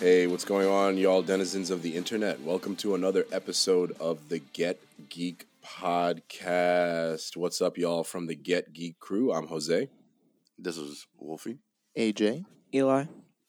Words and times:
Hey, 0.00 0.26
what's 0.28 0.44
going 0.44 0.68
on, 0.68 0.96
y'all 0.96 1.22
denizens 1.22 1.70
of 1.70 1.82
the 1.82 1.96
internet? 1.96 2.40
Welcome 2.40 2.76
to 2.76 2.94
another 2.94 3.26
episode 3.32 3.96
of 3.98 4.28
the 4.28 4.38
Get 4.52 4.78
Geek 5.08 5.46
podcast. 5.64 7.36
What's 7.36 7.60
up, 7.60 7.76
y'all, 7.76 8.04
from 8.04 8.26
the 8.26 8.36
Get 8.36 8.72
Geek 8.72 8.98
crew? 9.00 9.32
I'm 9.32 9.48
Jose. 9.48 9.88
This 10.58 10.76
is 10.76 11.06
Wolfie. 11.18 11.58
AJ, 11.96 12.44
Eli. 12.72 13.06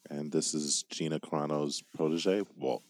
And 0.10 0.32
this 0.32 0.56
is 0.56 0.84
Gina 0.90 1.20
Carano's 1.20 1.84
protege, 1.96 2.42
Walt. 2.58 2.82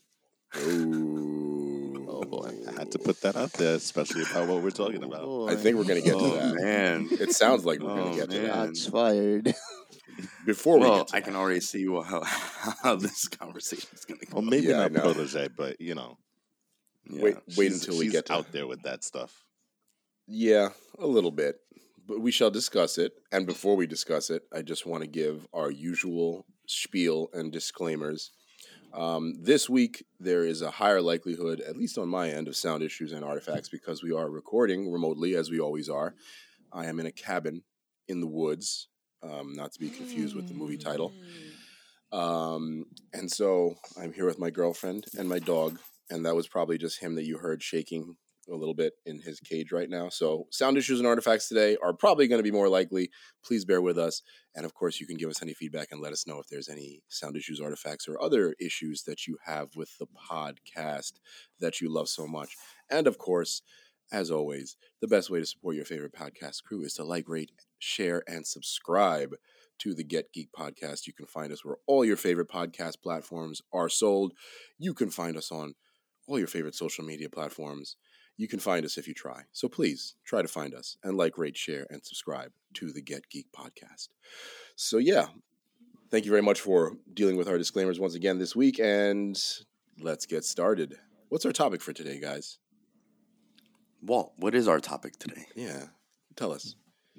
Ooh. 0.57 2.05
Oh 2.09 2.23
boy. 2.23 2.51
I 2.67 2.79
had 2.79 2.91
to 2.93 2.99
put 2.99 3.21
that 3.21 3.35
out 3.35 3.51
there, 3.53 3.76
especially 3.76 4.21
about 4.23 4.48
what 4.48 4.63
we're 4.63 4.70
talking 4.71 5.03
about. 5.03 5.21
Oh, 5.23 5.49
I 5.49 5.55
think 5.55 5.77
we're 5.77 5.84
going 5.84 6.01
to 6.01 6.09
get 6.09 6.17
to 6.17 6.23
Oh 6.26 6.35
that. 6.37 6.55
man. 6.55 7.07
It 7.12 7.34
sounds 7.34 7.65
like 7.65 7.79
we're 7.81 7.89
going 7.95 8.07
Oh, 8.07 8.12
to 8.13 8.20
get 8.20 8.29
to 8.31 8.41
man. 8.41 8.48
that. 8.67 8.77
Shots 8.77 8.87
fired. 8.87 9.53
Before 10.45 10.75
we 10.79 10.81
Well, 10.87 10.97
get 10.99 11.07
to 11.09 11.15
I 11.15 11.19
that, 11.19 11.25
can 11.25 11.35
already 11.35 11.59
see 11.61 11.87
wha- 11.87 12.01
how 12.03 12.21
how 12.23 12.95
this 12.95 13.27
conversation 13.27 13.89
is 13.93 14.05
going 14.05 14.19
to 14.19 14.25
go. 14.25 14.33
Well, 14.35 14.41
maybe 14.43 14.67
Yeah, 14.67 14.77
not 14.77 14.91
know. 14.91 15.01
protege, 15.01 15.49
but 15.55 15.79
you 15.79 15.95
know, 15.95 16.17
Yeah. 17.09 17.21
wait, 17.23 17.35
wait 17.57 17.69
she's- 17.71 17.81
until 17.81 17.97
we 17.99 18.05
she's 18.05 18.11
get 18.13 18.25
to 18.27 18.33
out 18.33 18.51
there 18.51 18.67
with 18.67 18.81
that 18.83 19.03
stuff. 19.03 19.43
Yeah, 20.27 20.70
a 20.98 21.07
little 21.07 21.31
bit. 21.31 21.55
But 22.05 22.21
we 22.21 22.31
shall 22.31 22.49
discuss 22.51 22.98
it. 22.98 23.13
And 23.31 23.45
before 23.45 23.76
we 23.76 23.85
discuss 23.85 24.29
it, 24.31 24.43
I 24.51 24.61
just 24.63 24.85
want 24.85 25.03
to 25.03 25.07
give 25.09 25.48
our 25.53 25.70
usual 25.70 26.45
spiel 26.67 27.29
and 27.33 27.51
disclaimers. 27.51 28.31
Um, 28.93 29.35
this 29.39 29.70
week, 29.70 30.04
there 30.20 30.43
is 30.43 30.63
a 30.63 30.71
higher 30.71 31.01
likelihood, 31.01 31.61
at 31.61 31.77
least 31.77 31.99
on 31.99 32.09
my 32.09 32.29
end, 32.31 32.48
of 32.48 32.55
sound 32.55 32.81
issues 32.81 33.11
and 33.11 33.23
artifacts 33.23 33.70
because 33.70 34.01
we 34.01 34.11
are 34.11 34.27
recording 34.29 34.91
remotely, 34.91 35.35
as 35.35 35.51
we 35.51 35.59
always 35.59 35.87
are. 35.87 36.15
I 36.73 36.87
am 36.87 36.99
in 36.99 37.05
a 37.05 37.11
cabin 37.11 37.61
in 38.07 38.21
the 38.21 38.27
woods, 38.27 38.87
um, 39.23 39.53
not 39.53 39.71
to 39.73 39.79
be 39.79 39.89
confused 39.89 40.35
with 40.35 40.48
the 40.48 40.53
movie 40.53 40.77
title. 40.77 41.13
Um, 42.12 42.85
and 43.13 43.29
so 43.31 43.76
I'm 44.01 44.13
here 44.13 44.26
with 44.26 44.39
my 44.39 44.49
girlfriend 44.49 45.05
and 45.17 45.29
my 45.29 45.39
dog, 45.39 45.79
and 46.09 46.26
that 46.26 46.35
was 46.35 46.48
probably 46.48 46.77
just 46.77 47.01
him 47.01 47.15
that 47.15 47.26
you 47.26 47.37
heard 47.37 47.61
shaking 47.61 48.15
a 48.51 48.55
little 48.55 48.73
bit 48.73 48.93
in 49.05 49.20
his 49.20 49.39
cage 49.39 49.71
right 49.71 49.89
now. 49.89 50.09
So 50.09 50.48
sound 50.49 50.76
issues 50.76 50.99
and 50.99 51.07
artifacts 51.07 51.48
today 51.48 51.77
are 51.84 51.93
probably 51.93 52.27
going 52.27 52.39
to 52.39 52.43
be 52.43 52.49
more 52.49 52.67
likely. 52.67 53.11
Please 53.45 53.63
bear 53.63 53.81
with 53.81 53.98
us, 53.98 54.23
and 54.55 54.65
of 54.65 54.73
course, 54.73 54.99
you 54.99 55.05
can 55.05 55.17
give 55.17 55.29
us 55.29 55.43
any 55.43 55.54
feedback 55.54 55.89
and 55.91 56.01
let 56.01 56.13
us 56.13 56.26
know 56.26 56.39
if 56.39 56.48
there's 56.48 56.70
any 56.70 57.04
sound 57.09 57.37
issues, 57.37 57.61
artifacts, 57.61 58.07
or 58.07 58.20
other 58.21 58.55
issues 58.59 59.04
that 59.04 59.27
you 59.27 59.37
have 59.45 59.76
with 59.76 59.95
the 59.99 60.07
podcast 60.31 61.13
that 61.59 61.79
you 61.79 61.93
love 61.93 62.09
so 62.09 62.26
much. 62.26 62.55
And 62.89 63.05
of 63.05 63.20
course, 63.20 63.61
as 64.11 64.31
always, 64.31 64.78
the 65.01 65.07
best 65.07 65.29
way 65.29 65.39
to 65.39 65.45
support 65.45 65.75
your 65.75 65.85
favorite 65.85 66.13
podcast 66.13 66.63
crew 66.63 66.81
is 66.81 66.95
to 66.95 67.03
like, 67.03 67.29
rate, 67.29 67.51
share, 67.80 68.24
and 68.28 68.46
subscribe 68.46 69.35
to 69.80 69.94
the 69.94 70.03
Get 70.03 70.31
Geek 70.34 70.50
podcast. 70.52 71.08
You 71.08 71.13
can 71.13 71.25
find 71.25 71.52
us 71.52 71.66
where 71.66 71.78
all 71.88 72.06
your 72.06 72.18
favorite 72.18 72.50
podcast 72.50 73.02
platforms 73.02 73.62
are 73.74 73.90
sold. 73.90 74.34
You 74.78 74.94
can 74.94 75.09
find 75.09 75.38
us 75.38 75.52
on 75.52 75.75
all 76.28 76.38
your 76.38 76.47
favorite 76.47 76.75
social 76.75 77.03
media 77.03 77.30
platforms. 77.30 77.96
You 78.38 78.47
can 78.47 78.59
find 78.59 78.85
us 78.85 78.97
if 78.97 79.07
you 79.07 79.13
try. 79.13 79.44
So 79.52 79.68
please 79.68 80.16
try 80.25 80.41
to 80.41 80.47
find 80.47 80.74
us 80.74 80.97
and 81.03 81.18
like, 81.18 81.38
rate, 81.38 81.57
share, 81.57 81.88
and 81.90 82.06
subscribe 82.06 82.52
to 82.75 82.91
the 82.91 83.02
Get 83.02 83.30
Geek 83.30 83.47
podcast. 83.52 84.09
So, 84.75 84.97
yeah, 84.97 85.28
thank 86.09 86.25
you 86.25 86.31
very 86.31 86.44
much 86.44 86.62
for 86.62 86.94
dealing 87.13 87.35
with 87.35 87.50
our 87.50 87.57
disclaimers 87.57 88.00
once 88.00 88.16
again 88.16 88.38
this 88.38 88.56
week. 88.56 88.79
And 88.79 89.41
let's 90.00 90.25
get 90.25 90.45
started. 90.45 90.95
What's 91.29 91.45
our 91.45 91.51
topic 91.51 91.81
for 91.81 91.91
today, 91.91 92.19
guys? 92.19 92.59
Walt, 94.01 94.34
what 94.38 94.56
is 94.56 94.68
our 94.68 94.79
topic 94.79 95.19
today? 95.19 95.45
Yeah, 95.56 95.88
tell 96.38 96.53
us. 96.53 96.75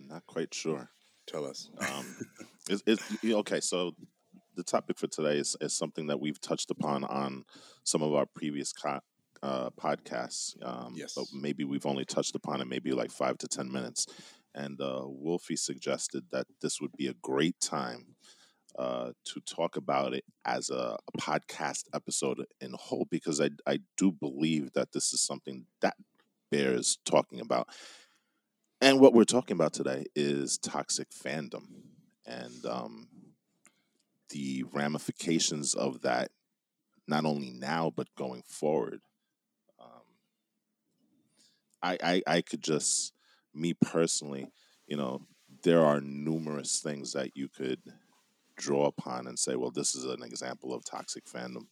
Not 0.09 0.27
quite 0.27 0.55
sure. 0.55 0.91
Tell 1.27 1.45
us. 1.45 1.71
Um, 1.81 2.17
it's, 2.69 2.83
it's, 2.87 3.03
okay, 3.25 3.61
so 3.61 3.93
the 4.57 4.63
topic 4.63 4.99
for 4.99 5.07
today 5.07 5.39
is, 5.39 5.57
is 5.61 5.73
something 5.73 6.07
that 6.09 6.21
we've 6.21 6.41
touched 6.41 6.71
upon 6.71 7.05
on 7.05 7.45
some 7.85 8.03
of 8.03 8.13
our 8.15 8.27
previous 8.27 8.73
co- 8.73 9.01
uh, 9.43 9.71
podcasts. 9.71 10.55
Um, 10.63 10.95
Yes. 10.97 11.15
But 11.17 11.27
maybe 11.33 11.65
we've 11.65 11.87
only 11.87 12.05
touched 12.05 12.35
upon 12.35 12.61
it 12.61 12.67
maybe 12.67 12.93
like 12.93 13.11
five 13.11 13.39
to 13.39 13.49
10 13.49 13.71
minutes. 13.73 14.07
And 14.55 14.81
uh, 14.81 15.03
Wolfie 15.05 15.57
suggested 15.57 16.25
that 16.33 16.47
this 16.61 16.81
would 16.81 16.93
be 16.97 17.07
a 17.07 17.15
great 17.23 17.59
time 17.61 18.17
uh, 18.79 19.13
to 19.25 19.41
talk 19.41 19.77
about 19.77 20.15
it 20.15 20.25
as 20.45 20.71
a, 20.71 20.97
a 21.15 21.19
podcast 21.19 21.85
episode 21.95 22.45
in 22.61 22.73
whole 22.75 23.07
because 23.11 23.41
I, 23.41 23.51
I 23.67 23.81
do 23.97 24.13
believe 24.13 24.73
that 24.75 24.93
this 24.93 25.13
is 25.13 25.21
something 25.21 25.67
that 25.81 25.97
bears 26.51 26.99
talking 27.05 27.41
about. 27.41 27.69
And 28.81 28.99
what 28.99 29.13
we're 29.13 29.25
talking 29.25 29.55
about 29.55 29.75
today 29.75 30.07
is 30.15 30.57
toxic 30.59 31.11
fandom 31.11 31.67
and 32.27 32.65
um, 32.65 33.09
the 34.31 34.65
ramifications 34.73 35.75
of 35.75 36.01
that, 36.03 36.31
not 37.07 37.27
only 37.27 37.51
now, 37.51 37.93
but 37.95 38.09
going 38.17 38.43
forward. 38.47 39.01
Um, 39.79 40.03
I, 41.83 41.99
I, 42.03 42.23
I 42.37 42.41
could 42.41 42.63
just, 42.63 43.13
me 43.55 43.75
personally, 43.75 44.51
you 44.87 44.97
know, 44.97 45.27
there 45.63 45.85
are 45.85 46.01
numerous 46.01 46.81
things 46.81 47.13
that 47.13 47.37
you 47.37 47.49
could 47.49 47.81
draw 48.57 48.87
upon 48.87 49.27
and 49.27 49.39
say, 49.39 49.57
well, 49.57 49.71
this 49.71 49.95
is 49.95 50.05
an 50.05 50.23
example 50.23 50.73
of 50.73 50.85
toxic 50.85 51.27
fandom. 51.27 51.67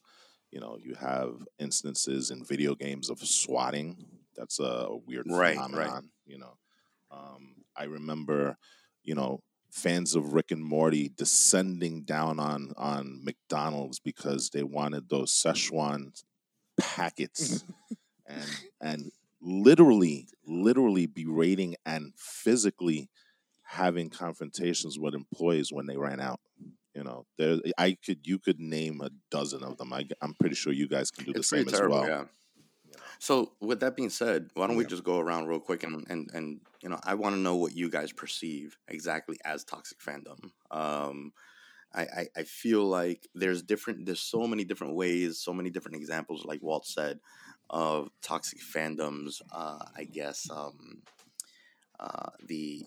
You 0.51 0.61
know, 0.61 0.79
you 0.83 0.95
have 0.95 1.47
instances 1.59 2.31
in 2.31 2.45
video 2.45 2.75
games 2.75 3.09
of 3.09 3.21
swatting. 3.21 4.05
That's 4.37 4.59
a 4.61 4.89
weird 5.07 5.27
Right, 5.29 5.57
right. 5.57 5.65
phenomenon. 5.65 6.11
You 6.27 6.39
know, 6.39 6.57
um, 7.11 7.65
I 7.77 7.85
remember, 7.85 8.57
you 9.03 9.15
know, 9.15 9.41
fans 9.71 10.15
of 10.15 10.33
Rick 10.33 10.51
and 10.51 10.65
Morty 10.65 11.11
descending 11.15 12.03
down 12.03 12.41
on 12.41 12.73
on 12.77 13.21
McDonald's 13.25 14.01
because 14.01 14.51
they 14.51 14.63
wanted 14.63 15.09
those 15.09 15.33
Szechuan 15.33 16.23
packets, 16.79 17.65
and 18.27 18.47
and 18.81 19.13
literally, 19.41 20.29
literally 20.47 21.07
berating 21.07 21.77
and 21.87 22.13
physically 22.17 23.09
having 23.63 24.11
confrontations 24.11 24.99
with 24.99 25.15
employees 25.15 25.71
when 25.73 25.87
they 25.87 25.97
ran 25.97 26.21
out. 26.21 26.41
You 26.95 27.05
know, 27.05 27.27
there 27.37 27.59
I 27.77 27.97
could 28.05 28.27
you 28.27 28.39
could 28.39 28.59
name 28.59 29.01
a 29.01 29.11
dozen 29.31 29.63
of 29.63 29.77
them. 29.77 29.93
I, 29.93 30.09
I'm 30.21 30.35
pretty 30.35 30.57
sure 30.57 30.73
you 30.73 30.89
guys 30.89 31.11
can 31.11 31.25
do 31.25 31.31
It's 31.31 31.51
the 31.51 31.57
same 31.59 31.67
terrible, 31.67 32.03
as 32.03 32.09
well. 32.09 32.19
yeah. 32.19 32.25
So, 33.19 33.53
with 33.61 33.81
that 33.81 33.97
being 33.97 34.11
said, 34.11 34.51
why 34.55 34.67
don't 34.67 34.77
we 34.77 34.85
just 34.85 35.05
go 35.05 35.19
around 35.19 35.47
real 35.47 35.61
quick 35.61 35.83
and 35.83 36.07
and 36.09 36.31
and 36.33 36.61
you 36.83 36.89
know, 36.89 37.01
I 37.03 37.15
want 37.15 37.35
to 37.35 37.41
know 37.41 37.57
what 37.57 37.75
you 37.75 37.91
guys 37.91 38.13
perceive 38.13 38.77
exactly 38.87 39.39
as 39.45 39.65
toxic 39.65 39.99
fandom. 39.99 40.51
Um, 40.71 41.33
I, 41.93 42.03
I 42.03 42.27
I 42.37 42.43
feel 42.45 42.85
like 42.85 43.27
there's 43.35 43.63
different. 43.63 44.07
There's 44.07 44.21
so 44.21 44.47
many 44.47 44.65
different 44.65 44.95
ways, 44.95 45.39
so 45.41 45.53
many 45.53 45.71
different 45.71 45.97
examples, 45.97 46.45
like 46.45 46.63
Walt 46.63 46.87
said, 46.87 47.19
of 47.71 48.11
toxic 48.23 48.61
fandoms. 48.61 49.41
Uh, 49.53 49.85
I 49.97 50.05
guess 50.05 50.49
um, 50.51 51.03
uh, 51.99 52.31
the 52.47 52.87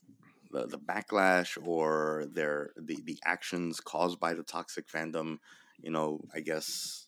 the, 0.52 0.68
the 0.68 0.78
backlash 0.78 1.58
or 1.66 2.26
their 2.32 2.72
the, 2.78 2.98
the 3.04 3.18
actions 3.26 3.80
caused 3.80 4.20
by 4.20 4.34
the 4.34 4.44
toxic 4.44 4.88
fandom 4.88 5.38
you 5.82 5.90
know 5.90 6.20
i 6.36 6.40
guess 6.40 7.08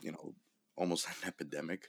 you 0.00 0.10
know 0.10 0.34
almost 0.76 1.06
an 1.08 1.28
epidemic 1.28 1.88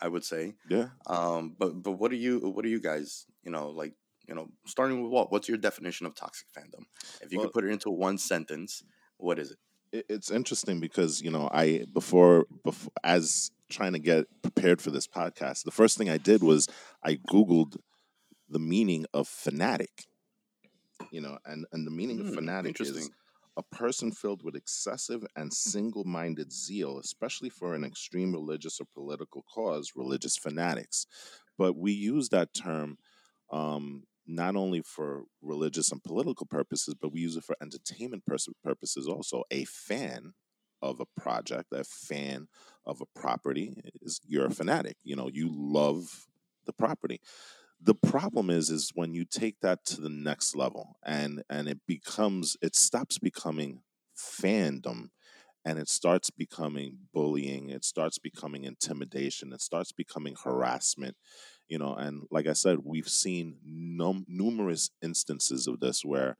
i 0.00 0.08
would 0.08 0.24
say 0.24 0.54
Yeah. 0.68 0.88
um 1.06 1.54
but 1.58 1.82
but 1.82 1.92
what 1.92 2.10
are 2.12 2.16
you 2.26 2.38
what 2.40 2.64
are 2.64 2.68
you 2.68 2.80
guys 2.80 3.26
you 3.42 3.50
know 3.50 3.70
like 3.70 3.94
you 4.28 4.34
know 4.34 4.48
starting 4.66 5.02
with 5.02 5.10
what 5.12 5.30
what's 5.32 5.48
your 5.48 5.58
definition 5.58 6.06
of 6.06 6.14
toxic 6.14 6.48
fandom 6.56 6.84
if 7.22 7.32
you 7.32 7.38
Well- 7.38 7.46
could 7.48 7.54
put 7.54 7.64
it 7.64 7.70
into 7.72 7.90
one 7.90 8.18
sentence 8.18 8.82
what 9.18 9.38
is 9.38 9.50
it 9.52 9.58
it, 9.92 10.06
it's 10.08 10.30
interesting 10.30 10.80
because 10.80 11.22
you 11.22 11.30
know 11.30 11.48
I 11.52 11.84
before 11.92 12.46
before 12.64 12.92
as 13.04 13.50
trying 13.70 13.92
to 13.92 14.00
get 14.00 14.26
prepared 14.42 14.80
for 14.82 14.90
this 14.90 15.06
podcast, 15.06 15.62
the 15.64 15.70
first 15.70 15.96
thing 15.96 16.08
I 16.10 16.18
did 16.18 16.42
was 16.42 16.66
I 17.04 17.14
googled 17.32 17.76
the 18.48 18.58
meaning 18.58 19.06
of 19.14 19.28
fanatic. 19.28 20.06
You 21.12 21.20
know, 21.20 21.38
and 21.44 21.66
and 21.72 21.86
the 21.86 21.90
meaning 21.92 22.18
of 22.20 22.26
Hmm, 22.28 22.34
fanatic 22.34 22.80
is. 22.80 23.10
A 23.56 23.62
person 23.62 24.12
filled 24.12 24.42
with 24.42 24.54
excessive 24.54 25.24
and 25.34 25.52
single-minded 25.52 26.52
zeal, 26.52 26.98
especially 26.98 27.48
for 27.48 27.74
an 27.74 27.84
extreme 27.84 28.32
religious 28.32 28.80
or 28.80 28.86
political 28.94 29.44
cause, 29.52 29.92
religious 29.96 30.36
fanatics. 30.36 31.06
But 31.56 31.76
we 31.76 31.92
use 31.92 32.28
that 32.30 32.52
term 32.52 32.98
um, 33.50 34.04
not 34.26 34.56
only 34.56 34.82
for 34.82 35.22
religious 35.40 35.90
and 35.92 36.02
political 36.02 36.46
purposes, 36.46 36.94
but 37.00 37.12
we 37.12 37.20
use 37.20 37.36
it 37.36 37.44
for 37.44 37.56
entertainment 37.62 38.24
pers- 38.26 38.48
purposes 38.62 39.06
also. 39.06 39.44
A 39.50 39.64
fan 39.64 40.32
of 40.82 41.00
a 41.00 41.20
project, 41.20 41.72
a 41.72 41.84
fan 41.84 42.48
of 42.84 43.00
a 43.00 43.18
property, 43.18 43.74
is 44.02 44.20
you're 44.26 44.46
a 44.46 44.50
fanatic. 44.50 44.96
You 45.02 45.16
know, 45.16 45.30
you 45.32 45.48
love 45.50 46.26
the 46.66 46.72
property. 46.72 47.20
The 47.80 47.94
problem 47.94 48.50
is, 48.50 48.70
is 48.70 48.90
when 48.94 49.14
you 49.14 49.24
take 49.24 49.60
that 49.60 49.84
to 49.86 50.00
the 50.00 50.08
next 50.08 50.56
level, 50.56 50.96
and 51.04 51.42
and 51.50 51.68
it 51.68 51.80
becomes, 51.86 52.56
it 52.62 52.74
stops 52.74 53.18
becoming 53.18 53.82
fandom, 54.16 55.08
and 55.64 55.78
it 55.78 55.88
starts 55.88 56.30
becoming 56.30 56.98
bullying. 57.12 57.70
It 57.70 57.84
starts 57.84 58.18
becoming 58.18 58.64
intimidation. 58.64 59.52
It 59.52 59.60
starts 59.60 59.92
becoming 59.92 60.36
harassment. 60.42 61.16
You 61.68 61.78
know, 61.78 61.94
and 61.94 62.24
like 62.30 62.46
I 62.46 62.54
said, 62.54 62.78
we've 62.84 63.08
seen 63.08 63.58
num- 63.64 64.26
numerous 64.28 64.90
instances 65.02 65.66
of 65.66 65.80
this 65.80 66.04
where 66.04 66.36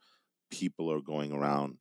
people 0.50 0.92
are 0.92 1.00
going 1.02 1.32
around 1.32 1.78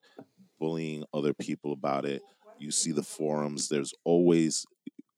bullying 0.60 1.04
other 1.14 1.34
people 1.34 1.72
about 1.74 2.06
it. 2.06 2.22
You 2.60 2.72
see 2.72 2.92
the 2.92 3.04
forums, 3.04 3.70
there's 3.70 3.94
always, 4.04 4.66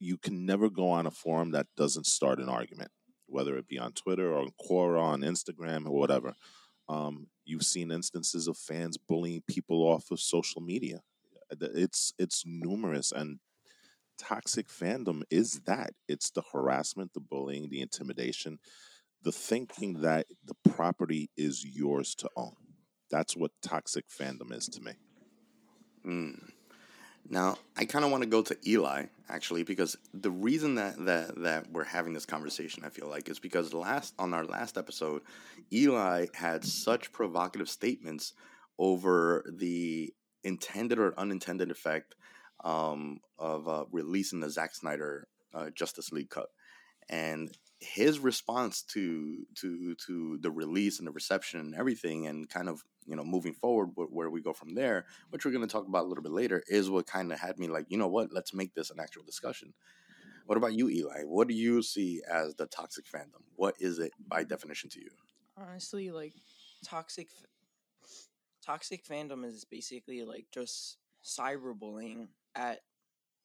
you 0.00 0.18
can 0.18 0.44
never 0.46 0.68
go 0.70 0.90
on 0.90 1.06
a 1.06 1.10
forum 1.10 1.52
that 1.52 1.66
doesn't 1.76 2.06
start 2.06 2.40
an 2.40 2.48
argument, 2.48 2.90
whether 3.28 3.56
it 3.56 3.68
be 3.68 3.78
on 3.78 3.92
Twitter 3.92 4.32
or 4.32 4.40
on 4.40 4.50
Quora, 4.60 5.00
on 5.00 5.20
Instagram, 5.20 5.86
or 5.86 5.92
whatever. 5.92 6.34
Um, 6.88 7.28
you've 7.44 7.64
seen 7.64 7.90
instances 7.90 8.48
of 8.48 8.56
fans 8.56 8.96
bullying 8.96 9.42
people 9.46 9.82
off 9.82 10.10
of 10.10 10.20
social 10.20 10.60
media. 10.60 11.00
It's 11.60 12.12
it's 12.18 12.44
numerous 12.46 13.12
and 13.12 13.38
toxic 14.18 14.68
fandom 14.68 15.22
is 15.30 15.60
that. 15.60 15.92
It's 16.08 16.30
the 16.30 16.42
harassment, 16.52 17.14
the 17.14 17.20
bullying, 17.20 17.70
the 17.70 17.80
intimidation, 17.80 18.58
the 19.22 19.32
thinking 19.32 20.02
that 20.02 20.26
the 20.44 20.70
property 20.70 21.30
is 21.36 21.64
yours 21.64 22.14
to 22.16 22.28
own. 22.36 22.56
That's 23.10 23.36
what 23.36 23.52
toxic 23.62 24.06
fandom 24.08 24.52
is 24.52 24.68
to 24.68 24.82
me. 24.82 24.92
Mm. 26.06 26.50
Now, 27.30 27.58
I 27.76 27.84
kind 27.84 28.04
of 28.04 28.10
want 28.10 28.22
to 28.22 28.28
go 28.28 28.42
to 28.42 28.56
Eli 28.66 29.06
actually 29.28 29.62
because 29.62 29.96
the 30.14 30.30
reason 30.30 30.76
that, 30.76 31.04
that 31.04 31.42
that 31.42 31.70
we're 31.70 31.84
having 31.84 32.14
this 32.14 32.24
conversation, 32.24 32.84
I 32.84 32.88
feel 32.88 33.08
like, 33.08 33.28
is 33.28 33.38
because 33.38 33.74
last 33.74 34.14
on 34.18 34.32
our 34.32 34.44
last 34.44 34.78
episode, 34.78 35.22
Eli 35.72 36.26
had 36.34 36.64
such 36.64 37.12
provocative 37.12 37.68
statements 37.68 38.32
over 38.78 39.44
the 39.46 40.12
intended 40.42 40.98
or 40.98 41.18
unintended 41.18 41.70
effect 41.70 42.14
um, 42.64 43.20
of 43.38 43.68
uh, 43.68 43.84
releasing 43.92 44.40
the 44.40 44.50
Zack 44.50 44.74
Snyder 44.74 45.28
uh, 45.52 45.68
Justice 45.70 46.10
League 46.10 46.30
cut, 46.30 46.48
and 47.10 47.54
his 47.80 48.18
response 48.18 48.82
to 48.82 49.46
to 49.56 49.94
to 50.06 50.38
the 50.40 50.50
release 50.50 50.98
and 50.98 51.06
the 51.06 51.12
reception 51.12 51.60
and 51.60 51.74
everything, 51.74 52.26
and 52.26 52.48
kind 52.48 52.68
of 52.68 52.84
you 53.06 53.16
know 53.16 53.24
moving 53.24 53.54
forward 53.54 53.90
where 53.94 54.30
we 54.30 54.40
go 54.40 54.52
from 54.52 54.74
there, 54.74 55.06
which 55.30 55.44
we're 55.44 55.52
going 55.52 55.66
to 55.66 55.72
talk 55.72 55.86
about 55.86 56.04
a 56.04 56.08
little 56.08 56.22
bit 56.22 56.32
later, 56.32 56.62
is 56.68 56.90
what 56.90 57.06
kind 57.06 57.32
of 57.32 57.38
had 57.38 57.58
me 57.58 57.68
like, 57.68 57.86
you 57.88 57.96
know 57.96 58.08
what, 58.08 58.32
let's 58.32 58.52
make 58.52 58.74
this 58.74 58.90
an 58.90 59.00
actual 59.00 59.22
discussion. 59.22 59.72
What 60.46 60.58
about 60.58 60.72
you, 60.72 60.88
Eli? 60.88 61.24
What 61.24 61.46
do 61.46 61.54
you 61.54 61.82
see 61.82 62.22
as 62.30 62.54
the 62.54 62.66
toxic 62.66 63.04
fandom? 63.06 63.42
What 63.56 63.74
is 63.78 63.98
it 63.98 64.12
by 64.26 64.44
definition 64.44 64.88
to 64.90 65.00
you? 65.00 65.10
Honestly, 65.56 66.10
like 66.10 66.32
toxic 66.84 67.28
toxic 68.64 69.04
fandom 69.06 69.44
is 69.44 69.64
basically 69.64 70.24
like 70.24 70.46
just 70.52 70.98
cyberbullying 71.24 72.28
at 72.54 72.80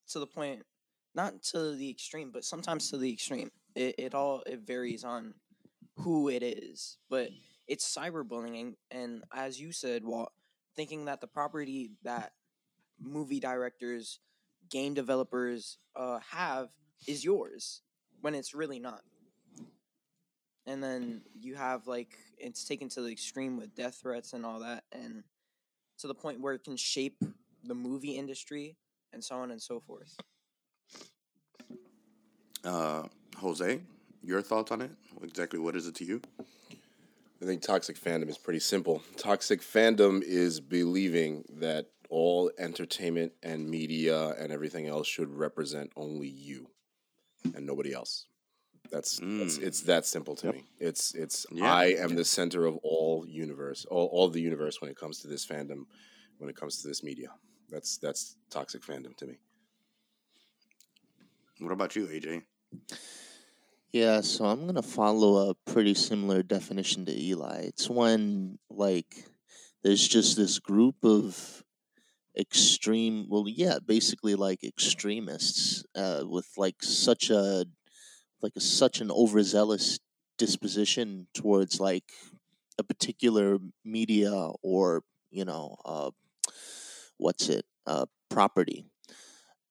to 0.10 0.20
the 0.20 0.28
point 0.28 0.64
not 1.16 1.42
to 1.42 1.76
the 1.76 1.90
extreme 1.90 2.30
but 2.32 2.44
sometimes 2.44 2.90
to 2.90 2.98
the 2.98 3.12
extreme 3.12 3.50
it, 3.76 3.96
it 3.98 4.16
all 4.16 4.44
it 4.46 4.62
varies 4.66 5.04
on 5.04 5.34
who 5.98 6.30
it 6.30 6.44
is 6.44 6.98
but 7.10 7.30
it's 7.68 7.96
cyberbullying 7.96 8.76
and 8.92 9.24
as 9.34 9.60
you 9.60 9.72
said 9.72 10.04
Walt 10.04 10.32
thinking 10.76 11.06
that 11.06 11.22
the 11.22 11.28
property 11.28 11.92
that 12.04 12.32
movie 13.00 13.40
directors 13.40 14.20
game 14.70 14.94
developers 14.94 15.78
uh, 15.96 16.20
have 16.32 16.70
is 17.08 17.24
yours 17.24 17.82
when 18.22 18.34
it's 18.34 18.54
really 18.54 18.80
not 18.80 19.02
and 20.66 20.82
then 20.82 21.22
you 21.40 21.56
have 21.56 21.88
like 21.88 22.18
it's 22.38 22.66
taken 22.66 22.90
to 22.90 23.02
the 23.02 23.12
extreme 23.12 23.58
with 23.58 23.76
death 23.76 24.00
threats 24.02 24.34
and 24.34 24.46
all 24.46 24.60
that 24.60 24.84
and 24.92 25.24
to 26.00 26.08
the 26.08 26.16
point 26.16 26.42
where 26.42 26.54
it 26.54 26.64
can 26.64 26.78
shape 26.78 27.22
the 27.64 27.76
movie 27.76 28.18
industry 28.18 28.78
and 29.14 29.24
so 29.24 29.36
on 29.36 29.52
and 29.52 29.62
so 29.62 29.80
forth. 29.80 30.18
Uh, 32.64 33.04
Jose, 33.38 33.82
your 34.24 34.42
thoughts 34.42 34.72
on 34.72 34.82
it? 34.82 34.92
Exactly 35.22 35.60
what 35.60 35.76
is 35.76 35.88
it 35.88 35.96
to 35.96 36.06
you? 36.06 36.22
I 37.42 37.46
think 37.46 37.62
toxic 37.62 38.00
fandom 38.00 38.30
is 38.30 38.38
pretty 38.38 38.60
simple. 38.60 39.04
Toxic 39.18 39.62
fandom 39.62 40.22
is 40.24 40.62
believing 40.62 41.44
that 41.58 41.88
all 42.10 42.52
entertainment 42.58 43.34
and 43.42 43.70
media 43.70 44.30
and 44.40 44.52
everything 44.52 44.88
else 44.88 45.08
should 45.08 45.30
represent 45.30 45.92
only 45.98 46.28
you 46.28 46.70
and 47.56 47.66
nobody 47.66 47.94
else. 47.94 48.28
That's, 48.92 49.20
mm. 49.20 49.40
that's 49.40 49.58
it's 49.58 49.82
that 49.82 50.06
simple 50.06 50.36
to 50.38 50.48
yep. 50.48 50.56
me. 50.56 50.64
It's 50.80 51.16
it's 51.16 51.46
yeah. 51.52 51.74
I 51.74 51.86
am 52.00 52.16
the 52.16 52.24
center 52.24 52.66
of 52.66 52.78
all 52.84 53.26
universe, 53.28 53.86
all, 53.90 54.08
all 54.12 54.30
the 54.30 54.42
universe 54.42 54.80
when 54.82 54.90
it 54.90 54.96
comes 54.96 55.20
to 55.20 55.28
this 55.28 55.46
fandom, 55.46 55.86
when 56.38 56.50
it 56.50 56.56
comes 56.56 56.82
to 56.82 56.88
this 56.88 57.04
media. 57.04 57.30
That's 57.70 57.98
that's 57.98 58.36
toxic 58.52 58.84
fandom 58.84 59.18
to 59.18 59.26
me. 59.26 59.40
What 61.60 61.72
about 61.72 61.96
you, 61.96 62.06
AJ? 62.08 62.44
Yeah, 63.92 64.22
so 64.22 64.46
I'm 64.46 64.66
gonna 64.66 64.82
follow 64.82 65.50
a 65.50 65.56
pretty 65.72 65.94
similar 65.94 66.42
definition 66.42 67.06
to 67.06 67.12
Eli. 67.18 67.62
It's 67.62 67.90
when 67.90 68.58
like 68.70 69.26
there's 69.84 70.08
just 70.08 70.36
this 70.36 70.60
group 70.60 70.96
of 71.04 71.64
extreme 72.38 73.28
well 73.30 73.46
yeah 73.48 73.78
basically 73.86 74.34
like 74.34 74.64
extremists 74.64 75.84
uh, 75.96 76.24
with 76.26 76.48
like 76.58 76.82
such 76.82 77.30
a 77.30 77.66
like 78.42 78.54
a, 78.56 78.60
such 78.60 79.02
an 79.02 79.12
overzealous 79.12 80.00
disposition 80.38 81.28
towards 81.34 81.80
like 81.80 82.12
a 82.80 82.84
particular 82.84 83.60
media 83.86 84.50
or 84.64 85.04
you 85.32 85.46
know 85.46 85.76
uh, 85.86 86.10
what's 87.18 87.50
it 87.50 87.66
uh, 87.86 88.06
property, 88.30 88.86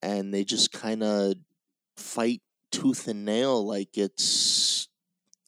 and 0.03 0.33
they 0.33 0.45
just 0.45 0.73
kind 0.73 1.03
of 1.03 1.35
fight 1.97 2.43
tooth 2.73 3.07
and 3.09 3.25
nail 3.25 3.65
like 3.67 3.97
it's 3.99 4.89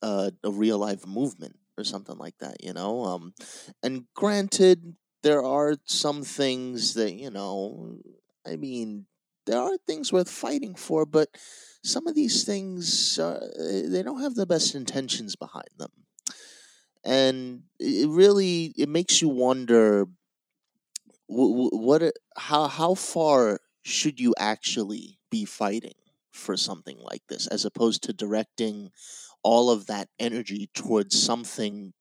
uh, 0.02 0.30
a 0.44 0.50
real 0.50 0.78
life 0.78 1.06
movement 1.06 1.56
or 1.76 1.84
something 1.84 2.18
like 2.18 2.38
that, 2.38 2.62
you 2.62 2.72
know. 2.72 3.04
Um, 3.04 3.34
and 3.82 4.04
granted, 4.14 4.96
there 5.22 5.42
are 5.42 5.76
some 5.86 6.22
things 6.22 6.94
that 6.94 7.14
you 7.14 7.30
know. 7.30 7.98
I 8.46 8.56
mean, 8.56 9.06
there 9.46 9.58
are 9.58 9.78
things 9.86 10.12
worth 10.12 10.30
fighting 10.30 10.74
for, 10.74 11.06
but 11.06 11.30
some 11.82 12.06
of 12.06 12.14
these 12.14 12.44
things 12.44 13.18
uh, 13.18 13.46
they 13.88 14.02
don't 14.02 14.22
have 14.22 14.34
the 14.34 14.46
best 14.46 14.74
intentions 14.74 15.36
behind 15.36 15.68
them 15.78 15.90
and 17.04 17.62
it 17.78 18.08
really 18.08 18.72
it 18.76 18.88
makes 18.88 19.20
you 19.20 19.28
wonder 19.28 20.06
what 21.26 22.02
how 22.36 22.66
how 22.68 22.94
far 22.94 23.60
should 23.82 24.20
you 24.20 24.34
actually 24.38 25.18
be 25.30 25.44
fighting 25.44 25.94
for 26.34 26.56
something 26.56 26.98
like 26.98 27.22
this 27.28 27.46
as 27.46 27.64
opposed 27.64 28.02
to 28.02 28.12
directing 28.12 28.90
all 29.42 29.70
of 29.70 29.86
that 29.86 30.08
energy 30.18 30.68
towards 30.74 31.20
something 31.20 31.92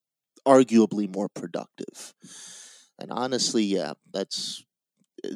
arguably 0.47 1.13
more 1.13 1.29
productive 1.29 2.13
and 2.99 3.11
honestly 3.11 3.63
yeah 3.63 3.93
that's 4.11 4.63
uh, 5.25 5.29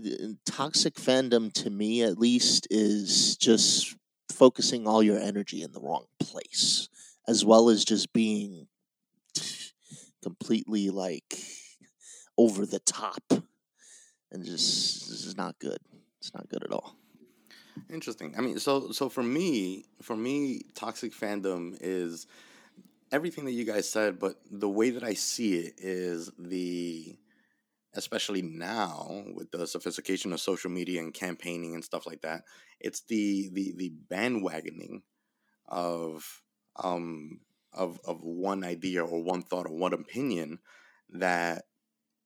toxic 0.46 0.96
fandom 0.96 1.52
to 1.52 1.70
me 1.70 2.02
at 2.04 2.18
least 2.18 2.68
is 2.70 3.38
just 3.38 3.96
focusing 4.30 4.86
all 4.88 5.02
your 5.02 5.20
energy 5.20 5.62
in 5.62 5.72
the 5.72 5.80
wrong 5.80 6.06
place 6.20 6.90
as 7.28 7.46
well 7.46 7.70
as 7.70 7.86
just 7.86 8.12
being 8.14 8.68
completely 10.22 10.90
like 10.90 11.38
over 12.38 12.66
the 12.66 12.80
top 12.80 13.24
and 14.32 14.46
just 14.46 15.10
this 15.10 15.26
is 15.26 15.38
not 15.38 15.58
good. 15.60 15.80
It's 16.20 16.34
not 16.34 16.50
good 16.50 16.64
at 16.64 16.72
all. 16.72 16.96
Interesting. 17.90 18.34
I 18.38 18.42
mean, 18.42 18.60
so 18.60 18.92
so 18.92 19.10
for 19.10 19.24
me, 19.24 19.86
for 20.02 20.16
me, 20.16 20.62
toxic 20.76 21.14
fandom 21.14 21.78
is 21.82 22.28
everything 23.12 23.46
that 23.46 23.54
you 23.54 23.66
guys 23.66 23.90
said, 23.90 24.20
but 24.20 24.36
the 24.52 24.70
way 24.70 24.92
that 24.92 25.04
I 25.04 25.14
see 25.14 25.56
it 25.58 25.76
is 25.78 26.32
the 26.40 27.18
especially 27.96 28.42
now 28.44 29.24
with 29.36 29.52
the 29.52 29.68
sophistication 29.68 30.34
of 30.34 30.42
social 30.42 30.72
media 30.72 31.02
and 31.02 31.14
campaigning 31.14 31.76
and 31.76 31.84
stuff 31.86 32.08
like 32.08 32.22
that, 32.24 32.44
it's 32.80 33.02
the 33.02 33.50
the 33.54 33.74
the 33.78 33.94
bandwagoning 34.12 35.02
of 35.68 36.42
um 36.84 37.40
of 37.74 38.00
of 38.06 38.22
one 38.24 38.64
idea 38.64 39.04
or 39.06 39.24
one 39.24 39.44
thought 39.44 39.68
or 39.68 39.76
one 39.78 39.94
opinion 39.94 40.60
that 41.10 41.66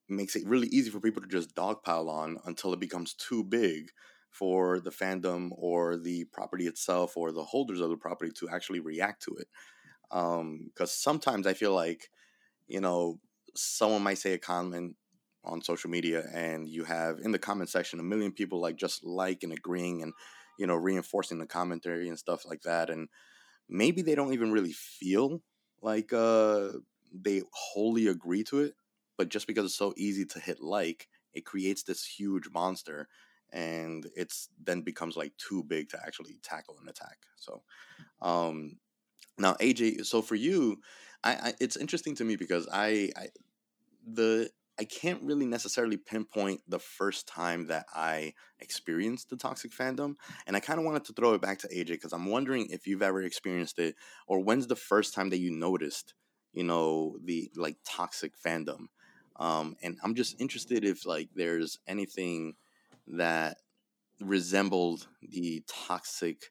makes 0.10 0.36
it 0.36 0.46
really 0.48 0.68
easy 0.68 0.90
for 0.90 1.00
people 1.00 1.22
to 1.22 1.28
just 1.28 1.56
dogpile 1.56 2.10
on 2.10 2.38
until 2.46 2.74
it 2.74 2.80
becomes 2.80 3.14
too 3.14 3.44
big 3.44 3.90
for 4.32 4.80
the 4.80 4.90
fandom 4.92 5.50
or 5.54 5.98
the 5.98 6.26
property 6.26 6.68
itself 6.68 7.18
or 7.18 7.32
the 7.32 7.44
holders 7.44 7.82
of 7.82 7.90
the 7.90 7.98
property 7.98 8.32
to 8.38 8.50
actually 8.50 8.80
react 8.80 9.24
to 9.24 9.36
it. 9.36 9.48
Because 10.10 10.40
um, 10.42 10.72
sometimes 10.88 11.48
I 11.48 11.54
feel 11.54 11.74
like, 11.74 12.10
you 12.68 12.82
know, 12.82 13.20
someone 13.56 14.04
might 14.04 14.18
say 14.20 14.34
a 14.34 14.40
comment, 14.40 14.96
on 15.44 15.62
social 15.62 15.90
media 15.90 16.26
and 16.34 16.68
you 16.70 16.84
have 16.84 17.20
in 17.20 17.32
the 17.32 17.40
comment 17.40 17.70
section 17.70 18.00
a 18.00 18.04
million 18.04 18.32
people 18.32 18.62
like 18.62 18.76
just 18.76 19.04
like 19.04 19.44
and 19.44 19.52
agreeing 19.52 20.04
and 20.04 20.14
you 20.60 20.68
know 20.68 20.76
reinforcing 20.76 21.40
the 21.40 21.48
commentary 21.48 22.08
and 22.08 22.20
stuff 22.20 22.46
like 22.46 22.62
that 22.62 22.90
and 22.92 23.10
maybe 23.70 24.02
they 24.02 24.16
don't 24.16 24.34
even 24.34 24.52
really 24.52 24.74
feel 24.74 25.42
like 25.82 26.14
uh 26.14 26.70
they 27.14 27.42
wholly 27.54 28.08
agree 28.08 28.44
to 28.44 28.60
it 28.60 28.76
but 29.18 29.30
just 29.30 29.48
because 29.48 29.66
it's 29.66 29.76
so 29.76 29.94
easy 29.98 30.26
to 30.26 30.40
hit 30.40 30.62
like 30.62 31.08
it 31.34 31.46
creates 31.46 31.84
this 31.84 32.06
huge 32.06 32.50
monster 32.54 33.08
and 33.52 34.08
it's 34.16 34.50
then 34.64 34.82
becomes 34.82 35.16
like 35.18 35.34
too 35.38 35.64
big 35.64 35.90
to 35.90 36.00
actually 36.06 36.38
tackle 36.44 36.78
an 36.82 36.90
attack 36.90 37.18
so 37.36 37.62
um 38.22 38.78
now 39.38 39.54
aj 39.56 40.06
so 40.06 40.22
for 40.22 40.36
you 40.36 40.78
i, 41.24 41.34
I 41.34 41.54
it's 41.60 41.78
interesting 41.78 42.16
to 42.16 42.24
me 42.24 42.36
because 42.36 42.68
I, 42.72 43.10
I 43.16 43.28
the 44.06 44.50
I 44.80 44.84
can't 44.86 45.22
really 45.22 45.46
necessarily 45.46 45.98
pinpoint 45.98 46.62
the 46.68 46.80
first 46.80 47.28
time 47.28 47.68
that 47.68 47.86
I 47.94 48.34
experienced 48.60 49.30
the 49.30 49.36
toxic 49.38 49.72
fandom. 49.72 50.16
And 50.48 50.56
I 50.56 50.60
kind 50.60 50.80
of 50.80 50.86
wanted 50.86 51.06
to 51.06 51.14
throw 51.14 51.34
it 51.34 51.42
back 51.42 51.60
to 51.60 51.68
AJ 51.68 51.88
because 51.88 52.14
I'm 52.14 52.26
wondering 52.26 52.68
if 52.72 52.88
you've 52.88 53.04
ever 53.04 53.22
experienced 53.22 53.78
it 53.78 53.96
or 54.28 54.40
when's 54.40 54.66
the 54.66 54.76
first 54.76 55.14
time 55.14 55.30
that 55.30 55.38
you 55.38 55.52
noticed, 55.52 56.16
you 56.54 56.64
know, 56.64 57.18
the 57.24 57.52
like 57.56 57.78
toxic 57.86 58.34
fandom. 58.44 58.88
Um, 59.36 59.76
and 59.84 59.98
I'm 60.04 60.16
just 60.16 60.40
interested 60.42 60.84
if 60.84 61.06
like 61.06 61.30
there's 61.36 61.78
anything 61.86 62.56
that 63.18 63.58
resembled 64.20 65.08
the 65.22 65.64
toxic 65.68 66.44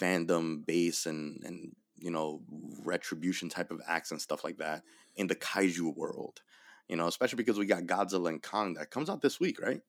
fandom 0.00 0.64
base 0.66 1.06
and 1.06 1.42
and 1.44 1.72
you 1.96 2.10
know 2.10 2.42
retribution 2.84 3.48
type 3.48 3.70
of 3.70 3.80
acts 3.86 4.10
and 4.10 4.20
stuff 4.20 4.42
like 4.42 4.56
that 4.58 4.82
in 5.14 5.26
the 5.28 5.36
kaiju 5.36 5.94
world 5.96 6.40
you 6.88 6.96
know, 6.96 7.06
especially 7.06 7.36
because 7.36 7.58
we 7.58 7.66
got 7.66 7.84
Godzilla 7.84 8.28
and 8.28 8.42
Kong 8.42 8.74
that 8.74 8.90
comes 8.90 9.08
out 9.08 9.22
this 9.22 9.40
week, 9.40 9.60
right? 9.60 9.80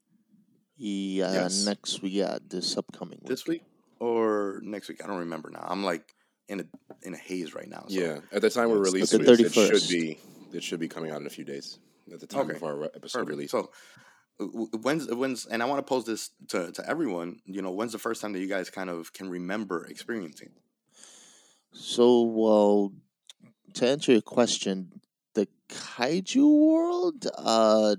Yeah, 0.77 1.25
uh, 1.27 1.34
Yes. 1.34 1.65
next 1.65 2.01
week. 2.01 2.13
Yeah, 2.13 2.38
this 2.48 2.77
upcoming 2.77 3.20
week. 3.22 3.27
This 3.27 3.46
week 3.48 3.63
or 4.00 4.60
next 4.63 4.89
week? 4.89 5.03
I 5.03 5.08
don't 5.08 5.20
remember 5.20 5.50
now. 5.50 5.65
I'm 5.67 5.84
like 5.84 6.13
in 6.48 6.62
a 6.62 6.65
in 7.03 7.13
a 7.13 7.17
haze 7.17 7.53
right 7.53 7.67
now. 7.67 7.86
So. 7.88 8.00
Yeah, 8.00 8.20
at 8.32 8.41
the 8.41 8.50
time 8.50 8.70
we're 8.70 8.82
It's 8.82 8.94
releasing 8.94 9.20
the 9.24 9.36
this, 9.36 9.39
it 9.41 9.53
should 9.53 9.89
be 9.89 10.20
it 10.53 10.63
should 10.63 10.79
be 10.79 10.88
coming 10.88 11.12
out 11.12 11.22
in 11.22 11.27
a 11.27 11.29
few 11.29 11.46
days. 11.46 11.79
At 12.12 12.20
the 12.20 12.27
time 12.27 12.41
Okay, 12.41 12.55
of 12.55 12.63
our 12.63 12.84
episode 12.86 13.20
perfect. 13.20 13.29
release. 13.29 13.51
So 13.51 13.58
w- 13.58 13.70
w- 13.72 14.04
when's 14.39 15.12
when's 15.12 15.46
and 15.46 15.63
I 15.63 15.65
want 15.65 15.80
to 15.80 15.89
pose 15.89 16.06
this 16.06 16.32
to 16.50 16.72
to 16.72 16.89
everyone. 16.89 17.39
You 17.46 17.62
know, 17.62 17.72
when's 17.72 17.92
the 17.92 18.00
first 18.00 18.22
time 18.22 18.34
that 18.34 18.39
you 18.39 18.48
guys 18.48 18.70
kind 18.70 18.89
of 18.89 19.13
can 19.13 19.30
remember 19.30 19.86
experiencing? 19.86 20.51
So, 21.72 22.22
well, 22.22 22.94
to 23.74 23.88
answer 23.88 24.13
your 24.13 24.22
question, 24.22 25.01
the 25.34 25.48
kaiju 25.70 26.50
world, 26.50 27.27
uh, 27.38 27.98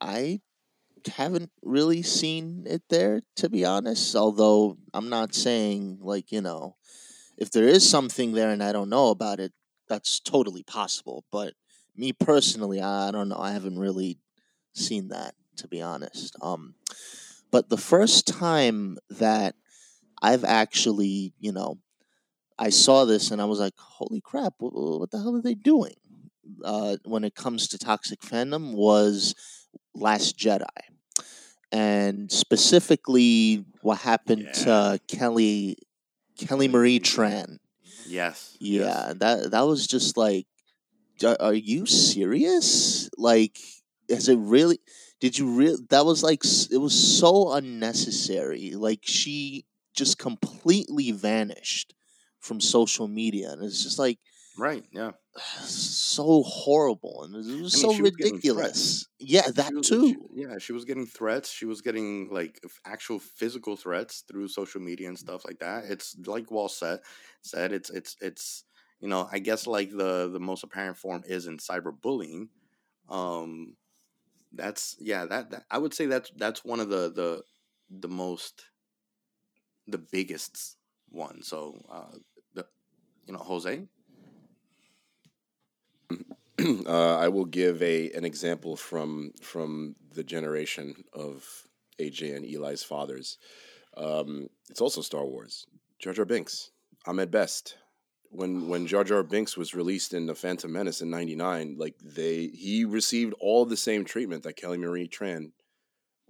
I 0.00 0.40
haven't 1.06 1.50
really 1.62 2.02
seen 2.02 2.64
it 2.66 2.82
there, 2.90 3.22
to 3.36 3.48
be 3.48 3.64
honest. 3.64 4.14
Although 4.16 4.78
I'm 4.92 5.08
not 5.08 5.34
saying, 5.34 5.98
like, 6.00 6.32
you 6.32 6.40
know, 6.40 6.76
if 7.36 7.50
there 7.50 7.68
is 7.68 7.88
something 7.88 8.32
there 8.32 8.50
and 8.50 8.62
I 8.62 8.72
don't 8.72 8.90
know 8.90 9.10
about 9.10 9.40
it, 9.40 9.52
that's 9.88 10.20
totally 10.20 10.64
possible. 10.64 11.24
But 11.30 11.54
me 11.96 12.12
personally, 12.12 12.80
I, 12.80 13.08
I 13.08 13.10
don't 13.10 13.28
know. 13.28 13.38
I 13.38 13.52
haven't 13.52 13.78
really 13.78 14.18
seen 14.74 15.08
that, 15.08 15.34
to 15.58 15.68
be 15.68 15.80
honest. 15.82 16.36
Um, 16.42 16.74
but 17.50 17.68
the 17.68 17.76
first 17.78 18.26
time 18.26 18.98
that 19.10 19.54
I've 20.20 20.44
actually, 20.44 21.32
you 21.38 21.52
know, 21.52 21.78
I 22.58 22.70
saw 22.70 23.04
this 23.04 23.30
and 23.30 23.40
I 23.40 23.44
was 23.44 23.60
like, 23.60 23.74
holy 23.76 24.20
crap, 24.20 24.54
what, 24.58 24.72
what 24.74 25.10
the 25.10 25.18
hell 25.18 25.36
are 25.36 25.42
they 25.42 25.54
doing? 25.54 25.94
Uh, 26.64 26.96
when 27.04 27.24
it 27.24 27.34
comes 27.34 27.68
to 27.68 27.78
toxic 27.78 28.20
fandom, 28.20 28.74
was 28.74 29.34
Last 29.94 30.38
Jedi. 30.38 30.64
And 31.70 32.32
specifically, 32.32 33.64
what 33.82 33.98
happened 33.98 34.42
Yeah. 34.44 34.52
to 34.64 35.00
Kelly 35.06 35.76
Kelly 36.38 36.68
Marie 36.68 37.00
Tran. 37.00 37.58
Yes. 38.06 38.56
Yeah, 38.60 39.12
that 39.16 39.50
that 39.50 39.62
was 39.62 39.86
just 39.86 40.16
like, 40.16 40.46
are 41.40 41.52
you 41.54 41.84
serious? 41.84 43.10
Like, 43.18 43.58
is 44.08 44.28
it 44.28 44.36
really? 44.36 44.78
Did 45.20 45.38
you 45.38 45.50
real? 45.50 45.78
That 45.90 46.06
was 46.06 46.22
like, 46.22 46.44
it 46.70 46.78
was 46.78 47.18
so 47.18 47.52
unnecessary. 47.52 48.70
Like, 48.74 49.00
she 49.02 49.66
just 49.94 50.18
completely 50.18 51.10
vanished 51.10 51.94
from 52.40 52.60
social 52.60 53.08
media, 53.08 53.50
and 53.50 53.64
it's 53.64 53.82
just 53.82 53.98
like 53.98 54.18
Right. 54.56 54.84
Yeah. 54.90 55.12
so 55.60 56.42
horrible, 56.42 57.22
and 57.22 57.34
it 57.34 57.62
was 57.62 57.74
I 57.74 57.78
mean, 57.78 57.88
so 57.88 57.92
she 57.92 58.02
was 58.02 58.10
getting 58.16 58.34
ridiculous. 58.34 59.06
Yeah, 59.20 59.48
that 59.54 59.72
was, 59.72 59.86
too. 59.88 60.08
she- 60.08 60.42
yeah, 60.42 60.58
she 60.58 60.72
was 60.72 60.84
getting 60.84 61.06
threats. 61.06 61.50
She 61.50 61.64
was 61.64 61.80
getting 61.80 62.28
like 62.30 62.60
actual 62.84 63.20
physical 63.20 63.76
threats 63.76 64.24
through 64.28 64.48
social 64.48 64.80
media 64.80 65.08
and 65.08 65.18
stuff 65.18 65.44
like 65.44 65.60
that. 65.60 65.84
It's 65.84 66.16
like 66.26 66.50
Walt 66.50 66.72
said, 66.72 67.00
said 67.42 67.72
it's 67.72 67.90
it's 67.90 68.16
it's 68.20 68.64
you 69.00 69.08
know 69.08 69.28
I 69.30 69.38
guess 69.38 69.66
like 69.66 69.90
the 69.90 70.28
the 70.28 70.40
most 70.40 70.64
apparent 70.64 70.96
form 70.96 71.22
is 71.26 71.46
in 71.46 71.58
cyberbullying. 71.58 72.48
Um, 73.08 73.76
that's 74.52 74.96
yeah 75.00 75.26
that, 75.26 75.50
that 75.50 75.64
I 75.70 75.78
would 75.78 75.94
say 75.94 76.06
that's 76.06 76.30
that's 76.36 76.64
one 76.64 76.80
of 76.80 76.88
the 76.88 77.10
the 77.10 77.42
the 77.90 78.08
most 78.08 78.62
the 79.86 79.98
biggest 79.98 80.76
one. 81.10 81.42
So 81.42 81.84
uh, 81.90 82.16
the 82.54 82.66
you 83.26 83.32
know 83.32 83.40
Jose. 83.40 83.86
uh, 86.86 87.16
I 87.16 87.28
will 87.28 87.44
give 87.44 87.82
a 87.82 88.10
an 88.12 88.24
example 88.24 88.76
from 88.76 89.32
from 89.42 89.96
the 90.14 90.24
generation 90.24 91.04
of 91.12 91.46
AJ 92.00 92.36
and 92.36 92.44
Eli's 92.44 92.82
fathers. 92.82 93.38
Um, 93.96 94.48
it's 94.70 94.80
also 94.80 95.00
Star 95.00 95.24
Wars. 95.24 95.66
Jar 95.98 96.12
Jar 96.12 96.24
Binks, 96.24 96.70
Ahmed 97.06 97.30
Best. 97.30 97.76
When 98.30 98.68
when 98.68 98.86
Jar 98.86 99.04
Jar 99.04 99.22
Binks 99.22 99.56
was 99.56 99.74
released 99.74 100.12
in 100.12 100.26
the 100.26 100.34
Phantom 100.34 100.70
Menace 100.70 101.00
in 101.00 101.10
'99, 101.10 101.76
like 101.78 101.94
they 102.02 102.48
he 102.48 102.84
received 102.84 103.34
all 103.40 103.64
the 103.64 103.76
same 103.76 104.04
treatment 104.04 104.42
that 104.42 104.56
Kelly 104.56 104.78
Marie 104.78 105.08
Tran 105.08 105.52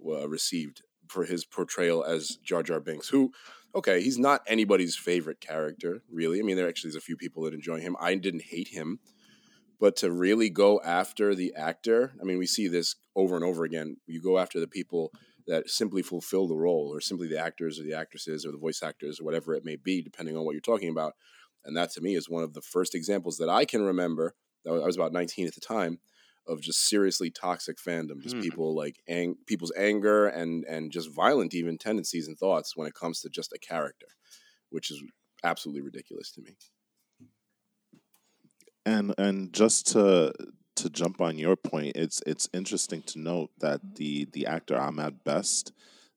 uh, 0.05 0.27
received 0.27 0.81
for 1.07 1.25
his 1.25 1.43
portrayal 1.43 2.03
as 2.03 2.37
Jar 2.37 2.63
Jar 2.63 2.79
Binks. 2.79 3.09
Who, 3.09 3.31
okay, 3.75 4.01
he's 4.01 4.17
not 4.17 4.41
anybody's 4.47 4.95
favorite 4.95 5.41
character, 5.41 6.03
really. 6.09 6.39
I 6.39 6.43
mean, 6.43 6.55
there 6.55 6.69
actually 6.69 6.89
is 6.89 6.95
a 6.95 7.01
few 7.01 7.17
people 7.17 7.43
that 7.43 7.53
enjoy 7.53 7.79
him. 7.81 7.95
I 7.99 8.15
didn't 8.15 8.43
hate 8.43 8.69
him 8.69 8.99
but 9.79 9.95
to 9.95 10.11
really 10.11 10.49
go 10.49 10.81
after 10.83 11.33
the 11.33 11.53
actor 11.55 12.11
i 12.21 12.23
mean 12.23 12.37
we 12.37 12.45
see 12.45 12.67
this 12.67 12.95
over 13.15 13.35
and 13.35 13.45
over 13.45 13.63
again 13.63 13.97
you 14.07 14.21
go 14.21 14.37
after 14.37 14.59
the 14.59 14.67
people 14.67 15.11
that 15.47 15.69
simply 15.69 16.01
fulfill 16.01 16.47
the 16.47 16.55
role 16.55 16.91
or 16.93 17.01
simply 17.01 17.27
the 17.27 17.39
actors 17.39 17.79
or 17.79 17.83
the 17.83 17.93
actresses 17.93 18.45
or 18.45 18.51
the 18.51 18.57
voice 18.57 18.83
actors 18.83 19.19
or 19.19 19.23
whatever 19.23 19.55
it 19.55 19.65
may 19.65 19.75
be 19.75 20.01
depending 20.01 20.37
on 20.37 20.45
what 20.45 20.51
you're 20.51 20.61
talking 20.61 20.89
about 20.89 21.13
and 21.65 21.75
that 21.77 21.91
to 21.91 22.01
me 22.01 22.15
is 22.15 22.29
one 22.29 22.43
of 22.43 22.53
the 22.53 22.61
first 22.61 22.95
examples 22.95 23.37
that 23.37 23.49
i 23.49 23.65
can 23.65 23.81
remember 23.83 24.35
i 24.67 24.71
was 24.71 24.95
about 24.95 25.13
19 25.13 25.47
at 25.47 25.55
the 25.55 25.61
time 25.61 25.99
of 26.47 26.61
just 26.61 26.87
seriously 26.87 27.29
toxic 27.29 27.77
fandom 27.77 28.21
just 28.21 28.37
Mhm. 28.37 28.39
people 28.39 28.75
like 28.75 29.01
ang- 29.07 29.37
people's 29.45 29.73
anger 29.77 30.27
and 30.27 30.65
and 30.65 30.91
just 30.91 31.09
violent 31.13 31.53
even 31.53 31.77
tendencies 31.77 32.27
and 32.27 32.37
thoughts 32.37 32.75
when 32.75 32.87
it 32.87 32.93
comes 32.93 33.21
to 33.21 33.29
just 33.29 33.53
a 33.53 33.59
character 33.59 34.07
which 34.69 34.91
is 34.91 35.03
absolutely 35.43 35.81
ridiculous 35.81 36.31
to 36.31 36.41
me 36.41 36.57
And 38.85 39.13
and 39.17 39.53
just 39.53 39.87
to 39.87 40.33
to 40.75 40.89
jump 40.89 41.19
on 41.21 41.37
your 41.37 41.55
point, 41.55 41.93
it's 41.95 42.21
it's 42.25 42.49
interesting 42.53 43.01
to 43.03 43.19
note 43.19 43.51
that 43.59 43.81
the 43.95 44.25
the 44.31 44.45
actor 44.45 44.77
Ahmed 44.77 45.23
Best 45.23 45.73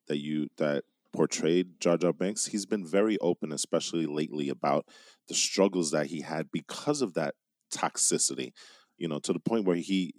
that 0.06 0.18
you 0.18 0.48
that 0.56 0.84
portrayed 1.12 1.80
Jar 1.80 1.96
Jar 1.98 2.12
Binks, 2.12 2.46
he's 2.46 2.64
been 2.66 2.86
very 2.86 3.18
open, 3.18 3.52
especially 3.52 4.06
lately, 4.06 4.48
about 4.48 4.86
the 5.32 5.38
struggles 5.38 5.90
that 5.92 6.06
he 6.06 6.20
had 6.20 6.50
because 6.52 7.02
of 7.02 7.14
that 7.14 7.34
toxicity. 7.72 8.52
You 8.98 9.08
know, 9.08 9.18
to 9.20 9.32
the 9.32 9.40
point 9.40 9.64
where 9.64 9.76
he 9.76 10.14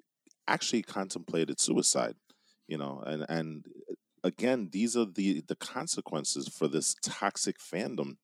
actually 0.47 0.81
contemplated 0.81 1.59
suicide. 1.59 2.15
You 2.67 2.77
know, 2.77 3.03
and 3.05 3.25
and 3.29 3.65
uh, 3.89 3.93
again, 4.23 4.69
these 4.71 4.97
are 4.97 5.05
the 5.05 5.43
the 5.47 5.55
consequences 5.55 6.47
for 6.47 6.67
this 6.67 6.95
toxic 7.03 7.59
fandom 7.59 8.15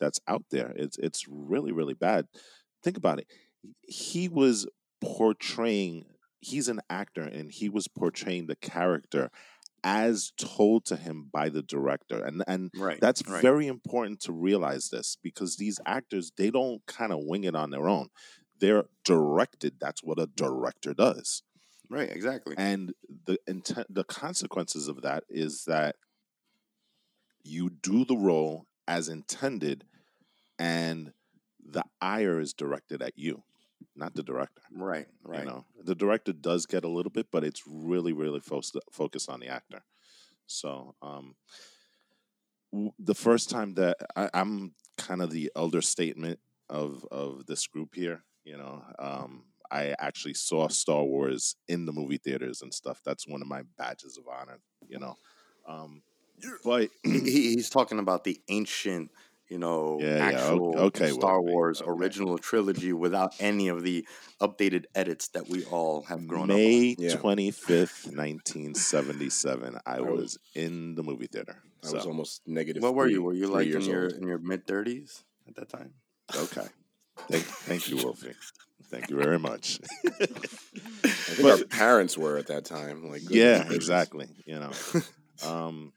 that's 0.00 0.20
out 0.26 0.44
there. 0.50 0.72
It's 0.76 0.96
it's 0.98 1.26
really 1.28 1.72
really 1.72 1.94
bad. 1.94 2.26
Think 2.82 2.96
about 2.96 3.18
it 3.18 3.26
he 3.86 4.28
was 4.28 4.66
portraying 5.00 6.04
he's 6.40 6.68
an 6.68 6.80
actor 6.88 7.22
and 7.22 7.50
he 7.50 7.68
was 7.68 7.88
portraying 7.88 8.46
the 8.46 8.56
character 8.56 9.30
as 9.84 10.32
told 10.36 10.84
to 10.86 10.96
him 10.96 11.28
by 11.32 11.48
the 11.48 11.62
director 11.62 12.24
and 12.24 12.42
and 12.46 12.70
Right. 12.74 13.00
that's 13.00 13.22
right. 13.28 13.40
very 13.42 13.66
important 13.66 14.20
to 14.20 14.32
realize 14.32 14.90
this 14.90 15.16
because 15.22 15.56
these 15.56 15.78
actors 15.86 16.32
they 16.36 16.50
don't 16.50 16.84
kind 16.86 17.12
of 17.12 17.20
wing 17.22 17.44
it 17.44 17.54
on 17.54 17.70
their 17.70 17.88
own 17.88 18.08
they're 18.60 18.84
directed 19.04 19.74
that's 19.80 20.02
what 20.02 20.18
a 20.18 20.26
director 20.26 20.92
does 20.94 21.42
right. 21.88 22.10
Exactly. 22.10 22.54
and 22.58 22.92
the 23.26 23.38
intent 23.46 23.86
the 23.88 24.04
consequences 24.04 24.88
of 24.88 25.02
that 25.02 25.24
is 25.28 25.64
that 25.64 25.96
you 27.44 27.70
do 27.70 28.04
the 28.04 28.16
role 28.16 28.66
as 28.86 29.08
intended 29.08 29.84
and 30.58 31.12
the 31.64 31.84
ire 32.00 32.40
is 32.40 32.52
directed 32.52 33.00
at 33.02 33.12
you 33.16 33.42
not 33.94 34.14
the 34.14 34.22
director. 34.22 34.62
Right, 34.72 35.06
right. 35.22 35.40
You 35.40 35.46
know, 35.46 35.64
the 35.82 35.94
director 35.94 36.32
does 36.32 36.66
get 36.66 36.84
a 36.84 36.88
little 36.88 37.10
bit, 37.10 37.26
but 37.30 37.44
it's 37.44 37.62
really, 37.66 38.12
really 38.12 38.40
fo- 38.40 38.62
focused 38.92 39.28
on 39.28 39.40
the 39.40 39.48
actor. 39.48 39.82
So, 40.46 40.94
um, 41.02 41.36
w- 42.72 42.92
the 42.98 43.14
first 43.14 43.50
time 43.50 43.74
that 43.74 43.96
I, 44.16 44.30
I'm 44.34 44.74
kind 44.96 45.22
of 45.22 45.30
the 45.30 45.50
elder 45.56 45.82
statement 45.82 46.38
of 46.68 47.06
of 47.10 47.46
this 47.46 47.66
group 47.66 47.94
here, 47.94 48.24
you 48.44 48.56
know, 48.56 48.82
um, 48.98 49.44
I 49.70 49.94
actually 49.98 50.34
saw 50.34 50.68
Star 50.68 51.02
Wars 51.04 51.56
in 51.68 51.84
the 51.86 51.92
movie 51.92 52.18
theaters 52.18 52.62
and 52.62 52.72
stuff. 52.72 53.00
That's 53.04 53.26
one 53.26 53.42
of 53.42 53.48
my 53.48 53.62
badges 53.76 54.16
of 54.16 54.24
honor, 54.28 54.58
you 54.88 54.98
know. 54.98 55.16
Um, 55.66 56.02
but 56.64 56.90
he- 57.02 57.54
he's 57.54 57.68
talking 57.70 57.98
about 57.98 58.24
the 58.24 58.40
ancient, 58.48 59.10
you 59.48 59.58
know, 59.58 59.98
Yeah, 60.00 60.16
yeah, 60.16 60.24
actual 60.26 60.78
okay, 60.78 61.10
Star 61.10 61.40
Wolfie, 61.40 61.52
Wars 61.52 61.80
okay. 61.82 61.90
original 61.90 62.38
trilogy 62.38 62.92
without 62.92 63.34
any 63.40 63.68
of 63.68 63.82
the 63.82 64.06
updated 64.40 64.84
edits 64.94 65.28
that 65.28 65.48
we 65.48 65.64
all 65.64 66.02
have 66.02 66.26
grown 66.26 66.50
up 66.50 66.56
May 66.56 66.94
twenty 66.94 67.50
fifth, 67.50 68.10
nineteen 68.12 68.74
seventy 68.74 69.30
seven, 69.30 69.78
I 69.86 69.96
I 69.96 70.00
was 70.00 70.10
was- 70.10 70.38
in 70.54 70.94
the 70.94 71.02
movie 71.02 71.26
theater. 71.26 71.62
I 71.86 71.92
was 71.92 72.06
almost 72.06 72.42
negative. 72.46 72.82
What 72.82 72.94
were 72.94 73.06
you? 73.06 73.22
Were 73.22 73.34
you 73.34 73.46
like 73.46 73.68
in 73.68 73.82
your 73.82 74.04
old. 74.04 74.12
in 74.12 74.26
your 74.26 74.38
mid 74.38 74.66
thirties 74.66 75.24
at 75.46 75.54
that 75.56 75.68
time? 75.68 75.92
okay. 76.36 76.66
Thank, 77.28 77.44
thank 77.44 77.88
you, 77.88 77.96
Wolfie. 77.96 78.34
Thank 78.90 79.10
you 79.10 79.16
very 79.16 79.38
much. 79.38 79.80
I 80.06 80.08
think 81.06 81.48
our 81.48 81.64
parents 81.64 82.16
were 82.16 82.36
at 82.38 82.46
that 82.46 82.64
time. 82.64 83.08
Like, 83.08 83.22
yeah, 83.28 83.70
exactly. 83.70 84.28
You 84.46 84.60
know, 84.60 84.70
um, 85.46 85.92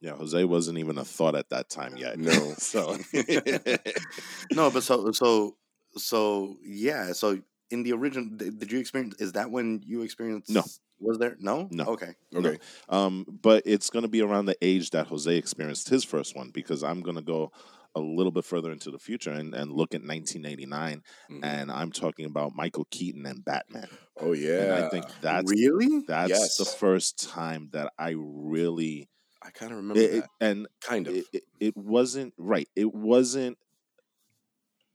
yeah, 0.00 0.12
Jose 0.12 0.44
wasn't 0.44 0.78
even 0.78 0.98
a 0.98 1.04
thought 1.04 1.34
at 1.34 1.50
that 1.50 1.68
time 1.68 1.96
yet. 1.96 2.18
No. 2.18 2.32
so 2.58 2.96
No, 4.52 4.70
but 4.70 4.82
so 4.82 5.12
so 5.12 5.56
so 5.96 6.56
yeah. 6.64 7.12
So 7.12 7.40
in 7.70 7.82
the 7.82 7.92
original, 7.92 8.28
did 8.36 8.70
you 8.72 8.78
experience? 8.78 9.16
Is 9.20 9.32
that 9.32 9.50
when 9.50 9.82
you 9.84 10.02
experienced? 10.02 10.50
No. 10.50 10.62
Was 11.02 11.18
there 11.18 11.36
no? 11.40 11.66
No. 11.70 11.84
Okay. 11.86 12.12
Okay. 12.34 12.58
um, 12.90 13.24
but 13.42 13.62
it's 13.64 13.88
going 13.88 14.02
to 14.02 14.08
be 14.08 14.20
around 14.20 14.44
the 14.46 14.56
age 14.60 14.90
that 14.90 15.06
Jose 15.06 15.34
experienced 15.34 15.88
his 15.88 16.04
first 16.04 16.36
one 16.36 16.50
because 16.50 16.82
I'm 16.84 17.00
going 17.00 17.16
to 17.16 17.22
go 17.22 17.52
a 17.94 18.00
little 18.00 18.30
bit 18.30 18.44
further 18.44 18.70
into 18.70 18.90
the 18.90 18.98
future 18.98 19.30
and, 19.32 19.54
and 19.54 19.72
look 19.72 19.94
at 19.94 20.02
1989, 20.02 21.02
Mhm. 21.30 21.40
and 21.42 21.72
I'm 21.72 21.90
talking 21.90 22.26
about 22.26 22.54
Michael 22.54 22.86
Keaton 22.90 23.24
and 23.26 23.44
Batman. 23.44 23.88
Oh 24.20 24.32
yeah 24.32 24.74
And. 24.76 24.84
I 24.84 24.88
think 24.90 25.06
that's 25.22 25.50
really? 25.50 26.04
that's 26.06 26.56
the 26.56 26.64
first 26.66 27.28
time 27.30 27.70
that 27.72 27.92
I 27.98 28.14
really 28.16 29.08
I 29.42 29.50
kind 29.50 29.72
of 29.72 29.78
remember 29.78 30.00
it, 30.00 30.12
that. 30.12 30.28
and 30.40 30.68
Kind 30.82 31.08
of. 31.08 31.14
it, 31.14 31.24
it, 31.32 31.42
it 31.60 31.76
wasn't 31.76 32.34
right. 32.36 32.68
It 32.76 32.92
wasn't, 32.94 33.56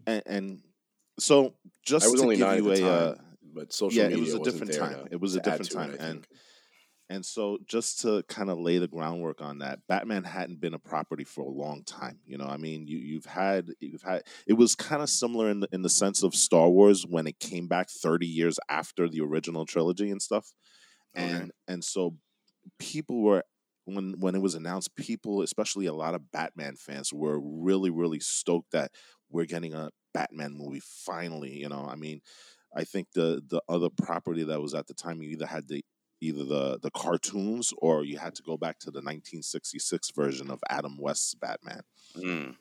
and, 0.06 0.24
and 0.26 0.62
so 1.20 1.56
just 1.84 2.06
I 2.06 2.10
was 2.10 2.20
to 2.20 2.24
only 2.24 2.38
give 2.38 2.48
nine 2.48 2.58
at 2.58 2.64
you 2.64 2.70
the 2.70 2.72
a 2.76 2.80
time, 2.80 3.10
uh, 3.10 3.14
but 3.54 3.74
social 3.74 3.98
yeah, 3.98 4.10
media 4.10 4.18
it 4.18 4.22
was 4.22 4.34
a 4.34 4.40
wasn't 4.40 4.68
different 4.68 4.92
time. 4.92 5.08
It 5.12 5.20
was 5.20 5.36
a 5.36 5.40
different 5.40 5.72
to 5.72 5.80
it, 5.82 5.88
time, 5.88 5.98
and 6.00 6.28
and 7.10 7.26
so 7.26 7.60
just 7.68 8.02
to 8.02 8.24
kind 8.28 8.50
of 8.50 8.58
lay 8.60 8.80
the 8.80 8.88
groundwork 8.88 9.42
on 9.42 9.60
that, 9.60 9.80
Batman 9.88 10.24
hadn't 10.24 10.60
been 10.60 10.74
a 10.74 10.80
property 10.80 11.24
for 11.24 11.42
a 11.42 11.50
long 11.50 11.84
time. 11.84 12.20
You 12.26 12.38
know, 12.38 12.48
I 12.48 12.58
mean, 12.58 12.88
you 12.88 12.98
you've 12.98 13.26
had 13.26 13.70
you've 13.80 14.02
had 14.02 14.24
it 14.48 14.54
was 14.54 14.76
kind 14.76 15.02
of 15.02 15.10
similar 15.10 15.50
in 15.50 15.60
the 15.62 15.70
in 15.72 15.82
the 15.84 15.90
sense 15.90 16.24
of 16.24 16.36
Star 16.36 16.70
Wars 16.70 17.06
when 17.08 17.28
it 17.28 17.40
came 17.40 17.68
back 17.68 17.90
thirty 17.90 18.28
years 18.28 18.60
after 18.70 19.08
the 19.08 19.22
original 19.22 19.66
trilogy 19.66 20.10
and 20.12 20.22
stuff, 20.22 20.54
Okay. 21.18 21.30
and 21.30 21.52
and 21.68 21.84
so 21.84 22.18
people 22.80 23.22
were 23.22 23.44
when 23.86 24.16
when 24.20 24.36
it 24.36 24.42
was 24.42 24.56
announced, 24.56 24.96
people, 24.96 25.42
especially 25.42 25.86
a 25.86 25.94
lot 25.94 26.16
of 26.16 26.32
Batman 26.32 26.76
fans, 26.76 27.14
were 27.14 27.40
really 27.40 27.90
really 27.90 28.20
stoked 28.20 28.72
that 28.72 28.92
we're 29.30 29.46
getting 29.46 29.74
a 29.74 29.90
Batman 30.14 30.54
movie 30.54 30.82
finally. 30.82 31.54
You 31.54 31.70
know, 31.70 31.88
I 31.90 31.96
mean, 31.96 32.22
I 32.76 32.84
think 32.84 33.08
the 33.14 33.42
the 33.48 33.62
other 33.70 33.90
property 33.90 34.44
that 34.44 34.62
was 34.62 34.74
at 34.74 34.88
the 34.88 34.94
time 34.94 35.22
you 35.22 35.30
either 35.30 35.46
had 35.46 35.68
the 35.68 35.84
either 36.22 36.44
the 36.44 36.80
the 36.82 36.92
cartoons 36.92 37.74
or 37.78 38.04
you 38.04 38.18
had 38.18 38.36
to 38.36 38.44
go 38.44 38.58
back 38.58 38.80
to 38.80 38.92
the 38.92 39.00
1966 39.00 40.12
version 40.12 40.50
of 40.50 40.60
Adam 40.70 40.98
West's 41.00 41.36
Batman. 41.36 41.82
Mm. 42.18 42.56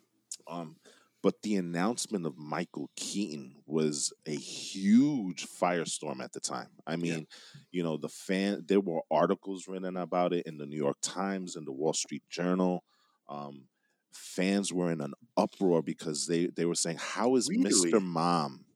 Um, 0.48 0.76
but 1.24 1.40
the 1.40 1.56
announcement 1.56 2.26
of 2.26 2.36
Michael 2.36 2.90
Keaton 2.96 3.56
was 3.66 4.12
a 4.26 4.36
huge 4.36 5.46
firestorm 5.46 6.22
at 6.22 6.34
the 6.34 6.38
time. 6.40 6.68
I 6.86 6.96
mean, 6.96 7.26
you 7.72 7.82
know, 7.82 7.96
the 7.96 8.10
fan 8.10 8.66
there 8.68 8.78
were 8.80 9.00
articles 9.10 9.66
written 9.66 9.96
about 9.96 10.34
it 10.34 10.46
in 10.46 10.58
the 10.58 10.66
New 10.66 10.76
York 10.76 10.98
Times 11.00 11.56
and 11.56 11.66
the 11.66 11.72
Wall 11.72 11.94
Street 11.94 12.24
Journal. 12.28 12.84
Um, 13.26 13.68
fans 14.12 14.70
were 14.70 14.92
in 14.92 15.00
an 15.00 15.14
uproar 15.34 15.80
because 15.80 16.26
they 16.26 16.48
they 16.48 16.66
were 16.66 16.74
saying, 16.74 16.98
"How 17.00 17.36
is 17.36 17.48
Really? 17.48 17.90
Mr. 17.90 18.02
Mom? 18.02 18.66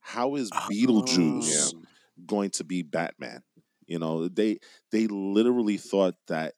How 0.00 0.34
is 0.34 0.50
Beetlejuice 0.50 1.72
Oh. 1.74 1.82
going 2.26 2.50
to 2.50 2.64
be 2.64 2.82
Batman?" 2.82 3.44
You 3.86 3.98
know, 3.98 4.28
they 4.28 4.58
they 4.90 5.06
literally 5.06 5.78
thought 5.78 6.16
that 6.26 6.52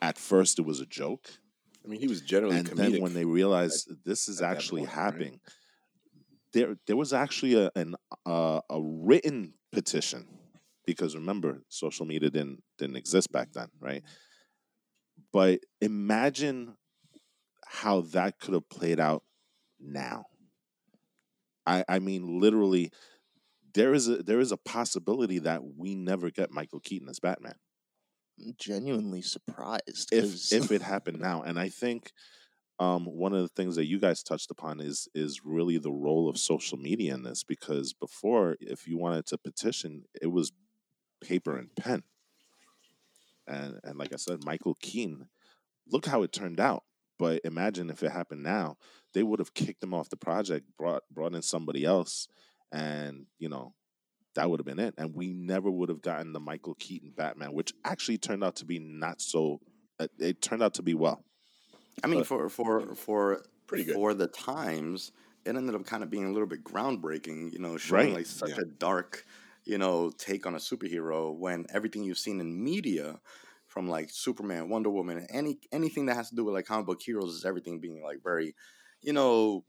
at 0.00 0.16
first 0.16 0.60
it 0.60 0.62
was 0.62 0.78
a 0.78 0.86
joke 0.86 1.40
I 1.84 1.88
mean, 1.88 2.00
he 2.00 2.08
was 2.08 2.20
generally 2.22 2.56
and 2.56 2.68
comedic. 2.68 2.76
then 2.76 3.02
when 3.02 3.14
they 3.14 3.24
realized 3.24 3.90
this 4.04 4.28
is 4.28 4.40
actually 4.40 4.82
point, 4.82 4.96
right? 4.96 5.04
happening, 5.04 5.40
there 6.52 6.76
there 6.86 6.96
was 6.96 7.12
actually 7.12 7.54
a 7.54 7.70
an 7.76 7.94
uh, 8.24 8.60
a 8.70 8.80
written 8.80 9.54
petition 9.72 10.26
because 10.86 11.14
remember 11.14 11.62
social 11.68 12.06
media 12.06 12.30
didn't 12.30 12.62
didn't 12.78 12.96
exist 12.96 13.30
back 13.32 13.52
then, 13.52 13.68
right? 13.80 14.02
But 15.32 15.60
imagine 15.80 16.76
how 17.66 18.02
that 18.12 18.38
could 18.38 18.54
have 18.54 18.68
played 18.68 19.00
out 19.00 19.22
now. 19.78 20.26
I 21.66 21.84
I 21.88 21.98
mean 21.98 22.40
literally 22.40 22.92
there 23.74 23.92
is 23.92 24.08
a 24.08 24.22
there 24.22 24.40
is 24.40 24.52
a 24.52 24.56
possibility 24.56 25.40
that 25.40 25.62
we 25.76 25.94
never 25.94 26.30
get 26.30 26.50
Michael 26.50 26.80
Keaton 26.80 27.08
as 27.08 27.20
Batman 27.20 27.56
I'm 28.40 28.54
genuinely 28.58 29.22
surprised. 29.22 30.12
if 30.12 30.52
if 30.52 30.70
it 30.72 30.82
happened 30.94 31.20
now 31.20 31.42
and 31.42 31.58
i 31.58 31.68
think 31.68 32.12
um, 32.80 33.04
one 33.04 33.32
of 33.32 33.40
the 33.40 33.48
things 33.48 33.76
that 33.76 33.86
you 33.86 34.00
guys 34.00 34.22
touched 34.24 34.50
upon 34.50 34.80
is 34.80 35.08
is 35.14 35.44
really 35.44 35.78
the 35.78 35.92
role 35.92 36.28
of 36.28 36.36
social 36.38 36.76
media 36.76 37.14
in 37.14 37.22
this 37.22 37.44
because 37.44 37.92
before 37.92 38.56
if 38.60 38.88
you 38.88 38.98
wanted 38.98 39.26
to 39.26 39.38
petition 39.38 40.04
it 40.20 40.26
was 40.26 40.52
paper 41.22 41.56
and 41.56 41.74
pen 41.76 42.02
and 43.46 43.78
and 43.84 43.96
like 43.98 44.12
i 44.12 44.16
said 44.16 44.44
michael 44.44 44.76
keaton 44.80 45.28
look 45.90 46.06
how 46.06 46.22
it 46.22 46.32
turned 46.32 46.58
out 46.58 46.82
but 47.18 47.40
imagine 47.44 47.90
if 47.90 48.02
it 48.02 48.10
happened 48.10 48.42
now 48.42 48.76
they 49.12 49.22
would 49.22 49.38
have 49.38 49.54
kicked 49.54 49.82
him 49.82 49.94
off 49.94 50.10
the 50.10 50.16
project 50.16 50.66
brought 50.76 51.02
brought 51.12 51.34
in 51.34 51.42
somebody 51.42 51.84
else 51.84 52.26
and 52.72 53.26
you 53.38 53.48
know 53.48 53.72
that 54.34 54.48
would 54.50 54.58
have 54.60 54.66
been 54.66 54.78
it 54.78 54.94
and 54.98 55.14
we 55.14 55.32
never 55.32 55.70
would 55.70 55.88
have 55.88 56.02
gotten 56.02 56.32
the 56.32 56.40
michael 56.40 56.74
keaton 56.74 57.12
batman 57.16 57.52
which 57.52 57.72
actually 57.84 58.18
turned 58.18 58.42
out 58.44 58.56
to 58.56 58.64
be 58.64 58.78
not 58.78 59.20
so 59.20 59.60
uh, 60.00 60.06
it 60.18 60.40
turned 60.42 60.62
out 60.62 60.74
to 60.74 60.82
be 60.82 60.94
well 60.94 61.24
I 62.02 62.08
mean, 62.08 62.20
But- 62.20 62.26
for 62.26 62.48
for 62.48 62.94
for 62.96 63.42
Pretty 63.66 63.84
good. 63.84 63.94
for 63.94 64.14
the 64.14 64.26
times. 64.26 65.12
It 65.44 65.54
ended 65.56 65.74
up 65.74 65.86
kind 65.86 66.02
of 66.02 66.10
being 66.10 66.24
a 66.24 66.32
little 66.32 66.48
bit 66.48 66.64
groundbreaking. 66.64 67.52
You 67.52 67.58
know, 67.60 67.76
showing 67.76 68.06
Right, 68.06 68.14
like 68.16 68.26
such 68.26 68.50
yeah. 68.50 68.62
a 68.62 68.64
dark, 68.64 69.24
you 69.64 69.78
know, 69.78 70.10
take 70.10 70.44
on 70.46 70.54
a 70.54 70.58
superhero 70.58 71.32
when 71.36 71.66
everything 71.72 72.02
you've 72.02 72.18
seen 72.18 72.40
in 72.40 72.62
media, 72.64 73.20
from 73.66 73.88
like 73.88 74.10
Superman, 74.10 74.68
Wonder 74.70 74.90
Woman, 74.90 75.26
any 75.30 75.58
anything 75.70 76.06
that 76.06 76.16
has 76.16 76.30
to 76.30 76.34
do 76.34 76.44
with 76.44 76.54
like 76.54 76.66
comic 76.66 76.86
book 76.86 77.00
heroes, 77.00 77.32
is 77.34 77.44
everything 77.44 77.78
being 77.78 78.02
like 78.02 78.22
very, 78.24 78.54
you 79.02 79.12
know, 79.12 79.64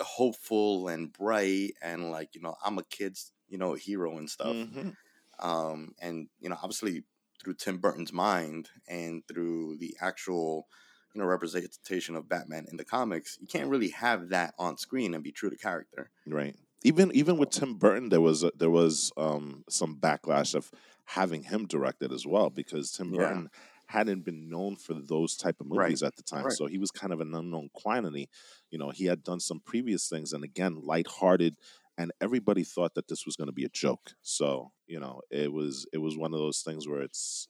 hopeful 0.00 0.88
and 0.88 1.12
bright 1.12 1.72
and 1.82 2.10
like 2.10 2.34
you 2.34 2.40
know 2.42 2.54
I'm 2.64 2.78
a 2.78 2.84
kid's 2.84 3.32
you 3.48 3.58
know 3.58 3.74
hero 3.74 4.18
and 4.18 4.30
stuff 4.30 4.58
Mhm. 4.64 4.96
um, 5.38 5.94
and 6.00 6.28
you 6.38 6.48
know 6.48 6.56
obviously 6.62 7.04
through 7.42 7.54
Tim 7.54 7.78
Burton's 7.78 8.12
mind 8.12 8.70
and 8.88 9.26
through 9.28 9.76
the 9.78 9.96
actual 10.00 10.68
you 11.14 11.20
know 11.20 11.26
representation 11.26 12.16
of 12.16 12.28
Batman 12.28 12.66
in 12.70 12.76
the 12.76 12.84
comics, 12.84 13.38
you 13.40 13.46
can't 13.46 13.70
really 13.70 13.90
have 13.90 14.28
that 14.30 14.54
on 14.58 14.78
screen 14.78 15.14
and 15.14 15.24
be 15.24 15.32
true 15.32 15.50
to 15.50 15.56
character. 15.56 16.10
right 16.26 16.56
even 16.82 17.10
even 17.12 17.36
with 17.38 17.50
tim 17.50 17.74
burton 17.74 18.08
there 18.08 18.20
was 18.20 18.42
a, 18.42 18.50
there 18.56 18.70
was 18.70 19.12
um 19.16 19.64
some 19.68 19.96
backlash 19.98 20.54
of 20.54 20.70
having 21.04 21.42
him 21.44 21.66
directed 21.66 22.12
as 22.12 22.26
well 22.26 22.50
because 22.50 22.90
tim 22.90 23.12
Yeah. 23.12 23.14
burton 23.14 23.48
hadn't 23.88 24.22
been 24.24 24.48
known 24.48 24.74
for 24.74 24.94
those 24.94 25.36
type 25.36 25.60
of 25.60 25.66
Right, 25.70 25.96
movies 25.96 26.02
at 26.02 26.16
the 26.16 26.22
time 26.22 26.48
right. 26.48 26.58
so 26.58 26.66
he 26.66 26.78
was 26.78 26.90
kind 26.90 27.12
of 27.12 27.20
an 27.20 27.34
unknown 27.34 27.68
quantity 27.72 28.28
you 28.70 28.78
know 28.78 28.90
he 28.90 29.04
had 29.06 29.22
done 29.22 29.38
some 29.40 29.60
previous 29.60 30.08
things 30.08 30.32
and 30.32 30.42
again 30.42 30.80
lighthearted 30.82 31.56
and 31.98 32.12
everybody 32.20 32.62
thought 32.62 32.94
that 32.94 33.08
this 33.08 33.24
was 33.24 33.36
going 33.36 33.48
to 33.48 33.52
be 33.52 33.64
a 33.64 33.70
joke 33.70 34.12
so 34.22 34.72
you 34.86 35.00
know 35.00 35.20
it 35.30 35.52
was 35.52 35.86
it 35.92 35.98
was 35.98 36.16
one 36.16 36.32
of 36.32 36.40
those 36.40 36.60
things 36.60 36.88
where 36.88 37.02
it's 37.02 37.48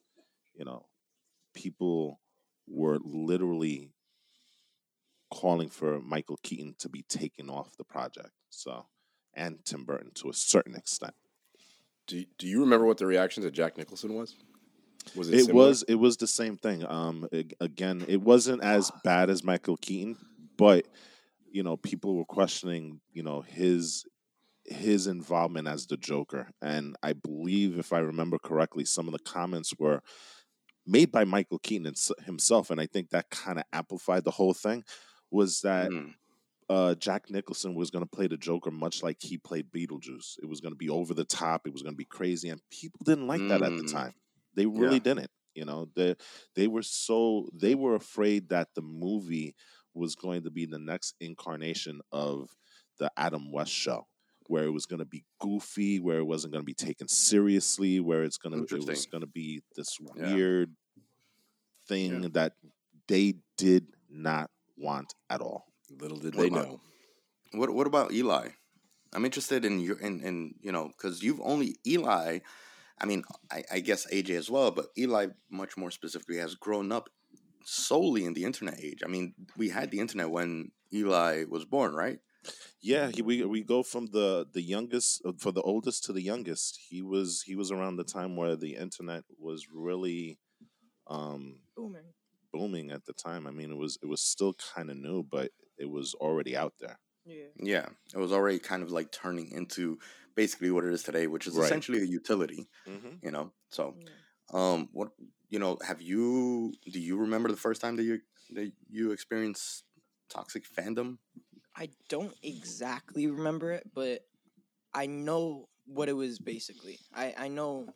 you 0.53 0.65
know 0.65 0.85
people 1.53 2.19
were 2.67 2.97
literally 3.03 3.91
calling 5.31 5.69
for 5.69 5.99
michael 5.99 6.39
keaton 6.43 6.75
to 6.79 6.89
be 6.89 7.03
taken 7.03 7.49
off 7.49 7.75
the 7.77 7.83
project 7.83 8.31
so 8.49 8.85
and 9.33 9.63
tim 9.65 9.83
burton 9.83 10.11
to 10.13 10.29
a 10.29 10.33
certain 10.33 10.75
extent 10.75 11.13
do, 12.07 12.23
do 12.37 12.47
you 12.47 12.61
remember 12.61 12.85
what 12.85 12.97
the 12.97 13.05
reaction 13.05 13.43
to 13.43 13.51
Jack 13.51 13.77
Nicholson 13.77 14.13
was? 14.13 14.35
Was 15.15 15.29
it 15.29 15.45
similar? 15.45 15.53
was 15.53 15.83
it 15.83 15.95
was 15.95 16.17
the 16.17 16.27
same 16.27 16.57
thing 16.57 16.85
um 16.85 17.29
again 17.61 18.03
it 18.09 18.21
wasn't 18.21 18.61
as 18.61 18.91
bad 19.05 19.29
as 19.29 19.41
michael 19.41 19.77
keaton 19.77 20.17
but 20.57 20.85
you 21.49 21.63
know 21.63 21.77
people 21.77 22.17
were 22.17 22.25
questioning 22.25 22.99
you 23.13 23.23
know 23.23 23.39
his 23.39 24.05
his 24.67 25.07
involvement 25.07 25.67
as 25.67 25.87
the 25.87 25.97
Joker. 25.97 26.49
And 26.61 26.95
I 27.01 27.13
believe, 27.13 27.79
if 27.79 27.93
I 27.93 27.99
remember 27.99 28.37
correctly, 28.37 28.85
some 28.85 29.07
of 29.07 29.13
the 29.13 29.19
comments 29.19 29.73
were 29.79 30.01
made 30.85 31.11
by 31.11 31.25
Michael 31.25 31.59
Keaton 31.59 31.91
himself, 32.25 32.69
and 32.69 32.79
I 32.79 32.85
think 32.85 33.09
that 33.09 33.29
kind 33.29 33.59
of 33.59 33.65
amplified 33.73 34.23
the 34.23 34.31
whole 34.31 34.53
thing. 34.53 34.83
Was 35.29 35.61
that 35.61 35.89
mm. 35.89 36.13
uh, 36.69 36.95
Jack 36.95 37.29
Nicholson 37.29 37.75
was 37.75 37.91
going 37.91 38.03
to 38.03 38.09
play 38.09 38.27
the 38.27 38.37
Joker 38.37 38.71
much 38.71 39.03
like 39.03 39.17
he 39.19 39.37
played 39.37 39.71
Beetlejuice? 39.71 40.37
It 40.41 40.47
was 40.47 40.61
going 40.61 40.71
to 40.71 40.77
be 40.77 40.89
over 40.89 41.13
the 41.13 41.25
top. 41.25 41.67
It 41.67 41.73
was 41.73 41.81
going 41.81 41.93
to 41.93 41.97
be 41.97 42.05
crazy, 42.05 42.49
and 42.49 42.61
people 42.71 43.01
didn't 43.03 43.27
like 43.27 43.41
mm. 43.41 43.49
that 43.49 43.61
at 43.61 43.75
the 43.75 43.83
mm. 43.83 43.91
time. 43.91 44.13
They 44.55 44.65
really 44.65 44.95
yeah. 44.95 44.99
didn't. 44.99 45.31
You 45.53 45.65
know, 45.65 45.89
they 45.95 46.15
they 46.55 46.67
were 46.67 46.83
so 46.83 47.49
they 47.53 47.75
were 47.75 47.95
afraid 47.95 48.49
that 48.49 48.69
the 48.75 48.81
movie 48.81 49.55
was 49.93 50.15
going 50.15 50.43
to 50.43 50.51
be 50.51 50.65
the 50.65 50.79
next 50.79 51.15
incarnation 51.19 51.99
of 52.11 52.49
the 52.99 53.11
Adam 53.17 53.51
West 53.51 53.71
show, 53.71 54.07
where 54.47 54.63
it 54.63 54.71
was 54.71 54.85
going 54.85 54.99
to 54.99 55.05
be 55.05 55.23
goofy, 55.39 55.99
where 55.99 56.19
it 56.19 56.25
wasn't 56.25 56.53
going 56.53 56.61
to 56.61 56.65
be 56.65 56.73
taken 56.73 57.07
seriously, 57.07 57.99
where 57.99 58.23
it's 58.23 58.37
going 58.37 58.53
to 58.53 58.75
it 58.75 58.87
was 58.87 59.05
going 59.05 59.21
to 59.21 59.27
be 59.27 59.61
this 59.75 59.97
yeah. 60.15 60.33
weird 60.33 60.75
thing 61.87 62.23
yeah. 62.23 62.29
that 62.33 62.53
they 63.07 63.35
did 63.57 63.87
not 64.09 64.49
want 64.77 65.13
at 65.29 65.41
all. 65.41 65.65
Little 65.99 66.17
did 66.17 66.35
what 66.35 66.41
they 66.41 66.47
about, 66.47 66.67
know. 66.67 66.79
What 67.53 67.73
What 67.73 67.87
about 67.87 68.11
Eli? 68.11 68.49
I'm 69.13 69.25
interested 69.25 69.63
in 69.63 69.79
your 69.79 69.97
in 69.99 70.21
in 70.21 70.55
you 70.61 70.71
know 70.71 70.87
because 70.87 71.23
you've 71.23 71.41
only 71.41 71.77
Eli. 71.85 72.39
I 72.99 73.05
mean, 73.05 73.23
I, 73.51 73.63
I 73.71 73.79
guess 73.79 74.07
AJ 74.11 74.31
as 74.31 74.49
well, 74.49 74.71
but 74.71 74.87
Eli 74.97 75.27
much 75.51 75.77
more 75.77 75.91
specifically 75.91 76.37
has 76.37 76.55
grown 76.55 76.91
up 76.91 77.09
solely 77.63 78.25
in 78.25 78.33
the 78.33 78.43
internet 78.43 78.79
age. 78.81 79.01
I 79.05 79.07
mean, 79.07 79.35
we 79.55 79.69
had 79.69 79.91
the 79.91 79.99
internet 79.99 80.31
when 80.31 80.71
Eli 80.91 81.43
was 81.47 81.63
born, 81.63 81.93
right? 81.93 82.19
Yeah, 82.81 83.09
he, 83.13 83.21
we 83.21 83.43
we 83.43 83.63
go 83.63 83.83
from 83.83 84.07
the 84.07 84.47
the 84.51 84.61
youngest 84.61 85.21
uh, 85.25 85.33
for 85.37 85.51
the 85.51 85.61
oldest 85.61 86.03
to 86.05 86.13
the 86.13 86.21
youngest. 86.21 86.79
He 86.89 87.01
was 87.01 87.43
he 87.45 87.55
was 87.55 87.71
around 87.71 87.97
the 87.97 88.03
time 88.03 88.35
where 88.35 88.55
the 88.55 88.75
internet 88.75 89.23
was 89.39 89.67
really 89.71 90.37
um 91.07 91.59
booming 91.75 92.13
booming 92.51 92.91
at 92.91 93.05
the 93.05 93.13
time. 93.13 93.47
I 93.47 93.51
mean, 93.51 93.71
it 93.71 93.77
was 93.77 93.97
it 94.01 94.07
was 94.07 94.21
still 94.21 94.55
kind 94.75 94.89
of 94.89 94.97
new, 94.97 95.23
but 95.23 95.51
it 95.77 95.89
was 95.89 96.13
already 96.15 96.55
out 96.55 96.73
there. 96.79 96.99
Yeah. 97.25 97.45
Yeah, 97.59 97.85
it 98.13 98.17
was 98.17 98.31
already 98.31 98.59
kind 98.59 98.83
of 98.83 98.91
like 98.91 99.11
turning 99.11 99.51
into 99.51 99.99
basically 100.35 100.71
what 100.71 100.85
it 100.85 100.93
is 100.93 101.03
today, 101.03 101.27
which 101.27 101.47
is 101.47 101.55
right. 101.55 101.65
essentially 101.65 101.99
a 101.99 102.05
utility. 102.05 102.67
Mm-hmm. 102.87 103.25
You 103.25 103.31
know, 103.31 103.51
so 103.69 103.95
yeah. 103.99 104.09
um, 104.53 104.89
what 104.93 105.09
you 105.49 105.59
know, 105.59 105.77
have 105.85 106.01
you? 106.01 106.73
Do 106.91 106.99
you 106.99 107.17
remember 107.17 107.49
the 107.49 107.57
first 107.57 107.81
time 107.81 107.95
that 107.97 108.03
you 108.03 108.19
that 108.51 108.71
you 108.89 109.11
experienced 109.11 109.83
toxic 110.29 110.63
fandom? 110.67 111.17
I 111.77 111.89
don't 112.09 112.33
exactly 112.41 113.27
remember 113.27 113.71
it, 113.71 113.89
but 113.93 114.21
I 114.93 115.05
know 115.05 115.67
what 115.85 116.09
it 116.09 116.13
was 116.13 116.39
basically. 116.39 116.99
I, 117.13 117.33
I 117.37 117.47
know 117.49 117.93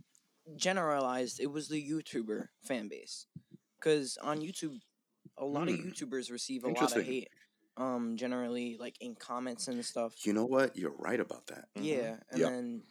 generalized 0.55 1.39
it 1.39 1.51
was 1.51 1.67
the 1.67 1.81
YouTuber 1.81 2.47
fan 2.63 2.87
base. 2.87 3.25
Because 3.79 4.17
on 4.21 4.41
YouTube, 4.41 4.77
a 5.37 5.45
lot 5.45 5.67
of 5.67 5.75
hmm. 5.75 5.89
YouTubers 5.89 6.31
receive 6.31 6.63
a 6.63 6.69
lot 6.69 6.95
of 6.95 7.03
hate. 7.03 7.29
Um, 7.77 8.15
generally, 8.17 8.77
like 8.79 8.95
in 9.01 9.15
comments 9.15 9.67
and 9.67 9.83
stuff. 9.83 10.13
You 10.25 10.33
know 10.33 10.45
what? 10.45 10.75
You're 10.75 10.93
right 10.99 11.19
about 11.19 11.47
that. 11.47 11.65
Mm-hmm. 11.75 11.83
Yeah, 11.83 12.15
and 12.29 12.39
yep. 12.39 12.49
then 12.49 12.83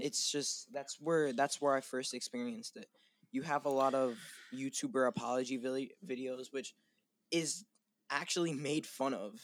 it's 0.00 0.32
just 0.32 0.72
that's 0.72 0.96
where 1.00 1.32
that's 1.32 1.60
where 1.60 1.74
I 1.74 1.80
first 1.80 2.14
experienced 2.14 2.76
it. 2.76 2.86
You 3.30 3.42
have 3.42 3.66
a 3.66 3.70
lot 3.70 3.94
of 3.94 4.16
YouTuber 4.54 5.06
apology 5.06 5.58
videos, 5.58 6.46
which 6.50 6.74
is 7.30 7.64
actually 8.10 8.54
made 8.54 8.86
fun 8.86 9.14
of 9.14 9.38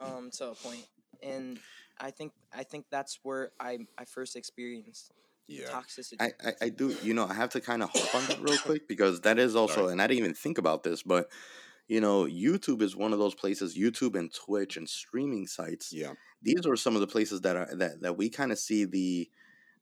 um, 0.00 0.30
to 0.32 0.50
a 0.50 0.54
point, 0.54 0.86
and 1.22 1.58
I 2.00 2.10
think 2.10 2.32
I 2.52 2.62
think 2.62 2.86
that's 2.90 3.18
where 3.22 3.50
I 3.60 3.78
I 3.96 4.04
first 4.04 4.36
experienced 4.36 5.12
yeah. 5.48 5.66
toxicity. 5.68 6.16
I, 6.20 6.32
I, 6.44 6.52
I 6.62 6.68
do 6.68 6.96
you 7.02 7.14
know 7.14 7.26
I 7.26 7.34
have 7.34 7.50
to 7.50 7.60
kind 7.60 7.82
of 7.82 7.90
hop 7.90 8.14
on 8.14 8.26
that 8.26 8.40
real 8.40 8.58
quick 8.64 8.86
because 8.86 9.22
that 9.22 9.38
is 9.38 9.56
also 9.56 9.82
Sorry. 9.82 9.92
and 9.92 10.02
I 10.02 10.06
didn't 10.06 10.20
even 10.20 10.34
think 10.34 10.58
about 10.58 10.82
this, 10.82 11.02
but 11.02 11.28
you 11.88 12.00
know 12.00 12.24
YouTube 12.24 12.82
is 12.82 12.94
one 12.94 13.12
of 13.12 13.18
those 13.18 13.34
places. 13.34 13.76
YouTube 13.76 14.16
and 14.16 14.32
Twitch 14.32 14.76
and 14.76 14.88
streaming 14.88 15.46
sites. 15.46 15.92
Yeah, 15.92 16.12
these 16.42 16.66
are 16.66 16.76
some 16.76 16.94
of 16.94 17.00
the 17.00 17.06
places 17.06 17.40
that 17.42 17.56
are 17.56 17.68
that 17.76 18.02
that 18.02 18.16
we 18.16 18.30
kind 18.30 18.52
of 18.52 18.58
see 18.58 18.84
the 18.84 19.28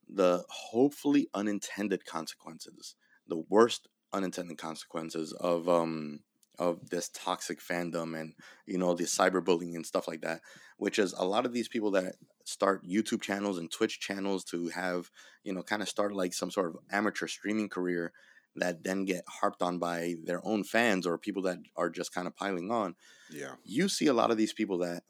the 0.09 0.45
hopefully 0.49 1.29
unintended 1.35 2.05
consequences, 2.05 2.95
the 3.27 3.43
worst 3.49 3.89
unintended 4.13 4.57
consequences 4.57 5.33
of 5.33 5.69
um 5.69 6.21
of 6.59 6.91
this 6.91 7.09
toxic 7.09 7.61
fandom 7.61 8.19
and 8.19 8.35
you 8.67 8.79
know 8.79 8.95
the 8.95 9.05
cyberbullying 9.05 9.75
and 9.75 9.87
stuff 9.87 10.09
like 10.09 10.23
that 10.23 10.41
which 10.79 10.99
is 10.99 11.13
a 11.13 11.25
lot 11.25 11.47
of 11.47 11.53
these 11.53 11.69
people 11.69 11.91
that 11.91 12.15
start 12.45 12.85
youtube 12.85 13.23
channels 13.23 13.59
and 13.59 13.71
twitch 13.71 14.01
channels 14.01 14.45
to 14.45 14.69
have 14.69 15.11
you 15.45 15.53
know 15.53 15.63
kind 15.63 15.83
of 15.83 15.89
start 15.89 16.15
like 16.15 16.33
some 16.33 16.51
sort 16.51 16.67
of 16.67 16.77
amateur 16.91 17.27
streaming 17.27 17.69
career 17.69 18.13
that 18.57 18.83
then 18.83 19.05
get 19.05 19.23
harped 19.29 19.63
on 19.63 19.79
by 19.79 20.15
their 20.25 20.45
own 20.45 20.65
fans 20.65 21.07
or 21.07 21.19
people 21.19 21.43
that 21.43 21.59
are 21.77 21.91
just 21.91 22.13
kind 22.13 22.27
of 22.27 22.35
piling 22.35 22.71
on. 22.71 22.95
Yeah. 23.31 23.55
You 23.65 23.89
see 23.89 24.07
a 24.07 24.15
lot 24.15 24.31
of 24.31 24.37
these 24.37 24.53
people 24.53 24.79
that 24.79 25.03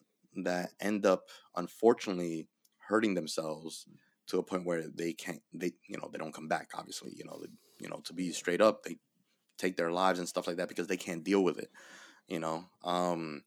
that 0.45 0.71
end 0.81 1.07
up 1.07 1.23
unfortunately 1.55 2.49
hurting 2.89 3.15
themselves 3.15 3.87
to 4.27 4.39
a 4.39 4.43
point 4.43 4.67
where 4.67 4.83
they 4.89 5.13
can't 5.13 5.41
they 5.55 5.73
you 5.89 5.97
know 5.97 6.11
they 6.13 6.19
don't 6.19 6.35
come 6.35 6.49
back 6.49 6.69
obviously 6.75 7.13
you 7.17 7.25
know 7.25 7.39
they, 7.41 7.49
you 7.81 7.89
know 7.89 8.01
to 8.05 8.13
be 8.13 8.31
straight 8.33 8.61
up 8.61 8.83
they 8.83 8.99
take 9.57 9.77
their 9.77 9.91
lives 9.91 10.19
and 10.19 10.29
stuff 10.29 10.47
like 10.47 10.57
that 10.57 10.69
because 10.69 10.87
they 10.87 10.97
can't 10.97 11.25
deal 11.25 11.43
with 11.43 11.59
it, 11.59 11.71
you 12.29 12.39
know. 12.39 12.65
Um, 12.85 13.43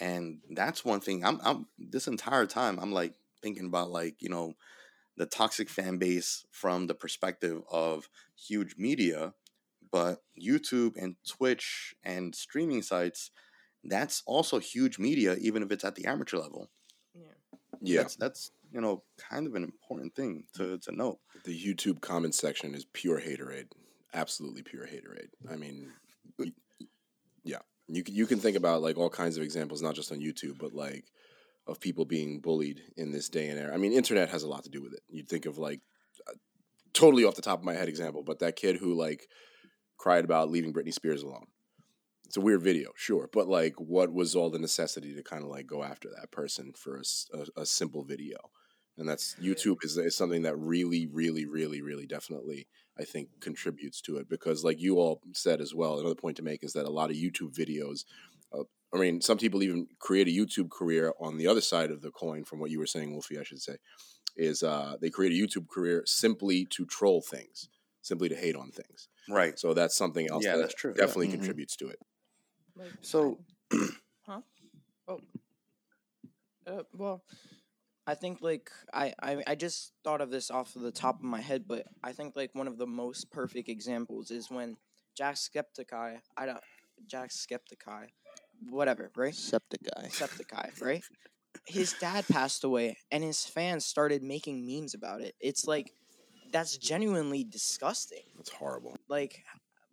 and 0.00 0.40
that's 0.50 0.84
one 0.84 1.00
thing. 1.00 1.24
I'm, 1.24 1.40
I'm 1.42 1.66
this 1.78 2.06
entire 2.06 2.46
time 2.46 2.78
I'm 2.80 2.92
like 2.92 3.14
thinking 3.42 3.66
about 3.66 3.90
like 3.90 4.16
you 4.20 4.28
know 4.28 4.54
the 5.16 5.26
toxic 5.26 5.68
fan 5.68 5.96
base 5.96 6.44
from 6.50 6.86
the 6.86 6.94
perspective 6.94 7.62
of 7.70 8.08
huge 8.36 8.76
media, 8.76 9.32
but 9.90 10.22
YouTube 10.40 10.94
and 11.00 11.16
Twitch 11.26 11.94
and 12.04 12.34
streaming 12.34 12.82
sites, 12.82 13.30
that's 13.82 14.22
also 14.26 14.58
huge 14.58 14.98
media, 14.98 15.36
even 15.40 15.62
if 15.62 15.72
it's 15.72 15.84
at 15.84 15.94
the 15.94 16.04
amateur 16.04 16.36
level. 16.36 16.68
Yeah, 17.14 17.22
yeah, 17.80 18.02
that's, 18.02 18.16
that's 18.16 18.50
you 18.72 18.80
know 18.80 19.02
kind 19.16 19.46
of 19.46 19.54
an 19.54 19.64
important 19.64 20.14
thing 20.14 20.44
to 20.56 20.78
to 20.78 20.92
note. 20.92 21.18
The 21.44 21.58
YouTube 21.58 22.00
comment 22.00 22.34
section 22.34 22.74
is 22.74 22.84
pure 22.92 23.20
haterade 23.20 23.68
absolutely 24.14 24.62
pure 24.62 24.86
haterade. 24.86 25.30
I 25.50 25.56
mean, 25.56 25.92
yeah, 27.44 27.58
you 27.88 28.02
you 28.06 28.26
can 28.26 28.38
think 28.38 28.56
about 28.56 28.82
like 28.82 28.96
all 28.96 29.10
kinds 29.10 29.36
of 29.36 29.42
examples, 29.42 29.82
not 29.82 29.94
just 29.94 30.12
on 30.12 30.20
YouTube, 30.20 30.58
but 30.58 30.72
like 30.72 31.04
of 31.66 31.80
people 31.80 32.04
being 32.04 32.40
bullied 32.40 32.80
in 32.96 33.12
this 33.12 33.28
day 33.28 33.48
and 33.48 33.58
era. 33.58 33.74
I 33.74 33.76
mean, 33.76 33.92
internet 33.92 34.28
has 34.28 34.42
a 34.42 34.48
lot 34.48 34.64
to 34.64 34.70
do 34.70 34.82
with 34.82 34.92
it. 34.92 35.00
You'd 35.08 35.28
think 35.28 35.46
of 35.46 35.58
like 35.58 35.80
totally 36.92 37.24
off 37.24 37.34
the 37.34 37.42
top 37.42 37.58
of 37.58 37.64
my 37.64 37.74
head 37.74 37.88
example, 37.88 38.22
but 38.24 38.38
that 38.38 38.56
kid 38.56 38.76
who 38.76 38.94
like 38.94 39.28
cried 39.98 40.24
about 40.24 40.50
leaving 40.50 40.72
Britney 40.72 40.92
Spears 40.92 41.22
alone. 41.22 41.46
It's 42.24 42.36
a 42.36 42.40
weird 42.40 42.62
video, 42.62 42.90
sure, 42.96 43.28
but 43.32 43.46
like, 43.46 43.74
what 43.78 44.12
was 44.12 44.34
all 44.34 44.50
the 44.50 44.58
necessity 44.58 45.14
to 45.14 45.22
kind 45.22 45.44
of 45.44 45.48
like 45.48 45.66
go 45.66 45.84
after 45.84 46.08
that 46.08 46.32
person 46.32 46.72
for 46.76 46.96
a, 46.96 47.02
a, 47.38 47.62
a 47.62 47.66
simple 47.66 48.02
video? 48.02 48.36
And 48.98 49.08
that's 49.08 49.36
YouTube 49.42 49.84
is, 49.84 49.96
is 49.98 50.16
something 50.16 50.42
that 50.42 50.56
really, 50.56 51.06
really, 51.06 51.44
really, 51.44 51.82
really 51.82 52.06
definitely 52.06 52.66
I 52.98 53.04
think 53.04 53.28
contributes 53.40 54.00
to 54.02 54.16
it 54.16 54.28
because, 54.28 54.64
like 54.64 54.80
you 54.80 54.96
all 54.96 55.20
said 55.34 55.60
as 55.60 55.74
well, 55.74 55.98
another 55.98 56.14
point 56.14 56.36
to 56.38 56.42
make 56.42 56.64
is 56.64 56.72
that 56.72 56.86
a 56.86 56.90
lot 56.90 57.10
of 57.10 57.16
YouTube 57.16 57.54
videos. 57.54 58.04
Uh, 58.52 58.64
I 58.94 58.98
mean, 58.98 59.20
some 59.20 59.36
people 59.36 59.62
even 59.62 59.86
create 59.98 60.28
a 60.28 60.30
YouTube 60.30 60.70
career 60.70 61.12
on 61.20 61.36
the 61.36 61.46
other 61.46 61.60
side 61.60 61.90
of 61.90 62.00
the 62.00 62.10
coin, 62.10 62.44
from 62.44 62.58
what 62.58 62.70
you 62.70 62.78
were 62.78 62.86
saying, 62.86 63.12
Wolfie. 63.12 63.38
I 63.38 63.42
should 63.42 63.60
say, 63.60 63.76
is 64.36 64.62
uh, 64.62 64.96
they 65.00 65.10
create 65.10 65.32
a 65.32 65.46
YouTube 65.46 65.68
career 65.68 66.04
simply 66.06 66.64
to 66.70 66.86
troll 66.86 67.20
things, 67.20 67.68
simply 68.00 68.30
to 68.30 68.36
hate 68.36 68.56
on 68.56 68.70
things. 68.70 69.08
Right. 69.28 69.58
So 69.58 69.74
that's 69.74 69.96
something 69.96 70.28
else. 70.30 70.44
Yeah, 70.44 70.52
that 70.52 70.62
that's 70.62 70.74
true. 70.74 70.94
Definitely 70.94 71.26
yeah. 71.26 71.32
Mm-hmm. 71.32 71.40
contributes 71.40 71.76
to 71.76 71.88
it. 71.88 71.98
Like, 72.76 72.92
so, 73.02 73.38
huh? 74.26 74.40
Oh. 75.08 75.20
Uh, 76.66 76.82
well, 76.94 77.22
I 78.06 78.14
think 78.14 78.38
like 78.40 78.70
I, 78.92 79.12
I 79.20 79.42
I 79.46 79.54
just 79.54 79.92
thought 80.04 80.20
of 80.20 80.30
this 80.30 80.50
off 80.50 80.76
of 80.76 80.82
the 80.82 80.92
top 80.92 81.16
of 81.16 81.24
my 81.24 81.40
head, 81.40 81.64
but 81.66 81.86
I 82.02 82.12
think 82.12 82.36
like 82.36 82.54
one 82.54 82.68
of 82.68 82.78
the 82.78 82.86
most 82.86 83.30
perfect 83.30 83.68
examples 83.68 84.30
is 84.30 84.50
when 84.50 84.76
Jacksepticeye, 85.18 86.20
I 86.36 86.46
don't 86.46 86.60
Jacksepticeye, 87.08 88.08
whatever, 88.70 89.10
right? 89.16 89.32
Septiceye. 89.34 90.10
Septiceye, 90.10 90.80
right? 90.80 91.02
his 91.66 91.94
dad 91.94 92.26
passed 92.28 92.64
away, 92.64 92.98
and 93.10 93.24
his 93.24 93.44
fans 93.44 93.84
started 93.84 94.22
making 94.22 94.66
memes 94.66 94.94
about 94.94 95.20
it. 95.20 95.34
It's 95.40 95.66
like 95.66 95.92
that's 96.52 96.76
genuinely 96.76 97.44
disgusting. 97.44 98.22
That's 98.36 98.50
horrible. 98.50 98.96
Like 99.08 99.42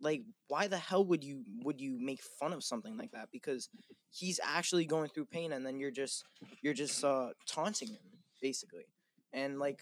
like 0.04 0.22
why 0.50 0.68
the 0.68 0.78
hell 0.78 1.04
would 1.06 1.24
you 1.24 1.44
would 1.64 1.80
you 1.82 1.98
make 2.00 2.22
fun 2.40 2.54
of 2.54 2.64
something 2.64 2.98
like 2.98 3.12
that 3.12 3.30
because 3.32 3.70
he's 4.12 4.40
actually 4.44 4.86
going 4.86 5.10
through 5.10 5.26
pain 5.26 5.54
and 5.54 5.66
then 5.66 5.80
you're 5.80 5.92
just 5.92 6.26
you're 6.62 6.74
just 6.74 7.04
uh 7.04 7.30
taunting 7.48 7.88
him 7.88 7.98
basically 8.42 8.86
and 9.32 9.58
like 9.60 9.82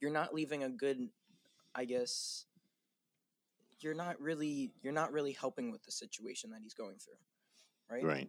you're 0.00 0.10
not 0.10 0.34
leaving 0.34 0.64
a 0.64 0.68
good 0.68 0.98
i 1.74 1.84
guess 1.84 2.46
you're 3.80 3.94
not 3.94 4.20
really 4.20 4.72
you're 4.82 4.92
not 4.92 5.12
really 5.12 5.32
helping 5.32 5.70
with 5.70 5.82
the 5.84 5.92
situation 5.92 6.50
that 6.50 6.60
he's 6.62 6.74
going 6.74 6.96
through 6.98 7.14
right 7.90 8.04
right 8.04 8.28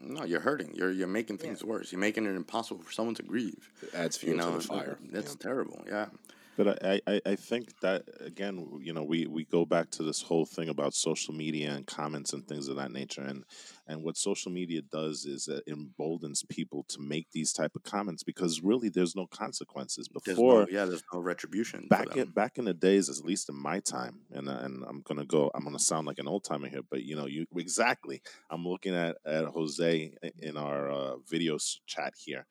No, 0.00 0.24
you're 0.24 0.40
hurting. 0.40 0.74
You're 0.74 0.90
you're 0.92 1.08
making 1.20 1.36
Yeah. 1.36 1.44
things 1.46 1.64
worse. 1.64 1.90
You're 1.92 2.00
making 2.08 2.26
it 2.26 2.36
impossible 2.36 2.82
for 2.82 2.92
someone 2.92 3.14
to 3.14 3.22
grieve. 3.22 3.70
It 3.82 3.94
adds 3.94 4.16
You 4.22 4.34
fuel 4.34 4.36
know, 4.38 4.50
to 4.52 4.58
the 4.58 4.68
fire. 4.74 4.98
that's 5.10 5.32
Yeah. 5.32 5.48
terrible. 5.48 5.80
Yeah. 5.88 6.08
But 6.56 6.84
I, 6.84 7.00
I, 7.06 7.20
I 7.26 7.34
think 7.36 7.78
that 7.80 8.04
again, 8.20 8.66
you 8.80 8.92
know, 8.92 9.02
we, 9.02 9.26
we 9.26 9.44
go 9.44 9.64
back 9.66 9.90
to 9.92 10.02
this 10.02 10.22
whole 10.22 10.46
thing 10.46 10.68
about 10.68 10.94
social 10.94 11.34
media 11.34 11.72
and 11.72 11.86
comments 11.86 12.32
and 12.32 12.46
things 12.46 12.68
of 12.68 12.76
that 12.76 12.92
nature, 12.92 13.22
and 13.22 13.44
and 13.86 14.02
what 14.02 14.16
social 14.16 14.50
media 14.50 14.82
does 14.90 15.24
is 15.24 15.48
it 15.48 15.62
emboldens 15.66 16.42
people 16.48 16.84
to 16.88 17.00
make 17.00 17.28
these 17.32 17.52
type 17.52 17.72
of 17.76 17.82
comments 17.82 18.22
because 18.22 18.62
really 18.62 18.88
there's 18.88 19.14
no 19.14 19.26
consequences. 19.26 20.08
There's 20.24 20.36
Before 20.36 20.62
no, 20.62 20.68
yeah, 20.70 20.84
there's 20.86 21.04
no 21.12 21.20
retribution. 21.20 21.86
back 21.88 22.16
in 22.16 22.30
back 22.30 22.58
in 22.58 22.64
the 22.64 22.74
days, 22.74 23.08
at 23.08 23.24
least 23.24 23.48
in 23.48 23.56
my 23.56 23.80
time, 23.80 24.20
and 24.32 24.48
uh, 24.48 24.58
and 24.62 24.84
I'm 24.88 25.02
gonna 25.02 25.24
go. 25.24 25.50
I'm 25.54 25.64
gonna 25.64 25.78
sound 25.78 26.06
like 26.06 26.18
an 26.18 26.28
old 26.28 26.44
timer 26.44 26.68
here, 26.68 26.82
but 26.90 27.02
you 27.02 27.16
know, 27.16 27.26
you 27.26 27.46
exactly. 27.56 28.22
I'm 28.50 28.66
looking 28.66 28.94
at 28.94 29.16
at 29.24 29.44
Jose 29.46 30.14
in 30.38 30.56
our 30.56 30.90
uh, 30.90 31.16
video 31.28 31.58
chat 31.86 32.14
here, 32.16 32.46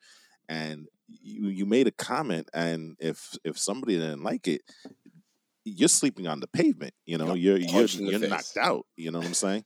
and 0.48 0.86
you 1.08 1.48
you 1.48 1.66
made 1.66 1.86
a 1.86 1.92
comment, 1.92 2.48
and 2.54 2.96
if 3.00 3.36
if 3.44 3.58
somebody 3.58 3.96
didn't 3.98 4.22
like 4.22 4.48
it, 4.48 4.62
you're 5.64 5.88
sleeping 5.88 6.26
on 6.26 6.40
the 6.40 6.46
pavement. 6.46 6.94
You 7.06 7.18
know, 7.18 7.34
you're 7.34 7.58
you're 7.58 7.84
you're 7.86 8.18
face. 8.20 8.30
knocked 8.30 8.56
out. 8.60 8.86
You 8.96 9.10
know 9.10 9.18
what 9.18 9.26
I'm 9.28 9.34
saying? 9.34 9.64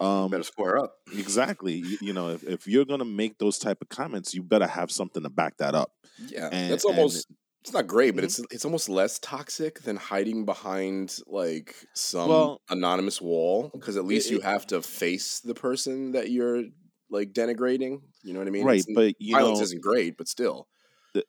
Um, 0.00 0.28
better 0.30 0.42
square 0.42 0.78
up. 0.78 0.96
exactly. 1.16 1.74
You, 1.74 1.98
you 2.00 2.12
know, 2.12 2.30
if, 2.30 2.42
if 2.44 2.66
you're 2.66 2.84
gonna 2.84 3.04
make 3.04 3.38
those 3.38 3.58
type 3.58 3.78
of 3.80 3.88
comments, 3.88 4.34
you 4.34 4.42
better 4.42 4.66
have 4.66 4.90
something 4.90 5.22
to 5.22 5.30
back 5.30 5.56
that 5.58 5.74
up. 5.74 5.92
Yeah, 6.28 6.48
And- 6.50 6.72
that's 6.72 6.84
and- 6.84 6.96
almost. 6.98 7.28
it's 7.62 7.72
not 7.72 7.86
great, 7.86 8.10
but 8.16 8.22
Mhm. 8.22 8.26
it's 8.26 8.38
it's 8.50 8.64
almost 8.64 8.88
less 8.88 9.18
toxic 9.20 9.80
than 9.82 9.96
hiding 9.96 10.44
behind 10.44 11.16
like 11.28 11.76
some 11.94 12.28
Well, 12.28 12.60
anonymous 12.70 13.20
wall 13.22 13.70
because 13.72 13.96
at 13.96 14.04
least 14.04 14.30
it- 14.30 14.34
you 14.34 14.40
have 14.40 14.66
to 14.68 14.82
face 14.82 15.38
the 15.40 15.54
person 15.54 16.10
that 16.12 16.28
you're 16.30 16.64
like 17.10 17.32
denigrating. 17.32 18.00
You 18.22 18.32
know 18.32 18.40
what 18.40 18.48
I 18.48 18.50
mean? 18.52 18.64
right, 18.66 18.80
It's- 18.80 18.94
but 18.94 19.14
you 19.20 19.34
violence 19.34 19.58
know, 19.58 19.64
isn't 19.64 19.82
great, 19.82 20.16
but 20.16 20.28
still. 20.28 20.68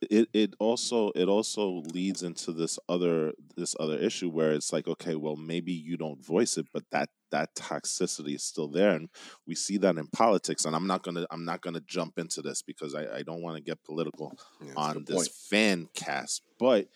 it 0.09 0.27
it 0.33 0.55
also 0.59 1.11
it 1.15 1.27
also 1.27 1.83
leads 1.93 2.23
into 2.23 2.51
this 2.51 2.79
other 2.89 3.33
this 3.55 3.75
other 3.79 3.95
issue 3.97 4.29
where 4.29 4.51
it's 4.51 4.73
like 4.73 4.87
okay 4.87 5.13
well 5.15 5.35
maybe 5.35 5.71
you 5.73 5.95
don't 5.95 6.25
voice 6.25 6.57
it 6.57 6.65
but 6.73 6.83
that 6.89 7.09
that 7.29 7.53
toxicity 7.55 8.33
is 8.33 8.43
still 8.43 8.67
there 8.67 8.91
and 8.95 9.09
we 9.45 9.53
see 9.53 9.77
that 9.77 9.95
in 9.97 10.07
politics 10.07 10.65
and 10.65 10.75
i'm 10.75 10.87
not 10.87 11.03
gonna 11.03 11.27
i'm 11.29 11.45
not 11.45 11.61
gonna 11.61 11.81
jump 11.81 12.17
into 12.17 12.41
this 12.41 12.63
because 12.63 12.95
i, 12.95 13.17
I 13.17 13.21
don't 13.21 13.43
want 13.43 13.57
to 13.57 13.61
get 13.61 13.83
political 13.83 14.33
Yeah, 14.59 14.73
on 14.75 15.03
this 15.05 15.27
fan 15.49 15.87
cast 15.93 16.41
but 16.57 16.87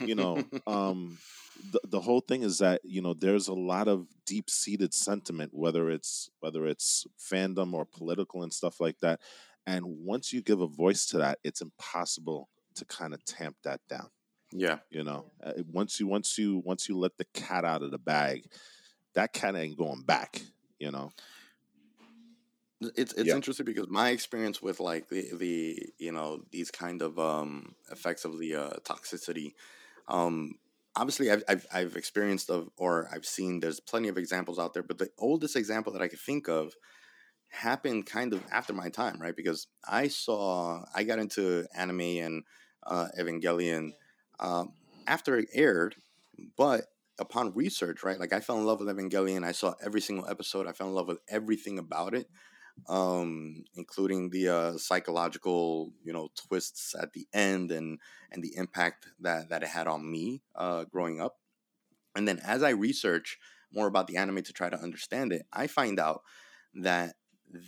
you 0.00 0.14
know 0.14 0.42
um 0.66 1.18
the, 1.72 1.80
the 1.88 2.00
whole 2.00 2.20
thing 2.20 2.42
is 2.42 2.58
that 2.58 2.80
you 2.84 3.02
know 3.02 3.14
there's 3.14 3.48
a 3.48 3.54
lot 3.54 3.88
of 3.88 4.06
deep 4.26 4.48
seated 4.50 4.94
sentiment 4.94 5.52
whether 5.54 5.90
it's 5.90 6.30
whether 6.40 6.66
it's 6.66 7.06
fandom 7.18 7.72
or 7.74 7.84
political 7.84 8.42
and 8.42 8.52
stuff 8.52 8.80
like 8.80 8.98
that 9.00 9.20
and 9.66 9.84
once 9.84 10.32
you 10.32 10.40
give 10.42 10.60
a 10.60 10.66
voice 10.66 11.06
to 11.06 11.18
that 11.18 11.38
it's 11.44 11.60
impossible 11.60 12.48
to 12.74 12.84
kind 12.84 13.12
of 13.12 13.24
tamp 13.24 13.56
that 13.64 13.80
down 13.88 14.08
yeah. 14.52 14.78
you 14.90 15.02
know 15.02 15.30
Uh, 15.42 15.52
once 15.72 15.98
you 16.00 16.06
once 16.06 16.38
you 16.38 16.62
once 16.64 16.88
you 16.88 16.96
let 16.98 17.16
the 17.18 17.26
cat 17.34 17.64
out 17.64 17.82
of 17.82 17.90
the 17.90 17.98
bag 17.98 18.44
that 19.14 19.32
cat 19.32 19.56
ain't 19.56 19.76
going 19.76 20.02
back 20.02 20.42
you 20.78 20.90
know 20.90 21.10
It's 22.80 23.12
it's 23.14 23.28
Yeah. 23.28 23.34
interesting 23.34 23.66
because 23.66 23.88
my 23.88 24.10
experience 24.10 24.62
with 24.62 24.78
like 24.78 25.08
the, 25.08 25.34
the 25.34 25.92
you 25.98 26.12
know 26.12 26.44
these 26.52 26.70
kind 26.70 27.02
of 27.02 27.18
um 27.18 27.74
effects 27.90 28.24
of 28.24 28.38
the 28.38 28.54
uh, 28.54 28.70
toxicity, 28.84 29.54
um 30.06 30.54
obviously 30.96 31.30
I've, 31.30 31.42
I've 31.48 31.66
I've 31.72 31.96
experienced 31.96 32.50
of 32.50 32.68
or 32.76 33.08
I've 33.12 33.26
seen 33.26 33.60
there's 33.60 33.80
plenty 33.80 34.08
of 34.08 34.18
examples 34.18 34.58
out 34.58 34.74
there, 34.74 34.82
but 34.82 34.98
the 34.98 35.10
oldest 35.18 35.56
example 35.56 35.92
that 35.92 36.02
I 36.02 36.08
could 36.08 36.20
think 36.20 36.48
of 36.48 36.74
happened 37.50 38.06
kind 38.06 38.32
of 38.32 38.42
after 38.50 38.72
my 38.72 38.88
time, 38.88 39.20
right? 39.20 39.36
Because 39.36 39.66
I 39.86 40.08
saw 40.08 40.84
I 40.94 41.04
got 41.04 41.18
into 41.18 41.66
anime 41.74 42.00
and 42.00 42.42
uh, 42.86 43.08
Evangelion 43.18 43.90
um, 44.40 44.72
after 45.06 45.38
it 45.38 45.48
aired, 45.52 45.96
but 46.56 46.86
upon 47.18 47.52
research, 47.54 48.04
right? 48.04 48.20
Like 48.20 48.32
I 48.32 48.40
fell 48.40 48.58
in 48.58 48.66
love 48.66 48.80
with 48.80 48.88
Evangelion. 48.88 49.44
I 49.44 49.52
saw 49.52 49.74
every 49.84 50.00
single 50.00 50.28
episode. 50.28 50.66
I 50.66 50.72
fell 50.72 50.88
in 50.88 50.94
love 50.94 51.08
with 51.08 51.18
everything 51.28 51.78
about 51.78 52.14
it, 52.14 52.28
um, 52.88 53.64
including 53.74 54.30
the 54.30 54.48
uh, 54.48 54.78
psychological, 54.78 55.92
you 56.02 56.12
know, 56.12 56.28
twists 56.34 56.94
at 56.94 57.12
the 57.12 57.26
end 57.32 57.70
and 57.70 57.98
and 58.30 58.42
the 58.42 58.56
impact 58.56 59.08
that 59.20 59.48
that 59.48 59.62
it 59.62 59.68
had 59.68 59.86
on 59.86 60.10
me 60.10 60.42
uh, 60.54 60.84
growing 60.84 61.20
up. 61.20 61.36
And 62.14 62.26
then 62.26 62.40
as 62.40 62.62
I 62.62 62.70
research 62.70 63.38
more 63.72 63.86
about 63.86 64.06
the 64.06 64.16
anime 64.16 64.42
to 64.42 64.52
try 64.52 64.68
to 64.70 64.80
understand 64.80 65.32
it, 65.32 65.46
I 65.52 65.66
find 65.66 65.98
out 65.98 66.22
that 66.74 67.16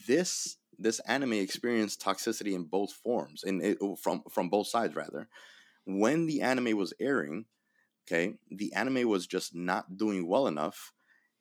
this 0.07 0.57
this 0.79 1.01
anime 1.01 1.35
experienced 1.35 2.03
toxicity 2.03 2.55
in 2.55 2.65
both 2.65 2.93
forms, 2.93 3.43
in 3.45 3.61
it, 3.61 3.79
from 4.03 4.23
from 4.31 4.49
both 4.49 4.67
sides 4.67 4.95
rather. 4.95 5.29
When 5.87 6.27
the 6.27 6.43
anime 6.43 6.77
was 6.77 6.93
airing, 7.01 7.47
okay, 8.07 8.35
the 8.51 8.73
anime 8.75 9.09
was 9.09 9.27
just 9.27 9.55
not 9.55 9.97
doing 9.97 10.27
well 10.27 10.47
enough 10.47 10.93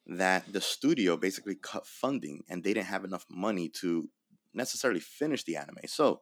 that 0.10 0.52
the 0.52 0.62
studio 0.62 1.16
basically 1.16 1.56
cut 1.56 1.86
funding 1.86 2.44
and 2.50 2.64
they 2.64 2.74
didn't 2.74 2.88
have 2.88 3.06
enough 3.06 3.26
money 3.30 3.70
to 3.70 4.10
necessarily 4.54 5.00
finish 5.00 5.44
the 5.44 5.56
anime. 5.56 5.78
So 5.86 6.22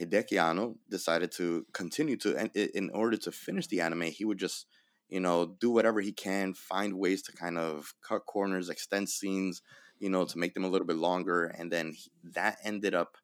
Hideki 0.00 0.40
Anno 0.40 0.76
decided 0.90 1.32
to 1.32 1.64
continue 1.72 2.16
to, 2.18 2.50
in 2.76 2.90
order 2.90 3.16
to 3.16 3.32
finish 3.32 3.66
the 3.66 3.80
anime, 3.80 4.02
he 4.02 4.26
would 4.26 4.38
just, 4.38 4.66
you 5.08 5.20
know, 5.20 5.56
do 5.58 5.70
whatever 5.70 6.02
he 6.02 6.12
can, 6.12 6.52
find 6.52 6.98
ways 6.98 7.22
to 7.22 7.32
kind 7.32 7.56
of 7.56 7.94
cut 8.06 8.26
corners, 8.26 8.68
extend 8.68 9.08
scenes, 9.08 9.62
you 9.98 10.10
know, 10.10 10.26
to 10.26 10.38
make 10.38 10.52
them 10.52 10.64
a 10.64 10.68
little 10.68 10.86
bit 10.86 10.96
longer, 10.96 11.46
and 11.46 11.72
then 11.72 11.92
he, 11.92 12.10
that 12.34 12.58
ended 12.62 12.94
up 12.94 13.16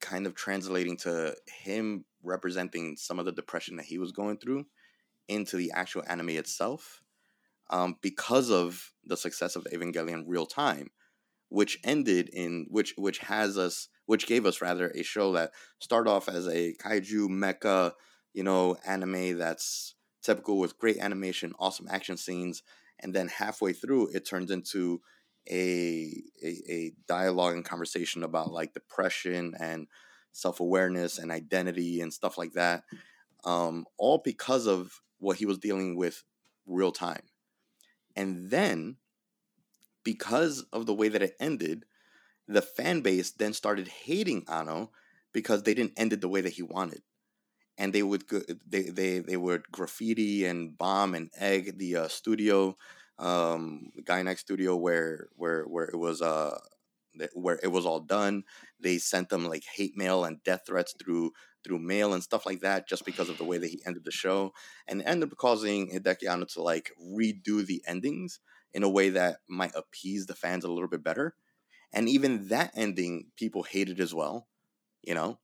kind 0.00 0.26
of 0.26 0.34
translating 0.34 0.96
to 0.96 1.34
him 1.46 2.06
representing 2.22 2.96
some 2.96 3.18
of 3.18 3.26
the 3.26 3.32
depression 3.32 3.76
that 3.76 3.86
he 3.86 3.98
was 3.98 4.12
going 4.12 4.38
through 4.38 4.64
into 5.28 5.58
the 5.58 5.70
actual 5.74 6.02
anime 6.06 6.30
itself, 6.30 7.02
um, 7.70 7.96
because 8.02 8.50
of 8.50 8.92
the 9.04 9.16
success 9.16 9.56
of 9.56 9.64
Evangelion 9.72 10.24
Real 10.26 10.46
Time, 10.46 10.90
which 11.48 11.78
ended 11.84 12.28
in 12.32 12.66
which 12.68 12.94
which 12.96 13.18
has 13.18 13.56
us 13.58 13.88
which 14.06 14.26
gave 14.26 14.44
us 14.44 14.60
rather 14.60 14.90
a 14.90 15.02
show 15.02 15.32
that 15.32 15.52
started 15.78 16.10
off 16.10 16.28
as 16.28 16.46
a 16.46 16.74
kaiju 16.74 17.28
mecha, 17.28 17.92
you 18.32 18.42
know, 18.42 18.76
anime 18.86 19.38
that's 19.38 19.94
typical 20.22 20.58
with 20.58 20.78
great 20.78 20.98
animation, 20.98 21.52
awesome 21.58 21.86
action 21.90 22.16
scenes, 22.16 22.62
and 23.00 23.14
then 23.14 23.28
halfway 23.28 23.72
through 23.72 24.08
it 24.14 24.26
turns 24.26 24.50
into 24.50 25.00
a 25.50 26.22
a, 26.42 26.56
a 26.68 26.92
dialogue 27.06 27.54
and 27.54 27.64
conversation 27.64 28.22
about 28.22 28.50
like 28.50 28.74
depression 28.74 29.54
and 29.58 29.86
self-awareness 30.32 31.18
and 31.18 31.30
identity 31.30 32.00
and 32.00 32.12
stuff 32.12 32.36
like 32.36 32.52
that 32.52 32.82
um, 33.44 33.84
all 33.98 34.20
because 34.24 34.66
of 34.66 35.00
what 35.18 35.36
he 35.36 35.46
was 35.46 35.58
dealing 35.58 35.96
with 35.96 36.24
real 36.66 36.90
time 36.92 37.22
and 38.16 38.50
then 38.50 38.96
because 40.04 40.64
of 40.72 40.86
the 40.86 40.94
way 40.94 41.08
that 41.08 41.22
it 41.22 41.36
ended 41.40 41.84
the 42.48 42.62
fan 42.62 43.00
base 43.02 43.32
then 43.32 43.52
started 43.54 43.88
hating 43.88 44.44
Anno 44.48 44.90
because 45.32 45.62
they 45.64 45.74
didn't 45.74 45.98
end 45.98 46.12
it 46.12 46.20
the 46.20 46.28
way 46.28 46.40
that 46.42 46.54
he 46.54 46.62
wanted. 46.62 47.02
And 47.78 47.92
they 47.92 48.02
would 48.02 48.24
they, 48.66 48.84
they 48.84 49.20
they 49.20 49.36
would 49.36 49.70
graffiti 49.72 50.44
and 50.46 50.76
bomb 50.78 51.14
and 51.14 51.30
egg 51.38 51.78
the 51.78 51.96
uh, 51.96 52.08
studio 52.08 52.76
um 53.18 53.90
Gainax 54.02 54.40
studio 54.40 54.76
where 54.76 55.28
where 55.36 55.64
where 55.64 55.86
it 55.86 55.96
was 55.96 56.22
uh 56.22 56.58
where 57.34 57.60
it 57.62 57.68
was 57.68 57.86
all 57.86 58.00
done. 58.00 58.44
They 58.80 58.98
sent 58.98 59.28
them 59.28 59.46
like 59.46 59.64
hate 59.76 59.96
mail 59.96 60.24
and 60.24 60.42
death 60.44 60.62
threats 60.66 60.94
through 60.98 61.32
through 61.64 61.78
mail 61.78 62.14
and 62.14 62.22
stuff 62.22 62.46
like 62.46 62.60
that 62.60 62.88
just 62.88 63.04
because 63.04 63.28
of 63.28 63.38
the 63.38 63.44
way 63.44 63.58
that 63.58 63.70
he 63.70 63.82
ended 63.86 64.04
the 64.04 64.10
show 64.10 64.52
and 64.86 65.02
ended 65.02 65.30
up 65.30 65.36
causing 65.36 65.90
Hideki 65.90 66.28
Anno 66.28 66.44
to 66.46 66.62
like 66.62 66.92
redo 67.02 67.64
the 67.64 67.82
endings 67.86 68.40
in 68.72 68.82
a 68.82 68.88
way 68.88 69.10
that 69.10 69.38
might 69.48 69.72
appease 69.74 70.26
the 70.26 70.34
fans 70.34 70.64
a 70.64 70.70
little 70.70 70.88
bit 70.88 71.02
better 71.02 71.34
and 71.92 72.08
even 72.08 72.48
that 72.48 72.72
ending 72.74 73.26
people 73.36 73.62
hated 73.62 74.00
as 74.00 74.14
well 74.14 74.46
you 75.02 75.14
know 75.14 75.38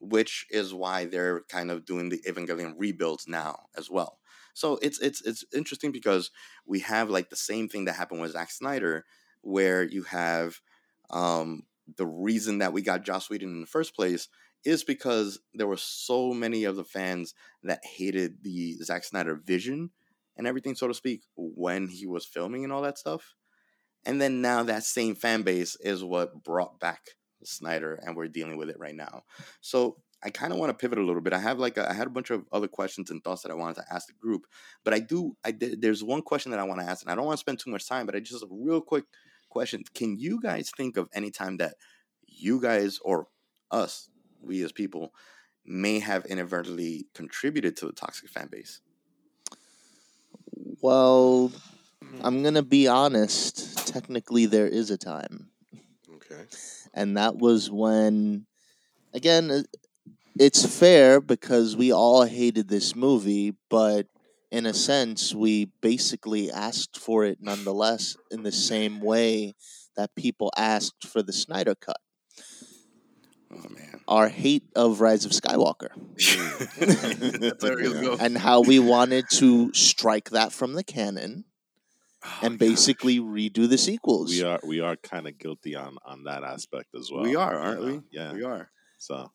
which 0.00 0.46
is 0.50 0.74
why 0.74 1.06
they're 1.06 1.42
kind 1.48 1.70
of 1.70 1.86
doing 1.86 2.08
the 2.08 2.20
Evangelion 2.28 2.74
rebuilds 2.76 3.26
now 3.26 3.66
as 3.76 3.90
well. 3.90 4.18
So 4.52 4.78
it's 4.82 5.00
it's 5.00 5.20
it's 5.22 5.44
interesting 5.54 5.92
because 5.92 6.30
we 6.66 6.80
have 6.80 7.10
like 7.10 7.30
the 7.30 7.36
same 7.36 7.68
thing 7.68 7.86
that 7.86 7.96
happened 7.96 8.20
with 8.20 8.32
Zack 8.32 8.50
Snyder, 8.50 9.04
where 9.40 9.82
you 9.82 10.02
have 10.04 10.60
um, 11.10 11.62
the 11.96 12.06
reason 12.06 12.58
that 12.58 12.72
we 12.72 12.82
got 12.82 13.04
Joss 13.04 13.28
Whedon 13.28 13.48
in 13.48 13.60
the 13.60 13.66
first 13.66 13.96
place 13.96 14.28
is 14.64 14.84
because 14.84 15.38
there 15.54 15.66
were 15.66 15.76
so 15.76 16.32
many 16.32 16.64
of 16.64 16.76
the 16.76 16.84
fans 16.84 17.34
that 17.62 17.80
hated 17.84 18.42
the 18.42 18.74
Zack 18.82 19.04
Snyder 19.04 19.40
vision 19.44 19.90
and 20.36 20.46
everything, 20.46 20.74
so 20.74 20.88
to 20.88 20.94
speak, 20.94 21.22
when 21.36 21.88
he 21.88 22.06
was 22.06 22.24
filming 22.24 22.64
and 22.64 22.72
all 22.72 22.82
that 22.82 22.98
stuff. 22.98 23.34
And 24.04 24.20
then 24.20 24.40
now 24.40 24.62
that 24.64 24.84
same 24.84 25.14
fan 25.14 25.42
base 25.42 25.76
is 25.80 26.04
what 26.04 26.42
brought 26.42 26.78
back 26.78 27.00
Snyder, 27.42 27.98
and 28.02 28.16
we're 28.16 28.28
dealing 28.28 28.56
with 28.56 28.70
it 28.70 28.78
right 28.78 28.94
now. 28.94 29.22
So 29.60 29.96
I 30.22 30.30
kind 30.30 30.52
of 30.52 30.58
want 30.58 30.70
to 30.70 30.74
pivot 30.74 30.98
a 30.98 31.04
little 31.04 31.20
bit. 31.20 31.32
I 31.34 31.38
have 31.38 31.58
like 31.58 31.76
a, 31.76 31.88
I 31.88 31.92
had 31.92 32.06
a 32.06 32.10
bunch 32.10 32.30
of 32.30 32.44
other 32.50 32.68
questions 32.68 33.10
and 33.10 33.22
thoughts 33.22 33.42
that 33.42 33.50
I 33.50 33.54
wanted 33.54 33.76
to 33.76 33.94
ask 33.94 34.06
the 34.06 34.14
group, 34.14 34.46
but 34.82 34.94
I 34.94 35.00
do 35.00 35.36
I 35.44 35.50
did, 35.50 35.82
there's 35.82 36.02
one 36.02 36.22
question 36.22 36.50
that 36.50 36.60
I 36.60 36.64
want 36.64 36.80
to 36.80 36.86
ask, 36.86 37.02
and 37.02 37.10
I 37.10 37.14
don't 37.14 37.26
want 37.26 37.36
to 37.36 37.40
spend 37.40 37.58
too 37.58 37.70
much 37.70 37.86
time, 37.86 38.06
but 38.06 38.16
I 38.16 38.20
just 38.20 38.42
a 38.42 38.46
real 38.50 38.80
quick 38.80 39.04
question: 39.50 39.84
Can 39.94 40.18
you 40.18 40.40
guys 40.40 40.70
think 40.74 40.96
of 40.96 41.08
any 41.14 41.30
time 41.30 41.58
that 41.58 41.74
you 42.26 42.60
guys 42.60 42.98
or 43.04 43.28
us, 43.70 44.08
we 44.46 44.62
as 44.62 44.72
people, 44.72 45.12
may 45.64 45.98
have 45.98 46.24
inadvertently 46.26 47.06
contributed 47.14 47.76
to 47.78 47.86
the 47.86 47.92
toxic 47.92 48.28
fan 48.28 48.48
base? 48.50 48.80
Well, 50.80 51.52
mm-hmm. 52.04 52.20
I'm 52.24 52.42
gonna 52.42 52.62
be 52.62 52.86
honest. 52.88 53.86
Technically, 53.88 54.46
there 54.46 54.66
is 54.68 54.90
a 54.90 54.98
time, 54.98 55.48
Okay. 56.16 56.44
and 56.92 57.16
that 57.16 57.36
was 57.36 57.70
when, 57.70 58.46
again, 59.12 59.50
uh, 59.50 59.62
it's 60.38 60.66
fair 60.66 61.20
because 61.20 61.76
we 61.76 61.92
all 61.92 62.24
hated 62.24 62.68
this 62.68 62.96
movie, 62.96 63.54
but 63.70 64.06
in 64.50 64.66
a 64.66 64.74
sense, 64.74 65.34
we 65.34 65.66
basically 65.80 66.50
asked 66.50 66.98
for 66.98 67.24
it 67.24 67.38
nonetheless 67.40 68.16
in 68.30 68.42
the 68.42 68.52
same 68.52 69.00
way 69.00 69.54
that 69.96 70.14
people 70.14 70.52
asked 70.56 71.06
for 71.06 71.22
the 71.22 71.32
Snyder 71.32 71.74
Cut. 71.74 71.96
Oh 73.54 73.68
man, 73.70 74.00
Our 74.08 74.28
hate 74.28 74.64
of 74.74 75.00
Rise 75.00 75.24
of 75.24 75.32
Skywalker. 75.32 75.88
That's 77.40 77.62
where 77.62 77.76
go. 77.80 78.16
and 78.20 78.36
how 78.36 78.60
we 78.60 78.78
wanted 78.78 79.26
to 79.32 79.72
strike 79.74 80.30
that 80.30 80.52
from 80.52 80.72
the 80.74 80.84
canon 80.84 81.44
Oh, 82.26 82.38
and 82.42 82.58
gosh. 82.58 82.68
basically 82.70 83.20
redo 83.20 83.68
the 83.68 83.76
sequels. 83.76 84.30
we 84.30 84.42
are 84.42 84.58
we 84.66 84.80
are 84.80 84.96
kind 84.96 85.28
of 85.28 85.36
guilty 85.36 85.76
on 85.76 85.98
on 86.06 86.24
that 86.24 86.42
aspect 86.42 86.94
as 86.98 87.10
well. 87.12 87.22
we 87.22 87.36
are, 87.36 87.54
aren't 87.58 87.82
know? 87.82 87.86
we? 87.86 88.00
Yeah. 88.10 88.32
we 88.32 88.42
are. 88.42 88.70
So 88.96 89.30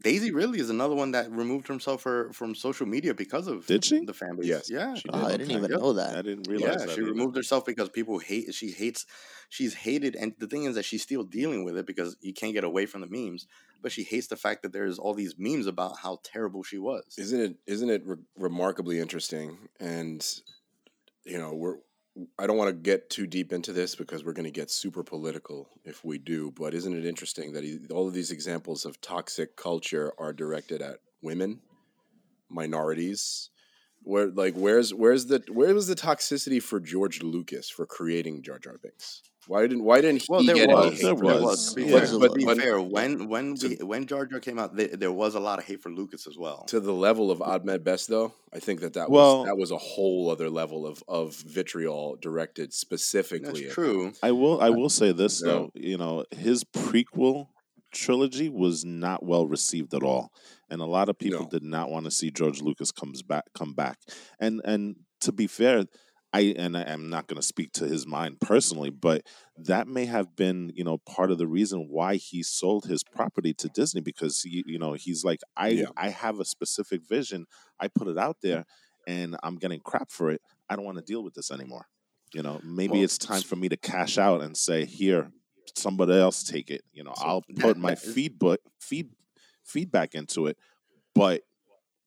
Daisy 0.00 0.30
really 0.30 0.60
is 0.60 0.70
another 0.70 0.94
one 0.94 1.10
that 1.10 1.28
removed 1.32 1.66
herself 1.66 2.02
for, 2.02 2.32
from 2.32 2.54
social 2.54 2.86
media 2.86 3.14
because 3.14 3.48
of 3.48 3.66
Did 3.66 3.84
she? 3.84 4.04
the 4.04 4.12
fan 4.14 4.36
base. 4.36 4.46
Yes, 4.46 4.70
yeah, 4.70 4.94
she 4.94 5.08
Oh, 5.12 5.26
I 5.26 5.32
did. 5.32 5.38
didn't 5.38 5.56
even 5.56 5.70
Yep. 5.72 5.80
know 5.80 5.98
I 6.00 6.22
didn't 6.22 6.46
yeah. 6.46 6.52
realize 6.52 6.76
that. 6.84 6.90
She 6.90 7.00
either. 7.00 7.10
removed 7.10 7.34
herself 7.36 7.64
because 7.66 7.88
people 7.88 8.18
hate. 8.20 8.54
She 8.54 8.70
hates. 8.70 9.06
She's 9.48 9.74
hated, 9.74 10.14
and 10.14 10.34
the 10.38 10.46
thing 10.46 10.64
is 10.64 10.76
that 10.76 10.84
she's 10.84 11.02
still 11.02 11.24
dealing 11.24 11.64
with 11.64 11.76
it 11.76 11.84
because 11.86 12.16
you 12.20 12.32
can't 12.32 12.52
get 12.54 12.62
away 12.64 12.86
from 12.86 13.00
the 13.00 13.08
memes. 13.08 13.46
But 13.82 13.90
she 13.92 14.02
hates 14.04 14.26
the 14.28 14.36
fact 14.36 14.62
that 14.62 14.72
there's 14.72 14.98
all 14.98 15.14
these 15.14 15.34
memes 15.38 15.66
about 15.66 15.98
how 15.98 16.20
terrible 16.22 16.62
she 16.62 16.78
was. 16.78 17.04
Isn't 17.18 17.40
it? 17.40 17.56
Isn't 17.66 17.90
it 17.90 18.02
re- 18.06 18.16
remarkably 18.36 19.00
interesting? 19.00 19.56
And 19.80 20.24
you 21.24 21.38
know, 21.38 21.54
we're. 21.54 21.76
I 22.38 22.46
don't 22.46 22.56
want 22.56 22.68
to 22.68 22.74
get 22.74 23.10
too 23.10 23.26
deep 23.26 23.52
into 23.52 23.72
this 23.72 23.94
because 23.94 24.24
we're 24.24 24.32
going 24.32 24.44
to 24.44 24.50
get 24.50 24.70
super 24.70 25.02
political 25.02 25.68
if 25.84 26.04
we 26.04 26.18
do. 26.18 26.50
But 26.50 26.74
isn't 26.74 26.96
it 26.96 27.06
interesting 27.06 27.52
that 27.52 27.64
he, 27.64 27.78
all 27.90 28.08
of 28.08 28.14
these 28.14 28.30
examples 28.30 28.84
of 28.84 29.00
toxic 29.00 29.56
culture 29.56 30.12
are 30.18 30.32
directed 30.32 30.82
at 30.82 30.98
women, 31.22 31.60
minorities? 32.48 33.50
Where 34.02 34.28
like 34.28 34.54
where's 34.54 34.94
where's 34.94 35.26
the 35.26 35.42
where 35.50 35.74
was 35.74 35.88
the 35.88 35.96
toxicity 35.96 36.62
for 36.62 36.80
George 36.80 37.22
Lucas 37.22 37.68
for 37.68 37.84
creating 37.84 38.42
Jar 38.42 38.58
Jar 38.58 38.78
Binks? 38.82 39.22
Why 39.48 39.62
didn't 39.66 39.82
why 39.82 40.00
didn't 40.02 40.20
he 40.22 40.26
Well, 40.28 40.44
there 40.44 40.54
get 40.54 40.68
was, 40.68 40.86
any 40.86 40.94
hate 40.96 41.02
there 41.02 41.16
for 41.16 41.26
there 41.32 41.42
was. 41.42 41.74
To 41.74 41.80
Yeah. 41.80 42.00
fair, 42.04 42.18
But- 42.18 42.34
be 42.34 42.44
but- 42.44 42.58
fair, 42.58 42.80
when 42.80 43.28
when 43.28 43.54
to- 43.56 43.68
we, 43.68 43.76
when 43.76 44.06
Jar 44.06 44.26
Jar 44.26 44.40
came 44.40 44.58
out, 44.58 44.76
there, 44.76 44.88
there 44.88 45.10
was 45.12 45.34
a 45.34 45.40
lot 45.40 45.58
of 45.58 45.64
hate 45.64 45.80
for 45.82 45.90
Lucas 45.90 46.26
as 46.26 46.36
well. 46.38 46.64
to 46.68 46.80
the 46.80 46.92
level 46.92 47.30
of 47.30 47.40
Ahmed 47.42 47.82
Best 47.82 48.08
though 48.08 48.32
i 48.52 48.58
think 48.58 48.80
that 48.80 48.92
that 48.94 49.10
Well- 49.10 49.38
was 49.40 49.46
that 49.46 49.56
was 49.58 49.70
a 49.70 49.78
whole 49.78 50.30
other 50.30 50.48
level 50.50 50.86
of 50.86 51.02
of 51.08 51.34
vitriol 51.36 52.16
directed 52.20 52.72
specifically 52.72 53.62
That's 53.62 53.68
at 53.68 53.72
true. 53.72 54.12
I 54.22 54.32
will 54.32 54.60
I 54.60 54.70
will 54.70 54.90
say 54.90 55.12
this 55.12 55.40
Yeah. 55.44 55.52
though, 55.52 55.70
you 55.74 55.96
know, 55.96 56.24
his 56.30 56.64
prequel 56.64 57.48
trilogy 57.90 58.48
was 58.50 58.84
not 58.84 59.24
well 59.24 59.46
received 59.46 59.94
at 59.94 60.02
all. 60.02 60.30
And 60.70 60.82
a 60.82 60.86
lot 60.86 61.08
of 61.08 61.18
people 61.18 61.44
No. 61.44 61.48
did 61.48 61.62
not 61.62 61.90
want 61.90 62.04
to 62.04 62.10
see 62.10 62.30
George 62.30 62.60
Lucas 62.60 62.92
comes 62.92 63.22
back 63.22 63.44
come 63.54 63.72
back. 63.72 63.98
And 64.38 64.60
and 64.64 64.96
to 65.22 65.32
be 65.32 65.46
fair, 65.46 65.84
I 66.32 66.54
and 66.58 66.76
I 66.76 66.82
am 66.82 67.08
not 67.08 67.26
going 67.26 67.40
to 67.40 67.46
speak 67.46 67.72
to 67.72 67.86
his 67.86 68.06
mind 68.06 68.40
personally, 68.40 68.90
but 68.90 69.22
that 69.56 69.88
may 69.88 70.04
have 70.04 70.36
been, 70.36 70.70
you 70.74 70.84
know, 70.84 70.98
part 70.98 71.30
of 71.30 71.38
the 71.38 71.46
reason 71.46 71.88
why 71.88 72.16
he 72.16 72.42
sold 72.42 72.84
his 72.84 73.02
property 73.02 73.54
to 73.54 73.68
Disney 73.68 74.02
because 74.02 74.42
he, 74.42 74.62
you 74.66 74.78
know, 74.78 74.92
he's 74.92 75.24
like 75.24 75.40
I 75.56 75.68
Yeah. 75.68 75.86
I 75.96 76.10
have 76.10 76.38
a 76.38 76.44
specific 76.44 77.00
vision. 77.08 77.46
I 77.80 77.88
put 77.88 78.08
it 78.08 78.18
out 78.18 78.36
there 78.42 78.66
and 79.06 79.36
I'm 79.42 79.56
getting 79.56 79.80
crap 79.80 80.10
for 80.10 80.30
it. 80.30 80.42
I 80.68 80.76
don't 80.76 80.84
want 80.84 80.98
to 80.98 81.04
deal 81.04 81.22
with 81.24 81.32
this 81.34 81.50
anymore. 81.50 81.86
You 82.34 82.42
know, 82.42 82.60
maybe 82.62 82.94
Well, 82.94 83.04
it's 83.04 83.16
time 83.16 83.40
for 83.40 83.56
me 83.56 83.70
to 83.70 83.76
cash 83.78 84.18
out 84.18 84.42
and 84.42 84.54
say, 84.54 84.84
"Here, 84.84 85.32
somebody 85.74 86.12
else 86.12 86.42
take 86.44 86.70
it." 86.70 86.82
You 86.92 87.04
know, 87.04 87.14
So 87.16 87.24
I'll 87.24 87.42
put 87.56 87.78
my 87.78 87.94
that 87.94 88.04
is- 88.04 88.12
feed 88.14 88.38
but 88.38 88.60
feed 88.78 89.08
feedback 89.64 90.14
into 90.14 90.46
it, 90.46 90.58
but 91.14 91.42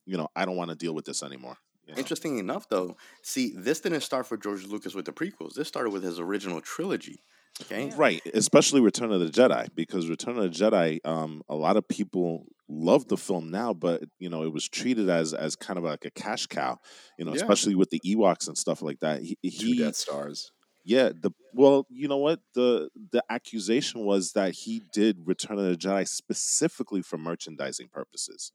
you 0.06 0.16
know, 0.18 0.28
I 0.36 0.46
don't 0.46 0.56
want 0.58 0.70
to 0.70 0.76
deal 0.76 0.94
with 0.94 1.06
this 1.06 1.24
anymore. 1.24 1.58
You 1.92 1.96
know? 1.96 2.00
Interesting 2.00 2.38
enough, 2.38 2.68
though, 2.70 2.98
see, 3.24 3.54
this 3.56 3.80
didn't 3.82 4.02
start 4.02 4.28
for 4.28 4.38
George 4.38 4.66
Lucas 4.66 4.96
with 4.96 5.06
the 5.06 5.14
prequels. 5.14 5.54
This 5.54 5.68
started 5.68 5.92
with 5.92 6.04
his 6.04 6.20
original 6.20 6.62
trilogy. 6.62 7.24
Okay, 7.62 7.88
Yeah. 7.88 7.96
Right, 7.98 8.22
especially 8.34 8.82
Return 8.82 9.12
of 9.12 9.20
the 9.20 9.28
Jedi, 9.28 9.68
because 9.76 10.10
Return 10.10 10.38
of 10.38 10.44
the 10.44 10.50
Jedi, 10.50 11.00
um, 11.06 11.44
a 11.50 11.56
lot 11.56 11.78
of 11.78 11.88
people 11.88 12.46
love 12.70 13.08
the 13.10 13.18
film 13.18 13.52
now, 13.52 13.74
but 13.74 14.04
you 14.20 14.30
know 14.30 14.44
it 14.44 14.54
was 14.54 14.68
treated 14.70 15.10
as 15.10 15.34
as 15.34 15.56
kind 15.58 15.78
of 15.78 15.84
like 15.84 16.06
a 16.06 16.12
cash 16.12 16.48
cow, 16.48 16.78
you 17.20 17.26
know, 17.26 17.34
Yeah. 17.34 17.42
especially 17.42 17.76
with 17.76 17.90
the 17.90 18.00
Ewoks 18.06 18.48
and 18.48 18.58
stuff 18.58 18.82
like 18.82 19.00
that. 19.02 19.22
He, 19.22 19.38
two 19.60 19.76
death 19.76 19.98
stars 19.98 20.52
Yeah, 20.86 21.10
the 21.14 21.32
well, 21.54 21.86
you 21.90 22.08
know 22.08 22.18
what 22.18 22.40
the 22.56 22.90
the 23.12 23.24
accusation 23.30 24.06
was 24.06 24.32
that 24.32 24.54
he 24.54 24.82
did 24.94 25.18
Return 25.26 25.60
of 25.60 25.66
the 25.66 25.76
Jedi 25.78 26.08
specifically 26.08 27.02
for 27.02 27.18
merchandising 27.18 27.90
purposes. 27.90 28.54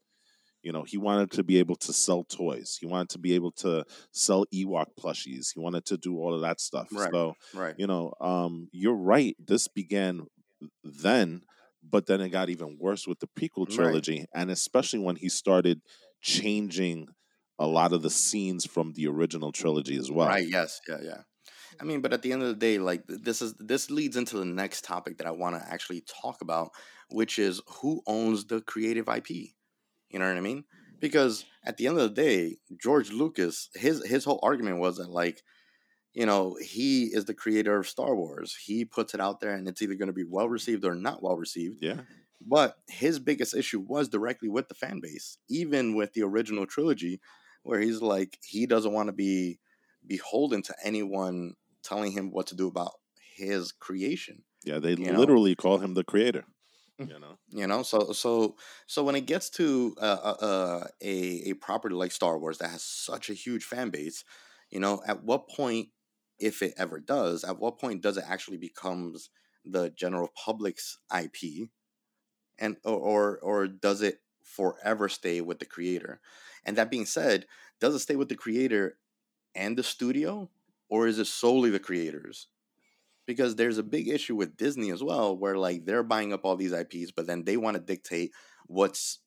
You 0.67 0.73
know, 0.73 0.83
he 0.83 0.97
wanted 0.97 1.31
to 1.31 1.43
be 1.45 1.59
able 1.59 1.77
to 1.77 1.93
sell 1.93 2.25
toys. 2.25 2.77
He 2.77 2.85
wanted 2.85 3.07
to 3.11 3.19
be 3.19 3.35
able 3.35 3.51
to 3.63 3.85
sell 4.11 4.45
Ewok 4.53 4.87
plushies. 4.99 5.53
He 5.53 5.61
wanted 5.61 5.85
to 5.85 5.95
do 5.95 6.17
all 6.17 6.33
of 6.33 6.41
that 6.41 6.59
stuff. 6.59 6.89
Right. 6.91 7.09
So, 7.09 7.35
right. 7.53 7.73
you 7.77 7.87
know, 7.87 8.13
um, 8.19 8.67
you're 8.73 8.93
right. 8.93 9.33
This 9.39 9.69
began 9.69 10.27
then, 10.83 11.43
but 11.81 12.05
then 12.07 12.19
it 12.19 12.31
got 12.31 12.49
even 12.49 12.77
worse 12.81 13.07
with 13.07 13.21
the 13.21 13.27
prequel 13.27 13.65
Right. 13.69 13.75
trilogy, 13.77 14.25
and 14.35 14.51
especially 14.51 14.99
when 14.99 15.15
he 15.15 15.29
started 15.29 15.79
changing 16.21 17.07
a 17.57 17.65
lot 17.65 17.93
of 17.93 18.01
the 18.01 18.09
scenes 18.09 18.65
from 18.65 18.91
the 18.91 19.07
original 19.07 19.53
trilogy 19.53 19.95
as 19.95 20.11
well. 20.11 20.27
Right. 20.27 20.49
Yes. 20.49 20.81
Yeah. 20.89 20.97
Yeah. 21.01 21.21
I 21.79 21.85
mean, 21.85 22.01
but 22.01 22.11
at 22.11 22.23
the 22.23 22.33
end 22.33 22.41
of 22.41 22.49
the 22.49 22.55
day, 22.55 22.77
like 22.77 23.03
this 23.07 23.41
is 23.41 23.53
this 23.57 23.89
leads 23.89 24.17
into 24.17 24.35
the 24.35 24.43
next 24.43 24.83
topic 24.83 25.19
that 25.19 25.27
I 25.27 25.31
want 25.31 25.55
to 25.55 25.65
actually 25.71 26.03
talk 26.21 26.41
about, 26.41 26.71
which 27.09 27.39
is 27.39 27.61
who 27.67 28.01
owns 28.05 28.47
the 28.47 28.59
creative 28.59 29.07
IP. 29.07 29.53
You 30.09 30.19
know 30.19 30.27
what 30.27 30.37
I 30.37 30.41
mean? 30.41 30.63
Because 30.99 31.45
at 31.63 31.77
the 31.77 31.87
end 31.87 31.97
of 31.99 32.03
the 32.03 32.21
day, 32.21 32.57
George 32.81 33.11
Lucas, 33.11 33.69
his 33.75 34.03
his 34.05 34.23
whole 34.25 34.39
argument 34.41 34.79
was 34.79 34.97
that 34.97 35.09
like, 35.09 35.41
you 36.13 36.25
know, 36.25 36.57
he 36.61 37.05
is 37.05 37.25
the 37.25 37.33
creator 37.33 37.77
of 37.77 37.87
Star 37.87 38.15
Wars. 38.15 38.55
He 38.65 38.85
puts 38.85 39.13
it 39.13 39.19
out 39.19 39.39
there, 39.39 39.53
and 39.53 39.67
it's 39.67 39.81
either 39.81 39.95
going 39.95 40.07
to 40.07 40.13
be 40.13 40.23
well 40.27 40.49
received 40.49 40.85
or 40.85 40.95
not 40.95 41.21
well 41.21 41.35
received. 41.37 41.77
Yeah. 41.81 42.01
But 42.41 42.77
his 42.87 43.19
biggest 43.19 43.55
issue 43.55 43.79
was 43.79 44.09
directly 44.09 44.47
with 44.49 44.67
the 44.69 44.75
fan 44.75 44.99
base, 45.01 45.37
even 45.49 45.95
with 45.95 46.13
the 46.13 46.23
original 46.23 46.65
trilogy, 46.65 47.19
where 47.63 47.79
he's 47.79 48.01
like 48.01 48.37
he 48.43 48.65
doesn't 48.65 48.93
want 48.93 49.07
to 49.07 49.13
be 49.13 49.59
beholden 50.05 50.61
to 50.63 50.75
anyone 50.83 51.53
telling 51.83 52.11
him 52.11 52.31
what 52.31 52.47
to 52.47 52.55
do 52.55 52.67
about 52.67 52.93
his 53.35 53.71
creation. 53.71 54.43
Yeah, 54.63 54.79
they 54.79 54.91
You 54.91 55.11
know? 55.11 55.19
literally 55.19 55.55
call 55.55 55.77
him 55.79 55.93
the 55.93 56.03
creator. 56.03 56.45
Mm. 56.99 57.09
You 57.09 57.19
know, 57.19 57.37
You 57.49 57.67
know, 57.67 57.83
so 57.83 58.11
so 58.13 58.55
so 58.87 59.03
when 59.03 59.15
it 59.15 59.25
gets 59.25 59.49
to 59.51 59.95
uh, 60.01 60.19
uh, 60.23 60.45
uh, 60.45 60.87
a 61.01 61.49
a 61.51 61.53
property 61.53 61.95
like 61.95 62.11
Star 62.11 62.39
Wars 62.39 62.57
that 62.57 62.69
has 62.71 62.83
such 62.83 63.29
a 63.29 63.33
huge 63.33 63.63
fan 63.65 63.89
base, 63.91 64.23
you 64.71 64.79
know, 64.79 65.01
at 65.07 65.23
what 65.23 65.47
point, 65.49 65.89
if 66.39 66.61
it 66.61 66.73
ever 66.77 66.99
does, 66.99 67.43
at 67.43 67.59
what 67.59 67.79
point 67.79 68.01
does 68.01 68.17
it 68.17 68.23
actually 68.27 68.57
becomes 68.57 69.29
the 69.63 69.89
general 69.91 70.29
public's 70.35 70.97
IP, 71.11 71.71
and 72.59 72.77
or 72.85 72.95
or, 72.97 73.39
or 73.39 73.67
does 73.67 74.01
it 74.01 74.21
forever 74.43 75.09
stay 75.09 75.41
with 75.41 75.59
the 75.59 75.65
creator? 75.65 76.21
And 76.65 76.77
that 76.77 76.91
being 76.91 77.05
said, 77.07 77.47
does 77.81 77.95
it 77.95 77.99
stay 77.99 78.15
with 78.17 78.29
the 78.29 78.35
creator 78.35 78.99
and 79.55 79.77
the 79.77 79.83
studio, 79.83 80.51
or 80.89 81.07
is 81.07 81.19
it 81.19 81.27
solely 81.27 81.69
the 81.71 81.79
creators? 81.79 82.47
Because 83.27 83.55
there's 83.55 83.77
a 83.77 83.83
big 83.83 84.07
issue 84.07 84.35
with 84.35 84.57
Disney 84.57 84.89
as 84.89 85.03
well, 85.03 85.37
where 85.37 85.57
like 85.57 85.85
they're 85.85 86.01
buying 86.01 86.33
up 86.33 86.45
all 86.45 86.55
these 86.55 86.71
IPs, 86.71 87.11
but 87.11 87.27
then 87.27 87.43
they 87.43 87.57
want 87.57 87.75
to 87.75 87.83
dictate 87.83 88.31
what's 88.65 89.19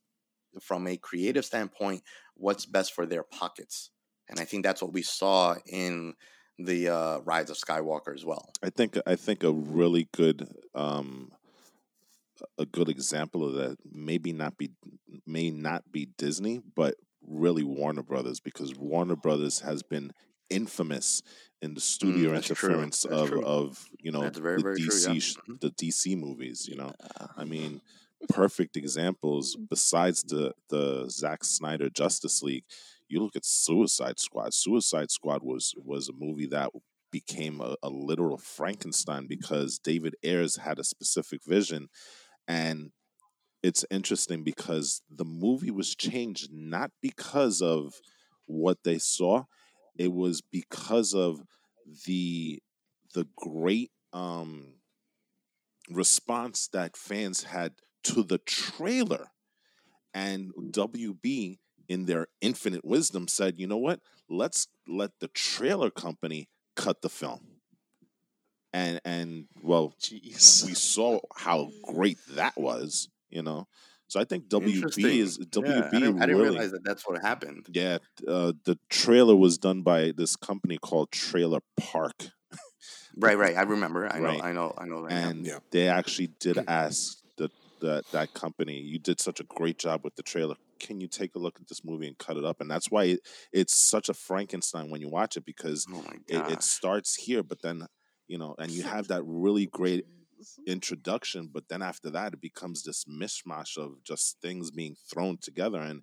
from 0.60 0.86
a 0.88 0.96
creative 0.96 1.44
standpoint, 1.44 2.02
what's 2.34 2.66
best 2.66 2.92
for 2.92 3.06
their 3.06 3.22
pockets. 3.22 3.90
And 4.28 4.40
I 4.40 4.44
think 4.44 4.64
that's 4.64 4.82
what 4.82 4.92
we 4.92 5.02
saw 5.02 5.54
in 5.66 6.14
the 6.58 6.88
uh, 6.88 7.18
Rise 7.20 7.50
of 7.50 7.56
Skywalker 7.56 8.14
as 8.14 8.24
well. 8.24 8.50
I 8.62 8.70
think 8.70 8.98
I 9.06 9.16
think 9.16 9.44
a 9.44 9.52
really 9.52 10.08
good 10.12 10.48
um, 10.74 11.30
a 12.58 12.66
good 12.66 12.88
example 12.88 13.44
of 13.44 13.54
that 13.54 13.76
maybe 13.92 14.32
not 14.32 14.56
be 14.56 14.70
may 15.26 15.50
not 15.50 15.92
be 15.92 16.08
Disney, 16.16 16.60
but 16.74 16.94
really 17.26 17.64
Warner 17.64 18.02
Brothers 18.02 18.40
because 18.40 18.74
Warner 18.74 19.16
Brothers 19.16 19.60
has 19.60 19.82
been 19.82 20.12
infamous 20.50 21.22
in 21.62 21.74
the 21.74 21.80
studio 21.80 22.30
Mm, 22.30 22.34
that's 22.34 22.46
true. 22.46 22.68
interference 22.70 23.04
of 23.04 23.28
true. 23.28 23.44
of 23.44 23.88
you 23.98 24.10
know 24.12 24.28
very, 24.30 24.56
the 24.56 24.62
very 24.62 24.80
true, 24.80 24.88
DC 24.88 25.14
yeah. 25.46 25.54
Mhm. 25.54 25.60
the 25.60 25.70
DC 25.70 26.16
movies. 26.16 26.66
You 26.68 26.76
know, 26.76 26.92
I 27.36 27.44
mean, 27.44 27.80
perfect 28.28 28.76
examples 28.76 29.56
besides 29.56 30.22
the 30.22 30.54
the 30.68 31.08
Zack 31.08 31.44
Snyder 31.44 31.88
Justice 31.90 32.42
League. 32.42 32.64
You 33.08 33.20
look 33.22 33.34
at 33.36 33.44
Suicide 33.44 34.20
Squad. 34.20 34.54
Suicide 34.54 35.10
Squad 35.10 35.42
was 35.42 35.74
was 35.76 36.08
a 36.08 36.12
movie 36.12 36.46
that 36.46 36.70
became 37.10 37.60
a, 37.60 37.74
a 37.82 37.90
literal 37.90 38.38
Frankenstein 38.38 39.26
because 39.26 39.78
David 39.80 40.14
Ayers 40.22 40.56
had 40.56 40.78
a 40.78 40.84
specific 40.84 41.42
vision, 41.44 41.88
and 42.46 42.92
it's 43.62 43.84
interesting 43.90 44.42
because 44.44 45.02
the 45.10 45.24
movie 45.24 45.70
was 45.72 45.94
changed 45.94 46.50
not 46.52 46.90
because 47.02 47.60
of 47.60 48.00
what 48.46 48.78
they 48.84 48.98
saw, 48.98 49.44
it 49.98 50.12
was 50.12 50.40
because 50.40 51.14
of 51.14 51.42
the 52.06 52.62
the 53.14 53.26
great 53.36 53.90
um 54.12 54.74
response 55.90 56.68
that 56.68 56.96
fans 56.96 57.44
had 57.44 57.74
to 58.04 58.22
the 58.22 58.38
trailer 58.38 59.28
and 60.14 60.52
WB 60.70 61.58
in 61.88 62.06
their 62.06 62.28
infinite 62.40 62.84
wisdom 62.84 63.28
said, 63.28 63.58
"You 63.58 63.66
know 63.66 63.76
what? 63.78 64.00
Let's 64.28 64.68
let 64.86 65.18
the 65.20 65.28
trailer 65.28 65.90
company 65.90 66.48
cut 66.76 67.02
the 67.02 67.08
film." 67.08 67.60
And 68.72 69.00
and 69.04 69.46
well, 69.62 69.94
Jeez. 70.00 70.64
we 70.64 70.74
saw 70.74 71.20
how 71.34 71.70
great 71.82 72.18
that 72.30 72.56
was, 72.56 73.08
you 73.28 73.42
know. 73.42 73.66
So 74.10 74.18
I 74.18 74.24
think 74.24 74.48
WB 74.48 74.74
Interesting. 74.74 75.18
is 75.20 75.38
Yeah, 75.38 75.46
WB 75.52 75.86
I 75.94 76.00
didn't, 76.00 76.22
I 76.22 76.26
didn't 76.26 76.42
really 76.42 76.50
realize 76.50 76.72
that 76.72 76.82
that's 76.84 77.08
what 77.08 77.22
happened. 77.22 77.68
yeah, 77.72 77.98
uh, 78.26 78.52
the 78.64 78.76
trailer 78.90 79.36
was 79.36 79.56
done 79.56 79.82
by 79.82 80.12
this 80.16 80.34
company 80.34 80.78
called 80.78 81.12
Trailer 81.12 81.60
Park, 81.78 82.30
Right, 83.16 83.36
right. 83.38 83.56
I 83.56 83.62
remember. 83.62 84.06
I 84.12 84.18
know. 84.20 84.40
I 84.40 84.52
know. 84.52 84.72
I 84.78 84.86
know. 84.86 85.02
That 85.02 85.12
and 85.14 85.46
Yeah. 85.46 85.58
they 85.70 85.88
actually 85.88 86.28
did 86.40 86.58
ask 86.66 87.18
the, 87.36 87.50
that 87.80 88.04
that 88.12 88.32
company, 88.34 88.80
"You 88.80 88.98
did 88.98 89.20
such 89.20 89.40
a 89.40 89.44
great 89.44 89.78
job 89.78 90.02
with 90.04 90.14
the 90.16 90.22
trailer. 90.22 90.56
Can 90.78 91.00
you 91.00 91.08
take 91.08 91.34
a 91.34 91.38
look 91.38 91.60
at 91.60 91.68
this 91.68 91.84
movie 91.84 92.06
and 92.08 92.18
cut 92.18 92.36
it 92.36 92.44
up?" 92.44 92.60
And 92.60 92.70
that's 92.70 92.90
why 92.90 93.04
it, 93.04 93.20
it's 93.52 93.74
such 93.74 94.08
a 94.08 94.14
Frankenstein 94.14 94.90
when 94.90 95.00
you 95.00 95.08
watch 95.08 95.36
it 95.36 95.44
because 95.44 95.86
Oh 95.92 96.02
it, 96.28 96.48
it 96.48 96.62
starts 96.62 97.16
here, 97.16 97.42
but 97.42 97.62
then 97.62 97.86
you 98.28 98.38
know, 98.38 98.54
and 98.58 98.70
you 98.70 98.84
have 98.84 99.08
that 99.08 99.22
really 99.24 99.66
great 99.66 100.04
introduction, 100.66 101.48
but 101.52 101.68
then 101.68 101.82
after 101.82 102.10
that, 102.10 102.34
it 102.34 102.40
becomes 102.40 102.82
this 102.82 103.04
mishmash 103.04 103.76
of 103.76 104.02
just 104.04 104.40
things 104.40 104.70
being 104.70 104.96
thrown 105.10 105.38
together 105.40 105.80
and 105.80 106.02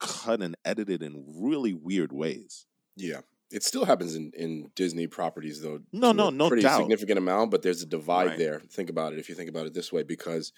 cut 0.00 0.40
and 0.42 0.56
edited 0.64 1.02
in 1.02 1.24
really 1.40 1.72
weird 1.74 2.12
ways. 2.12 2.66
Yeah. 2.96 3.20
It 3.50 3.62
still 3.62 3.86
happens 3.86 4.14
in, 4.14 4.30
in 4.36 4.70
Disney 4.76 5.06
properties 5.06 5.62
though. 5.62 5.80
No, 5.92 6.12
no, 6.12 6.28
no 6.30 6.48
pretty 6.48 6.62
doubt. 6.62 6.80
significant 6.80 7.18
amount, 7.18 7.50
but 7.50 7.62
there's 7.62 7.82
a 7.82 7.86
divide 7.86 8.26
Right. 8.28 8.38
there. 8.38 8.60
Think 8.70 8.90
about 8.90 9.14
it 9.14 9.18
if 9.18 9.28
you 9.28 9.34
think 9.34 9.48
about 9.48 9.66
it 9.66 9.72
this 9.74 9.90
way, 9.92 10.02
because 10.02 10.52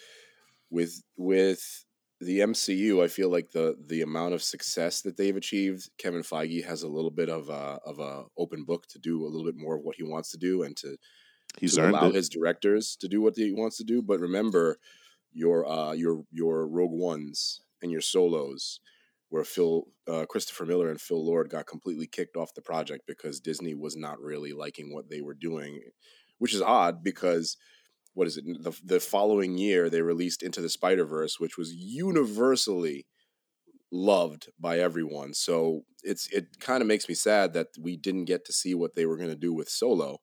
with 0.70 1.00
with 1.16 1.84
the 2.20 2.40
MCU, 2.40 3.02
I 3.02 3.06
feel 3.08 3.30
like 3.30 3.52
the 3.52 3.76
the 3.86 4.02
amount 4.02 4.34
of 4.34 4.42
success 4.42 5.02
that 5.02 5.16
they've 5.16 5.36
achieved, 5.36 5.88
Kevin 5.98 6.22
Feige 6.22 6.64
has 6.66 6.82
a 6.82 6.88
little 6.88 7.10
bit 7.12 7.28
of 7.28 7.48
a 7.48 7.78
of 7.86 8.00
a 8.00 8.24
open 8.36 8.64
book 8.64 8.86
to 8.88 8.98
do 8.98 9.24
a 9.24 9.28
little 9.28 9.44
bit 9.46 9.56
more 9.56 9.76
of 9.76 9.82
what 9.84 9.96
he 9.96 10.02
wants 10.02 10.30
to 10.32 10.36
do 10.36 10.64
and 10.64 10.76
to 10.78 10.96
He's 11.58 11.76
to 11.76 11.88
allow 11.90 12.08
it. 12.08 12.14
his 12.14 12.28
directors 12.28 12.96
to 13.00 13.08
do 13.08 13.20
what 13.20 13.36
he 13.36 13.52
wants 13.52 13.76
to 13.78 13.84
do. 13.84 14.02
But 14.02 14.20
remember, 14.20 14.78
your 15.32 15.68
uh, 15.68 15.92
your 15.92 16.24
your 16.30 16.66
Rogue 16.66 16.92
Ones 16.92 17.62
and 17.82 17.90
your 17.90 18.00
solos, 18.00 18.80
where 19.28 19.44
Phil 19.44 19.84
uh, 20.08 20.26
Christopher 20.26 20.66
Miller 20.66 20.90
and 20.90 21.00
Phil 21.00 21.24
Lord 21.24 21.50
got 21.50 21.66
completely 21.66 22.06
kicked 22.06 22.36
off 22.36 22.54
the 22.54 22.62
project 22.62 23.06
because 23.06 23.40
Disney 23.40 23.74
was 23.74 23.96
not 23.96 24.20
really 24.20 24.52
liking 24.52 24.92
what 24.92 25.08
they 25.08 25.20
were 25.20 25.34
doing, 25.34 25.80
which 26.38 26.54
is 26.54 26.62
odd 26.62 27.02
because. 27.02 27.56
What 28.12 28.26
is 28.26 28.36
it? 28.36 28.44
The, 28.44 28.76
the 28.84 28.98
following 28.98 29.56
year, 29.56 29.88
they 29.88 30.02
released 30.02 30.42
Into 30.42 30.60
the 30.60 30.68
Spider 30.68 31.04
Verse, 31.04 31.38
which 31.38 31.56
was 31.56 31.72
universally 31.72 33.06
loved 33.92 34.48
by 34.58 34.78
everyone. 34.78 35.34
So 35.34 35.82
it's 36.02 36.28
it 36.32 36.58
kind 36.60 36.80
of 36.82 36.88
makes 36.88 37.08
me 37.08 37.14
sad 37.14 37.52
that 37.54 37.68
we 37.80 37.96
didn't 37.96 38.24
get 38.24 38.44
to 38.46 38.52
see 38.52 38.74
what 38.74 38.94
they 38.94 39.06
were 39.06 39.16
going 39.16 39.30
to 39.30 39.36
do 39.36 39.52
with 39.52 39.68
Solo. 39.68 40.18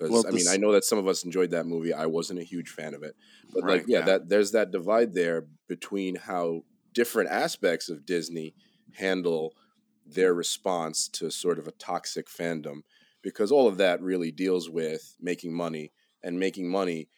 Because 0.00 0.24
Well, 0.24 0.24
I 0.26 0.30
mean, 0.32 0.48
I 0.48 0.56
know 0.56 0.72
that 0.72 0.84
some 0.84 0.98
of 0.98 1.06
us 1.06 1.24
enjoyed 1.24 1.50
that 1.50 1.66
movie. 1.66 1.92
I 1.92 2.06
wasn't 2.06 2.40
a 2.40 2.44
huge 2.44 2.70
fan 2.70 2.94
of 2.94 3.02
it, 3.02 3.14
but 3.52 3.64
Right, 3.64 3.78
like, 3.78 3.84
yeah, 3.86 3.98
yeah. 3.98 4.04
that 4.06 4.28
there's 4.28 4.52
that 4.52 4.70
divide 4.70 5.14
there 5.14 5.46
between 5.68 6.16
how 6.16 6.64
different 6.92 7.30
aspects 7.30 7.88
of 7.88 8.06
Disney 8.06 8.54
handle 8.94 9.54
their 10.06 10.34
response 10.34 11.08
to 11.08 11.30
sort 11.30 11.58
of 11.58 11.68
a 11.68 11.72
toxic 11.72 12.28
fandom, 12.28 12.82
because 13.22 13.52
all 13.52 13.68
of 13.68 13.76
that 13.76 14.00
really 14.02 14.30
deals 14.32 14.70
with 14.70 15.16
making 15.20 15.54
money, 15.54 15.92
and 16.22 16.38
making 16.40 16.68
money, 16.70 17.08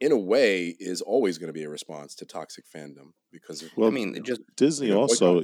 in 0.00 0.12
a 0.12 0.18
way, 0.18 0.76
is 0.78 1.00
always 1.00 1.38
going 1.38 1.48
to 1.48 1.52
be 1.52 1.64
a 1.64 1.70
response 1.70 2.14
to 2.16 2.26
toxic 2.26 2.64
fandom. 2.66 3.12
Because 3.32 3.64
Well, 3.76 3.88
I 3.88 3.92
mean, 3.92 4.22
just 4.24 4.40
Disney 4.56 4.92
also 4.92 5.42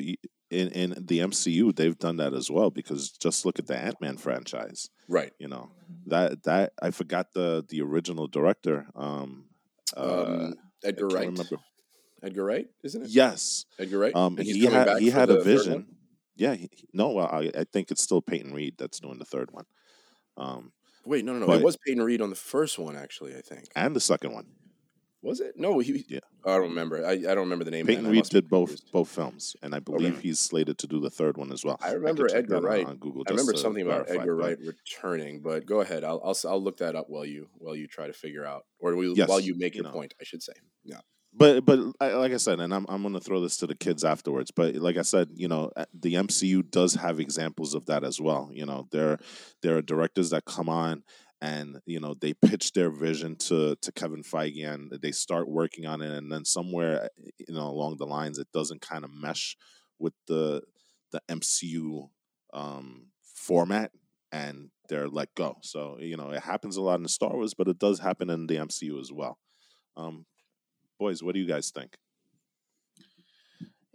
in 0.52 0.68
in 0.68 0.90
the 1.06 1.18
MCU 1.20 1.74
they've 1.74 1.98
done 1.98 2.16
that 2.18 2.34
as 2.34 2.50
well 2.50 2.70
because 2.70 3.10
just 3.10 3.44
look 3.46 3.58
at 3.58 3.66
the 3.66 3.76
Ant 3.76 4.00
Man 4.00 4.16
franchise. 4.16 4.90
right. 5.08 5.32
You 5.38 5.48
know 5.48 5.70
that 6.06 6.42
that 6.44 6.72
I 6.80 6.90
forgot 6.90 7.32
the 7.32 7.64
the 7.68 7.80
original 7.82 8.26
director. 8.28 8.86
Um, 8.94 9.46
uh, 9.96 10.24
Um, 10.26 10.54
Edgar 10.84 11.08
Wright. 11.08 11.26
remember. 11.26 11.56
Edgar 12.22 12.44
Wright, 12.44 12.68
isn't 12.84 13.02
it? 13.02 13.08
yes, 13.10 13.64
Edgar 13.78 13.98
Wright. 13.98 14.14
um, 14.14 14.36
he 14.36 14.64
had 14.64 14.86
back 14.86 14.98
he 15.00 15.10
had 15.10 15.28
a 15.30 15.42
vision. 15.42 15.96
Yeah, 16.36 16.54
he, 16.54 16.70
no, 16.92 17.10
well, 17.10 17.26
I, 17.26 17.50
I 17.54 17.64
think 17.64 17.90
it's 17.90 18.02
still 18.02 18.22
Peyton 18.22 18.54
Reed 18.54 18.74
that's 18.78 19.00
doing 19.00 19.18
the 19.18 19.24
third 19.24 19.50
one, 19.52 19.66
um, 20.36 20.72
Wait, 21.04 21.24
no, 21.24 21.32
no, 21.34 21.40
no. 21.40 21.46
But- 21.46 21.60
it 21.60 21.64
was 21.64 21.76
Peyton 21.84 22.02
Reed 22.02 22.22
on 22.22 22.30
the 22.30 22.36
first 22.36 22.78
one, 22.78 22.96
actually. 22.96 23.34
I 23.36 23.40
think 23.42 23.64
and 23.76 23.94
the 23.94 24.00
second 24.00 24.32
one. 24.32 24.46
Was 25.22 25.40
it? 25.40 25.54
No, 25.56 25.78
he. 25.78 26.04
Yeah. 26.08 26.20
I 26.44 26.50
don't 26.56 26.70
remember. 26.70 27.06
I, 27.06 27.12
I 27.12 27.16
don't 27.16 27.38
remember 27.38 27.64
the 27.64 27.70
name. 27.70 27.86
Peyton 27.86 28.08
Reed 28.08 28.24
did 28.24 28.48
both 28.50 28.70
confused. 28.70 28.92
both 28.92 29.08
films, 29.08 29.54
and 29.62 29.74
I 29.74 29.78
believe 29.78 30.14
Okay. 30.14 30.22
he's 30.22 30.40
slated 30.40 30.78
to 30.78 30.86
do 30.86 31.00
the 31.00 31.10
third 31.10 31.36
one 31.36 31.52
as 31.52 31.64
well. 31.64 31.78
I 31.80 31.92
remember 31.92 32.26
check 32.28 32.38
Edgar 32.38 32.60
Wright. 32.60 32.84
on 32.86 32.96
Google. 32.96 33.22
I 33.26 33.30
remember 33.30 33.54
something 33.54 33.86
about 33.86 34.10
Edgar 34.10 34.34
Wright 34.34 34.58
returning, 34.58 35.40
but 35.40 35.64
go 35.66 35.80
ahead. 35.80 36.04
I'll, 36.04 36.20
I'll 36.24 36.36
I'll 36.50 36.62
look 36.62 36.78
that 36.78 36.96
up 36.96 37.06
while 37.08 37.24
you 37.24 37.48
while 37.58 37.76
you 37.76 37.86
try 37.86 38.06
to 38.08 38.12
figure 38.12 38.44
out, 38.44 38.64
or 38.80 38.96
we, 38.96 39.12
Yes, 39.14 39.28
while 39.28 39.40
you 39.40 39.56
make 39.56 39.74
you 39.74 39.82
your 39.82 39.90
know. 39.90 39.96
point. 39.96 40.14
I 40.20 40.24
should 40.24 40.42
say. 40.42 40.54
Yeah. 40.84 41.00
but 41.32 41.64
but 41.64 41.78
I- 42.00 42.14
like 42.14 42.32
I 42.32 42.36
said, 42.38 42.58
and 42.60 42.74
I'm 42.74 42.84
I'm 42.88 43.02
going 43.02 43.14
to 43.14 43.20
throw 43.20 43.40
this 43.40 43.56
to 43.58 43.66
the 43.66 43.74
kids 43.76 44.02
afterwards. 44.04 44.50
But 44.50 44.74
like 44.76 44.96
I 44.96 45.02
said, 45.02 45.28
you 45.34 45.46
know, 45.48 45.70
the 45.94 46.14
MCU 46.14 46.68
does 46.68 46.94
have 46.94 47.20
examples 47.20 47.74
of 47.74 47.86
that 47.86 48.02
as 48.04 48.20
well. 48.20 48.50
You 48.52 48.66
know, 48.66 48.88
there 48.90 49.18
there 49.62 49.76
are 49.76 49.82
directors 49.82 50.30
that 50.30 50.44
come 50.44 50.68
on 50.68 51.04
and 51.42 51.80
you 51.86 51.98
know 51.98 52.14
they 52.14 52.32
pitch 52.32 52.72
their 52.72 52.88
vision 52.88 53.34
to 53.34 53.74
to 53.82 53.92
Kevin 53.92 54.22
Feige 54.22 54.66
and 54.66 54.92
they 55.02 55.10
start 55.10 55.48
working 55.48 55.86
on 55.86 56.00
it, 56.00 56.12
and 56.12 56.30
then 56.30 56.44
somewhere 56.44 57.04
uh, 57.04 57.08
you 57.36 57.52
know 57.52 57.66
along 57.66 57.96
the 57.98 58.06
lines 58.06 58.38
it 58.38 58.46
doesn't 58.54 58.80
kind 58.80 59.04
of 59.04 59.10
mesh 59.12 59.56
with 59.98 60.14
the 60.28 60.62
the 61.10 61.20
MCU 61.28 62.08
um, 62.54 63.08
format. 63.22 63.90
And 64.34 64.70
they're 64.88 65.08
let 65.08 65.34
go. 65.34 65.58
So 65.60 65.98
you 66.00 66.16
know 66.16 66.30
it 66.30 66.42
happens 66.42 66.76
a 66.76 66.80
lot 66.80 67.00
in 67.00 67.08
Star 67.08 67.34
Wars, 67.34 67.52
but 67.52 67.68
it 67.68 67.78
does 67.78 67.98
happen 67.98 68.30
in 68.30 68.46
the 68.46 68.56
MCU 68.56 68.98
as 68.98 69.12
well. 69.12 69.36
Um, 69.96 70.24
boys, 70.98 71.22
what 71.22 71.34
do 71.34 71.40
you 71.40 71.46
guys 71.46 71.70
think? 71.70 71.96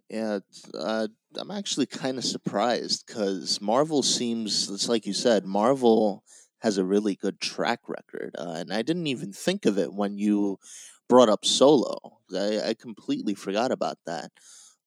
Yeah, 0.10 0.39
uh, 0.78 1.08
I'm 1.38 1.52
actually 1.52 1.88
kind 1.88 2.18
of 2.18 2.24
surprised 2.24 3.06
because 3.08 3.60
Marvel 3.60 4.04
seems, 4.04 4.70
it's 4.70 4.88
like 4.88 5.06
you 5.06 5.14
said, 5.14 5.43
Marvel 5.43 6.24
has 6.60 6.78
a 6.78 6.86
really 6.86 7.16
good 7.16 7.39
track 7.39 7.82
record. 7.88 8.36
Uh, 8.38 8.55
and 8.58 8.74
I 8.74 8.82
didn't 8.82 9.08
even 9.08 9.32
think 9.32 9.66
of 9.66 9.78
it 9.78 9.93
when 9.93 10.18
you 10.18 10.60
brought 11.08 11.30
up 11.30 11.45
Solo. 11.45 12.20
I, 12.36 12.70
I 12.70 12.74
completely 12.74 13.34
forgot 13.36 13.72
about 13.72 13.97
that. 14.05 14.32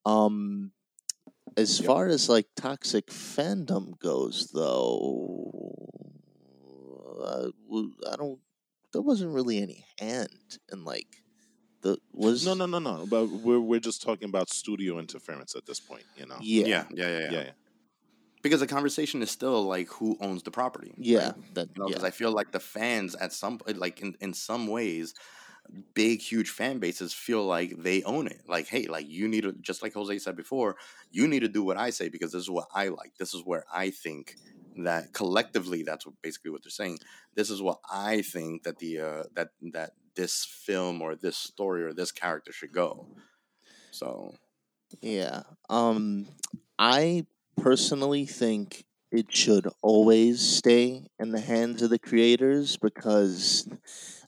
Um, 0.04 0.72
as 1.56 1.78
Yep. 1.80 1.86
far 1.86 2.06
as 2.08 2.28
like 2.28 2.46
toxic 2.56 3.06
fandom 3.08 3.98
goes, 3.98 4.50
though, 4.52 5.88
I, 7.24 7.50
w- 7.68 7.94
I 8.10 8.16
don't, 8.16 8.38
there 8.92 9.02
wasn't 9.02 9.34
really 9.34 9.58
any 9.62 9.84
hand 9.98 10.58
in 10.72 10.84
like, 10.84 11.06
the 11.82 11.96
was 12.12 12.44
No, 12.44 12.52
no, 12.54 12.66
no, 12.66 12.78
no. 12.78 13.06
But 13.08 13.28
we're 13.28 13.58
we're 13.60 13.80
just 13.80 14.02
talking 14.02 14.28
about 14.28 14.50
studio 14.50 14.98
interference 14.98 15.56
at 15.56 15.64
this 15.64 15.80
point. 15.80 16.04
You 16.14 16.26
know. 16.26 16.36
yeah 16.40 16.66
yeah, 16.66 16.84
yeah, 16.92 17.06
yeah, 17.08 17.18
Yeah. 17.18 17.30
yeah. 17.30 17.42
yeah. 17.42 17.50
Because 18.42 18.60
the 18.60 18.66
conversation 18.66 19.22
is 19.22 19.30
still 19.30 19.64
like 19.64 19.88
who 19.88 20.16
owns 20.20 20.42
the 20.42 20.50
property. 20.50 20.94
Yeah, 20.96 21.26
right? 21.26 21.54
that 21.54 21.68
You 21.74 21.82
know, 21.82 21.88
because 21.88 22.02
yeah. 22.02 22.08
I 22.08 22.10
feel 22.10 22.32
like 22.32 22.52
the 22.52 22.60
fans 22.60 23.14
at 23.14 23.32
some 23.32 23.60
like 23.74 24.00
in, 24.00 24.16
in 24.20 24.32
some 24.32 24.66
ways, 24.66 25.14
big 25.94 26.20
huge 26.20 26.50
fan 26.50 26.78
bases 26.78 27.12
feel 27.12 27.44
like 27.44 27.82
they 27.82 28.02
own 28.02 28.26
it. 28.26 28.42
Like, 28.46 28.66
hey, 28.68 28.86
like 28.86 29.08
you 29.08 29.28
need 29.28 29.42
to 29.42 29.52
just 29.60 29.82
like 29.82 29.94
Jose 29.94 30.18
said 30.18 30.36
before, 30.36 30.76
you 31.10 31.28
need 31.28 31.40
to 31.40 31.48
do 31.48 31.62
what 31.62 31.76
I 31.76 31.90
say 31.90 32.08
because 32.08 32.32
this 32.32 32.42
is 32.42 32.50
what 32.50 32.68
I 32.74 32.88
like. 32.88 33.12
This 33.18 33.34
is 33.34 33.42
where 33.44 33.64
I 33.72 33.90
think 33.90 34.36
that 34.78 35.12
collectively 35.12 35.82
that's 35.82 36.06
what 36.06 36.14
basically 36.22 36.50
what 36.50 36.62
they're 36.62 36.70
saying. 36.70 36.98
This 37.34 37.50
is 37.50 37.60
what 37.62 37.78
I 37.90 38.22
think 38.22 38.62
that 38.64 38.78
the 38.78 39.00
uh 39.00 39.22
that 39.34 39.48
that 39.72 39.92
this 40.14 40.44
film 40.44 41.02
or 41.02 41.14
this 41.14 41.36
story 41.36 41.84
or 41.84 41.92
this 41.92 42.12
character 42.12 42.52
should 42.52 42.72
go. 42.72 43.06
So 43.90 44.34
Yeah. 45.00 45.42
Um 45.68 46.26
I 46.78 47.26
personally 47.60 48.26
think 48.26 48.84
it 49.12 49.34
should 49.34 49.68
always 49.82 50.40
stay 50.40 51.04
in 51.18 51.32
the 51.32 51.40
hands 51.40 51.82
of 51.82 51.90
the 51.90 51.98
creators 51.98 52.76
because 52.76 53.68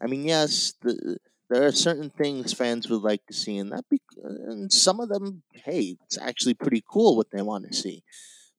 I 0.03 0.07
mean, 0.07 0.25
yes, 0.25 0.75
the, 0.83 1.19
there 1.51 1.65
are 1.67 1.73
certain 1.73 2.11
things 2.11 2.53
fans 2.53 2.89
would 2.91 3.03
like 3.03 3.25
to 3.27 3.35
see 3.35 3.59
and 3.59 3.73
that 3.73 3.89
be 3.91 4.01
and 4.23 4.73
some 4.73 5.01
of 5.01 5.09
them 5.09 5.43
hey, 5.53 5.97
it's 6.05 6.19
actually 6.19 6.55
pretty 6.55 6.83
cool 6.91 7.17
what 7.17 7.31
they 7.33 7.43
want 7.43 7.67
to 7.69 7.75
see. 7.75 8.03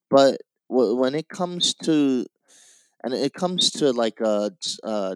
But 0.09 0.37
when 0.69 1.15
it 1.15 1.29
comes 1.29 1.73
to 1.83 2.25
and 3.03 3.13
it 3.13 3.33
comes 3.33 3.71
to 3.71 3.91
like 3.91 4.21
uh, 4.21 4.49
uh 4.83 5.15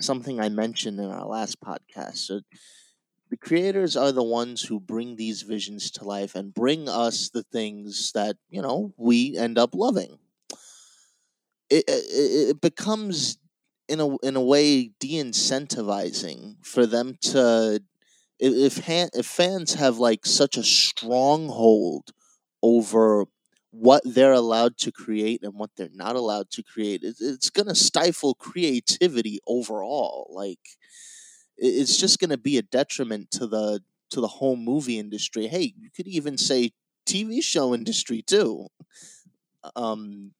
something 0.00 0.40
I 0.40 0.48
mentioned 0.48 1.00
in 1.00 1.06
our 1.10 1.26
last 1.26 1.60
podcast. 1.60 2.18
So 2.18 2.40
the 3.36 3.48
creators 3.48 3.96
are 3.96 4.12
the 4.12 4.22
ones 4.22 4.62
who 4.62 4.80
bring 4.80 5.16
these 5.16 5.42
visions 5.42 5.90
to 5.92 6.04
life 6.04 6.34
and 6.34 6.54
bring 6.54 6.88
us 6.88 7.28
the 7.30 7.42
things 7.42 8.12
that 8.12 8.36
you 8.48 8.62
know 8.62 8.94
we 8.96 9.36
end 9.36 9.58
up 9.58 9.74
loving. 9.74 10.18
It 11.68 11.84
it, 11.86 12.50
it 12.50 12.60
becomes 12.60 13.38
in 13.88 14.00
a 14.00 14.16
in 14.18 14.36
a 14.36 14.42
way 14.42 14.90
de-incentivizing 15.00 16.64
for 16.64 16.86
them 16.86 17.18
to 17.22 17.82
if 18.38 18.78
if, 18.88 19.10
if 19.14 19.26
fans 19.26 19.74
have 19.74 19.98
like 19.98 20.24
such 20.24 20.56
a 20.56 20.62
stronghold 20.62 22.12
over 22.62 23.26
what 23.70 24.02
they're 24.06 24.32
allowed 24.32 24.78
to 24.78 24.90
create 24.90 25.42
and 25.42 25.54
what 25.54 25.70
they're 25.76 25.90
not 25.92 26.16
allowed 26.16 26.50
to 26.50 26.62
create 26.62 27.02
it, 27.02 27.16
it's 27.20 27.50
going 27.50 27.68
to 27.68 27.74
stifle 27.74 28.34
creativity 28.34 29.40
overall 29.46 30.30
like 30.30 30.76
it's 31.58 31.96
just 31.96 32.18
going 32.18 32.30
to 32.30 32.38
be 32.38 32.58
a 32.58 32.62
detriment 32.62 33.30
to 33.32 33.46
the 33.46 33.80
to 34.10 34.20
the 34.20 34.28
whole 34.28 34.56
movie 34.56 34.98
industry. 34.98 35.46
Hey 35.46 35.74
you 35.76 35.90
could 35.90 36.06
even 36.06 36.38
say 36.38 36.72
tv 37.06 37.42
show 37.42 37.74
industry 37.74 38.22
too. 38.22 38.68
Um 39.74 40.32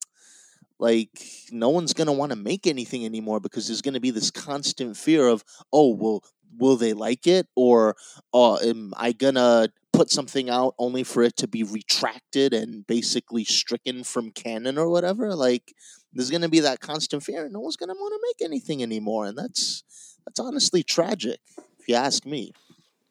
like 0.78 1.22
no 1.50 1.70
one's 1.70 1.94
going 1.94 2.06
to 2.06 2.12
want 2.12 2.30
to 2.30 2.36
make 2.36 2.66
anything 2.66 3.04
anymore 3.06 3.40
because 3.40 3.66
there's 3.66 3.80
going 3.80 3.94
to 3.94 4.00
be 4.00 4.10
this 4.10 4.30
constant 4.30 4.96
fear 4.96 5.26
of 5.26 5.42
oh 5.72 5.94
well 5.94 6.22
will 6.58 6.76
they 6.76 6.92
like 6.92 7.26
it? 7.26 7.46
Or 7.54 7.96
uh, 8.32 8.56
am 8.56 8.94
i 8.96 9.12
going 9.12 9.34
to 9.34 9.70
put 9.92 10.10
something 10.10 10.50
out 10.50 10.74
only 10.78 11.02
for 11.04 11.22
it 11.22 11.36
to 11.38 11.48
be 11.48 11.62
retracted 11.62 12.52
and 12.52 12.86
basically 12.86 13.44
stricken 13.44 14.04
from 14.04 14.30
canon 14.30 14.76
or 14.78 14.90
whatever? 14.90 15.34
Like 15.34 15.74
there's 16.12 16.30
going 16.30 16.42
to 16.42 16.48
be 16.48 16.60
that 16.60 16.80
constant 16.80 17.22
fear 17.22 17.48
no 17.48 17.60
one's 17.60 17.76
going 17.76 17.88
to 17.88 17.94
want 17.94 18.14
to 18.14 18.26
make 18.28 18.48
anything 18.48 18.82
anymore 18.82 19.26
and 19.26 19.36
that's 19.36 19.84
that's 20.26 20.40
honestly 20.40 20.82
tragic 20.82 21.40
if 21.78 21.88
you 21.88 21.94
ask 21.94 22.26
me 22.26 22.52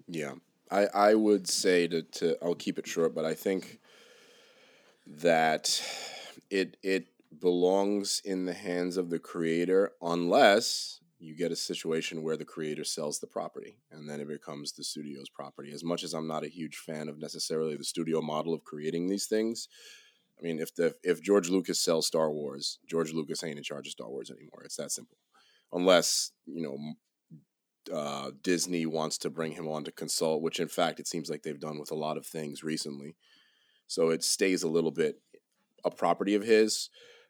yeah 0.07 0.33
i 0.71 0.85
i 0.93 1.15
would 1.15 1.47
say 1.47 1.87
to, 1.87 2.01
to 2.03 2.35
i'll 2.43 2.55
keep 2.55 2.77
it 2.77 2.87
short 2.87 3.15
but 3.15 3.25
i 3.25 3.33
think 3.33 3.79
that 5.07 5.81
it 6.49 6.77
it 6.83 7.07
belongs 7.39 8.21
in 8.23 8.45
the 8.45 8.53
hands 8.53 8.97
of 8.97 9.09
the 9.09 9.19
creator 9.19 9.91
unless 10.01 10.99
you 11.19 11.35
get 11.35 11.51
a 11.51 11.55
situation 11.55 12.23
where 12.23 12.37
the 12.37 12.45
creator 12.45 12.83
sells 12.83 13.19
the 13.19 13.27
property 13.27 13.77
and 13.91 14.09
then 14.09 14.19
it 14.19 14.27
becomes 14.27 14.73
the 14.73 14.83
studio's 14.83 15.29
property. 15.29 15.71
As 15.73 15.83
much 15.83 16.03
as 16.03 16.13
I'm 16.13 16.27
not 16.27 16.43
a 16.43 16.49
huge 16.49 16.77
fan 16.77 17.07
of 17.07 17.17
necessarily 17.17 17.75
the 17.75 17.83
studio 17.83 18.21
model 18.21 18.53
of 18.53 18.63
creating 18.63 19.07
these 19.07 19.25
things, 19.25 19.67
I 20.37 20.43
mean, 20.43 20.59
if 20.59 20.75
the 20.75 20.95
if 21.03 21.21
George 21.21 21.49
Lucas 21.49 21.79
sells 21.79 22.07
Star 22.07 22.29
Wars, 22.29 22.79
George 22.87 23.13
Lucas 23.13 23.43
ain't 23.43 23.57
in 23.57 23.63
charge 23.63 23.87
of 23.87 23.91
Star 23.91 24.09
Wars 24.09 24.29
anymore. 24.29 24.63
It's 24.65 24.75
that 24.75 24.91
simple. 24.91 25.17
Unless 25.71 26.31
you 26.45 26.61
know 26.61 26.77
uh, 27.93 28.31
Disney 28.41 28.85
wants 28.85 29.17
to 29.19 29.29
bring 29.29 29.53
him 29.53 29.67
on 29.67 29.83
to 29.83 29.91
consult, 29.91 30.41
which 30.41 30.59
in 30.59 30.67
fact 30.67 30.99
it 30.99 31.07
seems 31.07 31.29
like 31.29 31.43
they've 31.43 31.59
done 31.59 31.79
with 31.79 31.91
a 31.91 31.95
lot 31.95 32.17
of 32.17 32.25
things 32.25 32.63
recently. 32.63 33.15
So 33.87 34.09
it 34.09 34.23
stays 34.23 34.63
a 34.63 34.69
little 34.69 34.91
bit 34.91 35.19
a 35.83 35.91
property 35.91 36.35
of 36.35 36.43
his. 36.43 36.89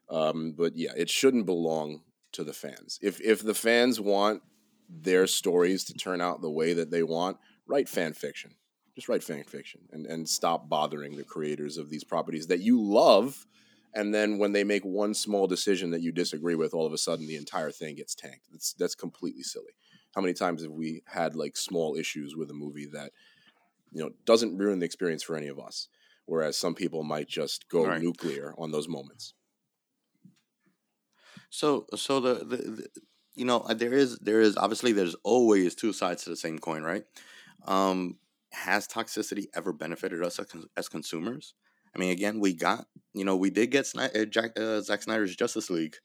Um, 0.10 0.54
but 0.58 0.76
yeah, 0.76 0.92
it 0.96 1.10
shouldn't 1.10 1.46
belong 1.46 2.02
to 2.32 2.44
the 2.44 2.54
fans. 2.54 3.00
If 3.02 3.20
if 3.22 3.42
the 3.44 3.54
fans 3.54 4.00
want 4.00 4.42
their 4.90 5.28
stories 5.28 5.84
to 5.86 5.94
turn 5.94 6.22
out 6.22 6.42
the 6.42 6.50
way 6.50 6.74
that 6.74 6.92
they 6.92 7.04
want, 7.04 7.38
write 7.68 7.90
fan 7.90 8.14
fiction. 8.14 8.52
Just 8.96 9.10
write 9.10 9.24
fan 9.24 9.44
fiction 9.44 9.82
and, 9.92 10.06
and 10.06 10.30
stop 10.30 10.70
bothering 10.70 11.18
the 11.18 11.24
creators 11.24 11.78
of 11.78 11.90
these 11.90 12.04
properties 12.04 12.48
that 12.48 12.62
you 12.62 12.82
love. 12.82 13.46
And 13.94 14.14
then 14.14 14.38
when 14.38 14.54
they 14.54 14.64
make 14.64 14.86
one 14.86 15.14
small 15.14 15.48
decision 15.48 15.92
that 15.92 16.02
you 16.02 16.12
disagree 16.12 16.56
with, 16.56 16.74
all 16.74 16.86
of 16.86 16.94
a 16.94 16.98
sudden 16.98 17.28
the 17.28 17.36
entire 17.36 17.72
thing 17.72 17.96
gets 17.96 18.16
tanked. 18.16 18.46
That's 18.52 18.74
that's 18.74 18.96
completely 18.96 19.44
silly. 19.44 19.74
How 20.16 20.22
many 20.22 20.34
times 20.34 20.64
have 20.64 20.72
we 20.72 21.04
had 21.06 21.36
like 21.36 21.58
small 21.58 21.96
issues 21.96 22.36
with 22.36 22.50
a 22.50 22.54
movie 22.54 22.88
that 22.94 23.12
you 23.92 24.02
know 24.02 24.12
doesn't 24.26 24.58
ruin 24.58 24.80
the 24.80 24.86
experience 24.86 25.24
for 25.24 25.36
any 25.36 25.48
of 25.48 25.60
us? 25.60 25.90
Whereas 26.26 26.58
some 26.58 26.74
people 26.74 27.04
might 27.04 27.28
just 27.28 27.70
go 27.70 27.86
right. 27.86 28.02
nuclear 28.02 28.56
on 28.58 28.72
those 28.72 28.88
moments. 28.88 29.34
So 31.50 31.86
so 31.96 32.20
the, 32.20 32.34
the, 32.46 32.58
the 32.58 32.88
you 33.36 33.46
know 33.46 33.66
there 33.76 33.94
is 33.94 34.18
there 34.20 34.42
is 34.42 34.58
obviously 34.58 34.94
there's 34.94 35.16
always 35.24 35.76
two 35.76 35.94
sides 35.94 36.24
to 36.24 36.30
the 36.30 36.38
same 36.38 36.60
coin, 36.60 36.82
right? 36.82 37.04
Um, 37.66 38.18
has 38.52 38.88
toxicity 38.88 39.48
ever 39.54 39.74
benefited 39.74 40.24
us 40.24 40.40
as 40.78 40.88
consumers? 40.88 41.54
I 41.94 42.00
mean, 42.00 42.12
again, 42.12 42.40
we 42.40 42.54
got 42.54 42.86
you 43.14 43.26
know 43.26 43.36
we 43.36 43.50
did 43.50 43.72
get 43.72 43.86
Snyder, 43.86 44.22
uh, 44.22 44.26
Jack, 44.26 44.58
uh, 44.58 44.80
Zack 44.82 45.04
Snyder's 45.04 45.36
Justice 45.36 45.70
League, 45.70 45.98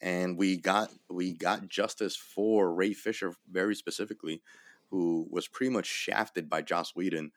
and 0.00 0.36
we 0.36 0.56
got 0.56 0.90
we 1.08 1.32
got 1.32 1.68
justice 1.68 2.16
for 2.16 2.72
Ray 2.72 2.92
Fisher 2.92 3.34
very 3.50 3.74
specifically, 3.74 4.42
who 4.90 5.26
was 5.30 5.48
pretty 5.48 5.72
much 5.72 5.86
shafted 5.86 6.48
by 6.48 6.62
Joss 6.62 6.94
Whedon 6.94 7.32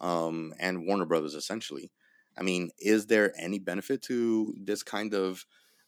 um, 0.00 0.54
and 0.58 0.86
Warner 0.86 1.06
Brothers 1.06 1.34
essentially. 1.34 1.90
I 2.36 2.42
mean, 2.42 2.70
is 2.78 3.06
there 3.06 3.32
any 3.38 3.58
benefit 3.58 4.02
to 4.02 4.54
this 4.58 4.82
kind 4.82 5.14
of 5.14 5.44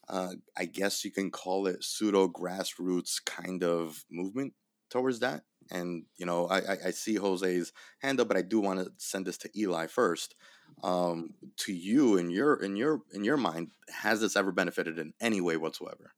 uh, 0.08 0.34
I 0.56 0.66
guess 0.66 1.04
you 1.04 1.10
can 1.10 1.30
call 1.30 1.66
it 1.66 1.82
pseudo 1.82 2.28
grassroots 2.28 3.24
kind 3.24 3.64
of 3.64 4.04
movement 4.10 4.52
towards 4.90 5.20
that. 5.20 5.42
And 5.70 6.04
you 6.16 6.26
know, 6.26 6.46
I, 6.46 6.58
I, 6.58 6.76
I 6.86 6.90
see 6.90 7.14
Jose's 7.14 7.72
hand 8.00 8.20
up, 8.20 8.28
but 8.28 8.36
I 8.36 8.42
do 8.42 8.60
want 8.60 8.80
to 8.80 8.92
send 8.98 9.26
this 9.26 9.38
to 9.38 9.58
Eli 9.58 9.86
first. 9.86 10.34
Um, 10.82 11.34
to 11.58 11.72
you, 11.72 12.18
in 12.18 12.30
your 12.30 12.62
in 12.62 12.76
your 12.76 13.00
in 13.12 13.24
your 13.24 13.36
mind, 13.36 13.70
has 13.88 14.20
this 14.20 14.36
ever 14.36 14.52
benefited 14.52 14.98
in 14.98 15.14
any 15.20 15.40
way 15.40 15.56
whatsoever? 15.56 16.12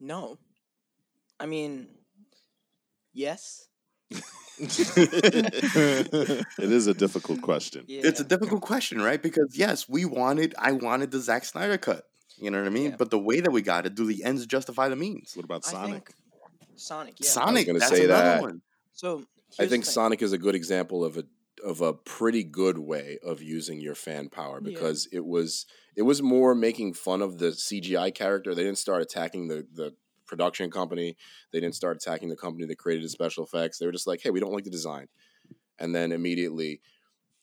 No, 0.00 0.38
I 1.38 1.46
mean, 1.46 1.88
yes. 3.12 3.68
it 4.58 5.12
is 6.58 6.86
a 6.86 6.94
difficult 6.94 7.42
question. 7.42 7.84
Yeah. 7.86 8.02
It's 8.04 8.20
a 8.20 8.24
difficult 8.24 8.62
question, 8.62 9.00
right? 9.02 9.22
Because 9.22 9.56
yes, 9.56 9.88
we 9.88 10.04
wanted 10.04 10.54
I 10.58 10.72
wanted 10.72 11.10
the 11.10 11.20
Zack 11.20 11.44
Snyder 11.44 11.78
cut. 11.78 12.04
You 12.38 12.50
know 12.50 12.58
what 12.58 12.66
I 12.66 12.70
mean? 12.70 12.90
Yeah. 12.90 12.96
But 12.98 13.10
the 13.10 13.18
way 13.18 13.40
that 13.40 13.50
we 13.50 13.62
got 13.62 13.86
it, 13.86 13.94
do 13.94 14.06
the 14.06 14.24
ends 14.24 14.46
justify 14.46 14.88
the 14.88 14.96
means? 14.96 15.32
What 15.34 15.44
about 15.44 15.64
Sonic? 15.64 16.12
Sonic, 16.76 17.14
yeah. 17.18 17.28
Sonic, 17.28 17.66
that's 17.66 17.88
say 17.88 18.04
another 18.04 18.22
that. 18.22 18.42
one. 18.42 18.62
So 18.92 19.24
I 19.58 19.66
think 19.66 19.84
Sonic 19.84 20.22
is 20.22 20.32
a 20.32 20.38
good 20.38 20.54
example 20.54 21.04
of 21.04 21.16
a 21.16 21.24
of 21.66 21.80
a 21.80 21.92
pretty 21.92 22.44
good 22.44 22.78
way 22.78 23.18
of 23.24 23.42
using 23.42 23.80
your 23.80 23.96
fan 23.96 24.28
power 24.28 24.60
because 24.60 25.08
yeah. 25.10 25.18
it 25.18 25.26
was 25.26 25.66
it 25.96 26.02
was 26.02 26.22
more 26.22 26.54
making 26.54 26.94
fun 26.94 27.20
of 27.20 27.38
the 27.38 27.48
CGI 27.48 28.14
character. 28.14 28.54
They 28.54 28.62
didn't 28.62 28.78
start 28.78 29.02
attacking 29.02 29.48
the 29.48 29.66
the 29.74 29.92
production 30.26 30.70
company. 30.70 31.16
They 31.52 31.58
didn't 31.58 31.74
start 31.74 31.96
attacking 31.96 32.28
the 32.28 32.36
company 32.36 32.66
that 32.66 32.78
created 32.78 33.04
the 33.04 33.08
special 33.08 33.44
effects. 33.44 33.78
They 33.78 33.86
were 33.86 33.92
just 33.92 34.06
like, 34.06 34.20
"Hey, 34.22 34.30
we 34.30 34.38
don't 34.38 34.52
like 34.52 34.62
the 34.62 34.70
design," 34.70 35.08
and 35.78 35.92
then 35.92 36.12
immediately 36.12 36.80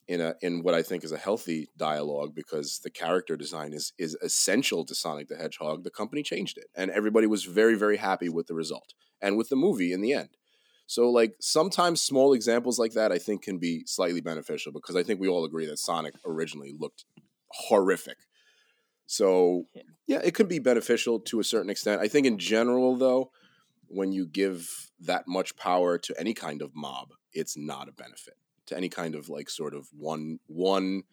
in 0.08 0.22
a 0.22 0.36
in 0.42 0.64
what 0.64 0.74
I 0.74 0.84
think 0.84 1.04
is 1.04 1.12
a 1.12 1.18
healthy 1.18 1.70
dialogue 1.76 2.34
because 2.34 2.80
the 2.80 2.90
character 2.90 3.36
design 3.36 3.74
is 3.74 3.92
is 3.98 4.16
essential 4.22 4.86
to 4.86 4.96
Sonic 4.96 5.28
the 5.28 5.36
Hedgehog. 5.36 5.84
The 5.84 5.92
company 5.92 6.24
changed 6.24 6.58
it, 6.58 6.68
and 6.74 6.92
everybody 6.92 7.28
was 7.28 7.44
very 7.44 7.76
very 7.76 7.98
happy 7.98 8.30
with 8.30 8.48
the 8.48 8.56
result 8.56 8.94
and 9.22 9.36
with 9.36 9.50
the 9.50 9.58
movie 9.58 9.92
in 9.92 10.00
the 10.00 10.14
end. 10.14 10.30
So 10.86 11.10
like 11.10 11.36
sometimes 11.40 12.02
small 12.02 12.34
examples 12.34 12.78
like 12.78 12.94
that 12.94 13.12
I 13.12 13.18
think 13.18 13.44
can 13.44 13.58
be 13.58 13.84
slightly 13.86 14.22
beneficial 14.22 14.72
because 14.72 14.96
I 14.96 15.04
think 15.04 15.20
we 15.20 15.28
all 15.28 15.46
agree 15.46 15.66
that 15.66 15.80
Sonic 15.80 16.14
originally 16.26 16.74
looked 16.78 17.06
horrific. 17.50 18.18
So 19.06 19.66
yeah, 20.08 20.22
it 20.24 20.34
could 20.34 20.50
be 20.50 20.60
beneficial 20.60 21.20
to 21.22 21.40
a 21.40 21.44
certain 21.44 21.70
extent. 21.70 22.02
I 22.02 22.08
think 22.08 22.28
in 22.28 22.38
general 22.38 22.96
though, 22.96 23.32
when 23.88 24.12
you 24.12 24.26
give 24.26 24.92
that 25.02 25.28
much 25.28 25.56
power 25.56 25.98
to 26.00 26.16
any 26.20 26.34
kind 26.34 26.62
of 26.62 26.76
mob, 26.76 27.10
it's 27.34 27.58
not 27.58 27.88
a 27.88 27.94
benefit 27.94 28.36
to 28.68 28.78
any 28.78 28.90
kind 28.90 29.16
of 29.16 29.30
like 29.30 29.50
sort 29.50 29.74
of 29.74 29.88
one 29.92 30.40
one 30.48 31.04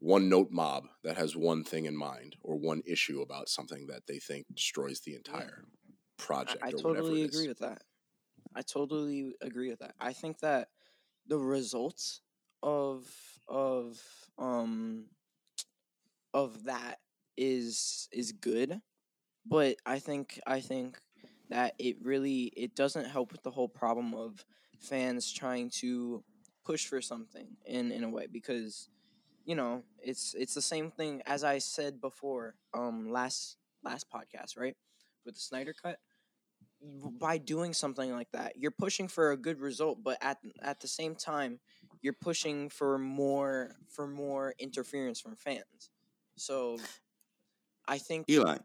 one 0.00 0.28
note 0.28 0.48
mob 0.50 0.84
that 1.02 1.16
has 1.16 1.36
one 1.36 1.64
thing 1.64 1.84
in 1.84 1.96
mind 1.96 2.36
or 2.42 2.56
one 2.56 2.82
issue 2.86 3.20
about 3.20 3.48
something 3.48 3.86
that 3.88 4.06
they 4.06 4.18
think 4.18 4.46
destroys 4.54 5.00
the 5.00 5.14
entire 5.14 5.64
project. 6.18 6.62
I, 6.62 6.68
I 6.68 6.70
totally 6.70 7.24
agree 7.24 7.48
with 7.48 7.58
that. 7.58 7.82
I 8.54 8.62
totally 8.62 9.32
agree 9.40 9.70
with 9.70 9.80
that. 9.80 9.94
I 10.00 10.12
think 10.12 10.40
that 10.40 10.68
the 11.26 11.38
results 11.38 12.22
of 12.62 13.08
of 13.48 14.00
um 14.38 15.06
of 16.34 16.64
that 16.64 16.96
is 17.36 18.08
is 18.12 18.32
good, 18.32 18.80
but 19.46 19.76
I 19.86 19.98
think 19.98 20.40
I 20.46 20.60
think 20.60 20.98
that 21.50 21.74
it 21.78 21.96
really 22.02 22.52
it 22.56 22.76
doesn't 22.76 23.06
help 23.06 23.32
with 23.32 23.42
the 23.42 23.50
whole 23.50 23.68
problem 23.68 24.14
of 24.14 24.44
fans 24.80 25.32
trying 25.32 25.70
to 25.70 26.24
push 26.64 26.86
for 26.86 27.02
something 27.02 27.48
in 27.66 27.92
in 27.92 28.04
a 28.04 28.10
way 28.10 28.26
because 28.30 28.88
you 29.44 29.54
know 29.56 29.82
it's 30.02 30.34
it's 30.38 30.54
the 30.54 30.62
same 30.62 30.90
thing 30.90 31.22
as 31.26 31.44
I 31.44 31.58
said 31.58 32.00
before 32.00 32.56
um 32.74 33.10
last 33.10 33.56
last 33.84 34.06
podcast 34.12 34.58
right 34.58 34.76
with 35.24 35.34
the 35.36 35.40
Snyder 35.40 35.74
cut 35.82 35.98
by 37.20 37.38
doing 37.38 37.72
something 37.72 38.12
like 38.12 38.30
that 38.32 38.52
you're 38.56 38.70
pushing 38.70 39.08
for 39.08 39.32
a 39.32 39.36
good 39.36 39.60
result 39.60 39.98
but 40.02 40.16
at 40.22 40.38
at 40.62 40.80
the 40.80 40.88
same 40.88 41.14
time 41.14 41.58
you're 42.02 42.12
pushing 42.12 42.68
for 42.68 42.98
more 42.98 43.72
for 43.88 44.06
more 44.06 44.54
interference 44.58 45.20
from 45.20 45.34
fans 45.34 45.90
so 46.36 46.78
I 47.88 47.98
think 47.98 48.28
Eli, 48.28 48.58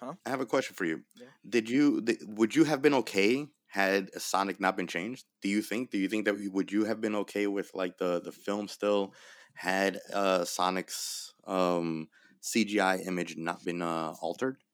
Huh? 0.00 0.14
I 0.26 0.30
have 0.30 0.40
a 0.40 0.46
question 0.46 0.74
for 0.74 0.84
you. 0.84 1.02
Yeah. 1.14 1.28
Did 1.48 1.70
you 1.70 2.02
th- 2.02 2.18
would 2.26 2.54
you 2.54 2.64
have 2.64 2.82
been 2.82 2.94
okay 2.94 3.46
had 3.68 4.10
Sonic 4.20 4.60
not 4.60 4.76
been 4.76 4.86
changed? 4.88 5.24
Do 5.40 5.48
you 5.48 5.62
think? 5.62 5.90
Do 5.90 5.98
you 5.98 6.08
think 6.08 6.24
that 6.24 6.36
we- 6.36 6.48
would 6.48 6.72
you 6.72 6.84
have 6.84 7.00
been 7.00 7.14
okay 7.16 7.46
with 7.46 7.70
like 7.74 7.98
the 7.98 8.20
the 8.20 8.32
film 8.32 8.68
still 8.68 9.14
had 9.54 10.00
uh 10.12 10.44
Sonic's 10.44 11.32
um 11.46 12.08
CGI 12.42 13.06
image 13.06 13.36
not 13.36 13.64
been 13.64 13.80
uh 13.82 14.14
altered? 14.20 14.58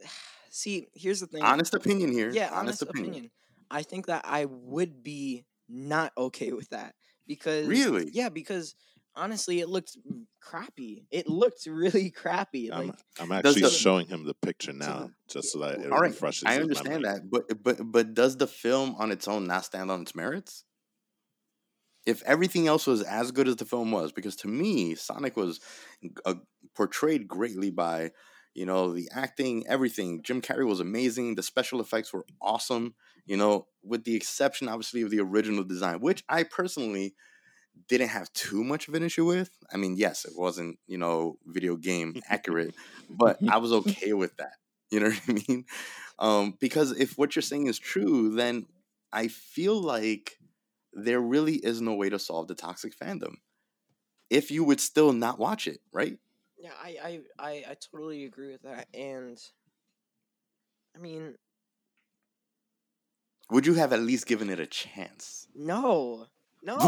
see 0.50 0.88
here's 0.94 1.20
the 1.20 1.26
thing. 1.26 1.42
Honest 1.44 1.74
opinion 1.74 2.12
here. 2.12 2.32
yeah, 2.34 2.50
honest, 2.52 2.82
opinion. 2.82 3.30
I 3.70 3.82
think 3.82 4.06
that 4.06 4.24
I 4.24 4.44
would 4.46 5.02
be 5.02 5.46
not 5.68 6.12
okay 6.18 6.52
with 6.52 6.68
that 6.70 6.94
because 7.26 7.66
Really? 7.68 8.10
yeah, 8.12 8.28
because 8.28 8.74
honestly, 9.14 9.60
it 9.60 9.68
looked 9.68 9.96
crappy. 10.40 11.06
It 11.10 11.28
looked 11.28 11.66
really 11.66 12.10
crappy. 12.10 12.70
I'm, 12.72 12.88
Like 12.88 12.94
I'm 13.18 13.32
actually 13.32 13.62
the- 13.62 13.70
showing 13.70 14.06
him 14.06 14.24
the 14.24 14.34
picture 14.34 14.72
now, 14.72 15.10
just 15.28 15.52
so 15.52 15.58
that 15.60 15.80
it 15.80 15.90
All 15.92 16.00
right, 16.00 16.10
refreshes. 16.10 16.48
I 16.48 16.56
understand 16.56 17.04
that, 17.04 17.30
but 17.30 17.62
but 17.62 17.78
but 17.92 18.14
does 18.14 18.36
the 18.36 18.46
film 18.46 18.94
on 18.96 19.12
its 19.12 19.28
own 19.28 19.46
not 19.46 19.64
stand 19.64 19.90
on 19.90 20.02
its 20.02 20.14
merits? 20.14 20.64
If 22.06 22.22
everything 22.22 22.66
else 22.66 22.86
was 22.86 23.02
as 23.02 23.30
good 23.30 23.46
as 23.46 23.56
the 23.56 23.64
film 23.66 23.90
was, 23.92 24.10
because 24.10 24.34
to 24.36 24.48
me, 24.48 24.94
Sonic 24.94 25.36
was 25.36 25.60
uh, 26.24 26.36
portrayed 26.74 27.28
greatly 27.28 27.70
by, 27.70 28.12
you 28.54 28.66
know, 28.66 28.92
the 28.92 29.08
acting, 29.12 29.66
everything. 29.66 30.22
Jim 30.22 30.42
Carrey 30.42 30.66
was 30.66 30.80
amazing. 30.80 31.34
The 31.34 31.42
special 31.42 31.80
effects 31.80 32.12
were 32.12 32.24
awesome. 32.40 32.94
You 33.26 33.36
know, 33.36 33.66
with 33.82 34.04
the 34.04 34.16
exception, 34.16 34.68
obviously, 34.68 35.02
of 35.02 35.10
the 35.10 35.20
original 35.20 35.64
design, 35.64 36.00
which 36.00 36.24
I 36.28 36.42
personally 36.42 37.14
didn't 37.88 38.08
have 38.08 38.32
too 38.32 38.64
much 38.64 38.88
of 38.88 38.94
an 38.94 39.02
issue 39.02 39.24
with. 39.24 39.50
I 39.72 39.76
mean, 39.76 39.96
yes, 39.96 40.24
it 40.24 40.32
wasn't, 40.36 40.78
you 40.86 40.98
know, 40.98 41.38
video 41.46 41.76
game 41.76 42.20
accurate, 42.28 42.74
but 43.08 43.38
I 43.48 43.58
was 43.58 43.72
okay 43.72 44.12
with 44.12 44.36
that. 44.38 44.54
You 44.90 45.00
know 45.00 45.10
what 45.26 45.28
I 45.28 45.32
mean? 45.48 45.64
Um, 46.18 46.54
because 46.60 46.92
if 46.92 47.16
what 47.16 47.34
you're 47.34 47.42
saying 47.42 47.66
is 47.66 47.78
true, 47.78 48.34
then 48.34 48.66
I 49.12 49.28
feel 49.28 49.80
like 49.80 50.38
there 50.92 51.20
really 51.20 51.54
is 51.54 51.80
no 51.80 51.94
way 51.94 52.10
to 52.10 52.18
solve 52.18 52.48
the 52.48 52.54
toxic 52.54 52.98
fandom. 52.98 53.36
If 54.28 54.50
you 54.50 54.64
would 54.64 54.80
still 54.80 55.12
not 55.12 55.38
watch 55.38 55.66
it, 55.66 55.80
right? 55.92 56.18
Yeah, 56.60 56.70
I 56.82 56.96
I 57.02 57.20
I, 57.38 57.50
I 57.70 57.76
totally 57.90 58.24
agree 58.24 58.52
with 58.52 58.62
that. 58.62 58.86
And 58.94 59.38
I 60.94 60.98
mean, 60.98 61.34
Would 63.50 63.66
you 63.66 63.74
have 63.74 63.92
at 63.92 64.00
least 64.00 64.26
given 64.26 64.50
it 64.50 64.60
a 64.60 64.66
chance? 64.66 65.46
no, 65.54 66.26
no, 66.62 66.78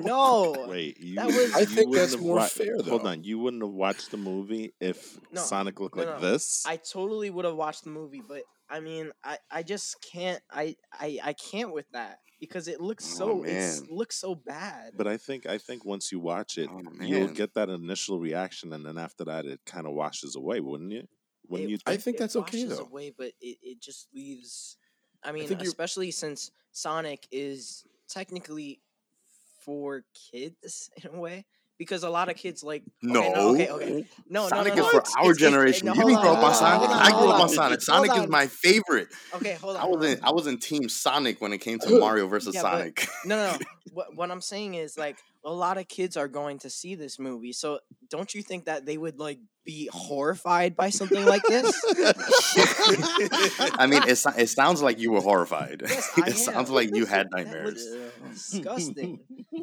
no. 0.00 0.66
Wait, 0.68 0.98
you, 1.00 1.14
That 1.14 1.26
was- 1.28 1.54
I 1.54 1.64
think 1.64 1.90
wouldn't 1.90 2.10
that's 2.10 2.20
more 2.20 2.36
wa- 2.38 2.46
fair, 2.46 2.74
Hold 2.88 3.06
on, 3.06 3.22
you 3.24 3.38
wouldn't 3.38 3.62
have 3.62 3.72
watched 3.72 4.10
the 4.10 4.16
movie 4.16 4.74
if 4.80 5.16
No, 5.30 5.40
Sonic 5.40 5.78
looked 5.80 5.96
no, 5.96 6.02
like 6.04 6.20
no. 6.20 6.28
this. 6.28 6.64
I 6.66 6.76
totally 6.76 7.30
would 7.30 7.44
have 7.44 7.54
watched 7.54 7.84
the 7.84 7.90
movie, 7.90 8.22
but 8.26 8.42
I 8.68 8.80
mean, 8.80 9.12
I, 9.22 9.38
I 9.50 9.62
just 9.62 10.04
can't. 10.12 10.42
I, 10.50 10.76
I 10.92 11.18
I 11.22 11.32
can't 11.34 11.72
with 11.72 11.86
that 11.92 12.18
because 12.42 12.66
it 12.66 12.80
looks 12.80 13.04
Oh, 13.14 13.16
so 13.18 13.42
it's 13.44 13.80
man. 13.82 13.88
looks 13.96 14.16
so 14.16 14.34
bad. 14.34 14.94
But 14.96 15.06
I 15.06 15.16
think 15.16 15.46
I 15.46 15.58
think 15.58 15.84
once 15.84 16.10
you 16.10 16.18
watch 16.18 16.58
it, 16.58 16.68
Oh, 16.70 16.82
you'll 17.00 17.28
get 17.28 17.54
that 17.54 17.68
initial 17.68 18.18
reaction, 18.18 18.72
and 18.72 18.84
then 18.84 18.98
after 18.98 19.24
that, 19.26 19.46
it 19.46 19.60
kind 19.64 19.86
of 19.86 19.92
washes 19.94 20.34
away, 20.34 20.58
wouldn't 20.58 20.90
you? 20.90 21.06
Wouldn't 21.48 21.68
It- 21.68 21.72
you? 21.72 21.78
I 21.86 21.92
Think? 21.92 22.02
think 22.04 22.16
it 22.16 22.18
that's 22.18 22.36
okay, 22.36 22.64
washes 22.64 22.78
though. 22.78 22.84
Away, 22.86 23.14
but 23.16 23.32
it, 23.40 23.58
it 23.62 23.80
just 23.80 24.08
leaves. 24.12 24.76
I 25.22 25.30
mean, 25.30 25.46
think 25.46 25.60
you're- 25.60 25.68
especially 25.68 26.10
since 26.10 26.50
Sonic 26.72 27.28
is 27.30 27.84
technically 28.08 28.80
for 29.64 30.04
kids 30.32 30.90
in 30.96 31.14
a 31.14 31.20
way, 31.20 31.44
because 31.82 32.04
a 32.04 32.10
lot 32.10 32.28
of 32.28 32.36
kids 32.36 32.62
like. 32.62 32.84
No. 33.02 33.20
Okay, 33.20 33.34
no, 33.34 33.48
okay, 33.50 33.70
okay. 33.70 34.06
No, 34.28 34.48
Sonic 34.48 34.76
no, 34.76 34.82
no, 34.82 34.88
is 34.88 34.94
no. 34.94 35.00
for 35.00 35.06
our 35.18 35.24
It's- 35.24 35.24
it's- 35.24 35.36
generation. 35.38 35.86
no, 35.86 35.94
you 35.94 36.00
hold 36.00 36.10
didn't 36.12 36.22
grow 36.22 36.32
up 36.34 36.44
on 36.44 36.54
Sonic. 36.54 36.88
hold 36.88 37.00
I 37.00 37.10
grew 37.10 37.28
up 37.28 37.34
on 37.34 37.40
on. 37.42 37.48
Sonic. 37.48 37.70
Hold 37.70 38.06
Sonic 38.06 38.22
is 38.24 38.28
my 38.30 38.46
favorite. 38.46 39.08
Okay, 39.34 39.54
hold 39.54 39.76
on. 39.76 39.82
I 39.82 39.86
was 39.86 40.06
in 40.06 40.20
I 40.22 40.30
was 40.30 40.46
in 40.46 40.58
Team 40.58 40.88
Sonic 40.88 41.40
when 41.40 41.52
it 41.52 41.58
came 41.58 41.78
to 41.80 41.98
Mario 42.04 42.26
versus 42.28 42.54
Yeah, 42.54 42.60
Sonic. 42.62 43.06
No, 43.24 43.36
no, 43.36 43.52
no. 43.52 43.58
what 43.92 44.14
what 44.16 44.30
I'm 44.30 44.40
saying 44.40 44.74
is 44.74 44.96
like 44.96 45.16
a 45.44 45.52
lot 45.52 45.76
of 45.76 45.88
kids 45.88 46.16
are 46.16 46.28
going 46.28 46.58
to 46.60 46.70
see 46.70 46.94
this 46.94 47.18
movie. 47.18 47.52
So 47.52 47.80
don't 48.08 48.32
you 48.32 48.42
think 48.42 48.66
that 48.66 48.86
they 48.86 48.96
would 48.96 49.18
like 49.18 49.40
be 49.64 49.88
horrified 49.92 50.76
by 50.76 50.90
something 50.90 51.24
like 51.24 51.42
this? 51.42 51.66
I 53.78 53.86
mean, 53.88 54.02
it, 54.04 54.24
it 54.38 54.48
sounds 54.48 54.82
like 54.82 54.98
you 54.98 55.12
were 55.12 55.20
horrified. 55.20 55.82
Yes, 55.84 56.10
I 56.16 56.28
it 56.28 56.36
sounds 56.36 56.70
like 56.70 56.94
you 56.94 57.06
had 57.06 57.28
That 57.30 57.36
nightmares. 57.44 57.74
was 58.22 58.50
disgusting. 58.52 59.20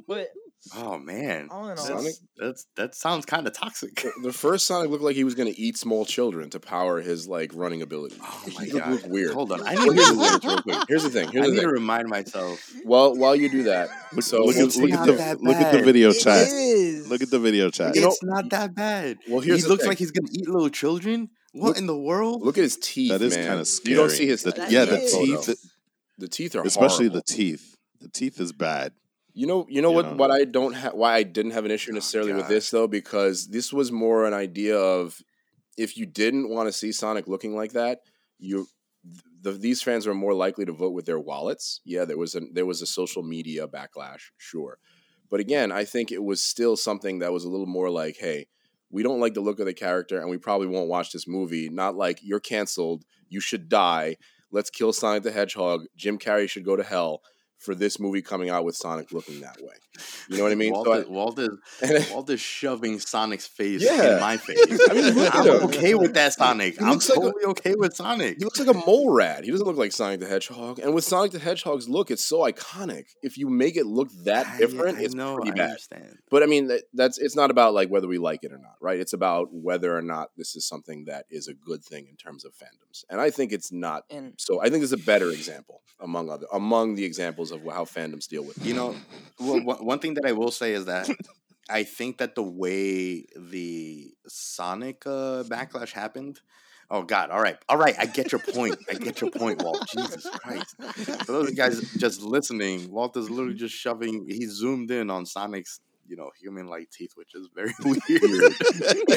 But 0.07 0.27
Oh 0.75 0.99
man, 0.99 1.47
all 1.49 1.65
in 1.69 1.77
all, 1.77 1.77
Sonic- 1.77 2.13
that's 2.37 2.65
that 2.75 2.93
sounds 2.93 3.25
kind 3.25 3.47
of 3.47 3.53
toxic. 3.53 3.95
The- 4.01 4.11
The 4.23 4.33
first 4.45 4.65
Sonic 4.65 4.91
looked 4.91 5.03
like 5.03 5.15
he 5.15 5.23
was 5.23 5.33
going 5.33 5.51
to 5.51 5.57
eat 5.59 5.77
small 5.77 6.05
children 6.05 6.49
to 6.49 6.59
power 6.59 6.99
his 7.01 7.27
like 7.27 7.51
running 7.53 7.81
ability. 7.81 8.17
Oh 8.21 8.43
my 8.57 8.65
He 8.65 8.71
looked 8.73 9.03
god, 9.03 9.09
weird. 9.11 9.33
Hold 9.33 9.51
on, 9.53 9.61
I 9.65 9.75
need 9.75 9.95
to 9.97 10.39
real 10.47 10.61
quick. 10.61 10.77
Here's 10.89 11.03
the 11.03 11.09
thing. 11.09 11.29
I 11.29 11.31
the 11.31 11.51
need 11.53 11.61
to 11.61 11.69
remind 11.69 12.09
myself. 12.09 12.59
While 12.83 13.15
while 13.15 13.35
you 13.35 13.49
do 13.49 13.63
that, 13.63 13.89
Look, 14.13 14.23
so 14.23 14.43
look, 14.43 14.55
we'll 14.55 14.59
at, 14.59 14.65
it's 14.65 14.77
look 14.77 14.89
take- 14.89 14.99
at 14.99 15.05
the 15.07 15.11
that 15.13 15.41
look 15.41 15.55
at 15.55 15.71
the 15.71 15.81
video 15.81 16.09
it 16.09 16.19
chat. 16.19 16.47
is. 16.49 17.09
Look 17.09 17.21
at 17.23 17.29
the 17.31 17.39
video 17.39 17.69
chat. 17.69 17.95
You 17.95 18.01
know- 18.01 18.07
it's 18.09 18.23
not 18.23 18.49
that 18.49 18.75
bad. 18.75 19.17
Well, 19.29 19.39
here's 19.39 19.59
he 19.59 19.63
the 19.63 19.69
looks 19.69 19.83
thing. 19.83 19.89
like 19.89 19.97
he's 19.97 20.11
gonna 20.11 20.29
eat 20.33 20.47
little 20.49 20.69
children. 20.69 21.29
What 21.53 21.69
Look- 21.69 21.77
in 21.77 21.87
the 21.87 21.97
world? 21.97 22.43
Look 22.43 22.57
at 22.57 22.63
his 22.63 22.77
teeth. 22.77 23.11
That 23.11 23.21
is 23.21 23.35
kind 23.35 23.59
of 23.59 23.67
scary. 23.67 23.91
You 23.95 23.97
don't 24.01 24.09
see 24.11 24.27
his 24.27 24.43
The- 24.43 24.67
yeah, 24.69 24.85
the 24.85 24.97
teeth, 24.97 25.45
photo. 25.45 25.53
The 26.17 26.27
teeth 26.27 26.55
are 26.55 26.63
especially 26.63 27.07
horrible. 27.07 27.23
the 27.25 27.33
teeth. 27.33 27.75
The 28.01 28.09
teeth 28.09 28.39
is 28.41 28.51
bad. 28.51 28.91
You 29.33 29.47
know, 29.47 29.65
you 29.69 29.81
know 29.81 29.89
You 29.89 29.95
what? 29.95 30.05
know. 30.05 30.15
What 30.15 30.31
I 30.31 30.43
don't 30.43 30.73
have, 30.73 30.93
why 30.93 31.15
I 31.15 31.23
didn't 31.23 31.51
have 31.51 31.65
an 31.65 31.71
issue 31.71 31.91
Oh, 31.91 31.95
necessarily 31.95 32.33
with 32.33 32.47
this 32.47 32.71
though, 32.71 32.87
because 32.87 33.47
this 33.47 33.71
was 33.71 33.91
more 33.91 34.25
an 34.25 34.33
idea 34.33 34.77
of 34.77 35.21
if 35.77 35.97
you 35.97 36.05
didn't 36.05 36.49
want 36.49 36.67
to 36.67 36.73
see 36.73 36.91
Sonic 36.91 37.27
looking 37.27 37.55
like 37.55 37.73
that, 37.73 37.99
you 38.37 38.67
the, 39.41 39.51
these 39.51 39.81
fans 39.81 40.05
were 40.05 40.13
more 40.13 40.33
likely 40.33 40.65
to 40.65 40.73
vote 40.73 40.91
with 40.93 41.05
their 41.05 41.19
wallets. 41.19 41.79
Yeah, 41.85 42.05
there 42.05 42.17
was 42.17 42.35
a 42.35 42.41
there 42.51 42.65
was 42.65 42.81
a 42.81 42.85
social 42.85 43.23
media 43.23 43.67
backlash, 43.67 44.31
sure, 44.37 44.79
but 45.29 45.39
again, 45.39 45.71
I 45.71 45.85
think 45.85 46.11
it 46.11 46.23
was 46.23 46.43
still 46.43 46.75
something 46.75 47.19
that 47.19 47.31
was 47.31 47.45
a 47.45 47.49
little 47.49 47.65
more 47.67 47.89
like, 47.89 48.17
hey, 48.19 48.47
we 48.89 49.03
don't 49.03 49.21
like 49.21 49.35
the 49.35 49.41
look 49.41 49.59
of 49.59 49.65
the 49.67 49.73
character, 49.73 50.19
and 50.19 50.29
we 50.29 50.37
probably 50.37 50.67
won't 50.67 50.89
watch 50.89 51.11
this 51.11 51.27
movie. 51.27 51.69
Not 51.69 51.95
like 51.95 52.19
you're 52.21 52.41
canceled, 52.41 53.05
you 53.29 53.39
should 53.39 53.69
die. 53.69 54.17
Let's 54.51 54.69
kill 54.71 54.91
Sonic 54.91 55.23
the 55.23 55.31
Hedgehog. 55.31 55.85
Jim 55.95 56.17
Carrey 56.17 56.49
should 56.49 56.65
go 56.65 56.75
to 56.75 56.83
hell 56.83 57.21
for 57.59 57.75
this 57.75 57.99
movie 57.99 58.21
coming 58.21 58.49
out 58.49 58.63
with 58.63 58.75
Sonic 58.75 59.11
looking 59.11 59.41
that 59.41 59.57
way. 59.61 59.73
You 60.29 60.37
know 60.37 60.43
what 60.43 60.51
I 60.53 60.55
mean? 60.55 60.71
Walt, 60.71 60.85
So 60.87 60.93
I- 60.93 61.03
Walt, 61.09 61.39
is, 61.39 62.09
Walt 62.11 62.29
is 62.29 62.39
shoving 62.39 62.99
Sonic's 62.99 63.45
face 63.47 63.83
Yeah. 63.83 64.13
in 64.15 64.19
my 64.21 64.37
face. 64.37 64.57
I 64.89 64.93
mean, 64.93 65.13
look 65.13 65.27
at 65.27 65.35
I'm 65.35 65.45
him. 65.47 65.63
okay 65.65 65.93
with 65.95 66.13
that 66.13 66.33
Sonic. 66.33 66.81
I'm 66.81 66.91
looks 66.91 67.09
like 67.09 67.17
a- 67.17 67.21
totally 67.21 67.43
okay 67.47 67.75
with 67.75 67.95
Sonic. 67.95 68.37
He 68.37 68.45
looks 68.45 68.59
like 68.59 68.69
a 68.73 68.73
mole 68.85 69.11
rat. 69.11 69.43
He 69.43 69.51
doesn't 69.51 69.65
look 69.67 69.75
like 69.75 69.91
Sonic 69.91 70.21
the 70.21 70.27
Hedgehog. 70.27 70.79
And 70.79 70.93
with 70.95 71.03
Sonic 71.03 71.31
the 71.31 71.39
Hedgehog's 71.39 71.89
look, 71.89 72.11
it's 72.11 72.23
so 72.23 72.39
iconic. 72.49 73.07
If 73.21 73.37
you 73.37 73.49
make 73.49 73.75
it 73.75 73.85
look 73.85 74.09
that 74.23 74.47
I- 74.47 74.57
different, 74.57 74.99
I 74.99 75.01
it's 75.03 75.13
know, 75.13 75.35
pretty 75.35 75.51
I 75.51 75.55
bad. 75.55 75.69
understand. 75.71 76.17
But 76.31 76.43
I 76.43 76.45
mean, 76.45 76.67
that, 76.67 76.83
that's 76.93 77.17
it's 77.17 77.35
not 77.35 77.51
about 77.51 77.73
like 77.73 77.89
whether 77.89 78.07
we 78.07 78.19
like 78.19 78.43
it 78.45 78.53
or 78.53 78.57
not, 78.59 78.75
right? 78.81 78.99
It's 78.99 79.13
about 79.13 79.49
whether 79.51 79.95
or 79.97 80.01
not 80.01 80.29
this 80.37 80.55
is 80.55 80.65
something 80.65 81.05
that 81.05 81.25
is 81.29 81.49
a 81.49 81.53
good 81.53 81.83
thing 81.83 82.07
in 82.09 82.15
terms 82.15 82.45
of 82.45 82.53
fandoms. 82.53 83.03
And 83.09 83.19
I 83.19 83.31
think 83.31 83.51
it's 83.51 83.71
not. 83.71 84.03
and 84.09 84.33
So 84.37 84.61
I 84.61 84.69
think 84.69 84.83
it's 84.83 84.93
a 84.93 84.97
better 84.97 85.29
example 85.29 85.81
among 86.01 86.29
other 86.29 86.45
among 86.53 86.95
the 86.95 87.03
examples 87.03 87.48
of 87.51 87.63
how 87.63 87.85
fandoms 87.85 88.27
deal 88.27 88.43
with. 88.43 88.57
it. 88.57 88.65
You 88.65 88.73
know, 88.73 88.95
well, 89.39 89.61
one 89.63 89.85
one 89.85 89.99
thing 89.99 90.13
that 90.15 90.25
I 90.25 90.31
will 90.33 90.51
say 90.51 90.73
is 90.73 90.85
that 90.85 91.09
I 91.69 91.83
think 91.83 92.17
that 92.17 92.35
the 92.35 92.43
way 92.43 93.25
the 93.37 94.11
Sonic 94.27 95.03
uh, 95.05 95.43
backlash 95.43 95.91
happened. 95.91 96.39
Oh 96.91 97.03
God! 97.03 97.29
All 97.29 97.39
right, 97.39 97.55
all 97.69 97.77
right. 97.77 97.95
I 97.99 98.07
get 98.07 98.31
your 98.31 98.39
point. 98.41 98.75
I 98.89 98.95
get 98.95 99.21
your 99.21 99.29
point, 99.29 99.61
Walt. 99.61 99.85
Jesus 99.95 100.27
Christ! 100.27 100.75
For 101.25 101.31
those 101.33 101.51
guys 101.51 101.79
just 101.97 102.23
listening, 102.23 102.89
Walt 102.91 103.15
is 103.15 103.29
literally 103.29 103.53
just 103.53 103.75
shoving. 103.75 104.25
He 104.27 104.47
zoomed 104.47 104.89
in 104.89 105.11
on 105.11 105.27
Sonic's, 105.27 105.81
you 106.07 106.15
know, 106.15 106.31
human-like 106.41 106.89
teeth, 106.89 107.11
which 107.13 107.35
is 107.35 107.47
very 107.53 107.73
weird. 107.83 107.99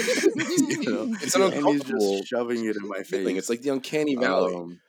You 0.73 0.91
know? 0.91 1.17
It's 1.23 1.35
an 1.35 1.43
and 1.43 1.67
he's 1.69 1.85
just 1.85 2.27
shoving 2.29 2.65
it 2.67 2.77
in 2.77 2.87
my 2.89 2.99
face. 2.99 3.09
feeling. 3.09 3.37
It's 3.37 3.49
like 3.49 3.63
the 3.63 3.71
uncanny 3.71 4.17
valley. 4.17 4.55
Um, 4.55 4.81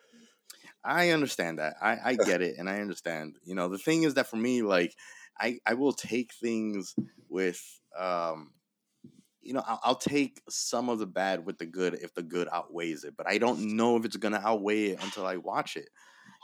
I 0.83 1.09
understand 1.09 1.59
that. 1.59 1.75
I, 1.81 1.97
I 2.11 2.15
get 2.17 2.41
it, 2.41 2.57
and 2.57 2.69
I 2.69 2.79
understand. 2.81 3.37
You 3.43 3.55
know, 3.55 3.69
the 3.69 3.77
thing 3.77 4.03
is 4.03 4.15
that 4.15 4.27
for 4.27 4.35
me, 4.37 4.61
like, 4.61 4.95
I 5.39 5.59
I 5.65 5.73
will 5.75 5.93
take 5.93 6.33
things 6.33 6.95
with, 7.29 7.81
um, 7.97 8.53
you 9.41 9.53
know, 9.53 9.63
I'll, 9.65 9.79
I'll 9.83 9.95
take 9.95 10.41
some 10.49 10.89
of 10.89 10.99
the 10.99 11.07
bad 11.07 11.45
with 11.45 11.57
the 11.59 11.65
good 11.65 11.95
if 11.95 12.13
the 12.13 12.23
good 12.23 12.47
outweighs 12.51 13.03
it. 13.03 13.15
But 13.17 13.27
I 13.27 13.37
don't 13.39 13.75
know 13.77 13.97
if 13.97 14.05
it's 14.05 14.17
gonna 14.17 14.41
outweigh 14.43 14.85
it 14.91 15.03
until 15.03 15.25
I 15.27 15.37
watch 15.37 15.77
it. 15.77 15.89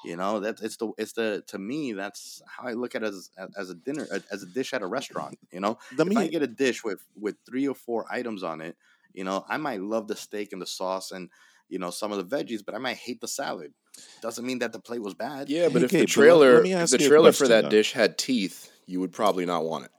You 0.02 0.16
know, 0.16 0.40
that's 0.40 0.62
it's 0.62 0.78
the 0.78 0.92
it's 0.98 1.14
the 1.14 1.44
to 1.48 1.60
me 1.60 1.94
that's 1.94 2.42
how 2.48 2.64
I 2.68 2.74
look 2.74 2.96
at 2.96 3.04
it 3.04 3.08
as 3.08 3.32
as 3.58 3.70
a 3.70 3.76
dinner 3.76 4.08
as 4.32 4.44
a 4.44 4.48
dish 4.48 4.74
at 4.74 4.82
a 4.82 4.88
restaurant. 4.88 5.36
You 5.52 5.60
know, 5.60 5.78
Let 5.92 6.08
if 6.08 6.16
I 6.16 6.28
me 6.28 6.30
get 6.30 6.42
a 6.42 6.48
dish 6.48 6.84
with 6.84 7.06
with 7.16 7.38
three 7.46 7.68
or 7.68 7.76
four 7.76 8.06
items 8.12 8.44
on 8.44 8.62
it, 8.62 8.78
you 9.14 9.26
know, 9.26 9.44
I 9.48 9.58
might 9.58 9.82
love 9.82 10.08
the 10.08 10.16
steak 10.16 10.54
and 10.54 10.62
the 10.62 10.66
sauce 10.68 11.12
and 11.12 11.30
you 11.68 11.80
know 11.80 11.90
some 11.90 12.12
of 12.14 12.18
the 12.30 12.36
veggies, 12.38 12.64
but 12.66 12.76
I 12.76 12.78
might 12.78 12.98
hate 12.98 13.20
the 13.22 13.28
salad. 13.28 13.74
Doesn't 14.22 14.46
mean 14.46 14.60
that 14.60 14.74
the 14.74 14.80
plate 14.80 15.02
was 15.02 15.14
bad. 15.14 15.50
Yeah, 15.50 15.70
but 15.70 15.82
Hey, 15.82 15.86
if 15.86 15.92
Gabe, 15.92 16.00
the 16.00 16.06
but 16.06 16.18
let- 16.26 16.38
let 16.38 16.64
trailer, 16.64 16.66
if 16.84 16.90
the 16.92 16.98
trailer 16.98 17.32
for 17.32 17.48
that 17.48 17.64
though. 17.64 17.70
dish 17.70 17.94
had 17.94 18.18
teeth, 18.18 18.72
you 18.86 19.00
would 19.00 19.12
probably 19.14 19.46
not 19.46 19.64
want 19.66 19.86
it. 19.86 19.92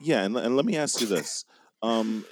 yeah, 0.00 0.22
and, 0.24 0.36
and 0.36 0.56
let 0.56 0.64
me 0.64 0.76
ask 0.76 1.00
you 1.00 1.06
this: 1.06 1.44
um, 1.82 2.24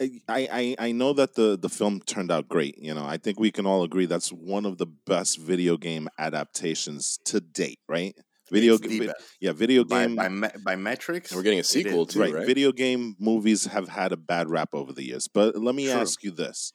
I, 0.00 0.10
I 0.28 0.76
I 0.78 0.92
know 0.92 1.12
that 1.12 1.34
the 1.34 1.56
the 1.56 1.68
film 1.68 2.00
turned 2.00 2.30
out 2.30 2.48
great. 2.48 2.76
You 2.78 2.94
know, 2.94 3.04
I 3.04 3.16
think 3.16 3.38
we 3.38 3.50
can 3.50 3.66
all 3.66 3.82
agree 3.82 4.06
that's 4.06 4.30
one 4.30 4.64
of 4.66 4.78
the 4.78 4.86
best 4.86 5.38
video 5.38 5.76
game 5.76 6.08
adaptations 6.18 7.18
to 7.26 7.40
date, 7.40 7.78
right? 7.88 8.14
Video, 8.50 8.74
It's 8.74 8.82
the 8.82 8.98
vi- 8.98 9.06
best. 9.08 9.22
yeah, 9.40 9.52
video 9.52 9.84
game, 9.84 10.16
by, 10.16 10.28
me- 10.30 10.48
by 10.64 10.74
metrics. 10.74 11.30
And 11.30 11.38
we're 11.38 11.42
getting 11.42 11.58
a 11.60 11.64
sequel 11.64 12.06
is. 12.06 12.14
too, 12.14 12.20
right, 12.20 12.32
right? 12.34 12.46
Video 12.46 12.72
game 12.72 13.14
movies 13.20 13.66
have 13.66 13.88
had 13.88 14.10
a 14.12 14.16
bad 14.16 14.48
rap 14.48 14.70
over 14.72 14.92
the 14.92 15.04
years, 15.04 15.28
but 15.28 15.54
let 15.56 15.74
me 15.74 15.84
True. 15.90 16.00
ask 16.00 16.22
you 16.24 16.30
this: 16.30 16.72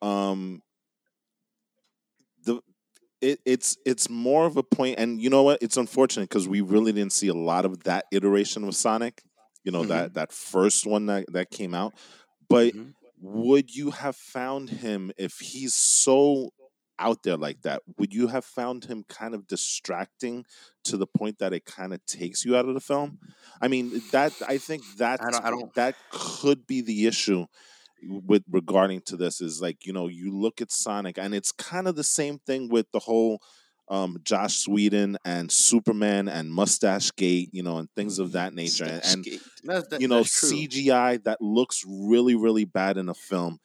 um, 0.00 0.62
the 0.62 0.71
it, 3.22 3.40
it's 3.46 3.76
it's 3.86 4.10
more 4.10 4.44
of 4.46 4.56
a 4.56 4.62
point, 4.62 4.98
and 4.98 5.20
you 5.20 5.30
know 5.30 5.42
what? 5.42 5.58
It's 5.62 5.76
unfortunate 5.76 6.28
because 6.28 6.48
we 6.48 6.60
really 6.60 6.92
didn't 6.92 7.12
see 7.12 7.28
a 7.28 7.34
lot 7.34 7.64
of 7.64 7.84
that 7.84 8.06
iteration 8.12 8.64
of 8.64 8.74
Sonic. 8.76 9.22
You 9.64 9.72
know 9.72 9.82
Mhm. 9.84 9.88
that 9.88 10.14
that 10.14 10.32
first 10.32 10.86
one 10.86 11.06
that 11.06 11.32
that 11.32 11.50
came 11.50 11.72
out, 11.74 11.94
but 12.48 12.74
Mhm. 12.74 12.94
would 13.20 13.74
you 13.74 13.90
have 13.92 14.16
found 14.16 14.68
him 14.70 15.12
if 15.16 15.38
he's 15.38 15.74
so 15.74 16.50
out 16.98 17.22
there 17.22 17.36
like 17.36 17.62
that 17.62 17.82
would 17.96 18.12
you 18.12 18.28
have 18.28 18.44
found 18.44 18.84
him 18.84 19.02
kind 19.08 19.34
of 19.34 19.46
distracting 19.48 20.44
to 20.84 20.96
the 20.96 21.06
point 21.06 21.38
that 21.38 21.52
it 21.52 21.64
kind 21.64 21.92
of 21.94 22.04
takes 22.06 22.44
you 22.44 22.54
out 22.56 22.68
of 22.68 22.74
the 22.74 22.80
film 22.80 23.18
i 23.60 23.66
mean 23.66 24.00
that 24.12 24.32
i 24.46 24.58
think 24.58 24.82
that 24.98 25.20
I 25.20 25.30
don't- 25.30 25.44
I 25.46 25.50
don't- 25.50 25.74
that 25.74 25.96
could 26.10 26.66
be 26.66 26.80
the 26.80 27.06
issue 27.06 27.46
with 28.08 28.42
regarding 28.50 29.00
to 29.02 29.16
this 29.16 29.40
is 29.40 29.60
like 29.60 29.86
you 29.86 29.92
know 29.92 30.08
you 30.08 30.30
look 30.36 30.60
at 30.60 30.72
sonic 30.72 31.18
and 31.18 31.34
it's 31.34 31.52
kind 31.52 31.86
of 31.86 31.96
the 31.96 32.04
same 32.04 32.38
thing 32.38 32.68
with 32.68 32.90
the 32.92 32.98
whole 32.98 33.40
um, 33.88 34.18
Joss 34.24 34.66
Whedon 34.66 35.18
and 35.24 35.52
Superman 35.52 36.26
and 36.26 36.50
Mustache 36.50 37.10
Gate, 37.10 37.50
you 37.52 37.62
know, 37.62 37.76
and 37.76 37.90
things 37.94 38.18
of 38.18 38.32
that 38.32 38.54
nature. 38.54 38.84
And, 38.84 39.02
and 39.04 39.26
That's, 39.64 40.00
you 40.00 40.08
know. 40.08 40.22
CGI 40.22 41.22
that 41.24 41.42
looks 41.42 41.84
really, 41.86 42.34
really 42.34 42.64
bad 42.64 42.96
in 42.96 43.10
a 43.10 43.14
film. 43.14 43.58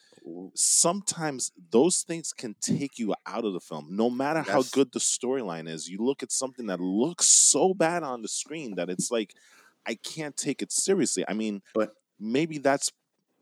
Sometimes 0.54 1.54
those 1.72 2.02
things 2.02 2.34
can 2.34 2.56
take 2.60 3.00
you 3.00 3.16
out 3.26 3.46
of 3.46 3.54
the 3.54 3.62
film, 3.62 3.88
no 3.92 4.10
matter 4.10 4.42
how 4.42 4.64
good 4.74 4.92
the 4.92 5.00
storyline 5.00 5.70
is. 5.70 5.88
You 5.88 6.00
look 6.00 6.22
at 6.22 6.34
something 6.34 6.66
that 6.66 6.82
looks 6.82 7.28
so 7.28 7.74
bad 7.74 8.04
on 8.04 8.22
the 8.22 8.28
screen 8.28 8.76
that 8.76 8.90
it's 8.90 9.10
like, 9.10 9.34
I 9.86 9.96
can't 9.96 10.36
take 10.36 10.62
it 10.62 10.74
seriously. 10.74 11.24
I 11.28 11.34
mean, 11.34 11.62
But- 11.74 11.94
maybe 12.20 12.58
that's 12.58 12.92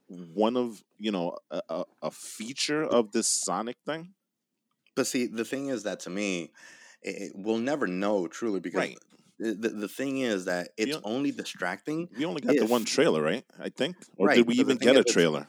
one 0.07 0.55
of 0.57 0.81
you 0.97 1.11
know 1.11 1.37
a, 1.51 1.61
a, 1.69 1.83
a 2.03 2.11
feature 2.11 2.83
of 2.83 3.11
this 3.11 3.27
Sonic 3.27 3.77
thing. 3.85 4.13
But 4.95 5.07
see, 5.07 5.27
the 5.27 5.45
thing 5.45 5.67
is 5.67 5.83
that 5.83 6.01
to 6.01 6.09
me, 6.09 6.51
it, 7.01 7.33
we'll 7.35 7.57
never 7.57 7.85
know 7.87 8.27
truly 8.27 8.59
because 8.61 8.79
Right. 8.79 8.97
the, 9.39 9.69
the, 9.69 9.87
thing 9.89 10.19
is 10.19 10.45
that 10.45 10.69
it's 10.77 10.93
don't- 10.93 11.05
only 11.05 11.31
distracting. 11.31 12.07
We 12.17 12.23
only 12.25 12.41
got 12.41 12.55
the 12.55 12.65
one 12.65 12.85
trailer, 12.85 13.21
right? 13.21 13.43
I 13.59 13.69
think, 13.69 13.97
or 14.17 14.27
Right, 14.27 14.37
did 14.37 14.47
we 14.47 14.55
even 14.55 14.77
get 14.77 14.95
a 14.95 15.03
trailer? 15.03 15.47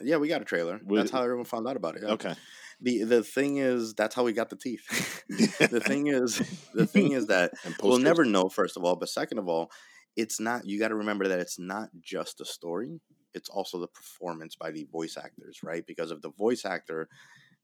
Yeah, 0.00 0.18
we 0.18 0.28
got 0.28 0.40
a 0.42 0.44
trailer. 0.44 0.80
Would- 0.84 1.00
That's 1.00 1.10
how 1.10 1.22
everyone 1.22 1.46
found 1.46 1.66
out 1.66 1.76
about 1.76 1.96
it. 1.96 2.02
yeah. 2.04 2.12
Okay. 2.12 2.34
The 2.80 3.04
the 3.04 3.22
thing 3.24 3.56
is 3.56 3.94
that's 3.94 4.14
how 4.14 4.22
we 4.22 4.32
got 4.34 4.50
the 4.50 4.56
teeth. 4.56 4.84
the 5.28 5.80
thing 5.84 6.08
is 6.08 6.38
the 6.74 6.86
thing 6.86 7.12
is 7.12 7.26
that 7.28 7.52
we'll 7.82 7.98
never 7.98 8.24
know 8.24 8.48
first 8.50 8.76
of 8.76 8.84
all, 8.84 8.94
but 8.96 9.08
second 9.08 9.38
of 9.38 9.48
all, 9.48 9.70
it's 10.14 10.38
not 10.38 10.66
you 10.66 10.78
got 10.78 10.88
to 10.88 10.94
remember 10.96 11.26
that 11.28 11.40
it's 11.40 11.58
not 11.58 11.88
just 12.00 12.40
a 12.40 12.44
story, 12.44 13.00
it's 13.36 13.50
also 13.50 13.78
the 13.78 13.88
performance 13.88 14.56
by 14.56 14.72
the 14.72 14.84
voice 14.84 15.16
actors, 15.16 15.62
right? 15.62 15.86
Because 15.86 16.10
if 16.10 16.22
the 16.22 16.30
voice 16.32 16.64
actor, 16.64 17.08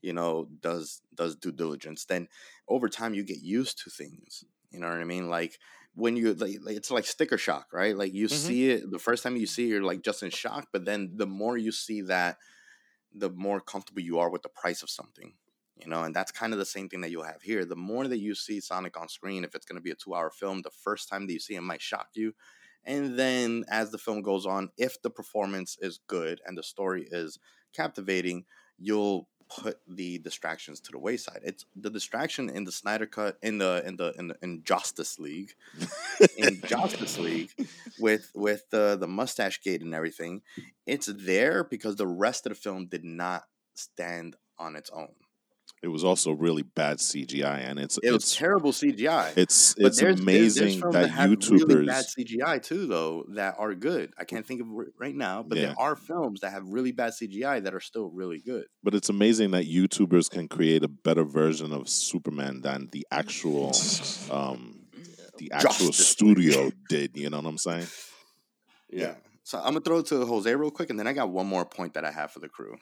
you 0.03 0.13
know, 0.13 0.47
does 0.61 1.03
does 1.15 1.37
due 1.37 1.53
diligence, 1.53 2.05
then 2.07 2.29
over 2.69 2.89
time 2.89 3.15
you 3.15 3.25
get 3.25 3.41
used 3.41 3.79
to 3.85 3.91
things. 3.91 4.45
You 4.71 4.81
know 4.81 4.89
what 4.89 4.99
I 5.01 5.05
mean? 5.05 5.29
Like 5.31 5.59
when 5.95 6.17
you 6.17 6.35
like, 6.35 6.59
it's 6.67 6.91
like 6.91 7.05
sticker 7.07 7.39
shock, 7.39 7.73
right? 7.73 7.97
Like 7.97 8.13
you 8.15 8.29
Mhm. 8.31 8.55
see 8.55 8.71
it 8.71 8.91
the 8.91 8.99
first 8.99 9.23
time 9.23 9.37
you 9.37 9.47
see 9.47 9.65
it, 9.65 9.69
you're 9.69 9.83
like 9.83 10.03
just 10.03 10.23
in 10.23 10.31
shock, 10.31 10.69
but 10.73 10.85
then 10.85 11.17
the 11.17 11.27
more 11.27 11.57
you 11.57 11.73
see 11.73 12.03
that, 12.03 12.39
the 13.13 13.31
more 13.31 13.61
comfortable 13.61 14.01
you 14.03 14.19
are 14.19 14.31
with 14.31 14.43
the 14.43 14.49
price 14.49 14.83
of 14.83 14.91
something. 14.91 15.35
You 15.77 15.89
know, 15.89 16.05
and 16.05 16.15
that's 16.15 16.31
kind 16.33 16.53
of 16.53 16.59
the 16.59 16.67
same 16.67 16.89
thing 16.89 17.01
that 17.01 17.11
you'll 17.11 17.25
have 17.25 17.43
here. 17.43 17.65
The 17.65 17.77
more 17.77 18.07
that 18.07 18.19
you 18.19 18.35
see 18.35 18.61
Sonic 18.61 18.97
on 18.97 19.09
screen, 19.09 19.43
if 19.43 19.55
it's 19.55 19.65
going 19.67 19.77
to 19.77 19.83
be 19.83 19.91
a 19.91 19.95
two 19.97 20.15
hour 20.15 20.31
film, 20.31 20.63
the 20.63 20.71
first 20.71 21.09
time 21.09 21.27
that 21.27 21.33
you 21.33 21.41
see 21.41 21.55
him 21.55 21.65
might 21.65 21.81
shock 21.83 22.11
you. 22.15 22.35
And 22.85 23.19
then 23.19 23.65
as 23.71 23.91
the 23.91 23.99
film 23.99 24.23
goes 24.23 24.47
on, 24.47 24.71
if 24.77 25.01
the 25.03 25.11
performance 25.11 25.77
is 25.81 26.01
good 26.07 26.41
and 26.47 26.57
the 26.57 26.63
story 26.63 27.07
is 27.11 27.39
captivating, 27.73 28.45
you'll 28.79 29.29
put 29.49 29.79
the 29.87 30.19
distractions 30.19 30.81
to 30.81 30.93
the 30.93 30.99
wayside. 30.99 31.41
It's 31.45 31.65
the 31.77 31.91
distraction 31.91 32.49
in 32.49 32.65
the 32.65 32.73
Snyder 32.73 33.07
cut 33.07 33.37
in 33.43 33.59
the 33.59 33.83
in 33.87 33.97
the 33.97 34.15
in, 34.19 34.29
the, 34.29 34.37
in 34.43 34.63
Justice 34.65 35.19
League 35.19 35.53
in 36.37 36.61
Justice 36.67 37.19
League 37.19 37.51
with 37.99 38.31
with 38.35 38.69
the 38.71 38.97
the 38.99 39.07
mustache 39.07 39.61
gate 39.63 39.83
and 39.83 39.95
everything. 39.95 40.43
It's 40.87 41.07
there 41.07 41.65
because 41.65 41.97
the 41.97 42.07
rest 42.07 42.47
of 42.47 42.51
the 42.51 42.57
film 42.57 42.87
did 42.87 43.05
not 43.05 43.45
stand 43.75 44.37
on 44.59 44.77
its 44.77 44.91
own. 44.91 45.15
It 45.83 45.89
was 45.89 46.05
also 46.05 46.31
really 46.31 46.63
bad 46.63 46.99
CGI, 46.99 47.59
and 47.69 47.81
it's 47.81 47.99
It 48.05 48.13
was 48.13 48.23
it's 48.23 48.37
terrible 48.37 48.71
CGI. 48.71 49.33
it's 49.37 49.75
it's 49.77 49.99
there's- 49.99 49.99
there's- 49.99 49.99
there's 49.99 50.21
amazing 50.21 50.81
films 50.81 50.95
that 50.95 51.11
have 51.11 51.31
YouTubers. 51.31 51.69
really 51.69 51.87
bad 51.87 52.05
CGI 52.07 52.59
too, 52.63 52.87
though 52.87 53.25
that 53.31 53.57
are 53.59 53.75
good. 53.75 54.13
I 54.17 54.23
can't 54.25 54.47
think 54.47 54.61
of 54.61 54.69
right 55.01 55.15
now, 55.15 55.43
but 55.43 55.59
Yeah. 55.59 55.67
there 55.67 55.75
are 55.81 55.97
films 55.97 56.41
that 56.43 56.53
have 56.53 56.69
really 56.69 56.93
bad 56.93 57.15
CGI 57.15 57.59
that 57.61 57.75
are 57.75 57.81
still 57.81 58.11
really 58.11 58.39
good. 58.39 58.67
But 58.85 58.95
it's 58.95 59.09
amazing 59.09 59.51
that 59.51 59.65
YouTubers 59.67 60.31
can 60.31 60.47
create 60.47 60.85
a 60.85 60.89
better 60.89 61.25
version 61.25 61.73
of 61.73 61.89
Superman 61.89 62.61
than 62.61 62.89
the 62.93 63.05
actual 63.11 63.73
um 64.31 64.79
the 65.39 65.51
actual 65.51 65.87
Justice 65.87 66.07
studio 66.07 66.71
did. 66.89 67.17
You 67.17 67.29
know 67.31 67.39
what 67.39 67.47
I'm 67.47 67.59
saying? 67.59 67.87
Yeah. 68.89 69.17
So 69.43 69.59
I'm 69.59 69.73
gonna 69.73 69.81
throw 69.81 69.99
it 69.99 70.07
to 70.07 70.25
Jose 70.27 70.55
real 70.55 70.71
quick, 70.71 70.91
and 70.91 70.99
then 70.99 71.09
I 71.09 71.13
got 71.13 71.31
one 71.31 71.47
more 71.49 71.65
point 71.65 71.95
that 71.95 72.05
I 72.05 72.13
have 72.13 72.31
for 72.31 72.39
the 72.39 72.49
crew. 72.49 72.77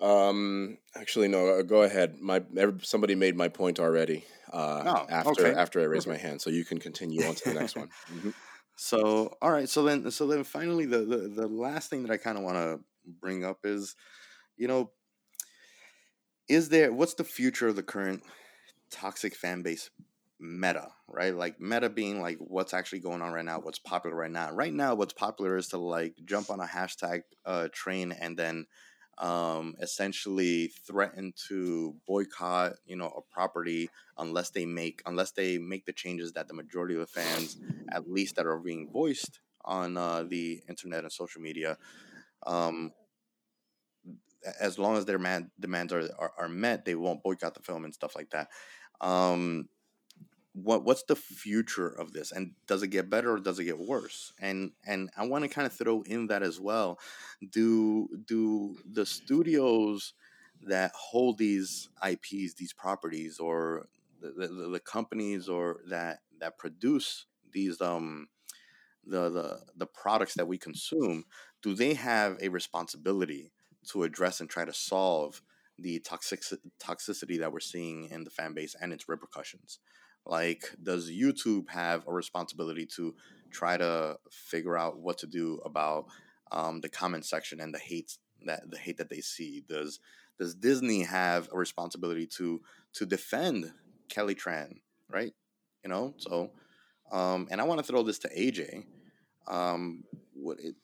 Um, 0.00 0.78
actually, 0.94 1.28
no. 1.28 1.48
uh, 1.58 1.62
Go 1.62 1.82
ahead. 1.82 2.20
My 2.20 2.42
somebody 2.82 3.14
made 3.14 3.36
my 3.36 3.48
point 3.48 3.80
already. 3.80 4.24
Uh, 4.52 4.84
Oh, 4.86 5.06
after 5.10 5.46
okay. 5.46 5.52
after 5.52 5.80
I 5.80 5.84
raised 5.84 6.06
my 6.06 6.16
hand, 6.16 6.40
so 6.40 6.50
you 6.50 6.64
can 6.64 6.78
continue 6.78 7.24
on 7.26 7.34
to 7.34 7.48
the 7.50 7.54
next 7.54 7.76
one. 7.76 7.90
Mhm. 8.10 8.34
So 8.76 9.36
all 9.42 9.50
right, 9.50 9.68
so 9.68 9.82
then 9.82 10.10
so 10.10 10.26
then 10.26 10.44
finally 10.44 10.86
the 10.86 10.98
the, 11.00 11.16
the 11.28 11.48
last 11.48 11.90
thing 11.90 12.02
that 12.04 12.12
I 12.12 12.16
kind 12.16 12.38
of 12.38 12.44
want 12.44 12.56
to 12.56 12.80
bring 13.20 13.44
up 13.44 13.60
is, 13.64 13.96
you 14.56 14.68
know, 14.68 14.92
is 16.48 16.68
there 16.68 16.92
what's 16.92 17.14
the 17.14 17.24
future 17.24 17.68
of 17.68 17.76
the 17.76 17.82
current 17.82 18.22
toxic 18.90 19.34
fan 19.34 19.62
base 19.62 19.90
meta, 20.40 20.88
right? 21.08 21.34
Like 21.34 21.60
meta 21.60 21.90
being 21.90 22.20
like 22.22 22.38
what's 22.38 22.74
actually 22.74 23.00
going 23.00 23.22
on 23.22 23.32
right 23.32 23.44
now, 23.44 23.60
what's 23.60 23.78
popular 23.78 24.16
right 24.16 24.30
now. 24.30 24.52
Right 24.52 24.72
now, 24.72 24.94
what's 24.94 25.14
popular 25.14 25.56
is 25.56 25.68
to 25.68 25.78
like 25.78 26.16
jump 26.24 26.50
on 26.50 26.60
a 26.60 26.66
hashtag 26.66 27.22
uh, 27.44 27.68
train 27.72 28.12
and 28.12 28.38
then 28.38 28.66
um, 29.18 29.74
essentially 29.80 30.68
threaten 30.68 31.32
to 31.48 31.94
boycott, 32.06 32.74
you 32.86 32.96
know, 32.96 33.08
a 33.08 33.34
property 33.34 33.90
unless 34.16 34.50
they 34.50 34.66
make 34.66 35.02
unless 35.06 35.32
they 35.32 35.58
make 35.58 35.86
the 35.86 35.92
changes 35.92 36.32
that 36.32 36.48
the 36.48 36.54
majority 36.54 36.94
of 36.94 37.00
the 37.00 37.06
fans, 37.06 37.58
at 37.92 38.10
least 38.10 38.36
that 38.36 38.46
are 38.46 38.58
being 38.58 38.88
voiced 38.92 39.40
on 39.64 39.96
uh, 39.96 40.22
the 40.22 40.62
internet 40.68 41.02
and 41.02 41.12
social 41.12 41.40
media, 41.42 41.76
um, 42.46 42.92
as 44.60 44.78
long 44.78 44.96
as 44.96 45.04
their 45.04 45.18
man 45.18 45.50
demands 45.58 45.92
are, 45.92 46.08
are 46.18 46.32
are 46.38 46.48
met, 46.48 46.84
they 46.84 46.94
won't 46.94 47.22
boycott 47.22 47.54
the 47.54 47.62
film 47.62 47.84
and 47.84 47.94
stuff 47.94 48.14
like 48.14 48.30
that. 48.30 48.48
Um, 49.00 49.68
what 50.62 50.84
what's 50.84 51.04
the 51.04 51.16
future 51.16 51.88
of 51.88 52.12
this? 52.12 52.32
And 52.32 52.52
does 52.66 52.82
it 52.82 52.88
get 52.88 53.10
better 53.10 53.34
or 53.34 53.38
does 53.38 53.58
it 53.58 53.64
get 53.64 53.78
worse? 53.78 54.32
And 54.40 54.72
and 54.86 55.10
i 55.16 55.26
want 55.26 55.44
to 55.44 55.48
kind 55.48 55.66
of 55.66 55.72
throw 55.72 56.02
in 56.02 56.28
that 56.28 56.42
as 56.42 56.60
well. 56.60 56.98
Do 57.50 58.08
do 58.26 58.76
the 58.90 59.06
studios 59.06 60.14
that 60.62 60.92
hold 60.94 61.38
these 61.38 61.88
ips 62.06 62.54
these 62.54 62.72
properties 62.72 63.38
or 63.38 63.88
the, 64.20 64.48
the, 64.48 64.68
the 64.70 64.80
companies 64.80 65.48
or 65.48 65.80
that 65.88 66.20
that 66.40 66.58
produce 66.58 67.26
these 67.52 67.80
um 67.80 68.28
the, 69.06 69.30
the 69.30 69.60
the 69.76 69.86
products 69.86 70.34
that 70.34 70.48
we 70.48 70.58
consume 70.58 71.24
do 71.62 71.74
they 71.74 71.94
have 71.94 72.36
a 72.42 72.48
responsibility 72.48 73.52
to 73.86 74.02
address 74.02 74.40
and 74.40 74.50
try 74.50 74.64
to 74.64 74.74
solve 74.74 75.42
the 75.78 76.00
toxic 76.00 76.42
toxicity 76.82 77.38
that 77.38 77.52
we're 77.52 77.60
seeing 77.60 78.08
in 78.10 78.24
the 78.24 78.30
fan 78.30 78.52
base 78.52 78.74
and 78.80 78.92
its 78.92 79.08
repercussions 79.08 79.78
like 80.28 80.70
does 80.82 81.10
youtube 81.10 81.68
have 81.70 82.06
a 82.06 82.12
responsibility 82.12 82.86
to 82.86 83.14
try 83.50 83.76
to 83.76 84.16
figure 84.30 84.76
out 84.76 84.98
what 85.00 85.18
to 85.18 85.26
do 85.26 85.60
about 85.64 86.06
um, 86.52 86.80
the 86.80 86.88
comment 86.88 87.24
section 87.24 87.60
and 87.60 87.74
the 87.74 87.78
hate 87.78 88.18
that 88.46 88.70
the 88.70 88.78
hate 88.78 88.98
that 88.98 89.10
they 89.10 89.20
see? 89.20 89.64
Does 89.68 90.00
does 90.38 90.54
disney 90.54 91.02
have 91.02 91.48
a 91.52 91.58
responsibility 91.58 92.26
to 92.26 92.60
to 92.94 93.06
defend 93.06 93.72
kelly 94.08 94.34
tran 94.34 94.76
right? 95.10 95.32
You 95.82 95.90
know 95.90 96.14
so 96.18 96.50
um, 97.10 97.48
and 97.50 97.60
i 97.60 97.64
want 97.64 97.78
to 97.80 97.86
throw 97.86 98.02
this 98.02 98.18
to 98.20 98.28
aj 98.28 98.84
um, 99.46 100.04
what 100.34 100.60
it, 100.60 100.74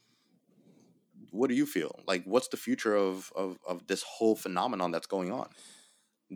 what 1.30 1.48
do 1.48 1.54
you 1.54 1.66
feel? 1.66 1.98
Like 2.06 2.24
what's 2.24 2.48
the 2.48 2.56
future 2.56 2.94
of, 2.94 3.30
of 3.36 3.58
of 3.66 3.86
this 3.86 4.02
whole 4.02 4.36
phenomenon 4.36 4.90
that's 4.90 5.06
going 5.06 5.32
on? 5.32 5.48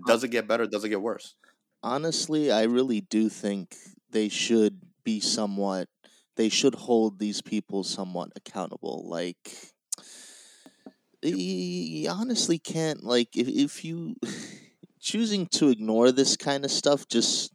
Does 0.06 0.24
it 0.24 0.28
get 0.28 0.46
better? 0.46 0.66
Does 0.66 0.84
it 0.84 0.90
get 0.90 1.00
worse 1.00 1.34
honestly, 1.82 2.50
I 2.50 2.64
really 2.64 3.00
do 3.00 3.28
think 3.28 3.76
they 4.10 4.28
should 4.28 4.80
be 5.04 5.20
somewhat. 5.20 5.88
They 6.36 6.48
should 6.48 6.74
hold 6.74 7.18
these 7.18 7.42
people 7.42 7.84
somewhat 7.84 8.32
accountable. 8.36 9.04
Like, 9.08 9.72
you 11.22 12.08
honestly 12.08 12.58
can't 12.58 13.02
like 13.04 13.36
if 13.36 13.48
if 13.48 13.84
you 13.84 14.16
choosing 15.00 15.46
to 15.46 15.68
ignore 15.68 16.12
this 16.12 16.36
kind 16.36 16.64
of 16.64 16.70
stuff 16.70 17.08
just 17.08 17.52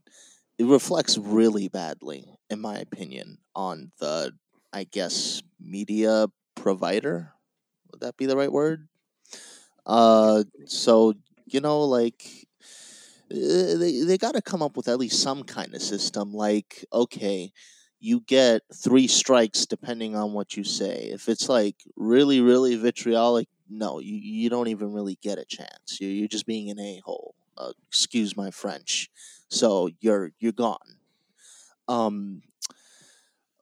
it 0.58 0.66
reflects 0.66 1.18
really 1.18 1.68
badly 1.68 2.26
in 2.50 2.60
my 2.60 2.78
opinion 2.78 3.38
on 3.56 3.92
the 4.00 4.32
i 4.72 4.84
guess 4.84 5.42
media 5.60 6.28
provider 6.56 7.34
would 7.92 8.02
that 8.02 8.18
be 8.18 8.26
the 8.26 8.38
right 8.38 8.52
word 8.52 8.88
uh 9.86 10.44
so 10.66 11.14
you 11.46 11.60
know 11.60 11.84
like 11.84 12.48
they 13.34 14.02
they 14.02 14.18
got 14.18 14.36
to 14.36 14.42
come 14.42 14.62
up 14.62 14.78
with 14.78 14.88
at 14.88 15.00
least 15.00 15.22
some 15.22 15.44
kind 15.44 15.74
of 15.74 15.82
system 15.82 16.34
like 16.34 16.86
okay 16.94 17.52
you 18.00 18.20
get 18.20 18.62
three 18.76 19.08
strikes 19.08 19.66
depending 19.66 20.14
on 20.14 20.34
what 20.34 20.58
you 20.58 20.64
say. 20.66 21.10
If 21.14 21.30
it's 21.30 21.48
like 21.48 21.78
really 21.96 22.42
really 22.42 22.76
vitriolic 22.76 23.48
no 23.70 24.00
you, 24.00 24.16
you 24.16 24.50
don't 24.50 24.68
even 24.68 24.92
really 24.94 25.18
get 25.22 25.40
a 25.40 25.46
chance. 25.46 26.00
You're, 26.00 26.12
you're 26.12 26.28
just 26.28 26.46
being 26.46 26.70
an 26.70 26.80
a-hole. 26.80 27.34
Uh, 27.58 27.72
excuse 27.88 28.36
my 28.36 28.52
french. 28.52 29.10
So 29.50 29.90
you're 30.02 30.32
you're 30.40 30.52
gone. 30.52 31.00
Um 31.88 32.42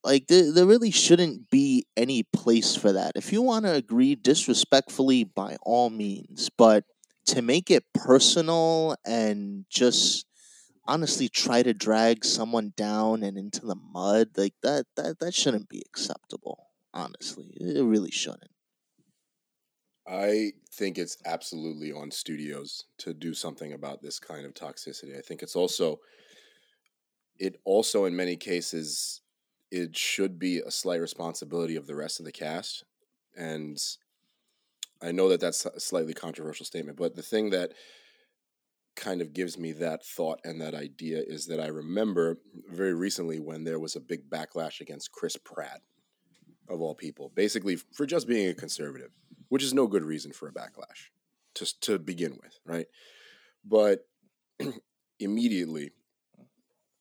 like 0.04 0.28
there, 0.28 0.52
there 0.52 0.66
really 0.66 0.92
shouldn't 0.92 1.50
be 1.52 1.86
any 1.96 2.24
place 2.24 2.76
for 2.76 2.92
that. 2.92 3.12
If 3.16 3.32
you 3.32 3.42
want 3.44 3.66
to 3.66 3.74
agree 3.74 4.16
disrespectfully 4.16 5.24
by 5.24 5.58
all 5.62 5.90
means 5.90 6.50
but 6.50 6.84
to 7.28 7.42
make 7.42 7.72
it 7.72 7.86
personal 7.94 8.96
and 9.06 9.66
just 9.70 10.26
honestly 10.88 11.30
try 11.30 11.64
to 11.64 11.74
drag 11.74 12.26
someone 12.26 12.74
down 12.76 13.24
and 13.24 13.38
into 13.38 13.66
the 13.66 13.76
mud 13.76 14.30
like 14.36 14.56
that 14.64 14.86
that 14.96 15.20
that 15.20 15.34
shouldn't 15.34 15.70
be 15.70 15.82
acceptable 15.86 16.68
honestly 16.94 17.54
it 17.60 17.84
really 17.84 18.12
shouldn't 18.12 18.52
I 20.08 20.52
think 20.74 20.98
it's 20.98 21.18
absolutely 21.26 21.92
on 21.92 22.12
studios 22.12 22.86
to 22.98 23.14
do 23.14 23.34
something 23.34 23.72
about 23.72 24.02
this 24.02 24.20
kind 24.20 24.46
of 24.46 24.54
toxicity. 24.54 25.18
I 25.18 25.22
think 25.22 25.42
it's 25.42 25.56
also 25.56 26.00
it 27.40 27.60
also 27.64 28.06
in 28.06 28.16
many 28.16 28.36
cases 28.36 29.22
it 29.72 29.96
should 29.98 30.38
be 30.38 30.60
a 30.60 30.72
slight 30.72 31.00
responsibility 31.00 31.76
of 31.76 31.88
the 31.88 31.96
rest 31.96 32.20
of 32.20 32.26
the 32.26 32.32
cast 32.32 32.84
and 33.38 33.78
I 35.02 35.12
know 35.12 35.30
that 35.30 35.39
that's 35.39 35.66
a 35.66 35.80
slightly 35.80 36.14
controversial 36.14 36.66
statement, 36.66 36.97
but 36.97 37.16
the 37.16 37.22
thing 37.22 37.49
that 37.52 37.74
kind 38.95 39.22
of 39.22 39.34
gives 39.34 39.58
me 39.58 39.72
that 39.72 40.06
thought 40.06 40.39
and 40.43 40.62
that 40.62 40.76
idea 40.76 41.22
is 41.26 41.47
that 41.47 41.60
I 41.60 41.68
remember 41.68 42.39
very 42.70 42.93
recently 42.93 43.39
when 43.39 43.64
there 43.64 43.80
was 43.80 43.95
a 43.95 44.02
big 44.02 44.30
backlash 44.30 44.82
against 44.82 45.12
Chris 45.12 45.38
Pratt, 45.38 45.82
of 46.70 46.82
all 46.82 46.95
people, 46.95 47.32
basically 47.36 47.76
for 47.76 48.06
just 48.06 48.28
being 48.28 48.49
a 48.49 48.54
conservative, 48.54 49.12
which 49.49 49.64
is 49.64 49.74
no 49.74 49.88
good 49.88 50.04
reason 50.04 50.32
for 50.32 50.47
a 50.47 50.54
backlash 50.54 51.10
to, 51.56 51.80
to 51.82 51.99
begin 51.99 52.38
with, 52.41 52.58
right? 52.66 52.88
But 53.66 54.08
immediately, 55.20 55.91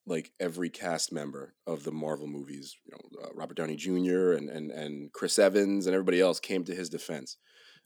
like 0.07 0.33
every 0.41 0.71
cast 0.71 1.13
member 1.13 1.55
of 1.67 1.85
the 1.85 1.93
Marvel 1.93 2.27
movies, 2.27 2.77
you 2.85 2.93
know, 2.93 3.23
uh, 3.25 3.29
Robert 3.35 3.57
Downey 3.57 3.77
Jr. 3.77 4.33
and, 4.33 4.49
and 4.49 4.71
and 4.71 5.13
Chris 5.13 5.39
Evans 5.39 5.87
and 5.87 5.95
everybody 5.95 6.21
else 6.21 6.41
came 6.41 6.65
to 6.65 6.75
his 6.75 6.89
defense. 6.89 7.37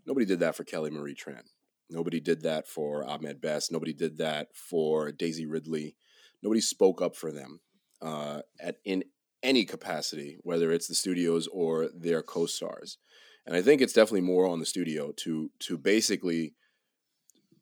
Nobody 0.07 0.27
did 0.27 0.41
that 0.41 0.55
for 0.55 0.65
Kelly 0.65 0.91
Marie 0.91 1.15
Tran. 1.15 1.43
Nobody 1.91 2.21
did 2.21 2.43
that 2.43 2.67
for 2.67 3.05
Ahmed 3.05 3.41
Best. 3.41 3.71
Nobody 3.71 3.93
did 3.93 4.19
that 4.19 4.49
for 4.55 5.13
Daisy 5.13 5.47
Ridley. 5.47 5.97
Nobody 6.43 6.61
spoke 6.61 7.01
up 7.01 7.17
for 7.17 7.31
them 7.31 7.61
uh, 8.03 8.41
at 8.61 8.77
in 8.85 9.05
any 9.43 9.65
capacity, 9.65 10.39
whether 10.43 10.73
it's 10.73 10.89
the 10.89 10.95
studios 10.95 11.47
or 11.53 11.89
their 11.95 12.23
co-stars. 12.23 12.99
And 13.47 13.55
I 13.55 13.63
think 13.63 13.81
it's 13.81 13.93
definitely 13.93 14.23
more 14.23 14.49
on 14.49 14.61
the 14.61 14.67
studio 14.67 15.13
to 15.19 15.51
to 15.61 15.77
basically 15.77 16.55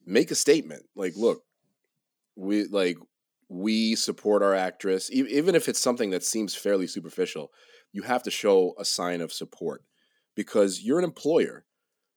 make 0.07 0.31
a 0.31 0.37
statement. 0.37 0.85
Like, 0.95 1.15
look, 1.17 1.43
we 2.37 2.65
like 2.65 2.97
we 3.49 3.95
support 3.97 4.43
our 4.43 4.55
actress, 4.55 5.11
e- 5.13 5.27
even 5.29 5.55
if 5.55 5.69
it's 5.69 5.81
something 5.81 6.11
that 6.11 6.25
seems 6.25 6.55
fairly 6.55 6.87
superficial. 6.87 7.51
You 7.93 8.03
have 8.03 8.23
to 8.23 8.31
show 8.31 8.75
a 8.79 8.87
sign 8.87 9.21
of 9.21 9.33
support 9.33 9.85
because 10.35 10.83
you're 10.83 10.99
an 10.99 11.05
employer 11.05 11.67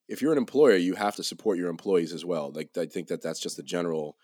if 0.07 0.21
you're 0.21 0.31
an 0.31 0.37
employer, 0.37 0.75
you 0.75 0.95
have 0.95 1.15
to 1.15 1.23
support 1.23 1.57
your 1.57 1.69
employees 1.69 2.13
as 2.13 2.25
well. 2.25 2.51
Like 2.53 2.69
I 2.77 2.85
think 2.85 3.07
that 3.07 3.21
that's 3.21 3.39
just 3.39 3.59
a 3.59 3.63
general 3.63 4.17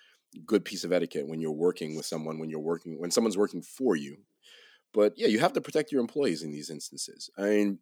good 0.45 0.63
piece 0.63 0.83
of 0.83 0.93
etiquette 0.93 1.27
when 1.27 1.41
you're 1.41 1.51
working 1.51 1.95
with 1.95 2.05
someone, 2.05 2.39
when 2.39 2.49
you're 2.49 2.59
working 2.59 2.99
when 2.99 3.11
someone's 3.11 3.37
working 3.37 3.61
for 3.61 3.95
you. 3.95 4.17
But 4.93 5.13
yeah, 5.17 5.27
you 5.27 5.39
have 5.39 5.53
to 5.53 5.61
protect 5.61 5.91
your 5.91 6.01
employees 6.01 6.43
in 6.43 6.51
these 6.51 6.69
instances. 6.69 7.29
I 7.37 7.43
mean, 7.43 7.79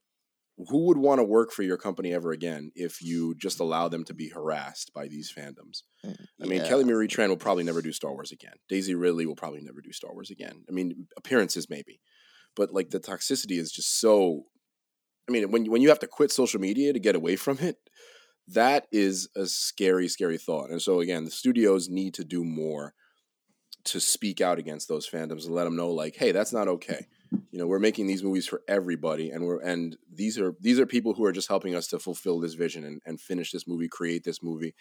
who 0.67 0.85
would 0.85 0.97
want 0.97 1.19
to 1.19 1.23
work 1.23 1.51
for 1.51 1.63
your 1.63 1.77
company 1.77 2.13
ever 2.13 2.31
again 2.31 2.71
if 2.75 3.01
you 3.01 3.33
just 3.35 3.59
allow 3.59 3.87
them 3.87 4.03
to 4.05 4.13
be 4.13 4.29
harassed 4.29 4.91
by 4.93 5.07
these 5.07 5.31
fandoms? 5.31 5.83
Mm, 6.05 6.25
I 6.41 6.45
mean, 6.45 6.59
Yeah. 6.59 6.67
Kelly 6.67 6.83
Marie 6.83 7.07
Tran 7.07 7.29
will 7.29 7.37
probably 7.37 7.63
never 7.63 7.81
do 7.81 7.93
Star 7.93 8.13
Wars 8.13 8.31
again. 8.31 8.55
Daisy 8.67 8.93
Ridley 8.93 9.25
will 9.25 9.35
probably 9.35 9.61
never 9.61 9.81
do 9.81 9.93
Star 9.93 10.13
Wars 10.13 10.29
again. 10.29 10.65
I 10.67 10.71
mean, 10.71 11.07
appearances 11.17 11.69
maybe, 11.69 12.01
but 12.55 12.73
like 12.73 12.89
the 12.89 12.99
toxicity 12.99 13.57
is 13.59 13.71
just 13.71 13.99
so. 13.99 14.45
I 15.27 15.31
mean, 15.31 15.49
when 15.51 15.65
when 15.65 15.81
you 15.81 15.89
have 15.89 15.99
to 15.99 16.07
quit 16.07 16.31
social 16.31 16.59
media 16.59 16.91
to 16.91 16.99
get 16.99 17.15
away 17.15 17.35
from 17.35 17.59
it, 17.59 17.77
that 18.53 18.87
is 18.91 19.29
a 19.35 19.45
scary, 19.45 20.07
scary 20.07 20.37
thought. 20.37 20.69
And 20.69 20.81
so 20.81 20.99
again, 20.99 21.25
the 21.25 21.31
studios 21.31 21.89
need 21.89 22.13
to 22.15 22.23
do 22.23 22.43
more 22.43 22.93
to 23.85 23.99
speak 23.99 24.41
out 24.41 24.59
against 24.59 24.87
those 24.87 25.09
fandoms 25.09 25.45
and 25.45 25.55
let 25.55 25.63
them 25.63 25.75
know, 25.75 25.91
like, 25.91 26.15
hey, 26.15 26.31
that's 26.31 26.53
not 26.53 26.67
okay. 26.67 27.07
You 27.51 27.59
know, 27.59 27.67
we're 27.67 27.79
making 27.79 28.07
these 28.07 28.23
movies 28.23 28.47
for 28.47 28.61
everybody, 28.67 29.29
and 29.29 29.45
we're 29.45 29.59
and 29.59 29.95
these 30.11 30.39
are 30.39 30.55
these 30.59 30.79
are 30.79 30.85
people 30.85 31.13
who 31.13 31.25
are 31.25 31.31
just 31.31 31.47
helping 31.47 31.75
us 31.75 31.87
to 31.87 31.99
fulfill 31.99 32.39
this 32.39 32.55
vision 32.55 32.83
and, 32.83 33.01
and 33.05 33.21
finish 33.21 33.51
this 33.51 33.67
movie, 33.67 33.87
create 33.87 34.23
this 34.23 34.41
movie. 34.41 34.73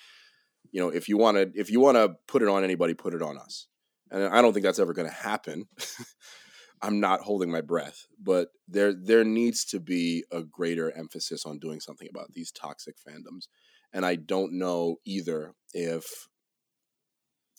You 0.71 0.81
know, 0.81 0.89
if 0.89 1.09
you 1.09 1.19
want 1.19 1.37
to 1.37 1.53
if 1.55 1.71
you 1.71 1.81
want 1.81 1.97
to 1.97 2.17
put 2.27 2.43
it 2.43 2.49
on 2.49 2.65
anybody, 2.65 2.95
put 2.95 3.15
it 3.15 3.23
on 3.23 3.37
us. 3.37 3.67
And 4.11 4.25
I 4.25 4.41
don't 4.41 4.55
think 4.55 4.65
that's 4.65 4.79
ever 4.79 4.95
going 4.95 5.09
to 5.09 5.15
happen. 5.15 5.69
I'm 6.83 7.01
not 7.01 7.21
holding 7.21 7.51
my 7.51 7.61
breath, 7.61 8.07
but 8.21 8.49
there 8.67 8.93
there 8.93 9.25
needs 9.25 9.65
to 9.67 9.81
be 9.81 10.25
a 10.31 10.43
greater 10.43 10.91
emphasis 10.97 11.45
on 11.45 11.59
doing 11.59 11.81
something 11.81 12.09
about 12.09 12.33
these 12.33 12.53
toxic 12.53 12.97
fandoms. 12.97 13.49
And 13.93 14.05
I 14.05 14.17
don't 14.17 14.53
know 14.53 14.97
either 15.05 15.55
if 15.73 16.29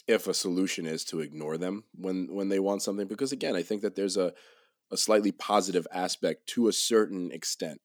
if 0.08 0.28
a 0.28 0.34
solution 0.34 0.86
is 0.86 1.04
to 1.06 1.20
ignore 1.20 1.58
them 1.58 1.84
when 1.94 2.28
when 2.34 2.50
they 2.50 2.60
want 2.60 2.82
something 2.82 3.08
because 3.08 3.32
again, 3.32 3.56
I 3.56 3.64
think 3.64 3.82
that 3.82 3.96
there's 3.96 4.18
a 4.18 4.34
a 4.92 4.98
slightly 4.98 5.32
positive 5.32 5.88
aspect 5.92 6.48
to 6.48 6.68
a 6.68 6.74
certain 6.74 7.32
extent 7.32 7.80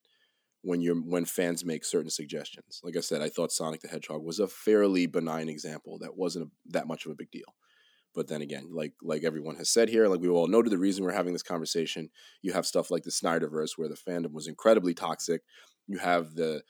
when 0.62 0.80
you're 0.80 0.97
when 0.97 1.24
fans 1.24 1.64
make 1.64 1.85
certain 1.85 2.11
suggestions. 2.11 2.80
Like 2.82 2.97
I 2.97 3.01
said, 3.01 3.20
I 3.20 3.28
thought 3.28 3.53
Sonic 3.53 3.82
the 3.82 3.89
Hedgehog 3.89 4.24
was 4.24 4.39
a 4.39 4.49
fairly 4.49 5.07
benign 5.07 5.49
example 5.49 5.99
that 5.99 6.16
wasn't 6.16 6.47
a, 6.47 6.51
that 6.70 6.87
much 6.87 7.05
of 7.05 7.12
a 7.12 7.16
big 7.16 7.30
deal. 7.30 7.55
But 8.14 8.28
then 8.28 8.42
again, 8.42 8.68
like 8.72 8.92
like 9.02 9.24
everyone 9.24 9.56
has 9.56 9.70
said 9.70 9.88
here, 9.88 10.08
like 10.08 10.20
we 10.20 10.28
all 10.28 10.46
noted 10.46 10.70
the 10.70 10.78
reason 10.78 11.04
we're 11.04 11.12
having 11.12 11.32
this 11.32 11.42
conversation, 11.42 12.10
you 12.42 12.52
have 12.52 12.66
stuff 12.66 12.90
like 12.90 13.02
the 13.02 13.10
Snyderverse 13.10 13.72
where 13.76 13.88
the 13.88 13.96
fandom 13.96 14.32
was 14.32 14.46
incredibly 14.46 14.94
toxic. 14.94 15.42
You 15.86 15.98
have 15.98 16.34
the 16.34 16.62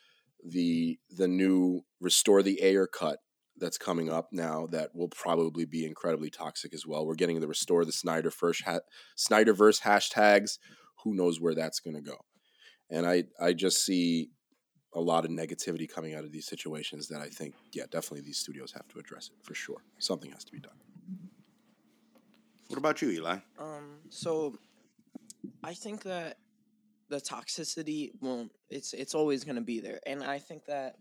the 0.44 0.98
the 1.10 1.28
new 1.28 1.82
Restore 2.00 2.42
the 2.42 2.62
Ayer 2.62 2.86
cut 2.86 3.18
that's 3.56 3.78
coming 3.78 4.10
up 4.10 4.28
now 4.32 4.66
that 4.72 4.90
will 4.94 5.08
probably 5.08 5.64
be 5.64 5.84
incredibly 5.84 6.30
toxic 6.30 6.74
as 6.74 6.86
well. 6.86 7.06
We're 7.06 7.14
getting 7.14 7.40
the 7.40 7.48
Restore 7.48 7.84
the 7.84 7.92
Snyder 7.92 8.30
first 8.30 8.62
ha- 8.64 8.80
Snyderverse 9.16 9.82
hashtags. 9.82 10.58
Who 11.04 11.14
knows 11.14 11.40
where 11.40 11.54
that's 11.54 11.80
going 11.80 11.94
to 11.94 12.02
go? 12.02 12.16
And 12.90 13.06
I 13.06 13.24
I 13.40 13.52
just 13.52 13.84
see 13.84 14.30
a 14.94 15.00
lot 15.00 15.24
of 15.24 15.30
negativity 15.30 15.88
coming 15.88 16.14
out 16.14 16.24
of 16.24 16.32
these 16.32 16.46
situations 16.46 17.08
that 17.08 17.20
I 17.20 17.28
think, 17.28 17.54
yeah, 17.72 17.84
definitely 17.90 18.20
these 18.20 18.38
studios 18.38 18.72
have 18.72 18.86
to 18.88 18.98
address 18.98 19.28
it 19.28 19.44
for 19.44 19.54
sure. 19.54 19.82
Something 19.98 20.30
has 20.30 20.44
to 20.44 20.52
be 20.52 20.60
done. 20.60 20.93
What 22.68 22.78
about 22.78 23.02
you, 23.02 23.10
Eli? 23.10 23.38
Um, 23.58 23.98
so 24.10 24.58
I 25.62 25.74
think 25.74 26.02
that 26.04 26.38
the 27.08 27.20
toxicity, 27.20 28.12
well, 28.20 28.48
it's 28.70 28.92
it's 28.94 29.14
always 29.14 29.44
gonna 29.44 29.60
be 29.60 29.80
there, 29.80 30.00
and 30.06 30.22
I 30.24 30.38
think 30.38 30.64
that 30.66 30.96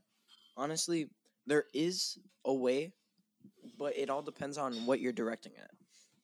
honestly, 0.58 1.10
there 1.48 1.66
is 1.74 2.18
a 2.46 2.54
way, 2.54 2.94
but 3.78 3.98
it 3.98 4.10
all 4.10 4.22
depends 4.22 4.58
on 4.58 4.86
what 4.86 5.00
you're 5.00 5.14
directing 5.14 5.54
at. 5.58 5.72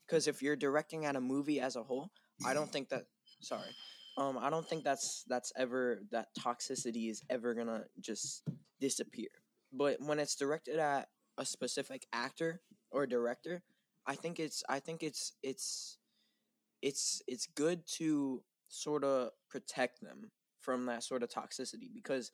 Because 0.06 0.28
if 0.28 0.42
you're 0.42 0.56
directing 0.56 1.06
at 1.06 1.16
a 1.16 1.22
movie 1.22 1.60
as 1.60 1.76
a 1.76 1.84
whole, 1.84 2.12
I 2.46 2.54
don't 2.54 2.72
think 2.72 2.90
that. 2.90 3.06
Sorry, 3.42 3.70
um, 4.18 4.38
I 4.38 4.50
don't 4.50 4.68
think 4.68 4.84
that's 4.84 5.24
that's 5.28 5.54
ever 5.56 6.02
that 6.12 6.28
toxicity 6.38 7.10
is 7.10 7.24
ever 7.30 7.54
gonna 7.54 7.86
just 8.02 8.44
disappear. 8.80 9.30
But 9.72 10.02
when 10.02 10.20
it's 10.20 10.36
directed 10.36 10.78
at 10.80 11.08
a 11.38 11.46
specific 11.46 12.06
actor 12.12 12.62
or 12.92 13.06
director, 13.06 13.62
I 14.10 14.16
think 14.16 14.40
it's 14.40 14.64
I 14.68 14.80
think 14.80 15.04
it's 15.04 15.34
it's 15.44 16.00
it's 16.82 17.22
it's 17.28 17.46
good 17.46 17.86
to 17.98 18.42
sort 18.68 19.04
of 19.04 19.30
protect 19.52 20.02
them 20.02 20.32
from 20.60 20.88
that 20.88 21.04
sort 21.04 21.22
of 21.22 21.30
toxicity 21.30 21.94
because 21.94 22.32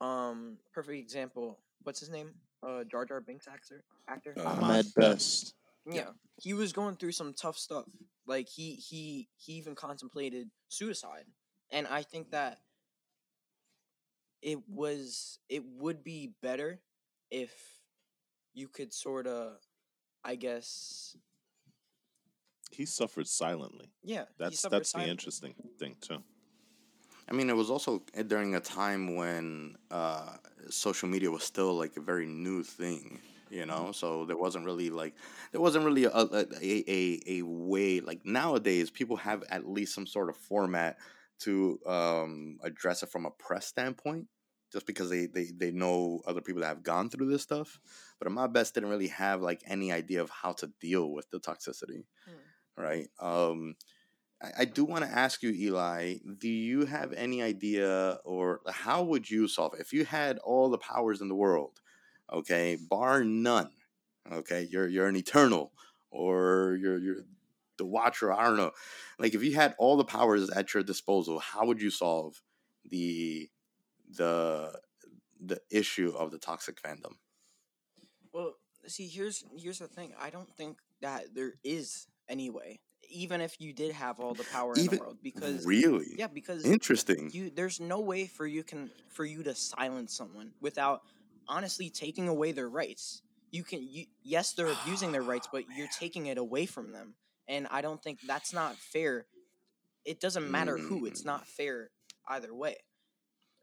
um 0.00 0.56
perfect 0.72 0.98
example 0.98 1.58
what's 1.82 2.00
his 2.00 2.08
name? 2.08 2.30
Uh 2.66 2.84
Jar 2.90 3.04
Jar 3.04 3.20
Binks 3.20 3.46
actor 3.46 3.84
actor? 4.08 4.34
Uh, 4.38 4.56
Ahmed 4.62 4.86
Best. 4.96 5.52
yeah. 5.84 6.08
He 6.40 6.54
was 6.54 6.72
going 6.72 6.96
through 6.96 7.12
some 7.12 7.34
tough 7.34 7.58
stuff 7.58 7.84
like 8.26 8.48
he 8.48 8.76
he 8.76 9.28
he 9.36 9.52
even 9.52 9.74
contemplated 9.74 10.48
suicide 10.70 11.26
and 11.70 11.86
I 11.88 12.04
think 12.04 12.30
that 12.30 12.60
it 14.40 14.60
was 14.66 15.38
it 15.50 15.62
would 15.78 16.02
be 16.02 16.32
better 16.40 16.80
if 17.30 17.52
you 18.54 18.66
could 18.66 18.94
sort 18.94 19.26
of 19.26 19.58
I 20.24 20.36
guess 20.36 21.16
He 22.70 22.86
suffered 22.86 23.26
silently. 23.26 23.90
yeah 24.02 24.20
he 24.22 24.26
That's 24.38 24.60
suffered 24.60 24.78
that's 24.78 24.92
the 24.92 25.06
interesting 25.06 25.54
thing 25.78 25.96
too. 26.00 26.22
I 27.28 27.34
mean, 27.34 27.48
it 27.48 27.56
was 27.56 27.70
also 27.70 28.02
during 28.26 28.54
a 28.56 28.60
time 28.60 29.14
when 29.16 29.76
uh, 29.90 30.36
social 30.70 31.08
media 31.08 31.30
was 31.30 31.44
still 31.44 31.74
like 31.74 31.96
a 31.96 32.00
very 32.00 32.26
new 32.26 32.62
thing, 32.62 33.20
you 33.50 33.64
know. 33.64 33.92
So 33.92 34.24
there 34.26 34.36
wasn't 34.36 34.64
really 34.64 34.90
like 34.90 35.14
there 35.52 35.60
wasn't 35.60 35.84
really 35.84 36.04
a 36.04 36.10
a, 36.10 36.46
a, 36.60 36.84
a 36.88 37.22
a 37.38 37.42
way 37.42 38.00
like 38.00 38.24
nowadays 38.24 38.90
people 38.90 39.16
have 39.16 39.44
at 39.50 39.68
least 39.68 39.94
some 39.94 40.06
sort 40.06 40.28
of 40.30 40.36
format 40.36 40.98
to 41.40 41.78
um, 41.86 42.58
address 42.62 43.02
it 43.02 43.10
from 43.10 43.24
a 43.26 43.30
press 43.30 43.66
standpoint, 43.66 44.26
just 44.72 44.86
because 44.86 45.10
they, 45.10 45.26
they 45.26 45.48
they 45.56 45.70
know 45.70 46.20
other 46.26 46.40
people 46.40 46.62
that 46.62 46.68
have 46.68 46.82
gone 46.82 47.10
through 47.10 47.28
this 47.30 47.42
stuff. 47.42 47.80
But 48.18 48.28
Ahmed 48.28 48.52
Best 48.52 48.74
didn't 48.74 48.90
really 48.90 49.08
have 49.08 49.42
like 49.42 49.62
any 49.66 49.92
idea 49.92 50.22
of 50.22 50.30
how 50.30 50.52
to 50.54 50.72
deal 50.80 51.12
with 51.12 51.30
the 51.30 51.40
toxicity, 51.40 52.04
Hmm. 52.26 52.82
right? 52.82 53.08
Um, 53.20 53.76
I, 54.42 54.50
I 54.60 54.64
do 54.64 54.84
want 54.84 55.04
to 55.04 55.10
ask 55.10 55.42
you, 55.42 55.50
Eli, 55.50 56.16
do 56.38 56.48
you 56.48 56.86
have 56.86 57.12
any 57.12 57.42
idea 57.42 58.18
or 58.24 58.60
how 58.70 59.02
would 59.04 59.30
you 59.30 59.48
solve 59.48 59.74
it? 59.74 59.80
If 59.80 59.92
you 59.92 60.04
had 60.04 60.38
all 60.38 60.70
the 60.70 60.78
powers 60.78 61.20
in 61.20 61.28
the 61.28 61.34
world, 61.34 61.80
okay, 62.32 62.76
bar 62.76 63.24
none, 63.24 63.70
okay, 64.30 64.68
you're 64.70 64.88
you're 64.88 65.08
an 65.08 65.16
eternal 65.16 65.72
or 66.10 66.78
you're 66.80 66.98
you're 66.98 67.22
the 67.78 67.86
watcher, 67.86 68.32
I 68.32 68.44
don't 68.44 68.56
know. 68.56 68.72
Like 69.18 69.34
if 69.34 69.42
you 69.42 69.54
had 69.54 69.74
all 69.78 69.96
the 69.96 70.04
powers 70.04 70.50
at 70.50 70.74
your 70.74 70.82
disposal, 70.82 71.38
how 71.40 71.66
would 71.66 71.80
you 71.82 71.90
solve 71.90 72.42
the 72.88 73.48
the 74.16 74.80
the 75.40 75.60
issue 75.70 76.10
of 76.16 76.30
the 76.32 76.38
toxic 76.38 76.80
fandom? 76.82 77.16
Well, 78.32 78.54
see, 78.86 79.08
here's 79.08 79.44
here's 79.54 79.78
the 79.78 79.88
thing. 79.88 80.14
I 80.18 80.30
don't 80.30 80.48
think 80.56 80.78
that 81.00 81.34
there 81.34 81.54
is 81.62 82.06
any 82.28 82.50
way, 82.50 82.80
even 83.10 83.40
if 83.40 83.60
you 83.60 83.72
did 83.72 83.92
have 83.92 84.20
all 84.20 84.34
the 84.34 84.44
power 84.44 84.78
in 84.78 84.86
the 84.86 84.92
world, 84.92 85.18
because 85.22 85.68
really 85.68 86.16
yeah, 86.16 86.26
because 86.28 86.74
interesting. 86.74 87.32
you 87.32 87.50
there's 87.50 87.80
no 87.80 88.00
way 88.00 88.26
for 88.26 88.46
you 88.46 88.64
can 88.64 88.92
for 89.08 89.24
you 89.24 89.42
to 89.44 89.54
silence 89.54 90.14
someone 90.14 90.54
without 90.60 91.02
honestly 91.48 91.90
taking 91.90 92.28
away 92.28 92.52
their 92.52 92.70
rights. 92.70 93.22
You 93.50 93.64
can 93.64 93.82
you 93.82 94.06
yes, 94.22 94.54
they're 94.54 94.70
abusing 94.70 95.12
their 95.12 95.24
rights, 95.24 95.48
but 95.50 95.68
you're 95.68 95.88
taking 95.88 96.26
it 96.26 96.38
away 96.38 96.66
from 96.66 96.92
them, 96.92 97.16
and 97.46 97.66
I 97.68 97.82
don't 97.82 98.02
think 98.02 98.20
that's 98.22 98.52
not 98.52 98.80
fair. 98.80 99.26
It 100.04 100.20
doesn't 100.20 100.50
matter 100.50 100.78
who; 100.78 101.06
it's 101.06 101.24
Mm. 101.24 101.26
not 101.26 101.48
fair 101.48 101.92
either 102.28 102.54
way. 102.54 102.78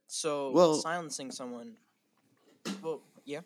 So 0.10 0.49
Well- 0.51 0.82
silencing 0.82 1.32
someone, 1.32 1.78
well, 2.82 3.01
yeah, 3.26 3.41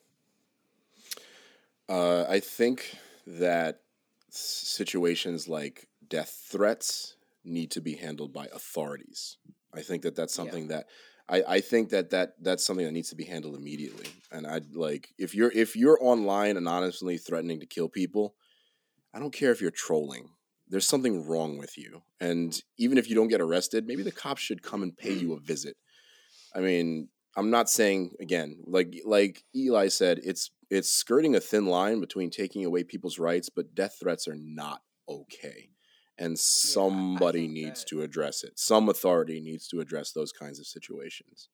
Uh, 1.90 2.26
I 2.30 2.40
think 2.40 2.98
that 3.28 3.84
situations 4.30 5.50
like 5.50 5.90
death 6.08 6.48
threats 6.50 7.18
need 7.44 7.72
to 7.72 7.82
be 7.82 7.96
handled 7.96 8.32
by 8.32 8.48
authorities. 8.48 9.38
I 9.74 9.82
think 9.82 10.04
that 10.04 10.16
that's 10.16 10.34
Yeah. 10.34 10.44
something 10.44 10.68
that 10.70 10.88
I, 11.28 11.44
I 11.56 11.62
think 11.62 11.90
that, 11.90 12.10
that 12.12 12.42
that's 12.42 12.66
something 12.66 12.86
that 12.86 12.92
needs 12.92 13.10
to 13.10 13.16
be 13.16 13.26
handled 13.26 13.56
immediately. 13.56 14.08
And 14.32 14.48
I'd 14.48 14.76
like 14.76 15.14
if 15.18 15.36
you're 15.36 15.52
if 15.52 15.76
you're 15.76 15.98
online 16.02 16.56
anonymously 16.56 17.18
threatening 17.18 17.60
to 17.60 17.66
kill 17.66 17.90
people, 17.90 18.36
I 19.14 19.20
don't 19.20 19.34
care 19.34 19.52
if 19.52 19.62
you're 19.62 19.72
trolling. 19.72 20.30
There's 20.68 20.88
something 20.88 21.26
wrong 21.26 21.58
with 21.58 21.78
you. 21.78 22.04
And 22.22 22.60
even 22.78 22.98
if 22.98 23.10
you 23.10 23.16
don't 23.16 23.28
get 23.28 23.42
arrested, 23.42 23.86
maybe 23.86 24.04
the 24.04 24.12
cops 24.12 24.42
should 24.42 24.64
come 24.64 24.84
and 24.84 24.98
pay 24.98 25.14
you 25.14 25.34
a 25.34 25.40
visit. 25.40 25.76
I 26.56 26.60
mean, 26.60 27.10
I'm 27.36 27.50
not 27.50 27.70
saying 27.70 28.12
again, 28.20 28.64
like 28.66 29.02
like 29.06 29.44
Eli 29.56 29.88
said, 29.88 30.20
it's 30.24 30.52
it's 30.70 30.92
skirting 30.92 31.36
a 31.36 31.40
thin 31.40 31.66
line 31.66 32.00
between 32.00 32.30
taking 32.30 32.66
away 32.66 32.84
people's 32.84 33.20
rights, 33.20 33.50
but 33.50 33.76
death 33.76 33.98
threats 34.00 34.28
are 34.28 34.36
not 34.38 34.82
okay. 35.08 35.70
And 36.18 36.38
somebody 36.38 37.42
think 37.42 37.54
needs 37.54 37.80
that- 37.82 37.90
to 37.90 38.02
address 38.04 38.44
it. 38.44 38.58
Some 38.60 38.88
authority 38.90 39.42
needs 39.42 39.68
to 39.70 39.80
address 39.80 40.12
those 40.12 40.32
kinds 40.32 40.60
of 40.60 40.68
situations. 40.68 41.50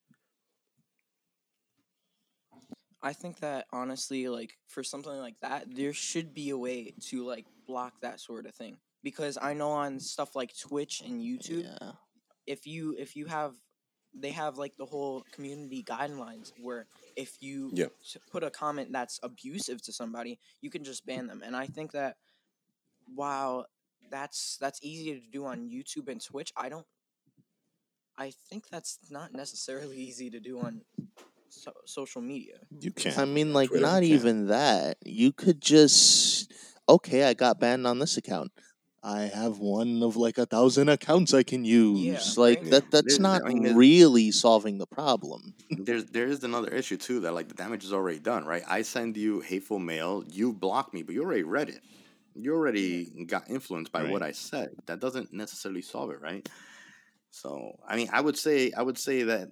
I 3.01 3.13
think 3.13 3.39
that 3.39 3.65
honestly, 3.71 4.27
like 4.27 4.57
for 4.67 4.83
something 4.83 5.13
like 5.17 5.39
that, 5.41 5.73
there 5.73 5.93
should 5.93 6.33
be 6.33 6.49
a 6.49 6.57
way 6.57 6.93
to 7.07 7.25
like 7.25 7.45
block 7.65 7.93
that 8.01 8.19
sort 8.19 8.45
of 8.45 8.53
thing. 8.53 8.77
Because 9.03 9.37
I 9.41 9.53
know 9.53 9.69
on 9.71 9.99
stuff 10.01 10.35
like 10.35 10.51
Twitch 10.57 11.01
and 11.05 11.21
YouTube, 11.21 11.63
Yeah. 11.63 11.91
if 12.45 12.67
you 12.67 12.95
if 12.99 13.15
you 13.15 13.27
have 13.27 13.53
they 14.13 14.31
have 14.31 14.57
like 14.57 14.75
the 14.77 14.85
whole 14.85 15.23
community 15.31 15.83
guidelines 15.83 16.51
where 16.61 16.87
if 17.15 17.37
you 17.41 17.71
Yeah. 17.73 17.87
s- 18.01 18.17
put 18.31 18.43
a 18.43 18.49
comment 18.49 18.91
that's 18.91 19.19
abusive 19.23 19.81
to 19.83 19.93
somebody, 19.93 20.39
you 20.61 20.69
can 20.69 20.83
just 20.83 21.05
ban 21.05 21.27
them. 21.27 21.41
And 21.45 21.55
I 21.55 21.67
think 21.67 21.91
that 21.91 22.17
while 23.13 23.67
that's 24.09 24.57
that's 24.57 24.79
easier 24.81 25.15
to 25.19 25.27
do 25.31 25.45
on 25.45 25.69
YouTube 25.69 26.07
and 26.09 26.23
Twitch, 26.23 26.51
I 26.55 26.69
don't 26.69 26.87
I 28.17 28.31
think 28.49 28.69
that's 28.69 28.99
not 29.09 29.33
necessarily 29.33 29.97
easy 30.07 30.29
to 30.31 30.39
do 30.39 30.59
on 30.59 30.81
so, 31.49 31.71
social 31.85 32.21
media. 32.21 32.59
You 32.79 32.91
can't. 32.91 33.17
I 33.17 33.25
mean, 33.25 33.53
like, 33.53 33.69
Twitter, 33.69 33.85
not 33.85 34.03
you 34.03 34.09
can't. 34.09 34.21
even 34.21 34.47
that. 34.47 34.97
You 35.05 35.31
could 35.31 35.61
just, 35.61 36.51
okay, 36.87 37.23
I 37.23 37.33
got 37.33 37.59
banned 37.59 37.87
on 37.87 37.99
this 37.99 38.17
account. 38.17 38.51
I 39.01 39.21
have 39.33 39.59
one 39.59 40.03
of 40.03 40.17
like 40.17 40.37
a 40.37 40.45
thousand 40.45 40.89
accounts 40.89 41.33
I 41.33 41.43
can 41.43 41.63
use. 41.63 41.99
Yeah, 41.99 42.19
like 42.43 42.59
right. 42.61 42.71
that. 42.71 42.91
That's 42.91 43.17
There- 43.17 43.21
not 43.23 43.43
I 43.45 43.49
mean, 43.49 43.63
there's- 43.63 43.77
really 43.77 44.31
solving 44.31 44.77
the 44.77 44.87
problem. 44.87 45.53
there's 45.71 46.05
there 46.05 46.27
is 46.27 46.43
another 46.43 46.69
issue 46.69 46.97
too 46.97 47.21
that 47.21 47.33
like 47.33 47.47
the 47.47 47.53
damage 47.53 47.83
is 47.85 47.93
already 47.93 48.19
done, 48.19 48.45
right? 48.45 48.63
I 48.67 48.81
send 48.81 49.15
you 49.15 49.39
hateful 49.39 49.79
mail, 49.79 50.23
you 50.27 50.51
block 50.53 50.93
me, 50.93 51.03
but 51.03 51.15
you 51.15 51.23
already 51.23 51.43
read 51.43 51.69
it. 51.69 51.81
You 52.35 52.53
already 52.53 53.05
got 53.25 53.49
influenced 53.49 53.91
by 53.91 54.03
what 54.11 54.21
I 54.21 54.31
said. 54.31 54.69
That 54.85 54.99
doesn't 54.99 55.33
necessarily 55.33 55.81
solve 55.81 56.11
it, 56.11 56.21
right? 56.21 56.47
So 57.31 57.79
I 57.87 57.95
mean, 57.95 58.09
I 58.11 58.21
would 58.21 58.37
say 58.37 58.71
I 58.75 58.81
would 58.81 58.97
say 58.97 59.23
that. 59.23 59.49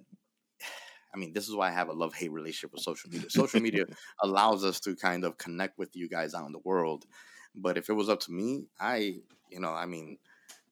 I 1.14 1.16
mean, 1.16 1.32
this 1.32 1.48
is 1.48 1.54
why 1.54 1.68
I 1.68 1.72
have 1.72 1.88
a 1.88 1.92
love 1.94 2.12
hate 2.14 2.32
relationship 2.32 2.72
with 2.74 2.82
social 2.82 3.08
media. 3.10 3.30
Social 3.30 3.60
media 3.60 3.86
allows 4.22 4.62
us 4.62 4.78
to 4.80 4.94
kind 4.94 5.24
of 5.24 5.38
connect 5.38 5.78
with 5.78 5.96
you 5.96 6.06
guys 6.06 6.34
out 6.34 6.44
in 6.46 6.52
the 6.52 6.58
world. 6.64 7.06
But 7.54 7.78
if 7.78 7.88
it 7.88 7.94
was 7.94 8.08
up 8.10 8.20
to 8.20 8.32
me, 8.32 8.66
I, 8.78 9.16
you 9.50 9.60
know, 9.60 9.72
I 9.72 9.86
mean, 9.86 10.18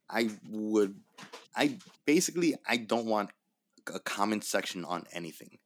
I 0.08 0.30
would, 0.48 0.94
I 1.54 1.78
basically, 2.04 2.54
I 2.66 2.76
don't 2.76 3.06
want 3.06 3.30
a 3.92 3.98
comment 3.98 4.44
section 4.44 4.84
on 4.84 5.04
anything. 5.12 5.58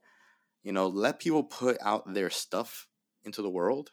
You 0.63 0.73
know, 0.73 0.89
let 0.89 1.21
people 1.21 1.43
put 1.43 1.79
out 1.83 2.13
their 2.13 2.31
stuff 2.31 2.89
into 3.25 3.43
the 3.43 3.51
world 3.51 3.91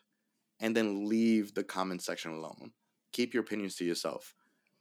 and 0.59 0.75
then 0.75 1.07
leave 1.07 1.53
the 1.53 1.63
comment 1.63 2.01
section 2.01 2.31
alone. 2.31 2.71
Keep 3.11 3.33
your 3.33 3.43
opinions 3.43 3.75
to 3.75 3.85
yourself. 3.85 4.35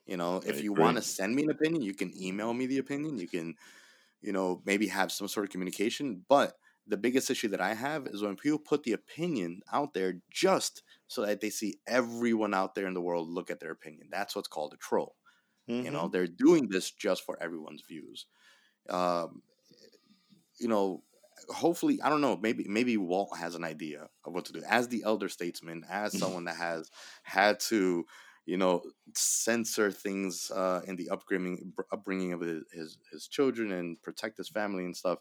You 0.07 0.17
know, 0.17 0.41
if 0.47 0.63
you 0.63 0.73
want 0.73 0.97
to 0.97 1.03
send 1.03 1.35
me 1.35 1.43
an 1.43 1.51
opinion, 1.51 1.83
you 1.83 1.95
can 1.95 2.13
email 2.21 2.55
me 2.55 2.67
the 2.67 2.79
opinion. 2.79 3.19
You 3.19 3.27
can, 3.27 3.55
you 4.23 4.33
know, 4.33 4.63
maybe 4.65 4.87
have 4.87 5.11
some 5.11 5.27
sort 5.27 5.45
of 5.47 5.51
communication. 5.51 6.25
But 6.29 6.57
the 6.87 6.97
biggest 6.97 7.29
issue 7.29 7.49
that 7.49 7.61
I 7.61 7.75
have 7.75 8.07
is 8.07 8.23
when 8.23 8.37
people 8.37 8.61
put 8.61 8.85
the 8.85 8.93
opinion 8.93 9.63
out 9.73 9.95
there 9.95 10.21
just 10.31 10.83
so 11.09 11.25
that 11.25 11.41
they 11.41 11.51
see 11.51 11.79
everyone 11.87 12.55
out 12.55 12.75
there 12.75 12.87
in 12.87 12.95
the 12.95 13.01
world 13.01 13.29
look 13.29 13.51
at 13.51 13.61
their 13.61 13.71
opinion. 13.73 14.09
That's 14.11 14.35
what's 14.37 14.49
called 14.49 14.75
a 14.75 14.77
troll. 14.77 15.17
You 15.83 15.91
know, 15.93 16.09
they're 16.09 16.27
doing 16.27 16.69
this 16.69 16.91
just 16.91 17.25
for 17.25 17.39
everyone's 17.43 17.83
views. 17.89 18.27
Um, 18.89 19.43
you 20.59 20.69
know, 20.69 21.03
hopefully, 21.49 22.01
I 22.03 22.09
don't 22.09 22.21
know. 22.21 22.37
Maybe 22.37 22.67
maybe 22.69 22.97
Walt 22.97 23.37
has 23.39 23.55
an 23.55 23.65
idea 23.65 24.09
of 24.25 24.33
what 24.33 24.45
to 24.47 24.53
do 24.53 24.63
as 24.69 24.89
the 24.89 25.03
elder 25.05 25.29
statesman, 25.29 25.85
as 25.89 26.15
someone 26.19 26.45
that 26.45 26.57
has 26.57 26.91
had 27.23 27.61
to, 27.61 28.05
you 28.47 28.57
know, 28.57 28.83
censor 29.15 29.91
things 29.91 30.51
uh, 30.51 30.81
in 30.87 30.97
the 30.97 31.11
upbringing 31.11 31.73
upbringing 31.93 32.33
of 32.33 32.41
his, 32.41 32.65
his 32.73 32.99
his 33.13 33.27
children 33.29 33.73
and 33.73 34.01
protect 34.03 34.39
his 34.39 34.49
family 34.49 34.85
and 34.85 34.97
stuff. 34.97 35.19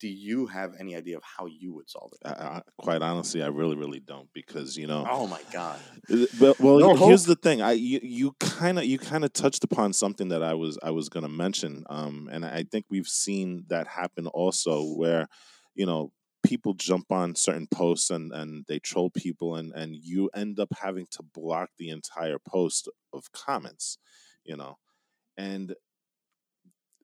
Do 0.00 0.08
you 0.08 0.46
have 0.46 0.74
any 0.78 0.94
idea 0.94 1.16
of 1.16 1.24
how 1.24 1.46
you 1.46 1.74
would 1.74 1.90
solve 1.90 2.12
it? 2.12 2.20
I, 2.24 2.30
I, 2.30 2.62
quite 2.78 3.02
honestly, 3.02 3.42
I 3.42 3.48
really, 3.48 3.76
really 3.76 3.98
don't 3.98 4.28
because 4.32 4.76
you 4.76 4.86
know. 4.86 5.04
Oh 5.08 5.26
my 5.26 5.42
god! 5.52 5.80
But 6.38 6.60
well, 6.60 6.78
No 6.78 6.94
here's 6.94 7.26
hope? 7.26 7.36
the 7.36 7.42
thing. 7.42 7.62
I 7.62 7.72
you 7.72 7.98
you 8.02 8.32
kind 8.38 8.78
of 8.78 8.84
you 8.84 8.98
kind 8.98 9.24
of 9.24 9.32
touched 9.32 9.64
upon 9.64 9.92
something 9.92 10.28
that 10.28 10.42
I 10.42 10.54
was 10.54 10.78
I 10.82 10.90
was 10.92 11.08
going 11.08 11.24
to 11.24 11.28
mention, 11.28 11.84
um, 11.90 12.28
and 12.30 12.44
I 12.44 12.62
think 12.62 12.86
we've 12.88 13.08
seen 13.08 13.64
that 13.68 13.88
happen 13.88 14.28
also, 14.28 14.82
where 14.84 15.26
you 15.74 15.84
know 15.84 16.12
people 16.44 16.74
jump 16.74 17.10
on 17.10 17.34
certain 17.34 17.66
posts 17.66 18.10
and 18.10 18.32
and 18.32 18.64
they 18.68 18.78
troll 18.78 19.10
people, 19.10 19.56
and 19.56 19.72
and 19.74 19.96
you 19.96 20.30
end 20.32 20.60
up 20.60 20.68
having 20.80 21.06
to 21.10 21.24
block 21.24 21.70
the 21.76 21.88
entire 21.90 22.38
post 22.38 22.88
of 23.12 23.32
comments, 23.32 23.98
you 24.44 24.56
know, 24.56 24.76
and 25.36 25.74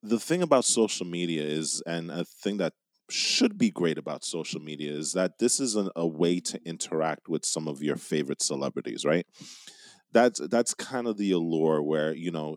the 0.03 0.21
thing 0.21 0.43
about 0.43 0.65
social 0.65 1.07
media 1.07 1.43
is, 1.43 1.83
and 1.87 2.11
a 2.11 2.25
thing 2.25 2.59
that 2.59 2.75
should 3.15 3.57
be 3.57 3.71
great 3.71 3.97
about 3.97 4.25
social 4.25 4.61
media 4.61 4.93
is 4.93 5.13
that 5.13 5.39
this 5.39 5.61
is 5.61 5.77
an, 5.77 5.89
a 5.95 6.07
way 6.07 6.41
to 6.41 6.61
interact 6.65 7.29
with 7.29 7.45
some 7.45 7.69
of 7.69 7.83
your 7.83 7.97
favorite 7.97 8.43
celebrities, 8.43 9.05
right? 9.05 9.27
That's 10.13 10.41
that's 10.49 10.75
kind 10.75 11.07
of 11.07 11.17
the 11.17 11.31
allure 11.33 11.83
where 11.83 12.15
you 12.15 12.31
know 12.31 12.57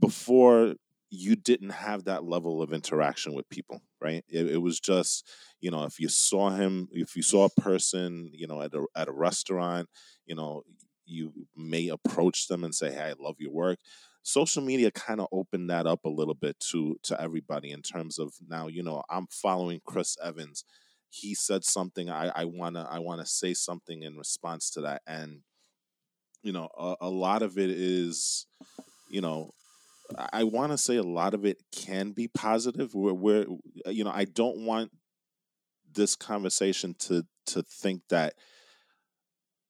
before 0.00 0.74
you 1.10 1.36
didn't 1.36 1.70
have 1.70 2.04
that 2.04 2.24
level 2.24 2.62
of 2.62 2.72
interaction 2.72 3.34
with 3.34 3.48
people, 3.50 3.82
right? 4.00 4.24
It, 4.28 4.52
it, 4.52 4.62
was 4.62 4.80
just, 4.80 5.28
you 5.60 5.70
know, 5.70 5.84
if 5.84 6.00
you 6.00 6.08
saw 6.08 6.48
him, 6.50 6.88
if 6.90 7.14
you 7.14 7.22
saw 7.22 7.44
a 7.44 7.60
person, 7.60 8.30
you 8.32 8.46
know, 8.46 8.62
at 8.62 8.72
a 8.72 8.86
at 8.96 9.08
a 9.08 9.12
restaurant, 9.12 9.88
you 10.26 10.34
know, 10.34 10.62
you 11.04 11.32
may 11.54 11.88
approach 11.88 12.48
them 12.48 12.64
and 12.64 12.74
say, 12.74 12.90
"Hey, 12.92 13.10
I 13.10 13.14
love 13.18 13.36
your 13.38 13.52
work." 13.52 13.78
Social 14.22 14.62
media 14.62 14.90
kind 14.90 15.20
of 15.20 15.26
opened 15.32 15.70
that 15.70 15.86
up 15.86 16.04
a 16.04 16.08
little 16.08 16.34
bit 16.34 16.58
to 16.70 16.96
to 17.04 17.20
everybody 17.20 17.70
in 17.70 17.82
terms 17.82 18.18
of 18.18 18.32
now, 18.48 18.68
you 18.68 18.82
know, 18.82 19.02
I'm 19.10 19.26
following 19.30 19.80
Chris 19.84 20.16
Evans. 20.22 20.64
He 21.10 21.34
said 21.34 21.64
something. 21.64 22.08
I, 22.10 22.30
I 22.34 22.44
wanna 22.44 22.86
I 22.90 23.00
wanna 23.00 23.26
say 23.26 23.54
something 23.54 24.02
in 24.02 24.16
response 24.16 24.70
to 24.70 24.82
that, 24.82 25.02
and 25.06 25.40
you 26.42 26.52
know, 26.52 26.68
a, 26.76 26.96
a 27.02 27.10
lot 27.10 27.42
of 27.42 27.58
it 27.58 27.70
is, 27.70 28.46
you 29.10 29.20
know, 29.20 29.50
I 30.32 30.44
want 30.44 30.72
to 30.72 30.78
say 30.78 30.96
a 30.96 31.02
lot 31.02 31.34
of 31.34 31.44
it 31.44 31.58
can 31.74 32.12
be 32.12 32.28
positive. 32.28 32.94
Where, 32.94 33.14
where 33.14 33.46
you 33.86 34.04
know, 34.04 34.10
I 34.12 34.24
don't 34.24 34.64
want 34.64 34.90
this 35.94 36.16
conversation 36.16 36.94
to 37.00 37.24
to 37.46 37.62
think 37.62 38.02
that 38.10 38.34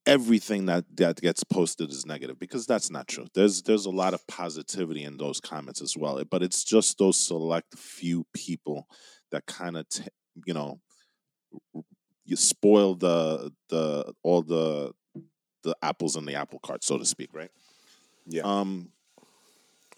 everything 0.06 0.66
that 0.66 0.84
that 0.96 1.20
gets 1.20 1.44
posted 1.44 1.90
is 1.90 2.06
negative 2.06 2.38
because 2.38 2.66
that's 2.66 2.90
not 2.90 3.08
true. 3.08 3.26
There's 3.34 3.62
there's 3.62 3.86
a 3.86 3.90
lot 3.90 4.14
of 4.14 4.26
positivity 4.26 5.04
in 5.04 5.16
those 5.16 5.40
comments 5.40 5.80
as 5.80 5.96
well, 5.96 6.22
but 6.30 6.42
it's 6.42 6.64
just 6.64 6.98
those 6.98 7.16
select 7.16 7.78
few 7.78 8.26
people 8.32 8.86
that 9.30 9.46
kind 9.46 9.76
of 9.76 9.88
t- 9.88 10.04
you 10.46 10.54
know 10.54 10.80
you 12.24 12.36
spoil 12.36 12.94
the 12.94 13.52
the 13.68 14.12
all 14.22 14.42
the 14.42 14.92
the 15.62 15.76
apples 15.82 16.16
in 16.16 16.24
the 16.24 16.34
apple 16.34 16.58
cart, 16.58 16.84
so 16.84 16.98
to 16.98 17.04
speak, 17.04 17.30
right? 17.32 17.50
Yeah. 18.26 18.42
Um, 18.42 18.90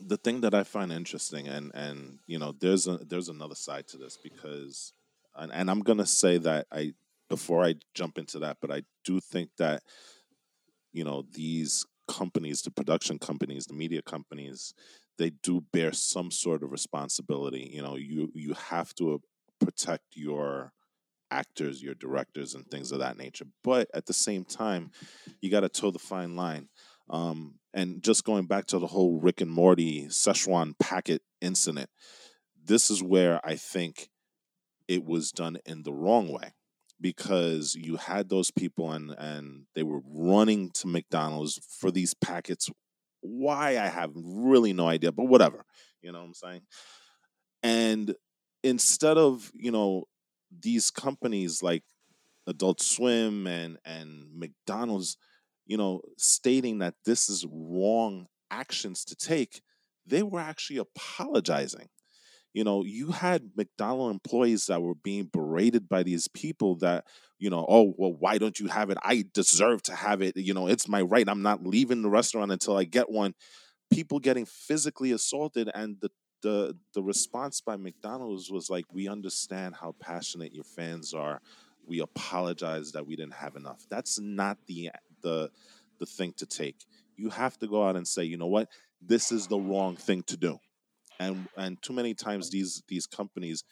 the 0.00 0.16
thing 0.16 0.40
that 0.42 0.54
I 0.54 0.64
find 0.64 0.92
interesting, 0.92 1.48
and 1.48 1.70
and 1.74 2.18
you 2.26 2.38
know, 2.38 2.52
there's 2.52 2.86
a 2.86 2.98
there's 2.98 3.28
another 3.28 3.54
side 3.54 3.86
to 3.88 3.96
this 3.96 4.18
because, 4.22 4.92
and, 5.36 5.52
and 5.52 5.70
I'm 5.70 5.80
gonna 5.80 6.06
say 6.06 6.38
that 6.38 6.66
I 6.72 6.94
before 7.28 7.64
I 7.64 7.76
jump 7.94 8.18
into 8.18 8.38
that, 8.40 8.58
but 8.60 8.70
I 8.70 8.82
do 9.04 9.20
think 9.20 9.50
that 9.58 9.82
you 10.92 11.04
know 11.04 11.24
these 11.32 11.84
companies, 12.08 12.62
the 12.62 12.70
production 12.70 13.18
companies, 13.18 13.66
the 13.66 13.74
media 13.74 14.02
companies, 14.02 14.74
they 15.18 15.30
do 15.30 15.64
bear 15.72 15.92
some 15.92 16.30
sort 16.30 16.62
of 16.62 16.70
responsibility. 16.70 17.70
You 17.72 17.82
know, 17.82 17.96
you 17.96 18.30
you 18.34 18.54
have 18.54 18.94
to 18.96 19.20
protect 19.60 20.04
your 20.14 20.72
actors, 21.30 21.82
your 21.82 21.94
directors, 21.94 22.54
and 22.54 22.66
things 22.66 22.92
of 22.92 23.00
that 23.00 23.18
nature. 23.18 23.46
But 23.62 23.88
at 23.94 24.06
the 24.06 24.12
same 24.12 24.44
time, 24.44 24.90
you 25.40 25.50
got 25.50 25.60
to 25.60 25.68
toe 25.68 25.90
the 25.90 25.98
fine 25.98 26.36
line. 26.36 26.68
Um, 27.10 27.56
and 27.74 28.02
just 28.02 28.24
going 28.24 28.46
back 28.46 28.66
to 28.66 28.78
the 28.78 28.86
whole 28.86 29.20
Rick 29.20 29.40
and 29.40 29.50
Morty 29.50 30.06
Szechuan 30.06 30.78
packet 30.78 31.22
incident, 31.40 31.90
this 32.64 32.90
is 32.90 33.02
where 33.02 33.40
I 33.44 33.56
think 33.56 34.08
it 34.88 35.04
was 35.04 35.32
done 35.32 35.58
in 35.66 35.82
the 35.82 35.92
wrong 35.92 36.28
way 36.28 36.52
because 37.00 37.74
you 37.74 37.96
had 37.96 38.28
those 38.28 38.50
people 38.50 38.92
and 38.92 39.14
and 39.18 39.66
they 39.74 39.82
were 39.82 40.00
running 40.06 40.70
to 40.70 40.86
McDonald's 40.86 41.60
for 41.80 41.90
these 41.90 42.14
packets. 42.14 42.70
Why 43.20 43.78
I 43.78 43.86
have 43.86 44.12
really 44.14 44.72
no 44.72 44.88
idea, 44.88 45.12
but 45.12 45.24
whatever. 45.24 45.64
You 46.02 46.12
know 46.12 46.20
what 46.20 46.26
I'm 46.26 46.34
saying? 46.34 46.60
And 47.62 48.14
instead 48.62 49.16
of, 49.16 49.50
you 49.54 49.70
know, 49.70 50.04
these 50.60 50.90
companies 50.90 51.62
like 51.62 51.82
Adult 52.46 52.82
Swim 52.82 53.46
and 53.46 53.78
and 53.84 54.26
McDonald's, 54.34 55.16
you 55.66 55.76
know, 55.76 56.02
stating 56.18 56.78
that 56.78 56.94
this 57.04 57.28
is 57.28 57.46
wrong 57.50 58.26
actions 58.50 59.04
to 59.06 59.16
take, 59.16 59.62
they 60.06 60.22
were 60.22 60.40
actually 60.40 60.78
apologizing. 60.78 61.88
You 62.54 62.64
know, 62.64 62.84
you 62.84 63.10
had 63.10 63.50
McDonald 63.56 64.12
employees 64.12 64.66
that 64.68 64.82
were 64.82 64.94
being 64.94 65.24
berated 65.26 65.88
by 65.88 66.04
these 66.04 66.28
people 66.28 66.76
that, 66.76 67.04
you 67.38 67.50
know, 67.50 67.66
oh, 67.68 67.94
well, 67.98 68.14
why 68.14 68.38
don't 68.38 68.60
you 68.60 68.68
have 68.68 68.90
it? 68.90 68.98
I 69.02 69.24
deserve 69.34 69.82
to 69.84 69.94
have 69.94 70.22
it. 70.22 70.36
You 70.36 70.54
know, 70.54 70.68
it's 70.68 70.88
my 70.88 71.02
right. 71.02 71.28
I'm 71.28 71.42
not 71.42 71.66
leaving 71.66 72.02
the 72.02 72.10
restaurant 72.10 72.52
until 72.52 72.76
I 72.76 72.84
get 72.84 73.10
one. 73.10 73.34
People 73.90 74.18
getting 74.20 74.46
physically 74.46 75.12
assaulted 75.12 75.70
and 75.74 75.96
the 76.00 76.10
the 76.42 76.76
the 76.92 77.02
response 77.02 77.60
by 77.62 77.76
McDonald's 77.76 78.50
was 78.50 78.68
like, 78.70 78.84
"We 78.92 79.08
understand 79.08 79.76
how 79.76 79.92
passionate 80.00 80.54
your 80.54 80.64
fans 80.64 81.14
are. 81.14 81.40
We 81.86 82.00
apologize 82.00 82.92
that 82.92 83.06
we 83.06 83.16
didn't 83.16 83.34
have 83.34 83.56
enough." 83.56 83.86
That's 83.90 84.20
not 84.20 84.58
the 84.66 84.90
the 85.22 85.50
the 85.98 86.06
thing 86.06 86.34
to 86.34 86.46
take. 86.46 86.84
You 87.16 87.30
have 87.30 87.58
to 87.60 87.66
go 87.66 87.86
out 87.88 87.96
and 87.96 88.06
say, 88.06 88.24
"You 88.24 88.36
know 88.36 88.46
what? 88.48 88.68
This 89.00 89.32
is 89.32 89.46
the 89.46 89.58
wrong 89.58 89.96
thing 89.96 90.22
to 90.24 90.36
do." 90.36 90.58
And 91.18 91.46
and 91.56 91.80
too 91.82 91.92
many 91.92 92.14
times 92.14 92.50
these 92.50 92.82
these 92.88 93.06
companies 93.06 93.64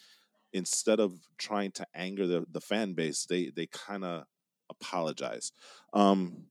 instead 0.53 1.01
of 1.01 1.14
trying 1.38 1.72
to 1.72 1.86
anger 1.95 2.26
the, 2.26 2.45
the 2.51 2.61
fan 2.61 2.95
base, 2.95 3.26
they 3.28 3.51
they 3.55 3.66
kind 3.66 4.05
of 4.05 4.24
apologize. 4.70 5.53
Um, 5.93 6.47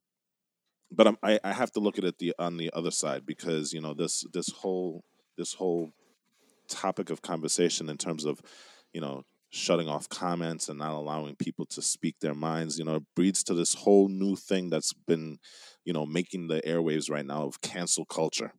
but 0.92 1.08
I'm, 1.08 1.18
I, 1.24 1.39
I 1.44 1.54
have 1.54 1.72
to 1.74 1.80
look 1.80 1.98
at 1.98 2.04
it 2.04 2.18
the 2.20 2.34
on 2.38 2.58
the 2.58 2.72
other 2.74 2.92
side 2.92 3.26
because 3.26 3.74
you 3.74 3.82
know 3.82 3.94
this 3.94 4.26
this 4.34 4.50
whole 4.50 5.04
this 5.38 5.54
whole 5.54 5.92
topic 6.68 7.10
of 7.10 7.22
conversation 7.22 7.89
in 7.89 7.98
terms 7.98 8.26
of, 8.26 8.42
you 8.94 9.02
know, 9.02 9.24
shutting 9.50 9.89
off 9.89 10.08
comments 10.10 10.70
and 10.70 10.80
not 10.80 10.94
allowing 10.94 11.36
people 11.36 11.66
to 11.66 11.82
speak 11.82 12.16
their 12.22 12.34
minds, 12.34 12.80
you 12.80 12.86
know, 12.86 12.96
it 12.96 13.04
breeds 13.16 13.44
to 13.44 13.54
this 13.54 13.74
whole 13.74 14.08
new 14.08 14.36
thing 14.36 14.70
that's 14.70 14.94
been, 14.94 15.38
you 15.84 15.94
know, 15.94 16.06
making 16.06 16.48
the 16.48 16.62
airwaves 16.62 17.10
right 17.12 17.26
now 17.26 17.44
of 17.44 17.62
cancel 17.62 18.06
culture. 18.06 18.54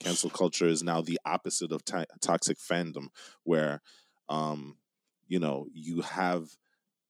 Cancel 0.00 0.30
culture 0.30 0.66
is 0.66 0.82
now 0.82 1.00
the 1.00 1.18
opposite 1.24 1.72
of 1.72 1.82
toxic 2.20 2.58
fandom, 2.58 3.08
where, 3.44 3.80
um, 4.28 4.76
you 5.26 5.38
know, 5.38 5.66
you 5.72 6.02
have 6.02 6.48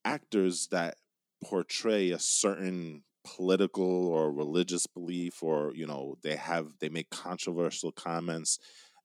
actors 0.04 0.68
that 0.70 0.96
portray 1.42 2.10
a 2.10 2.18
certain 2.18 3.02
political 3.24 4.08
or 4.08 4.32
religious 4.32 4.86
belief 4.86 5.42
or 5.42 5.72
you 5.74 5.86
know 5.86 6.16
they 6.22 6.36
have 6.36 6.72
they 6.80 6.90
make 6.90 7.08
controversial 7.10 7.90
comments 7.90 8.58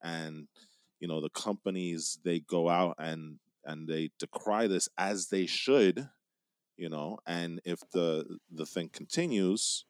and 0.04 0.48
you 1.00 1.08
know 1.08 1.22
the 1.22 1.30
companies 1.30 2.20
they 2.24 2.40
go 2.40 2.68
out 2.70 2.96
and 3.00 3.40
and 3.66 3.88
they 3.88 4.10
decry 4.20 4.68
this 4.68 4.90
as 4.98 5.28
they 5.30 5.46
should 5.46 6.10
you 6.78 6.90
know 6.90 7.18
and 7.26 7.62
if 7.66 7.80
the 7.92 8.38
the 8.52 8.66
thing 8.66 8.90
continues 8.90 9.86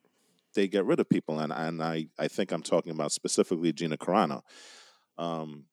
they 0.56 0.68
get 0.68 0.86
rid 0.86 1.00
of 1.00 1.10
people 1.10 1.40
and 1.40 1.52
and 1.52 1.84
i 1.84 2.08
i 2.18 2.28
think 2.28 2.52
i'm 2.52 2.62
talking 2.62 2.92
about 2.92 3.12
specifically 3.12 3.72
gina 3.74 3.98
carano 3.98 4.42
um 5.18 5.66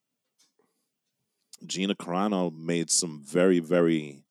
gina 1.67 1.95
carano 1.95 2.55
made 2.55 2.91
some 2.91 3.23
very 3.25 3.59
very 3.59 4.23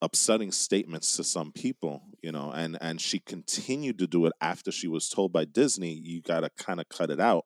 upsetting 0.00 0.52
statements 0.52 1.16
to 1.16 1.24
some 1.24 1.50
people 1.50 2.02
you 2.22 2.30
know 2.30 2.52
and 2.52 2.78
and 2.80 3.00
she 3.00 3.18
continued 3.18 3.98
to 3.98 4.06
do 4.06 4.26
it 4.26 4.32
after 4.40 4.70
she 4.70 4.86
was 4.86 5.08
told 5.08 5.32
by 5.32 5.44
disney 5.44 5.92
you 5.92 6.22
got 6.22 6.40
to 6.40 6.50
kind 6.56 6.80
of 6.80 6.88
cut 6.88 7.10
it 7.10 7.18
out 7.18 7.44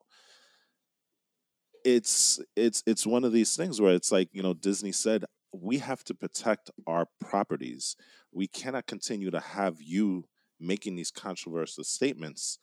it's 1.84 2.40
it's 2.56 2.82
it's 2.86 3.06
one 3.06 3.24
of 3.24 3.32
these 3.32 3.56
things 3.56 3.80
where 3.80 3.94
it's 3.94 4.12
like 4.12 4.28
you 4.32 4.42
know 4.42 4.54
Disney 4.54 4.92
said 4.92 5.24
we 5.52 5.78
have 5.78 6.02
to 6.04 6.14
protect 6.14 6.70
our 6.86 7.06
properties. 7.20 7.96
We 8.32 8.46
cannot 8.46 8.86
continue 8.86 9.30
to 9.30 9.40
have 9.40 9.76
you 9.80 10.24
making 10.62 10.96
these 10.96 11.10
controversial 11.10 11.84
statements 11.84 12.58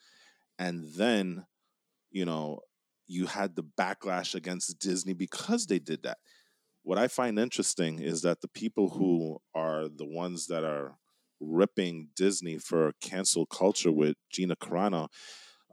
and 0.57 0.83
then 0.95 1.45
you 2.11 2.25
know 2.25 2.59
you 3.07 3.25
had 3.25 3.55
the 3.55 3.63
backlash 3.63 4.35
against 4.35 4.77
Disney 4.79 5.13
because 5.13 5.65
they 5.65 5.79
did 5.79 6.03
that. 6.03 6.19
What 6.83 6.99
I 6.99 7.07
find 7.07 7.39
interesting 7.39 7.99
is 7.99 8.21
that 8.21 8.41
the 8.41 8.47
people 8.47 8.89
who 8.89 9.39
are 9.55 9.89
the 9.89 10.05
ones 10.05 10.45
that 10.47 10.63
are 10.63 10.97
ripping 11.41 12.09
Disney 12.15 12.59
for 12.59 12.93
cancel 13.01 13.47
culture 13.47 13.91
with 13.91 14.15
Gina 14.31 14.55
Carano, 14.55 15.07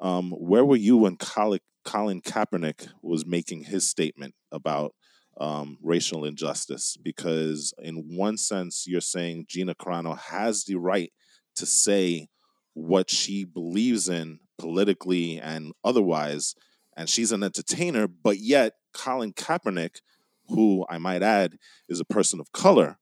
um, 0.01 0.31
where 0.31 0.65
were 0.65 0.77
you 0.77 0.97
when 0.97 1.17
Colin, 1.17 1.61
Kaepernick 1.85 2.89
was 3.03 3.27
making 3.27 3.65
his 3.65 3.89
statement 3.89 4.35
about 4.51 4.95
um, 5.39 5.77
racial 5.83 6.25
injustice? 6.25 6.97
Because 7.03 7.75
in 7.79 8.17
one 8.17 8.39
sense, 8.39 8.87
you're 8.87 9.01
saying 9.03 9.47
Gina 9.49 9.75
Carano 9.75 10.19
has 10.19 10.65
the 10.65 10.77
right 10.77 11.13
to 11.57 11.67
say 11.67 12.29
what 12.75 13.11
she 13.11 13.45
believes 13.45 14.09
in 14.09 14.39
politically 14.59 15.39
and 15.39 15.73
otherwise, 15.85 16.55
and 16.97 17.09
she's 17.09 17.33
an 17.33 17.43
entertainer. 17.43 18.07
But 18.07 18.39
yet, 18.39 18.75
Colin 18.93 19.33
Kaepernick, 19.33 20.01
who 20.49 20.87
I 20.89 20.99
might 20.99 21.23
add 21.23 21.57
is 21.89 22.01
a 22.01 22.05
person 22.05 22.41
of 22.41 22.53
color 22.53 22.99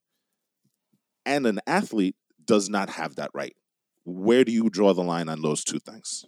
and 1.26 1.46
an 1.46 1.60
athlete, 1.66 2.16
does 2.44 2.68
not 2.68 2.90
have 2.90 3.16
that 3.16 3.30
right. 3.34 3.56
Where 4.04 4.44
do 4.44 4.52
you 4.52 4.68
draw 4.68 4.92
the 4.92 5.02
line 5.02 5.28
on 5.28 5.40
those 5.40 5.64
two 5.64 5.78
things? 5.78 6.24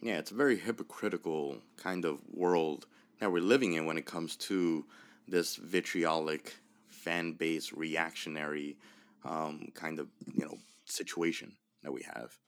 Yeah, 0.00 0.18
it's 0.18 0.30
a 0.30 0.34
very 0.34 0.56
hypocritical 0.56 1.58
kind 1.76 2.04
of 2.04 2.20
world 2.32 2.86
that 3.18 3.32
we're 3.32 3.40
living 3.40 3.72
in 3.72 3.86
when 3.86 3.98
it 3.98 4.06
comes 4.06 4.36
to 4.36 4.84
this 5.26 5.56
vitriolic 5.56 6.54
fan 6.86 7.32
base 7.32 7.72
reactionary 7.72 8.76
um, 9.24 9.70
kind 9.74 9.98
of 9.98 10.08
you 10.32 10.44
know 10.44 10.58
situation 10.90 11.56
that 11.82 11.92
we 11.92 12.02
have. 12.02 12.38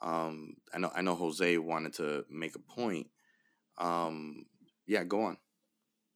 Um, 0.00 0.54
I 0.72 0.78
know 0.78 0.92
I 0.94 1.02
know 1.02 1.14
Jose 1.14 1.58
wanted 1.58 1.94
to 1.94 2.24
make 2.30 2.54
a 2.54 2.60
point. 2.60 3.08
Um, 3.78 4.46
yeah, 4.86 5.04
go 5.04 5.22
on. 5.22 5.38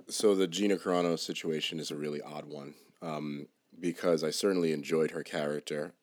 So 0.09 0.35
the 0.35 0.47
Gina 0.47 0.77
Carano 0.77 1.19
situation 1.19 1.79
is 1.79 1.91
a 1.91 1.97
really 1.97 2.21
odd 2.21 2.47
one 2.47 2.75
um, 3.01 3.47
because 3.79 4.25
I 4.25 4.31
certainly 4.31 4.73
enjoyed 4.73 5.13
her 5.13 5.23
character. 5.23 5.95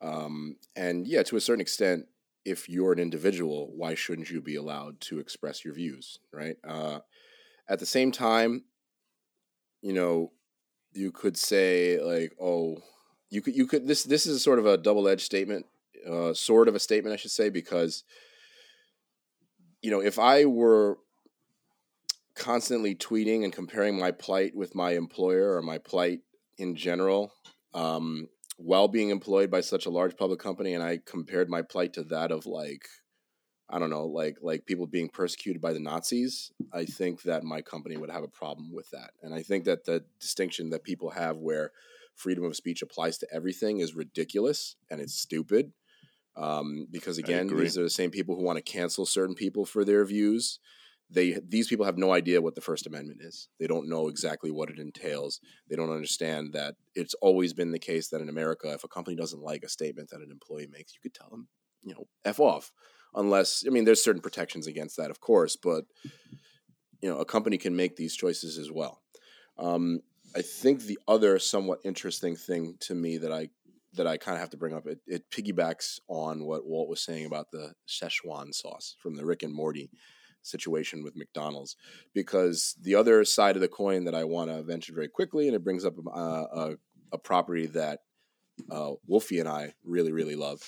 Um, 0.00 0.56
and 0.74 1.06
yeah, 1.06 1.22
to 1.24 1.36
a 1.36 1.40
certain 1.40 1.60
extent, 1.60 2.06
if 2.44 2.68
you're 2.68 2.92
an 2.92 2.98
individual, 2.98 3.70
why 3.74 3.94
shouldn't 3.94 4.30
you 4.30 4.40
be 4.40 4.56
allowed 4.56 5.00
to 5.02 5.18
express 5.20 5.64
your 5.64 5.74
views, 5.74 6.18
right? 6.32 6.56
Uh, 6.66 7.00
at 7.68 7.78
the 7.78 7.86
same 7.86 8.10
time, 8.10 8.64
you 9.80 9.92
know, 9.92 10.32
you 10.92 11.12
could 11.12 11.36
say 11.36 12.00
like, 12.00 12.34
oh, 12.40 12.78
you 13.32 13.40
could 13.40 13.56
you 13.56 13.66
could 13.66 13.88
this 13.88 14.04
this 14.04 14.26
is 14.26 14.42
sort 14.42 14.58
of 14.58 14.66
a 14.66 14.76
double 14.76 15.08
edged 15.08 15.22
statement, 15.22 15.64
uh, 16.08 16.34
sort 16.34 16.68
of 16.68 16.74
a 16.74 16.78
statement, 16.78 17.14
I 17.14 17.16
should 17.16 17.30
say, 17.30 17.48
because 17.48 18.04
you 19.80 19.90
know, 19.90 20.00
if 20.00 20.18
I 20.18 20.44
were 20.44 20.98
constantly 22.34 22.94
tweeting 22.94 23.42
and 23.42 23.52
comparing 23.52 23.98
my 23.98 24.10
plight 24.10 24.54
with 24.54 24.74
my 24.74 24.92
employer 24.92 25.56
or 25.56 25.62
my 25.62 25.78
plight 25.78 26.20
in 26.58 26.76
general, 26.76 27.32
um, 27.72 28.28
while 28.58 28.86
being 28.86 29.08
employed 29.08 29.50
by 29.50 29.62
such 29.62 29.86
a 29.86 29.90
large 29.90 30.16
public 30.16 30.38
company, 30.38 30.74
and 30.74 30.84
I 30.84 30.98
compared 31.04 31.48
my 31.48 31.62
plight 31.62 31.94
to 31.94 32.04
that 32.04 32.30
of 32.32 32.44
like 32.44 32.84
I 33.70 33.78
don't 33.78 33.88
know, 33.88 34.04
like 34.04 34.36
like 34.42 34.66
people 34.66 34.86
being 34.86 35.08
persecuted 35.08 35.62
by 35.62 35.72
the 35.72 35.80
Nazis, 35.80 36.52
I 36.70 36.84
think 36.84 37.22
that 37.22 37.44
my 37.44 37.62
company 37.62 37.96
would 37.96 38.10
have 38.10 38.24
a 38.24 38.28
problem 38.28 38.74
with 38.74 38.90
that. 38.90 39.12
And 39.22 39.34
I 39.34 39.42
think 39.42 39.64
that 39.64 39.86
the 39.86 40.04
distinction 40.20 40.68
that 40.68 40.84
people 40.84 41.08
have 41.08 41.38
where 41.38 41.72
freedom 42.14 42.44
of 42.44 42.56
speech 42.56 42.82
applies 42.82 43.18
to 43.18 43.26
everything 43.32 43.78
is 43.78 43.94
ridiculous 43.94 44.76
and 44.90 45.00
it's 45.00 45.14
stupid. 45.14 45.72
Um, 46.36 46.86
because 46.90 47.18
again, 47.18 47.46
these 47.46 47.76
are 47.76 47.82
the 47.82 47.90
same 47.90 48.10
people 48.10 48.36
who 48.36 48.42
want 48.42 48.56
to 48.56 48.62
cancel 48.62 49.04
certain 49.04 49.34
people 49.34 49.66
for 49.66 49.84
their 49.84 50.04
views. 50.04 50.60
They 51.10 51.38
these 51.46 51.68
people 51.68 51.84
have 51.84 51.98
no 51.98 52.12
idea 52.12 52.40
what 52.40 52.54
the 52.54 52.62
First 52.62 52.86
Amendment 52.86 53.20
is. 53.22 53.48
They 53.60 53.66
don't 53.66 53.88
know 53.88 54.08
exactly 54.08 54.50
what 54.50 54.70
it 54.70 54.78
entails. 54.78 55.40
They 55.68 55.76
don't 55.76 55.92
understand 55.92 56.54
that 56.54 56.76
it's 56.94 57.12
always 57.20 57.52
been 57.52 57.70
the 57.70 57.78
case 57.78 58.08
that 58.08 58.22
in 58.22 58.30
America, 58.30 58.72
if 58.72 58.82
a 58.82 58.88
company 58.88 59.14
doesn't 59.14 59.42
like 59.42 59.62
a 59.62 59.68
statement 59.68 60.08
that 60.08 60.22
an 60.22 60.30
employee 60.30 60.68
makes, 60.72 60.94
you 60.94 61.00
could 61.02 61.12
tell 61.12 61.28
them, 61.28 61.48
you 61.82 61.94
know, 61.94 62.06
f 62.24 62.40
off 62.40 62.72
unless 63.14 63.64
I 63.66 63.70
mean 63.70 63.84
there's 63.84 64.02
certain 64.02 64.22
protections 64.22 64.66
against 64.66 64.96
that, 64.96 65.10
of 65.10 65.20
course, 65.20 65.56
but 65.56 65.84
you 67.00 67.08
know 67.08 67.18
a 67.18 67.24
company 67.24 67.58
can 67.58 67.76
make 67.76 67.96
these 67.96 68.14
choices 68.14 68.58
as 68.58 68.70
well. 68.70 69.02
Um, 69.58 70.00
I 70.34 70.42
think 70.42 70.82
the 70.82 70.98
other 71.06 71.38
somewhat 71.38 71.80
interesting 71.84 72.36
thing 72.36 72.76
to 72.80 72.94
me 72.94 73.18
that 73.18 73.32
I 73.32 73.50
that 73.94 74.06
I 74.06 74.16
kind 74.16 74.36
of 74.36 74.40
have 74.40 74.50
to 74.50 74.56
bring 74.56 74.74
up 74.74 74.86
it, 74.86 75.00
it 75.06 75.30
piggybacks 75.30 76.00
on 76.08 76.44
what 76.44 76.66
Walt 76.66 76.88
was 76.88 77.04
saying 77.04 77.26
about 77.26 77.50
the 77.50 77.74
Szechuan 77.86 78.54
sauce 78.54 78.96
from 78.98 79.16
the 79.16 79.26
Rick 79.26 79.42
and 79.42 79.52
Morty 79.52 79.90
situation 80.40 81.04
with 81.04 81.14
McDonald's 81.14 81.76
because 82.14 82.74
the 82.80 82.94
other 82.94 83.24
side 83.24 83.54
of 83.54 83.60
the 83.60 83.68
coin 83.68 84.04
that 84.04 84.14
I 84.14 84.24
want 84.24 84.50
to 84.50 84.62
venture 84.62 84.94
very 84.94 85.08
quickly 85.08 85.46
and 85.46 85.54
it 85.54 85.62
brings 85.62 85.84
up 85.84 85.94
uh, 86.06 86.10
a, 86.52 86.70
a 87.12 87.18
property 87.18 87.66
that 87.66 88.00
uh, 88.70 88.92
Wolfie 89.06 89.40
and 89.40 89.48
I 89.48 89.74
really 89.84 90.10
really 90.10 90.34
love 90.34 90.62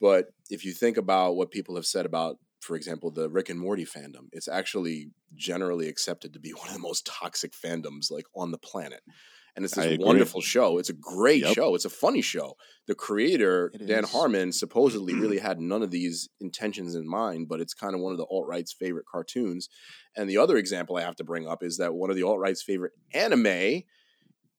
but 0.00 0.32
if 0.48 0.64
you 0.64 0.72
think 0.72 0.96
about 0.96 1.36
what 1.36 1.50
people 1.50 1.76
have 1.76 1.86
said 1.86 2.06
about, 2.06 2.38
for 2.60 2.76
example, 2.76 3.10
the 3.10 3.28
Rick 3.28 3.48
and 3.48 3.58
Morty 3.58 3.84
fandom, 3.84 4.28
it's 4.32 4.48
actually 4.48 5.10
generally 5.34 5.88
accepted 5.88 6.32
to 6.34 6.40
be 6.40 6.50
one 6.56 6.68
of 6.68 6.74
the 6.74 6.80
most 6.80 7.06
toxic 7.06 7.52
fandoms 7.52 8.10
like 8.10 8.26
on 8.34 8.50
the 8.50 8.58
planet. 8.58 9.02
And 9.56 9.64
it's 9.64 9.74
this 9.74 9.98
wonderful 9.98 10.40
show. 10.40 10.78
It's 10.78 10.90
a 10.90 10.94
great 10.94 11.42
yep. 11.42 11.54
show. 11.54 11.74
It's 11.74 11.84
a 11.84 11.90
funny 11.90 12.22
show. 12.22 12.54
The 12.86 12.94
creator, 12.94 13.72
it 13.74 13.86
Dan 13.86 14.04
is. 14.04 14.12
Harmon, 14.12 14.52
supposedly 14.52 15.12
really 15.12 15.38
had 15.38 15.60
none 15.60 15.82
of 15.82 15.90
these 15.90 16.28
intentions 16.40 16.94
in 16.94 17.08
mind, 17.08 17.48
but 17.48 17.60
it's 17.60 17.74
kind 17.74 17.94
of 17.94 18.00
one 18.00 18.12
of 18.12 18.18
the 18.18 18.26
alt 18.30 18.46
right's 18.46 18.72
favorite 18.72 19.06
cartoons. 19.10 19.68
And 20.16 20.30
the 20.30 20.38
other 20.38 20.56
example 20.56 20.96
I 20.96 21.02
have 21.02 21.16
to 21.16 21.24
bring 21.24 21.48
up 21.48 21.64
is 21.64 21.78
that 21.78 21.94
one 21.94 22.10
of 22.10 22.16
the 22.16 22.22
alt 22.22 22.38
right's 22.38 22.62
favorite 22.62 22.92
anime 23.12 23.82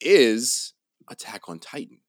is 0.01 0.73
Attack 1.09 1.47
on 1.47 1.59
Titan. 1.59 1.99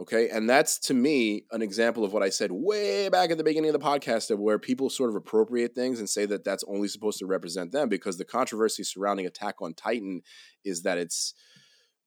Okay. 0.00 0.28
And 0.28 0.48
that's 0.48 0.78
to 0.80 0.94
me 0.94 1.44
an 1.50 1.60
example 1.60 2.04
of 2.04 2.12
what 2.12 2.22
I 2.22 2.28
said 2.28 2.52
way 2.52 3.08
back 3.08 3.30
at 3.30 3.38
the 3.38 3.42
beginning 3.44 3.74
of 3.74 3.80
the 3.80 3.84
podcast 3.84 4.30
of 4.30 4.38
where 4.38 4.58
people 4.58 4.90
sort 4.90 5.10
of 5.10 5.16
appropriate 5.16 5.74
things 5.74 5.98
and 5.98 6.08
say 6.08 6.24
that 6.26 6.44
that's 6.44 6.62
only 6.68 6.86
supposed 6.86 7.18
to 7.18 7.26
represent 7.26 7.72
them 7.72 7.88
because 7.88 8.16
the 8.16 8.24
controversy 8.24 8.84
surrounding 8.84 9.26
Attack 9.26 9.56
on 9.60 9.74
Titan 9.74 10.22
is 10.64 10.82
that 10.82 10.98
it's, 10.98 11.34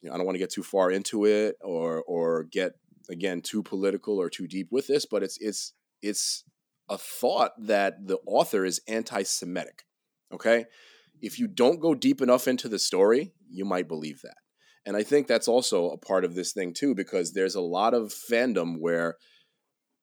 you 0.01 0.07
know, 0.07 0.15
I 0.15 0.17
don't 0.17 0.25
want 0.25 0.35
to 0.35 0.39
get 0.39 0.51
too 0.51 0.63
far 0.63 0.89
into 0.89 1.25
it 1.25 1.57
or, 1.61 2.01
or 2.03 2.45
get 2.45 2.73
again 3.09 3.41
too 3.41 3.61
political 3.61 4.21
or 4.21 4.29
too 4.29 4.47
deep 4.47 4.69
with 4.71 4.87
this, 4.87 5.05
but 5.05 5.21
it's, 5.21 5.37
it's, 5.41 5.73
it's 6.01 6.45
a 6.89 6.97
thought 6.97 7.51
that 7.59 8.07
the 8.07 8.19
author 8.25 8.63
is 8.63 8.81
anti 8.87 9.23
Semitic. 9.23 9.83
Okay. 10.33 10.65
If 11.21 11.39
you 11.39 11.47
don't 11.47 11.81
go 11.81 11.93
deep 11.93 12.21
enough 12.21 12.47
into 12.47 12.69
the 12.69 12.79
story, 12.79 13.33
you 13.49 13.65
might 13.65 13.89
believe 13.89 14.21
that. 14.21 14.37
And 14.85 14.97
I 14.97 15.03
think 15.03 15.27
that's 15.27 15.47
also 15.47 15.91
a 15.91 15.97
part 15.97 16.25
of 16.25 16.35
this 16.35 16.53
thing 16.53 16.73
too, 16.73 16.95
because 16.95 17.33
there's 17.33 17.55
a 17.55 17.61
lot 17.61 17.93
of 17.93 18.13
fandom 18.13 18.79
where 18.79 19.17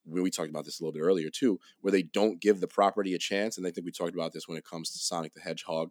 we 0.07 0.31
talked 0.31 0.51
about 0.51 0.65
this 0.65 0.81
a 0.81 0.83
little 0.83 0.93
bit 0.93 1.03
earlier 1.03 1.31
too, 1.31 1.59
where 1.81 1.93
they 1.93 2.03
don't 2.03 2.41
give 2.41 2.61
the 2.61 2.69
property 2.69 3.15
a 3.15 3.19
chance. 3.19 3.59
And 3.59 3.67
I 3.67 3.71
think 3.71 3.85
we 3.85 3.93
talked 3.93 4.15
about 4.15 4.33
this 4.33 4.49
when 4.49 4.57
it 4.57 4.65
comes 4.65 4.91
to 4.91 4.99
Sonic 4.99 5.35
the 5.35 5.41
Hedgehog. 5.41 5.91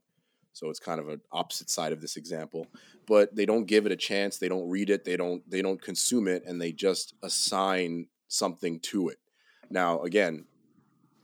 So 0.53 0.69
it's 0.69 0.79
kind 0.79 0.99
of 0.99 1.07
an 1.09 1.21
opposite 1.31 1.69
side 1.69 1.93
of 1.93 2.01
this 2.01 2.17
example. 2.17 2.65
But 3.05 3.35
they 3.35 3.45
don't 3.45 3.65
give 3.65 3.85
it 3.85 3.91
a 3.91 3.97
chance, 3.97 4.37
they 4.37 4.49
don't 4.49 4.69
read 4.69 4.89
it, 4.89 5.05
they 5.05 5.15
don't 5.15 5.47
they 5.49 5.61
don't 5.61 5.81
consume 5.81 6.27
it, 6.27 6.43
and 6.47 6.59
they 6.59 6.71
just 6.71 7.13
assign 7.21 8.07
something 8.27 8.79
to 8.79 9.09
it. 9.09 9.17
Now, 9.69 10.01
again, 10.01 10.45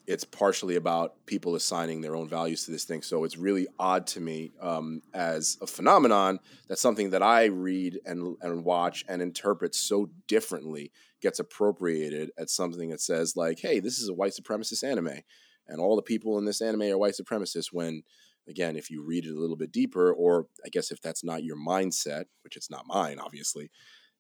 it's 0.05 0.25
partially 0.25 0.75
about 0.75 1.25
people 1.25 1.55
assigning 1.55 2.01
their 2.01 2.15
own 2.15 2.27
values 2.27 2.65
to 2.65 2.71
this 2.71 2.83
thing. 2.83 3.01
So 3.01 3.23
it's 3.23 3.37
really 3.37 3.67
odd 3.79 4.05
to 4.07 4.19
me 4.19 4.51
um, 4.59 5.01
as 5.13 5.57
a 5.61 5.67
phenomenon 5.67 6.39
that 6.67 6.77
something 6.77 7.11
that 7.11 7.23
I 7.23 7.45
read 7.45 7.99
and 8.05 8.35
and 8.41 8.65
watch 8.65 9.05
and 9.07 9.21
interpret 9.21 9.75
so 9.75 10.09
differently 10.27 10.91
gets 11.21 11.39
appropriated 11.39 12.31
at 12.37 12.49
something 12.49 12.89
that 12.89 13.01
says 13.01 13.35
like, 13.37 13.59
"Hey, 13.59 13.79
this 13.79 13.99
is 13.99 14.09
a 14.09 14.13
white 14.13 14.33
supremacist 14.33 14.83
anime," 14.83 15.21
and 15.67 15.79
all 15.79 15.95
the 15.95 16.01
people 16.01 16.37
in 16.37 16.45
this 16.45 16.61
anime 16.61 16.83
are 16.83 16.97
white 16.97 17.15
supremacists. 17.19 17.71
When 17.71 18.03
again, 18.47 18.75
if 18.75 18.89
you 18.89 19.01
read 19.01 19.25
it 19.25 19.35
a 19.35 19.39
little 19.39 19.55
bit 19.55 19.71
deeper, 19.71 20.11
or 20.11 20.47
I 20.65 20.69
guess 20.69 20.91
if 20.91 21.01
that's 21.01 21.23
not 21.23 21.45
your 21.45 21.57
mindset, 21.57 22.25
which 22.43 22.57
it's 22.57 22.69
not 22.69 22.87
mine, 22.87 23.19
obviously, 23.19 23.71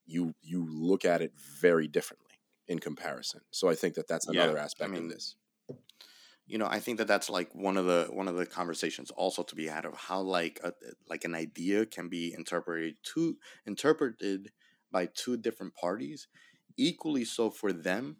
you 0.05 0.33
you 0.41 0.65
look 0.69 1.03
at 1.03 1.21
it 1.21 1.33
very 1.59 1.89
differently 1.89 2.39
in 2.69 2.79
comparison. 2.79 3.41
So 3.51 3.67
I 3.67 3.75
think 3.75 3.95
that 3.95 4.07
that's 4.07 4.27
another 4.27 4.53
yeah, 4.53 4.63
aspect 4.63 4.89
I 4.89 4.93
mean, 4.93 5.03
of 5.05 5.09
this 5.09 5.35
you 6.53 6.59
know 6.59 6.67
i 6.69 6.79
think 6.79 6.99
that 6.99 7.07
that's 7.07 7.31
like 7.31 7.49
one 7.55 7.77
of 7.77 7.87
the 7.87 8.07
one 8.11 8.27
of 8.27 8.35
the 8.35 8.45
conversations 8.45 9.09
also 9.09 9.41
to 9.41 9.55
be 9.55 9.65
had 9.65 9.85
of 9.85 9.95
how 9.97 10.21
like 10.21 10.59
a, 10.63 10.71
like 11.09 11.25
an 11.25 11.33
idea 11.33 11.83
can 11.83 12.09
be 12.09 12.31
interpreted 12.31 12.95
to 13.01 13.35
interpreted 13.65 14.51
by 14.91 15.09
two 15.15 15.35
different 15.35 15.73
parties 15.73 16.27
equally 16.77 17.25
so 17.25 17.49
for 17.49 17.73
them 17.73 18.17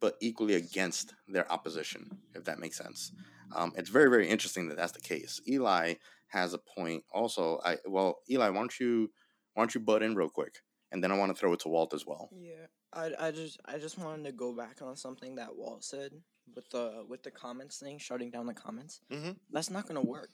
but 0.00 0.14
equally 0.20 0.54
against 0.54 1.12
their 1.26 1.50
opposition 1.50 2.08
if 2.36 2.44
that 2.44 2.60
makes 2.60 2.78
sense. 2.78 3.12
Um, 3.54 3.72
it's 3.76 3.90
very 3.90 4.08
very 4.08 4.28
interesting 4.28 4.68
that 4.68 4.76
that's 4.76 4.92
the 4.92 5.00
case. 5.00 5.40
Eli 5.48 5.94
has 6.28 6.54
a 6.54 6.58
point 6.58 7.02
also 7.12 7.60
i 7.64 7.76
well 7.84 8.20
eli 8.30 8.48
why 8.48 8.58
don't 8.58 8.78
you 8.78 9.10
why 9.54 9.62
don't 9.62 9.74
you 9.74 9.80
butt 9.80 10.04
in 10.04 10.14
real 10.14 10.30
quick? 10.30 10.54
And 10.92 11.02
then 11.02 11.10
i 11.10 11.18
want 11.18 11.34
to 11.34 11.38
throw 11.38 11.52
it 11.52 11.60
to 11.60 11.68
walt 11.68 11.94
as 11.94 12.06
well. 12.06 12.30
Yeah 12.32 12.66
i, 12.92 13.10
I 13.18 13.30
just 13.30 13.60
i 13.66 13.78
just 13.78 13.98
wanted 13.98 14.24
to 14.24 14.32
go 14.32 14.52
back 14.52 14.82
on 14.82 14.96
something 14.96 15.36
that 15.36 15.56
walt 15.56 15.84
said 15.84 16.12
with 16.54 16.68
the 16.70 17.04
with 17.08 17.22
the 17.22 17.30
comments 17.30 17.78
thing, 17.78 17.98
shutting 17.98 18.30
down 18.30 18.46
the 18.46 18.54
comments, 18.54 19.00
mm-hmm. 19.10 19.32
that's 19.50 19.70
not 19.70 19.86
gonna 19.86 20.02
work 20.02 20.30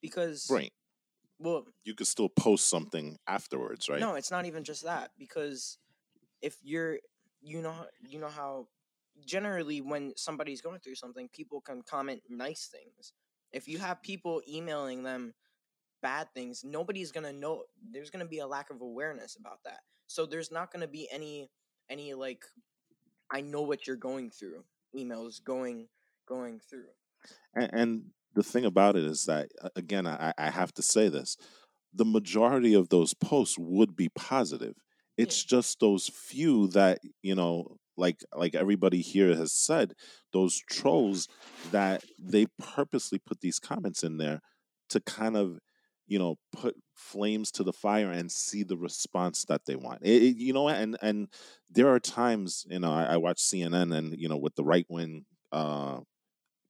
because 0.00 0.48
right. 0.50 0.72
Well, 1.38 1.64
you 1.84 1.94
could 1.94 2.06
still 2.06 2.28
post 2.28 2.68
something 2.68 3.16
afterwards, 3.26 3.88
right? 3.88 4.00
No, 4.00 4.14
it's 4.14 4.30
not 4.30 4.44
even 4.44 4.62
just 4.62 4.84
that 4.84 5.12
because 5.18 5.78
if 6.42 6.56
you're, 6.62 6.98
you 7.40 7.62
know, 7.62 7.74
you 8.06 8.18
know 8.18 8.28
how 8.28 8.68
generally 9.26 9.80
when 9.80 10.12
somebody's 10.16 10.60
going 10.60 10.80
through 10.80 10.96
something, 10.96 11.30
people 11.32 11.62
can 11.62 11.82
comment 11.82 12.20
nice 12.28 12.68
things. 12.70 13.14
If 13.52 13.68
you 13.68 13.78
have 13.78 14.02
people 14.02 14.42
emailing 14.46 15.02
them 15.02 15.32
bad 16.02 16.28
things, 16.34 16.62
nobody's 16.62 17.10
gonna 17.10 17.32
know. 17.32 17.64
There's 17.90 18.10
gonna 18.10 18.26
be 18.26 18.40
a 18.40 18.46
lack 18.46 18.70
of 18.70 18.82
awareness 18.82 19.36
about 19.36 19.60
that. 19.64 19.80
So 20.08 20.26
there's 20.26 20.52
not 20.52 20.70
gonna 20.70 20.88
be 20.88 21.08
any 21.10 21.50
any 21.88 22.12
like 22.12 22.44
I 23.30 23.40
know 23.40 23.62
what 23.62 23.86
you're 23.86 23.96
going 23.96 24.30
through 24.30 24.64
emails 24.96 25.42
going 25.42 25.88
going 26.26 26.60
through. 26.60 26.84
And, 27.54 27.70
and 27.72 28.02
the 28.34 28.42
thing 28.42 28.64
about 28.64 28.96
it 28.96 29.04
is 29.04 29.24
that 29.24 29.48
again, 29.76 30.06
I, 30.06 30.32
I 30.38 30.50
have 30.50 30.72
to 30.74 30.82
say 30.82 31.08
this: 31.08 31.36
the 31.92 32.04
majority 32.04 32.74
of 32.74 32.88
those 32.88 33.14
posts 33.14 33.56
would 33.58 33.96
be 33.96 34.08
positive. 34.08 34.74
It's 35.16 35.44
yeah. 35.44 35.58
just 35.58 35.80
those 35.80 36.08
few 36.08 36.68
that 36.68 37.00
you 37.22 37.34
know, 37.34 37.76
like 37.96 38.20
like 38.34 38.54
everybody 38.54 39.00
here 39.00 39.34
has 39.34 39.52
said, 39.52 39.94
those 40.32 40.60
trolls 40.70 41.28
that 41.70 42.04
they 42.18 42.46
purposely 42.58 43.18
put 43.18 43.40
these 43.40 43.58
comments 43.58 44.02
in 44.02 44.18
there 44.18 44.40
to 44.90 45.00
kind 45.00 45.36
of 45.36 45.58
you 46.10 46.18
know 46.18 46.36
put 46.52 46.74
flames 46.94 47.50
to 47.52 47.64
the 47.64 47.72
fire 47.72 48.10
and 48.10 48.30
see 48.30 48.62
the 48.62 48.76
response 48.76 49.46
that 49.46 49.64
they 49.64 49.76
want 49.76 50.00
it, 50.02 50.22
it, 50.22 50.36
you 50.36 50.52
know 50.52 50.68
and 50.68 50.98
and 51.00 51.28
there 51.70 51.88
are 51.88 52.00
times 52.00 52.66
you 52.68 52.78
know 52.78 52.92
I, 52.92 53.04
I 53.04 53.16
watch 53.16 53.38
cnn 53.38 53.96
and 53.96 54.14
you 54.18 54.28
know 54.28 54.36
with 54.36 54.54
the 54.56 54.64
right 54.64 54.86
wing 54.90 55.24
uh 55.52 56.00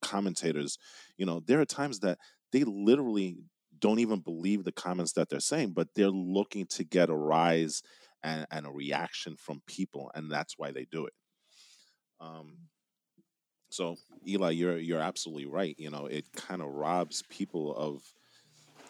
commentators 0.02 0.78
you 1.18 1.26
know 1.26 1.42
there 1.46 1.60
are 1.60 1.66
times 1.66 2.00
that 2.00 2.18
they 2.52 2.64
literally 2.64 3.38
don't 3.80 3.98
even 3.98 4.20
believe 4.20 4.64
the 4.64 4.72
comments 4.72 5.12
that 5.14 5.28
they're 5.28 5.40
saying, 5.40 5.72
but 5.72 5.88
they're 5.94 6.10
looking 6.10 6.66
to 6.66 6.84
get 6.84 7.10
a 7.10 7.14
rise 7.16 7.82
and, 8.22 8.46
and 8.50 8.66
a 8.66 8.70
reaction 8.70 9.36
from 9.36 9.62
people, 9.66 10.10
and 10.14 10.30
that's 10.30 10.54
why 10.58 10.70
they 10.70 10.86
do 10.90 11.06
it. 11.06 11.14
Um, 12.20 12.56
so 13.70 13.96
Eli, 14.26 14.50
you're 14.50 14.78
you're 14.78 15.00
absolutely 15.00 15.46
right. 15.46 15.74
You 15.78 15.90
know, 15.90 16.06
it 16.06 16.26
kind 16.34 16.60
of 16.60 16.68
robs 16.68 17.22
people 17.30 17.74
of 17.74 18.02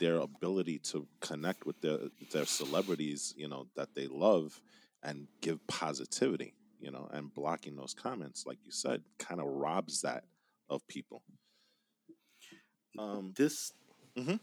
their 0.00 0.16
ability 0.16 0.78
to 0.78 1.06
connect 1.20 1.66
with 1.66 1.80
their 1.82 1.98
their 2.32 2.46
celebrities, 2.46 3.34
you 3.36 3.46
know, 3.46 3.66
that 3.76 3.94
they 3.94 4.08
love 4.08 4.60
and 5.04 5.28
give 5.40 5.64
positivity, 5.68 6.54
you 6.80 6.90
know, 6.90 7.08
and 7.12 7.32
blocking 7.32 7.76
those 7.76 7.94
comments, 7.94 8.44
like 8.46 8.58
you 8.64 8.72
said, 8.72 9.02
kind 9.18 9.40
of 9.40 9.46
robs 9.46 10.00
that 10.00 10.24
of 10.68 10.86
people. 10.88 11.22
Um, 12.98 13.32
this, 13.36 13.72
mm-hmm. 14.18 14.36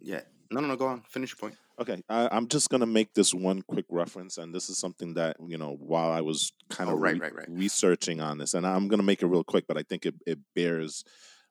yeah, 0.00 0.22
no, 0.50 0.60
no, 0.60 0.68
no. 0.68 0.76
Go 0.76 0.86
on, 0.86 1.02
finish 1.08 1.30
your 1.30 1.38
point. 1.38 1.58
Okay, 1.78 2.02
I, 2.08 2.34
am 2.34 2.48
just 2.48 2.70
gonna 2.70 2.86
make 2.86 3.12
this 3.12 3.34
one 3.34 3.62
quick 3.62 3.84
reference, 3.90 4.38
and 4.38 4.54
this 4.54 4.70
is 4.70 4.78
something 4.78 5.14
that 5.14 5.36
you 5.46 5.58
know 5.58 5.76
while 5.78 6.10
I 6.10 6.22
was 6.22 6.52
kind 6.70 6.88
of 6.88 6.96
oh, 6.96 6.98
right, 6.98 7.14
re- 7.14 7.20
right, 7.20 7.34
right. 7.34 7.48
researching 7.50 8.20
on 8.20 8.38
this, 8.38 8.54
and 8.54 8.66
I'm 8.66 8.88
gonna 8.88 9.02
make 9.02 9.22
it 9.22 9.26
real 9.26 9.44
quick, 9.44 9.66
but 9.68 9.76
I 9.76 9.82
think 9.82 10.06
it, 10.06 10.14
it 10.26 10.38
bears 10.54 11.04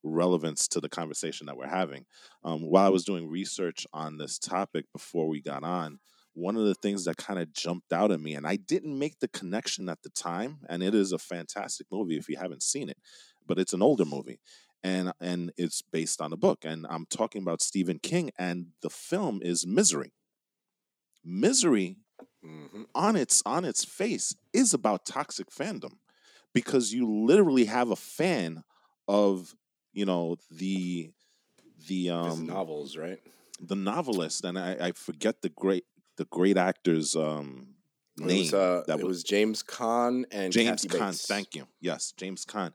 relevance 0.05 0.67
to 0.69 0.79
the 0.79 0.89
conversation 0.89 1.47
that 1.47 1.57
we're 1.57 1.67
having. 1.67 2.05
Um, 2.43 2.69
while 2.69 2.85
I 2.85 2.89
was 2.89 3.03
doing 3.03 3.29
research 3.29 3.85
on 3.91 4.17
this 4.17 4.37
topic 4.37 4.85
before 4.93 5.27
we 5.27 5.41
got 5.41 5.63
on, 5.63 5.99
one 6.33 6.57
of 6.57 6.65
the 6.65 6.75
things 6.75 7.05
that 7.05 7.17
kind 7.17 7.39
of 7.39 7.53
jumped 7.53 7.91
out 7.91 8.11
at 8.11 8.19
me, 8.19 8.35
and 8.35 8.45
I 8.45 8.57
didn't 8.57 8.97
make 8.97 9.19
the 9.19 9.27
connection 9.29 9.89
at 9.89 10.01
the 10.03 10.09
time, 10.09 10.59
and 10.69 10.83
it 10.83 10.93
is 10.93 11.11
a 11.11 11.17
fantastic 11.17 11.87
movie 11.91 12.17
if 12.17 12.29
you 12.29 12.37
haven't 12.37 12.63
seen 12.63 12.89
it, 12.89 12.97
but 13.47 13.57
it's 13.57 13.73
an 13.73 13.81
older 13.81 14.05
movie. 14.05 14.39
And, 14.83 15.13
and 15.19 15.51
it's 15.57 15.81
based 15.81 16.21
on 16.21 16.31
a 16.31 16.37
book. 16.37 16.59
And 16.63 16.85
I'm 16.87 17.07
talking 17.09 17.41
about 17.41 17.61
Stephen 17.61 17.97
King, 17.97 18.31
and 18.37 18.67
the 18.81 18.89
film 18.89 19.39
is 19.41 19.65
Misery. 19.65 20.13
Misery 21.23 21.97
mm-hmm. 22.45 22.83
on 22.93 23.15
its 23.15 23.41
on 23.47 23.65
its 23.65 23.83
face 23.83 24.35
is 24.53 24.75
about 24.75 25.05
toxic 25.05 25.49
fandom 25.49 25.93
because 26.53 26.93
you 26.93 27.09
literally 27.09 27.65
have 27.65 27.89
a 27.89 27.95
fan 27.95 28.63
of 29.07 29.55
you 29.95 30.05
know 30.05 30.35
the 30.51 31.09
the 31.87 32.09
um 32.11 32.45
novels 32.45 32.97
right 32.97 33.19
the 33.59 33.75
novelist 33.75 34.43
and 34.43 34.59
I, 34.59 34.77
I 34.79 34.91
forget 34.91 35.41
the 35.41 35.49
great 35.49 35.85
the 36.17 36.25
great 36.25 36.57
actor's 36.57 37.15
um 37.15 37.75
name. 38.17 38.29
It 38.29 38.39
was, 38.39 38.53
uh, 38.53 38.83
that 38.87 38.99
it 38.99 39.05
was, 39.05 39.23
James 39.23 39.63
Caan 39.63 40.25
and 40.31 40.51
James 40.53 40.85
Kathy. 40.85 41.05
Bates. 41.05 41.25
Thank 41.27 41.55
you. 41.55 41.67
Yes, 41.81 42.13
James 42.15 42.45
Caan. 42.45 42.71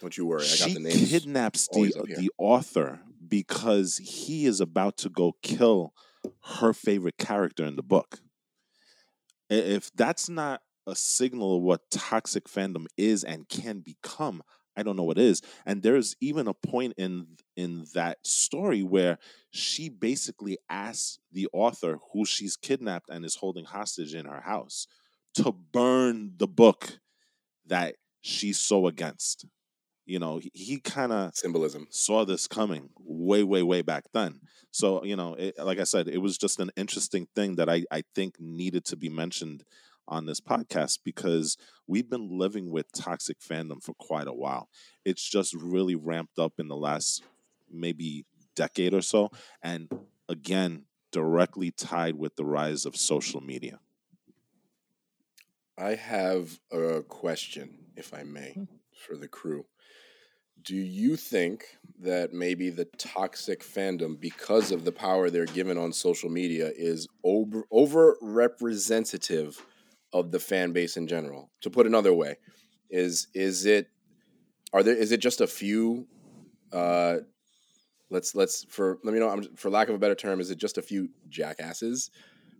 Don't 0.00 0.16
you 0.16 0.26
worry. 0.26 0.42
I 0.42 0.46
she 0.46 0.74
got 0.74 0.74
the 0.74 0.88
names. 0.88 1.10
kidnaps 1.10 1.68
the 1.68 1.92
the 2.16 2.30
author 2.38 3.00
because 3.26 3.98
he 3.98 4.46
is 4.46 4.60
about 4.60 4.96
to 4.98 5.08
go 5.08 5.36
kill 5.42 5.94
her 6.58 6.72
favorite 6.72 7.18
character 7.18 7.64
in 7.64 7.76
the 7.76 7.82
book. 7.82 8.20
If 9.50 9.90
that's 9.94 10.28
not 10.28 10.62
a 10.86 10.94
signal 10.94 11.56
of 11.56 11.62
what 11.62 11.90
toxic 11.90 12.44
fandom 12.44 12.86
is 12.96 13.24
and 13.24 13.48
can 13.48 13.80
become, 13.80 14.42
I 14.76 14.82
don't 14.82 14.96
know 14.96 15.04
what 15.04 15.18
is. 15.18 15.42
And 15.66 15.82
there's 15.82 16.16
even 16.20 16.48
a 16.48 16.54
point 16.54 16.94
in 16.96 17.36
in 17.56 17.86
that 17.94 18.18
story 18.26 18.82
where 18.82 19.18
she 19.50 19.88
basically 19.88 20.58
asks 20.68 21.18
the 21.32 21.48
author 21.52 21.98
who 22.12 22.24
she's 22.24 22.56
kidnapped 22.56 23.08
and 23.10 23.24
is 23.24 23.36
holding 23.36 23.64
hostage 23.64 24.14
in 24.14 24.26
her 24.26 24.40
house 24.40 24.86
to 25.34 25.52
burn 25.52 26.32
the 26.36 26.48
book 26.48 26.98
that 27.66 27.96
she's 28.20 28.58
so 28.58 28.86
against. 28.86 29.46
You 30.06 30.18
know, 30.18 30.38
he, 30.38 30.50
he 30.52 30.80
kind 30.80 31.12
of 31.12 31.34
symbolism 31.34 31.86
saw 31.90 32.24
this 32.24 32.46
coming 32.46 32.90
way, 32.98 33.42
way, 33.42 33.62
way 33.62 33.80
back 33.80 34.04
then. 34.12 34.40
So, 34.70 35.02
you 35.04 35.16
know, 35.16 35.34
it, 35.34 35.58
like 35.58 35.78
I 35.78 35.84
said, 35.84 36.08
it 36.08 36.18
was 36.18 36.36
just 36.36 36.60
an 36.60 36.70
interesting 36.76 37.26
thing 37.34 37.56
that 37.56 37.70
I, 37.70 37.84
I 37.90 38.02
think 38.14 38.34
needed 38.38 38.84
to 38.86 38.96
be 38.96 39.08
mentioned 39.08 39.64
on 40.06 40.26
this 40.26 40.40
podcast 40.40 40.98
because 41.04 41.56
we've 41.86 42.08
been 42.08 42.38
living 42.38 42.70
with 42.70 42.92
toxic 42.92 43.40
fandom 43.40 43.82
for 43.82 43.94
quite 43.94 44.26
a 44.26 44.32
while. 44.32 44.68
It's 45.04 45.28
just 45.28 45.54
really 45.54 45.94
ramped 45.94 46.38
up 46.38 46.54
in 46.58 46.68
the 46.68 46.76
last 46.76 47.22
maybe 47.70 48.26
decade 48.54 48.94
or 48.94 49.02
so. 49.02 49.30
And 49.62 49.88
again, 50.28 50.84
directly 51.10 51.70
tied 51.70 52.16
with 52.16 52.36
the 52.36 52.44
rise 52.44 52.84
of 52.84 52.96
social 52.96 53.40
media. 53.40 53.78
I 55.78 55.94
have 55.94 56.60
a 56.72 57.02
question, 57.02 57.86
if 57.96 58.14
I 58.14 58.22
may, 58.22 58.52
hmm. 58.52 58.64
for 59.06 59.16
the 59.16 59.28
crew. 59.28 59.66
Do 60.62 60.76
you 60.76 61.16
think 61.16 61.76
that 62.00 62.32
maybe 62.32 62.70
the 62.70 62.86
toxic 62.96 63.62
fandom, 63.62 64.18
because 64.18 64.70
of 64.70 64.84
the 64.84 64.92
power 64.92 65.28
they're 65.28 65.46
given 65.46 65.76
on 65.76 65.92
social 65.92 66.30
media, 66.30 66.72
is 66.74 67.06
over, 67.22 67.64
over 67.70 68.16
representative 68.22 69.64
of 70.14 70.30
the 70.30 70.40
fan 70.40 70.72
base 70.72 70.96
in 70.96 71.06
general. 71.06 71.50
To 71.60 71.70
put 71.70 71.86
another 71.86 72.14
way, 72.14 72.36
is 72.88 73.26
is 73.34 73.66
it 73.66 73.88
are 74.72 74.82
there 74.82 74.96
is 74.96 75.12
it 75.12 75.20
just 75.20 75.42
a 75.42 75.46
few 75.46 76.06
uh 76.72 77.16
let's 78.08 78.34
let's 78.34 78.64
for 78.70 78.98
let 79.04 79.12
me 79.12 79.20
know 79.20 79.42
for 79.56 79.68
lack 79.68 79.88
of 79.88 79.94
a 79.94 79.98
better 79.98 80.14
term 80.14 80.40
is 80.40 80.50
it 80.50 80.56
just 80.56 80.78
a 80.78 80.82
few 80.82 81.10
jackasses 81.28 82.10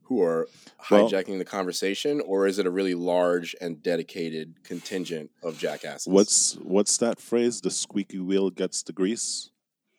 who 0.03 0.23
are 0.23 0.49
hijacking 0.83 1.29
well, 1.29 1.39
the 1.39 1.45
conversation 1.45 2.21
or 2.27 2.47
is 2.47 2.59
it 2.59 2.67
a 2.67 2.71
really 2.71 2.95
large 2.95 3.57
and 3.61 3.83
dedicated 3.83 4.63
contingent 4.63 5.31
of 5.43 5.57
jackasses? 5.59 6.07
What's 6.07 6.55
what's 6.57 6.99
that 6.99 7.21
phrase? 7.21 7.61
The 7.61 7.71
squeaky 7.71 8.19
wheel 8.19 8.51
gets 8.51 8.83
the 8.83 8.93
grease? 8.93 9.51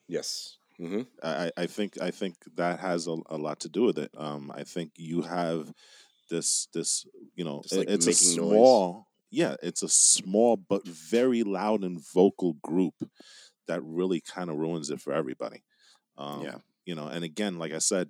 Yes. 0.08 0.58
Mm-hmm. 0.80 1.04
I, 1.24 1.52
I 1.56 1.68
think 1.68 1.98
i 2.02 2.12
think 2.12 2.36
that 2.58 2.82
has 2.82 3.08
a, 3.08 3.16
a 3.28 3.38
lot 3.38 3.62
to 3.62 3.70
do 3.70 3.84
with 3.84 3.98
it. 3.98 4.12
Um, 4.18 4.52
i 4.54 4.64
think 4.64 4.92
you 4.98 5.22
have 5.22 5.74
this 6.30 6.68
this 6.74 7.06
you 7.36 7.44
know 7.44 7.62
like 7.72 7.90
it's 7.90 8.08
a 8.08 8.14
small 8.14 8.94
noise. 8.94 9.04
yeah 9.32 9.56
it's 9.62 9.84
a 9.84 9.90
small 9.90 10.58
but 10.58 10.86
very 10.88 11.44
loud 11.44 11.84
and 11.84 12.00
vocal 12.14 12.54
group 12.62 12.94
that 13.68 13.82
really 13.84 14.22
kind 14.22 14.50
of 14.50 14.58
ruins 14.58 14.90
it 14.90 15.02
for 15.02 15.14
everybody 15.14 15.64
um, 16.18 16.42
yeah 16.42 16.56
you 16.86 16.96
know 16.96 17.08
and 17.08 17.24
again 17.24 17.58
like 17.58 17.74
i 17.74 17.80
said 17.80 18.10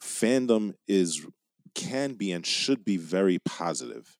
fandom 0.00 0.74
is 0.88 1.26
can 1.74 2.14
be 2.14 2.32
and 2.32 2.44
should 2.44 2.84
be 2.84 2.96
very 2.96 3.38
positive 3.44 4.16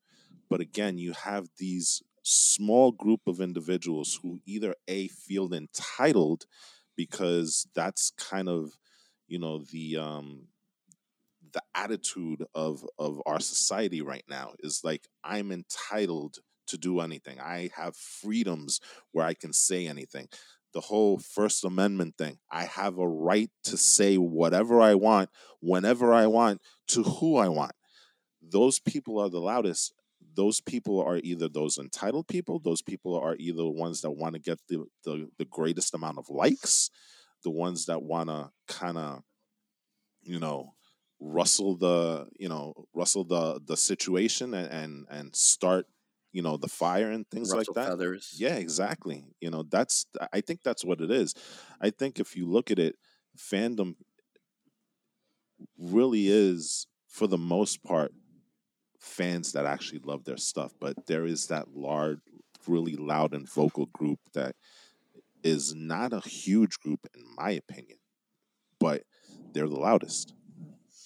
but 0.48 0.60
again 0.60 0.98
you 0.98 1.12
have 1.12 1.48
these 1.58 2.02
small 2.22 2.92
group 2.92 3.20
of 3.26 3.40
individuals 3.40 4.18
who 4.22 4.40
either 4.46 4.74
a 4.88 5.08
feel 5.08 5.52
entitled 5.52 6.46
because 6.96 7.66
that's 7.74 8.12
kind 8.16 8.48
of 8.48 8.72
you 9.26 9.38
know 9.38 9.62
the 9.72 9.96
um 9.96 10.46
the 11.52 11.62
attitude 11.74 12.44
of 12.54 12.84
of 12.98 13.20
our 13.26 13.40
society 13.40 14.00
right 14.02 14.24
now 14.28 14.52
is 14.60 14.80
like 14.84 15.06
I'm 15.24 15.52
entitled 15.52 16.38
to 16.68 16.78
do 16.78 17.00
anything. 17.00 17.38
I 17.40 17.70
have 17.76 17.96
freedoms 17.96 18.80
where 19.12 19.26
I 19.26 19.34
can 19.34 19.52
say 19.52 19.86
anything. 19.86 20.28
The 20.72 20.80
whole 20.80 21.18
First 21.18 21.64
Amendment 21.64 22.16
thing. 22.16 22.38
I 22.50 22.64
have 22.64 22.98
a 22.98 23.06
right 23.08 23.50
to 23.64 23.76
say 23.76 24.16
whatever 24.16 24.80
I 24.80 24.94
want, 24.94 25.28
whenever 25.60 26.14
I 26.14 26.26
want, 26.26 26.62
to 26.88 27.02
who 27.02 27.36
I 27.36 27.48
want. 27.48 27.72
Those 28.40 28.80
people 28.80 29.18
are 29.18 29.28
the 29.28 29.38
loudest. 29.38 29.92
Those 30.34 30.60
people 30.62 31.02
are 31.02 31.20
either 31.22 31.48
those 31.48 31.76
entitled 31.76 32.26
people, 32.26 32.58
those 32.58 32.80
people 32.80 33.18
are 33.18 33.36
either 33.38 33.58
the 33.58 33.68
ones 33.68 34.00
that 34.00 34.12
want 34.12 34.34
to 34.34 34.40
get 34.40 34.58
the, 34.68 34.84
the, 35.04 35.28
the 35.36 35.44
greatest 35.44 35.94
amount 35.94 36.16
of 36.16 36.30
likes, 36.30 36.90
the 37.44 37.50
ones 37.50 37.86
that 37.86 38.02
want 38.02 38.30
to 38.30 38.50
kind 38.66 38.96
of, 38.96 39.22
you 40.22 40.38
know, 40.38 40.72
rustle 41.22 41.76
the 41.76 42.26
you 42.38 42.48
know 42.48 42.74
rustle 42.94 43.24
the 43.24 43.60
the 43.64 43.76
situation 43.76 44.54
and 44.54 44.70
and, 44.70 45.06
and 45.08 45.36
start 45.36 45.86
you 46.32 46.42
know 46.42 46.56
the 46.56 46.68
fire 46.68 47.10
and 47.10 47.28
things 47.30 47.52
Russell 47.52 47.74
like 47.76 47.84
that. 47.84 47.90
feathers. 47.92 48.34
yeah 48.36 48.56
exactly. 48.56 49.24
You 49.40 49.50
know 49.50 49.62
that's 49.62 50.06
i 50.32 50.40
think 50.40 50.62
that's 50.62 50.84
what 50.84 51.00
it 51.00 51.10
is. 51.10 51.34
I 51.80 51.90
think 51.90 52.18
if 52.18 52.36
you 52.36 52.46
look 52.46 52.70
at 52.70 52.78
it 52.78 52.96
fandom 53.38 53.94
really 55.78 56.28
is 56.28 56.86
for 57.08 57.26
the 57.26 57.38
most 57.38 57.82
part 57.82 58.12
fans 58.98 59.52
that 59.52 59.66
actually 59.66 60.00
love 60.04 60.24
their 60.24 60.36
stuff 60.36 60.72
but 60.80 61.06
there 61.06 61.24
is 61.24 61.46
that 61.48 61.68
large 61.74 62.18
really 62.68 62.94
loud 62.94 63.34
and 63.34 63.48
vocal 63.48 63.86
group 63.86 64.20
that 64.34 64.54
is 65.42 65.74
not 65.74 66.12
a 66.12 66.20
huge 66.20 66.78
group 66.78 67.00
in 67.14 67.24
my 67.36 67.50
opinion 67.50 67.98
but 68.78 69.02
they're 69.52 69.68
the 69.68 69.78
loudest 69.78 70.34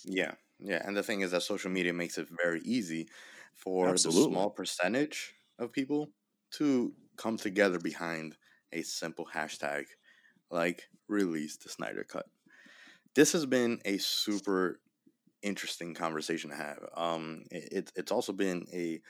yeah, 0.06 0.32
yeah, 0.58 0.82
and 0.84 0.96
the 0.96 1.02
thing 1.02 1.20
is 1.20 1.32
that 1.32 1.42
social 1.42 1.70
media 1.70 1.92
makes 1.92 2.18
it 2.18 2.28
very 2.42 2.60
easy 2.60 3.08
for 3.54 3.88
Absolutely. 3.88 4.22
the 4.22 4.28
small 4.30 4.50
percentage 4.50 5.34
of 5.58 5.72
people 5.72 6.10
to 6.52 6.92
come 7.16 7.36
together 7.36 7.78
behind 7.78 8.36
a 8.72 8.82
simple 8.82 9.26
hashtag 9.34 9.86
like 10.50 10.88
release 11.08 11.56
the 11.56 11.68
Snyder 11.68 12.04
Cut. 12.04 12.26
This 13.14 13.32
has 13.32 13.46
been 13.46 13.80
a 13.84 13.98
super 13.98 14.80
interesting 15.42 15.94
conversation 15.94 16.50
to 16.50 16.56
have. 16.56 16.88
Um, 16.94 17.44
it, 17.50 17.90
it's 17.96 18.12
also 18.12 18.32
been 18.32 18.66
a 18.72 19.00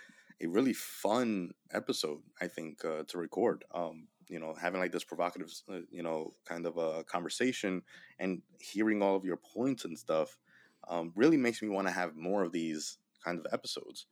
a 0.41 0.47
really 0.47 0.75
fun 0.75 1.53
episode, 1.73 2.21
I 2.41 2.49
think, 2.49 2.85
uh, 2.85 3.05
to 3.09 3.19
record. 3.19 3.65
Um, 3.75 4.09
you 4.29 4.39
know 4.41 4.55
having 4.55 4.81
like 4.81 4.93
this 4.93 5.05
provocative 5.05 5.53
uh, 5.69 5.81
you 5.91 6.03
know 6.03 6.35
kind 6.45 6.67
of 6.67 6.77
a 6.77 7.05
conversation 7.05 7.83
and 8.19 8.43
hearing 8.59 9.03
all 9.03 9.17
of 9.17 9.25
your 9.25 9.37
points 9.37 9.85
and 9.85 9.99
stuff 9.99 10.39
um, 10.89 11.13
really 11.17 11.37
makes 11.37 11.63
me 11.63 11.69
want 11.69 11.87
to 11.87 11.93
have 11.93 12.17
more 12.17 12.43
of 12.43 12.53
these 12.53 12.99
kind 13.25 13.39
of 13.39 13.47
episodes 13.53 14.07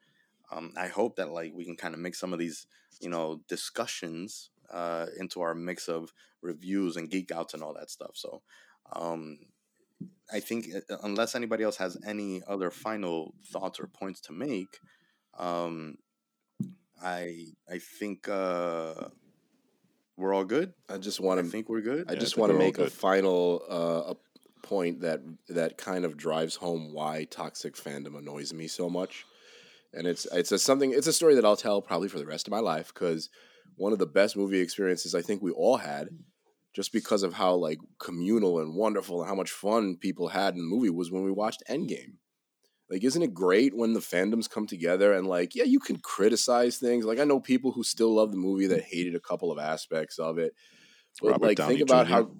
um, 0.50 0.72
i 0.76 0.88
hope 0.88 1.16
that 1.16 1.30
like 1.30 1.52
we 1.54 1.64
can 1.64 1.76
kind 1.76 1.94
of 1.94 2.00
make 2.00 2.14
some 2.14 2.32
of 2.32 2.38
these 2.38 2.66
you 3.00 3.08
know 3.08 3.40
discussions 3.48 4.50
uh, 4.70 5.06
into 5.18 5.40
our 5.40 5.54
mix 5.54 5.88
of 5.88 6.12
reviews 6.42 6.96
and 6.96 7.10
geek 7.10 7.30
outs 7.30 7.54
and 7.54 7.62
all 7.62 7.74
that 7.74 7.90
stuff 7.90 8.12
so 8.14 8.42
um, 8.92 9.38
i 10.32 10.40
think 10.40 10.66
uh, 10.90 10.96
unless 11.02 11.34
anybody 11.34 11.64
else 11.64 11.76
has 11.76 11.96
any 12.06 12.42
other 12.46 12.70
final 12.70 13.34
thoughts 13.44 13.80
or 13.80 13.86
points 13.86 14.20
to 14.20 14.32
make 14.32 14.80
um, 15.38 15.96
i 17.02 17.46
i 17.68 17.78
think 17.78 18.28
uh, 18.28 18.94
we're 20.16 20.32
all 20.34 20.44
good. 20.44 20.72
I 20.88 20.98
just 20.98 21.20
want 21.20 21.40
to 21.40 21.44
think 21.44 21.68
we're 21.68 21.80
good. 21.80 22.08
I 22.08 22.14
Yeah, 22.14 22.20
just 22.20 22.36
want 22.36 22.50
to 22.50 22.54
we're 22.54 22.58
make 22.58 22.78
a 22.78 22.86
final 22.86 23.62
uh, 23.68 24.12
a 24.12 24.14
point 24.64 25.02
that 25.02 25.20
that 25.48 25.78
kind 25.78 26.04
of 26.04 26.16
drives 26.16 26.56
home 26.56 26.92
why 26.92 27.24
toxic 27.30 27.76
fandom 27.76 28.18
annoys 28.18 28.52
me 28.52 28.66
so 28.66 28.90
much, 28.90 29.24
and 29.92 30.06
it's 30.06 30.26
it's 30.32 30.50
a 30.50 30.58
something 30.58 30.92
it's 30.92 31.06
a 31.06 31.12
story 31.12 31.36
that 31.36 31.44
I'll 31.44 31.56
tell 31.56 31.80
probably 31.80 32.08
for 32.08 32.18
the 32.18 32.26
rest 32.26 32.48
of 32.48 32.50
my 32.50 32.58
life 32.58 32.92
because 32.92 33.30
one 33.76 33.92
of 33.92 33.98
the 33.98 34.06
best 34.06 34.36
movie 34.36 34.60
experiences 34.60 35.14
I 35.14 35.22
think 35.22 35.42
we 35.42 35.52
all 35.52 35.76
had, 35.76 36.08
just 36.74 36.92
because 36.92 37.22
of 37.22 37.34
how 37.34 37.54
like 37.54 37.78
communal 38.00 38.58
and 38.58 38.74
wonderful 38.74 39.20
and 39.20 39.28
how 39.28 39.36
much 39.36 39.52
fun 39.52 39.96
people 39.96 40.28
had 40.28 40.54
in 40.54 40.60
the 40.60 40.66
movie 40.66 40.90
was 40.90 41.12
when 41.12 41.24
we 41.24 41.30
watched 41.30 41.62
Endgame. 41.70 42.16
Like, 42.90 43.02
isn't 43.02 43.22
it 43.22 43.32
great 43.32 43.74
when 43.74 43.94
the 43.94 44.00
fandoms 44.00 44.50
come 44.50 44.66
together 44.66 45.14
and 45.14 45.26
like, 45.26 45.54
yeah, 45.54 45.64
you 45.64 45.80
can 45.80 45.96
criticize 45.96 46.76
things. 46.76 47.04
Like, 47.06 47.18
I 47.18 47.24
know 47.24 47.40
people 47.40 47.72
who 47.72 47.82
still 47.82 48.14
love 48.14 48.30
the 48.30 48.36
movie 48.36 48.66
that 48.66 48.82
hated 48.82 49.14
a 49.14 49.20
couple 49.20 49.50
of 49.50 49.58
aspects 49.58 50.18
of 50.18 50.38
it, 50.38 50.52
but 51.22 51.32
Robert 51.32 51.46
like, 51.46 51.56
Downey 51.56 51.76
think 51.76 51.88
about 51.88 52.06
Jr.. 52.06 52.12
how. 52.12 52.30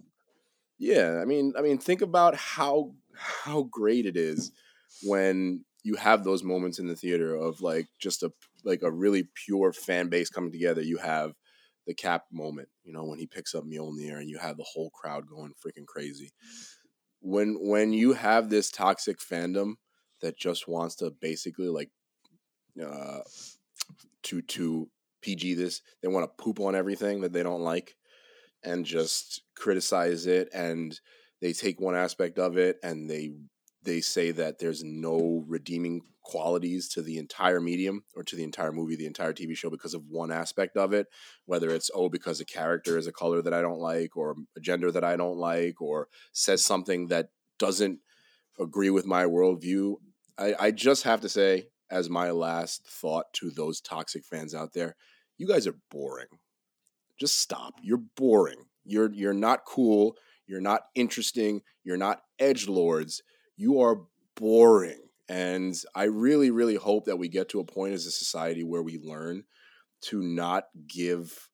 Yeah, 0.78 1.20
I 1.22 1.24
mean, 1.24 1.54
I 1.56 1.62
mean, 1.62 1.78
think 1.78 2.02
about 2.02 2.34
how 2.34 2.94
how 3.16 3.62
great 3.64 4.06
it 4.06 4.16
is 4.16 4.50
when 5.02 5.64
you 5.84 5.94
have 5.96 6.24
those 6.24 6.42
moments 6.42 6.78
in 6.78 6.88
the 6.88 6.96
theater 6.96 7.34
of 7.34 7.60
like 7.60 7.86
just 8.00 8.22
a 8.22 8.32
like 8.64 8.82
a 8.82 8.90
really 8.90 9.28
pure 9.34 9.72
fan 9.72 10.08
base 10.08 10.30
coming 10.30 10.50
together. 10.52 10.82
You 10.82 10.98
have 10.98 11.34
the 11.86 11.94
Cap 11.94 12.24
moment, 12.32 12.68
you 12.82 12.92
know, 12.92 13.04
when 13.04 13.18
he 13.18 13.26
picks 13.26 13.54
up 13.54 13.64
Mjolnir, 13.64 14.18
and 14.18 14.28
you 14.28 14.38
have 14.38 14.56
the 14.56 14.64
whole 14.64 14.90
crowd 14.90 15.28
going 15.28 15.52
freaking 15.54 15.86
crazy. 15.86 16.32
When 17.20 17.56
when 17.68 17.92
you 17.92 18.14
have 18.14 18.50
this 18.50 18.70
toxic 18.70 19.18
fandom 19.20 19.74
that 20.22 20.38
just 20.38 20.68
wants 20.68 20.96
to 20.96 21.10
basically 21.10 21.68
like 21.68 21.90
uh 22.82 23.20
to 24.22 24.42
to 24.42 24.90
PG 25.20 25.54
this, 25.54 25.82
they 26.02 26.08
want 26.08 26.24
to 26.30 26.42
poop 26.42 26.60
on 26.60 26.74
everything 26.74 27.20
that 27.22 27.32
they 27.32 27.42
don't 27.42 27.62
like 27.62 27.96
and 28.64 28.84
just 28.84 29.42
criticize 29.56 30.26
it 30.26 30.48
and 30.52 31.00
they 31.40 31.52
take 31.52 31.80
one 31.80 31.94
aspect 31.94 32.38
of 32.38 32.56
it 32.56 32.78
and 32.82 33.08
they 33.08 33.32
they 33.82 34.00
say 34.00 34.30
that 34.30 34.58
there's 34.58 34.82
no 34.82 35.44
redeeming 35.46 36.00
qualities 36.22 36.88
to 36.88 37.02
the 37.02 37.18
entire 37.18 37.60
medium 37.60 38.02
or 38.16 38.22
to 38.24 38.34
the 38.34 38.42
entire 38.42 38.72
movie, 38.72 38.96
the 38.96 39.06
entire 39.06 39.32
TV 39.32 39.54
show 39.54 39.68
because 39.68 39.92
of 39.92 40.02
one 40.08 40.32
aspect 40.32 40.76
of 40.76 40.92
it, 40.92 41.06
whether 41.44 41.70
it's 41.70 41.90
oh 41.94 42.08
because 42.08 42.40
a 42.40 42.44
character 42.46 42.96
is 42.96 43.06
a 43.06 43.12
color 43.12 43.42
that 43.42 43.52
I 43.52 43.60
don't 43.60 43.78
like 43.78 44.16
or 44.16 44.34
a 44.56 44.60
gender 44.60 44.90
that 44.90 45.04
I 45.04 45.16
don't 45.16 45.36
like 45.36 45.80
or 45.80 46.08
says 46.32 46.64
something 46.64 47.08
that 47.08 47.28
doesn't 47.58 48.00
agree 48.58 48.90
with 48.90 49.06
my 49.06 49.24
worldview. 49.24 49.96
I, 50.38 50.54
I 50.58 50.70
just 50.70 51.04
have 51.04 51.20
to 51.20 51.28
say, 51.28 51.68
as 51.90 52.08
my 52.08 52.30
last 52.30 52.86
thought 52.88 53.26
to 53.34 53.50
those 53.50 53.80
toxic 53.80 54.24
fans 54.24 54.54
out 54.54 54.72
there, 54.72 54.96
you 55.36 55.46
guys 55.46 55.66
are 55.66 55.76
boring. 55.90 56.26
Just 57.18 57.38
stop. 57.38 57.74
You're 57.82 58.02
boring. 58.16 58.66
You're 58.84 59.12
you're 59.12 59.34
not 59.34 59.64
cool. 59.64 60.16
You're 60.46 60.60
not 60.60 60.82
interesting. 60.94 61.62
You're 61.84 61.96
not 61.96 62.22
edge 62.38 62.68
lords. 62.68 63.22
You 63.56 63.80
are 63.80 64.02
boring. 64.36 65.00
And 65.28 65.74
I 65.94 66.04
really, 66.04 66.50
really 66.50 66.74
hope 66.74 67.06
that 67.06 67.16
we 67.16 67.28
get 67.28 67.48
to 67.50 67.60
a 67.60 67.64
point 67.64 67.94
as 67.94 68.06
a 68.06 68.10
society 68.10 68.62
where 68.62 68.82
we 68.82 68.98
learn 68.98 69.44
to 70.02 70.20
not 70.20 70.64
give, 70.86 71.48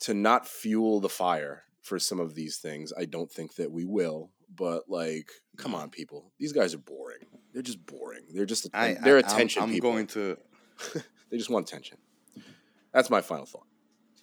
to 0.00 0.14
not 0.14 0.46
fuel 0.46 1.00
the 1.00 1.08
fire 1.08 1.64
for 1.82 1.98
some 1.98 2.18
of 2.18 2.34
these 2.34 2.56
things. 2.56 2.92
I 2.98 3.04
don't 3.04 3.30
think 3.30 3.56
that 3.56 3.70
we 3.70 3.84
will, 3.84 4.30
but 4.54 4.84
like, 4.88 5.30
come 5.58 5.72
mm. 5.72 5.78
on, 5.80 5.90
people. 5.90 6.32
These 6.38 6.52
guys 6.52 6.74
are 6.74 6.78
boring. 6.78 7.18
They're 7.52 7.62
just 7.62 7.84
boring. 7.84 8.22
They're 8.32 8.46
just, 8.46 8.68
I, 8.72 8.94
they're 8.94 9.16
I- 9.16 9.20
attention 9.20 9.62
I'm, 9.62 9.68
I'm 9.68 9.74
people. 9.74 9.92
going 9.92 10.06
to. 10.08 10.38
they 11.30 11.36
just 11.36 11.50
want 11.50 11.68
attention. 11.68 11.98
That's 12.92 13.10
my 13.10 13.20
final 13.20 13.44
thought. 13.44 13.65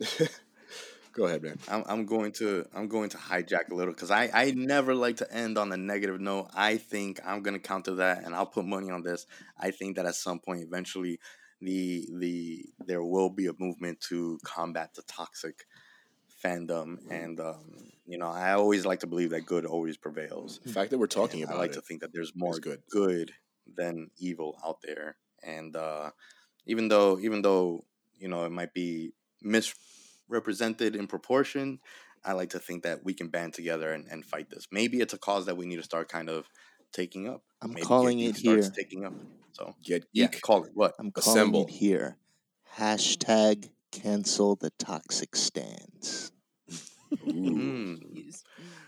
Go 1.14 1.26
ahead, 1.26 1.44
man. 1.44 1.60
I'm, 1.68 1.84
I'm 1.88 2.06
going 2.06 2.32
to 2.34 2.66
I'm 2.74 2.88
going 2.88 3.10
to 3.10 3.18
hijack 3.18 3.70
a 3.72 3.76
little 3.76 3.94
because 3.94 4.10
I, 4.10 4.30
I 4.34 4.52
never 4.52 4.96
like 4.96 5.18
to 5.18 5.32
end 5.32 5.58
on 5.60 5.72
a 5.72 5.78
negative 5.78 6.20
note. 6.20 6.50
I 6.56 6.78
think 6.78 7.20
I'm 7.24 7.44
gonna 7.44 7.60
counter 7.60 7.96
that 7.96 8.24
and 8.24 8.34
I'll 8.34 8.48
put 8.48 8.66
money 8.66 8.90
on 8.90 9.04
this. 9.04 9.28
I 9.60 9.70
think 9.72 9.96
that 9.98 10.06
at 10.08 10.16
some 10.16 10.40
point 10.40 10.62
eventually 10.64 11.20
the 11.62 12.08
the 12.18 12.66
there 12.88 13.04
will 13.04 13.30
be 13.30 13.46
a 13.46 13.54
movement 13.60 14.02
to 14.10 14.40
combat 14.44 14.96
the 14.96 15.04
toxic 15.04 15.66
fandom 16.44 16.98
and 17.10 17.40
um, 17.40 17.92
you 18.06 18.18
know 18.18 18.28
I 18.28 18.54
always 18.54 18.86
like 18.86 19.00
to 19.02 19.08
believe 19.08 19.30
that 19.30 19.46
good 19.46 19.66
always 19.66 19.98
prevails. 19.98 20.60
The 20.64 20.74
fact 20.74 20.92
that 20.92 20.98
we're 20.98 21.08
talking 21.08 21.42
And 21.42 21.50
about 21.52 21.58
I 21.58 21.60
like 21.60 21.72
it 21.72 21.76
to 21.76 21.82
think 21.82 22.02
that 22.02 22.12
there's 22.14 22.34
more 22.36 22.60
good. 22.60 22.82
good. 22.90 23.32
than 23.78 24.10
evil 24.20 24.60
out 24.66 24.82
there, 24.82 25.16
and 25.42 25.74
uh, 25.76 26.12
even 26.66 26.90
though 26.90 27.18
even 27.20 27.42
though 27.42 27.86
you 28.20 28.28
know 28.28 28.44
it 28.46 28.52
might 28.52 28.74
be 28.74 29.14
misrepresented 29.44 30.96
in 30.96 31.08
proportion, 31.08 31.80
I 32.24 32.34
like 32.34 32.52
to 32.52 32.60
think 32.60 32.84
that 32.84 33.04
we 33.04 33.14
can 33.14 33.28
band 33.30 33.54
together 33.54 33.92
and, 33.92 34.08
and 34.10 34.24
fight 34.26 34.50
this. 34.50 34.68
Maybe 34.72 35.00
it's 35.02 35.14
a 35.14 35.18
cause 35.18 35.46
that 35.46 35.58
we 35.58 35.66
need 35.66 35.78
to 35.78 35.84
start 35.84 36.10
kind 36.10 36.30
of 36.30 36.48
taking 36.94 37.28
up. 37.28 37.44
I'm 37.62 37.72
Maybe 37.74 37.82
calling 37.86 38.20
it 38.20 38.38
here. 38.38 38.62
Taking 38.62 39.06
up. 39.06 39.14
So 39.54 39.76
get 39.84 40.06
yeah, 40.14 40.28
geek. 40.28 40.42
call 40.42 40.64
it 40.64 40.72
what? 40.74 40.94
I'm 41.00 41.12
calling 41.12 41.38
Assemble. 41.40 41.64
it 41.66 41.70
here. 41.70 42.18
Hashtag 42.78 43.70
cancel 43.92 44.56
the 44.56 44.72
toxic 44.80 45.36
stands. 45.36 46.32
Mm, 47.28 48.34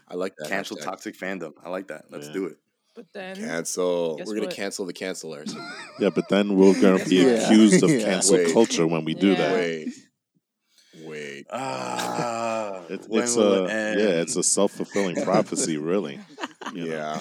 I 0.08 0.16
like 0.16 0.36
that. 0.38 0.50
cancel 0.50 0.78
hashtag. 0.78 0.84
toxic 0.84 1.18
fandom. 1.20 1.52
I 1.64 1.70
like 1.70 1.88
that. 1.90 2.06
Let's 2.10 2.28
Yeah. 2.28 2.34
do 2.34 2.46
it. 2.48 2.58
But 2.96 3.08
then 3.14 3.36
Cancel. 3.36 4.18
We're 4.26 4.36
gonna 4.36 4.48
what? 4.48 4.56
cancel 4.56 4.86
the 4.86 4.94
cancelers. 4.94 5.54
Yeah, 6.00 6.10
but 6.10 6.30
then 6.30 6.56
we're 6.56 6.80
going 6.80 6.98
to 7.04 7.10
be 7.10 7.18
Yeah. 7.18 7.46
accused 7.46 7.84
of 7.84 7.90
Yeah. 7.92 8.06
cancel 8.06 8.36
Wait. 8.38 8.54
culture 8.54 8.88
when 8.88 9.04
we 9.06 9.14
do 9.14 9.30
Yeah. 9.30 9.36
that. 9.36 9.54
Wait, 9.56 9.94
wait. 11.04 11.46
Ah, 11.52 12.84
It, 12.90 13.08
it's 13.10 13.36
a 13.36 13.64
it 13.66 14.00
yeah, 14.00 14.22
it's 14.22 14.36
a 14.36 14.44
self 14.44 14.72
fulfilling 14.74 15.16
prophecy, 15.24 15.78
really. 15.92 16.20
you 16.74 16.86
know. 16.88 16.96
Yeah, 16.96 17.20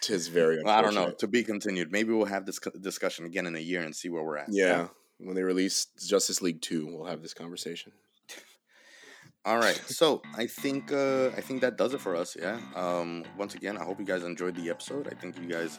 tis 0.00 0.28
very. 0.28 0.62
Well, 0.62 0.76
I 0.76 0.80
don't 0.82 0.94
know. 0.94 1.10
To 1.12 1.26
be 1.26 1.42
continued. 1.44 1.92
Maybe 1.92 2.12
we'll 2.12 2.26
have 2.26 2.46
this 2.46 2.58
discussion 2.80 3.26
again 3.26 3.46
in 3.46 3.54
a 3.56 3.60
year 3.60 3.82
and 3.82 3.94
see 3.94 4.08
where 4.08 4.22
we're 4.22 4.38
at. 4.38 4.48
Yeah, 4.50 4.88
when 5.18 5.34
they 5.36 5.42
release 5.42 5.86
Justice 6.06 6.40
League 6.42 6.62
Two, 6.62 6.86
we'll 6.86 7.06
have 7.06 7.20
this 7.22 7.34
conversation. 7.34 7.92
All 9.44 9.58
right. 9.58 9.76
So 9.86 10.22
I 10.36 10.46
think 10.46 10.92
uh, 10.92 11.28
I 11.28 11.40
think 11.40 11.60
that 11.62 11.76
does 11.76 11.94
it 11.94 12.00
for 12.00 12.16
us. 12.16 12.36
Yeah. 12.38 12.58
Um, 12.74 13.24
once 13.38 13.54
again, 13.54 13.76
I 13.78 13.84
hope 13.84 13.98
you 13.98 14.06
guys 14.06 14.22
enjoyed 14.24 14.54
the 14.54 14.70
episode. 14.70 15.08
I 15.08 15.14
think 15.14 15.38
you 15.38 15.46
guys, 15.48 15.78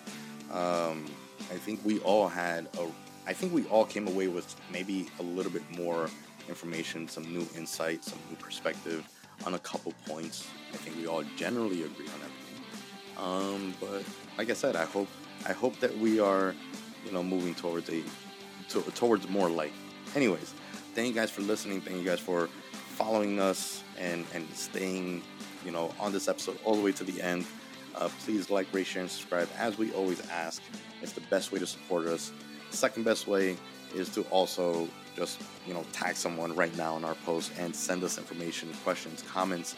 um, 0.52 1.06
I 1.52 1.56
think 1.58 1.80
we 1.84 2.00
all 2.00 2.28
had 2.28 2.68
a, 2.80 2.88
I 3.28 3.34
think 3.34 3.54
we 3.54 3.66
all 3.66 3.86
came 3.86 4.08
away 4.08 4.28
with 4.28 4.56
maybe 4.72 5.08
a 5.20 5.24
little 5.24 5.52
bit 5.52 5.64
more 5.78 6.10
information, 6.50 7.08
some 7.08 7.24
new 7.24 7.46
insight, 7.58 8.04
some 8.04 8.20
new 8.30 8.36
perspective 8.36 9.08
on 9.46 9.54
a 9.54 9.60
couple 9.60 9.94
points. 10.06 10.48
I 10.74 10.78
think 10.78 10.98
we 10.98 11.08
all 11.08 11.24
generally 11.36 11.84
agree 11.84 12.08
on 12.08 12.20
everything. 12.22 12.52
Um, 13.18 13.74
but 13.80 14.04
like 14.38 14.50
I 14.50 14.54
said, 14.54 14.76
I 14.76 14.86
hope 14.86 15.08
I 15.46 15.54
hope 15.54 15.80
that 15.80 15.98
we 15.98 16.20
are, 16.20 16.56
you 17.06 17.12
know, 17.12 17.24
moving 17.24 17.56
towards 17.56 17.90
a 17.90 18.04
to, 18.70 18.82
towards 18.92 19.28
more 19.28 19.50
light. 19.50 19.74
Anyways, 20.16 20.54
thank 20.94 21.08
you 21.08 21.14
guys 21.14 21.32
for 21.32 21.42
listening. 21.42 21.82
Thank 21.82 21.98
you 21.98 22.06
guys 22.06 22.20
for 22.20 22.48
following 22.96 23.40
us 23.40 23.84
and 23.98 24.26
and 24.34 24.48
staying, 24.54 25.24
you 25.66 25.72
know, 25.72 25.92
on 26.00 26.12
this 26.12 26.28
episode 26.28 26.58
all 26.64 26.76
the 26.76 26.82
way 26.82 26.92
to 26.94 27.04
the 27.04 27.22
end. 27.22 27.46
Uh, 27.96 28.10
please 28.24 28.50
like, 28.50 28.68
rate, 28.74 28.88
share, 28.88 29.02
and 29.02 29.12
subscribe. 29.12 29.50
As 29.58 29.78
we 29.78 29.92
always 29.92 30.26
ask, 30.30 30.62
it's 31.02 31.12
the 31.12 31.22
best 31.22 31.52
way 31.52 31.60
to 31.60 31.68
support 31.68 32.08
us. 32.08 32.32
Second 32.70 33.04
best 33.04 33.28
way 33.28 33.58
is 33.94 34.08
to 34.10 34.22
also 34.30 34.88
just 35.16 35.42
you 35.68 35.74
know 35.74 35.84
tag 35.92 36.16
someone 36.16 36.56
right 36.56 36.76
now 36.78 36.98
in 36.98 37.04
our 37.06 37.16
post 37.26 37.52
and 37.60 37.76
send 37.76 38.04
us 38.04 38.18
information, 38.18 38.70
questions, 38.84 39.24
comments. 39.32 39.76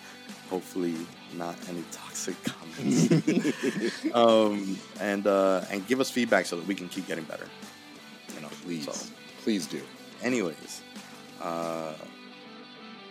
Hopefully, 0.49 0.95
not 1.35 1.55
any 1.69 1.84
toxic 1.91 2.35
comments. 2.43 4.05
um, 4.14 4.77
and 4.99 5.26
uh, 5.27 5.64
and 5.72 5.85
give 5.88 5.99
us 5.99 6.10
feedback 6.10 6.45
so 6.45 6.55
that 6.55 6.65
we 6.68 6.76
can 6.76 6.88
keep 6.89 7.07
getting 7.07 7.23
better. 7.26 7.47
You 8.35 8.41
know, 8.41 8.49
Please, 8.64 8.85
So, 8.85 9.11
please 9.43 9.68
do. 9.68 9.81
anyways, 10.23 10.81
uh, 11.41 11.93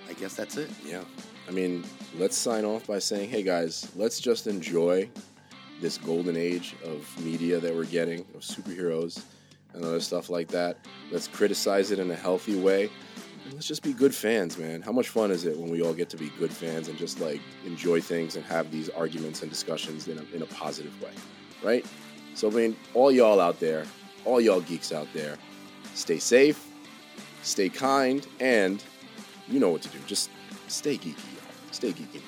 I 0.09 0.13
guess 0.15 0.35
that's 0.35 0.57
it. 0.57 0.71
Yeah, 0.85 1.03
I 1.49 1.51
mean, 1.53 1.85
let's 2.19 2.37
sign 2.37 2.65
off 2.65 2.87
by 2.87 2.99
saying, 2.99 3.31
hey 3.31 3.43
guys, 3.43 3.89
let's 3.97 4.21
just 4.21 4.47
enjoy 4.47 5.09
this 5.81 5.99
golden 5.99 6.37
age 6.37 6.77
of 6.85 7.05
media 7.25 7.59
that 7.59 7.75
we're 7.75 7.85
getting 7.87 8.21
of 8.35 8.41
superheroes 8.43 9.23
and 9.75 9.85
other 9.85 10.01
stuff 10.01 10.31
like 10.31 10.49
that. 10.49 10.79
Let's 11.11 11.29
criticize 11.29 11.91
it 11.91 11.99
in 11.99 12.11
a 12.11 12.17
healthy 12.17 12.59
way, 12.59 12.91
And 13.45 13.55
let's 13.55 13.67
just 13.67 13.83
be 13.83 13.93
good 13.93 14.15
fans, 14.15 14.59
man. 14.59 14.83
How 14.83 14.93
much 14.93 15.09
fun 15.09 15.31
is 15.31 15.45
it 15.45 15.59
when 15.59 15.71
we 15.71 15.83
all 15.83 15.95
get 15.95 16.09
to 16.11 16.17
be 16.17 16.31
good 16.39 16.53
fans 16.53 16.89
and 16.89 16.99
just 16.99 17.21
like 17.21 17.41
enjoy 17.65 18.01
things 18.01 18.37
and 18.37 18.45
have 18.47 18.71
these 18.71 18.89
arguments 18.91 19.43
and 19.43 19.51
discussions 19.51 20.09
in 20.09 20.19
a, 20.19 20.37
in 20.37 20.43
a 20.43 20.47
positive 20.47 21.01
way, 21.03 21.13
right? 21.63 21.87
So, 22.35 22.49
I 22.49 22.53
mean, 22.53 22.77
all 22.95 23.11
y'all 23.11 23.41
out 23.41 23.61
there, 23.61 23.85
all 24.25 24.41
y'all 24.41 24.61
geeks 24.61 24.93
out 24.93 25.09
there, 25.13 25.37
stay 25.95 26.19
safe, 26.19 26.67
stay 27.43 27.69
kind, 27.69 28.27
and 28.41 28.83
you 29.49 29.61
know 29.61 29.71
what 29.71 29.83
to 29.83 29.89
do. 29.89 29.99
Just 30.07 30.31
stay 30.69 30.97
geeky, 30.97 31.17
y'all. 31.35 31.73
Stay 31.73 31.93
geeky. 31.93 32.21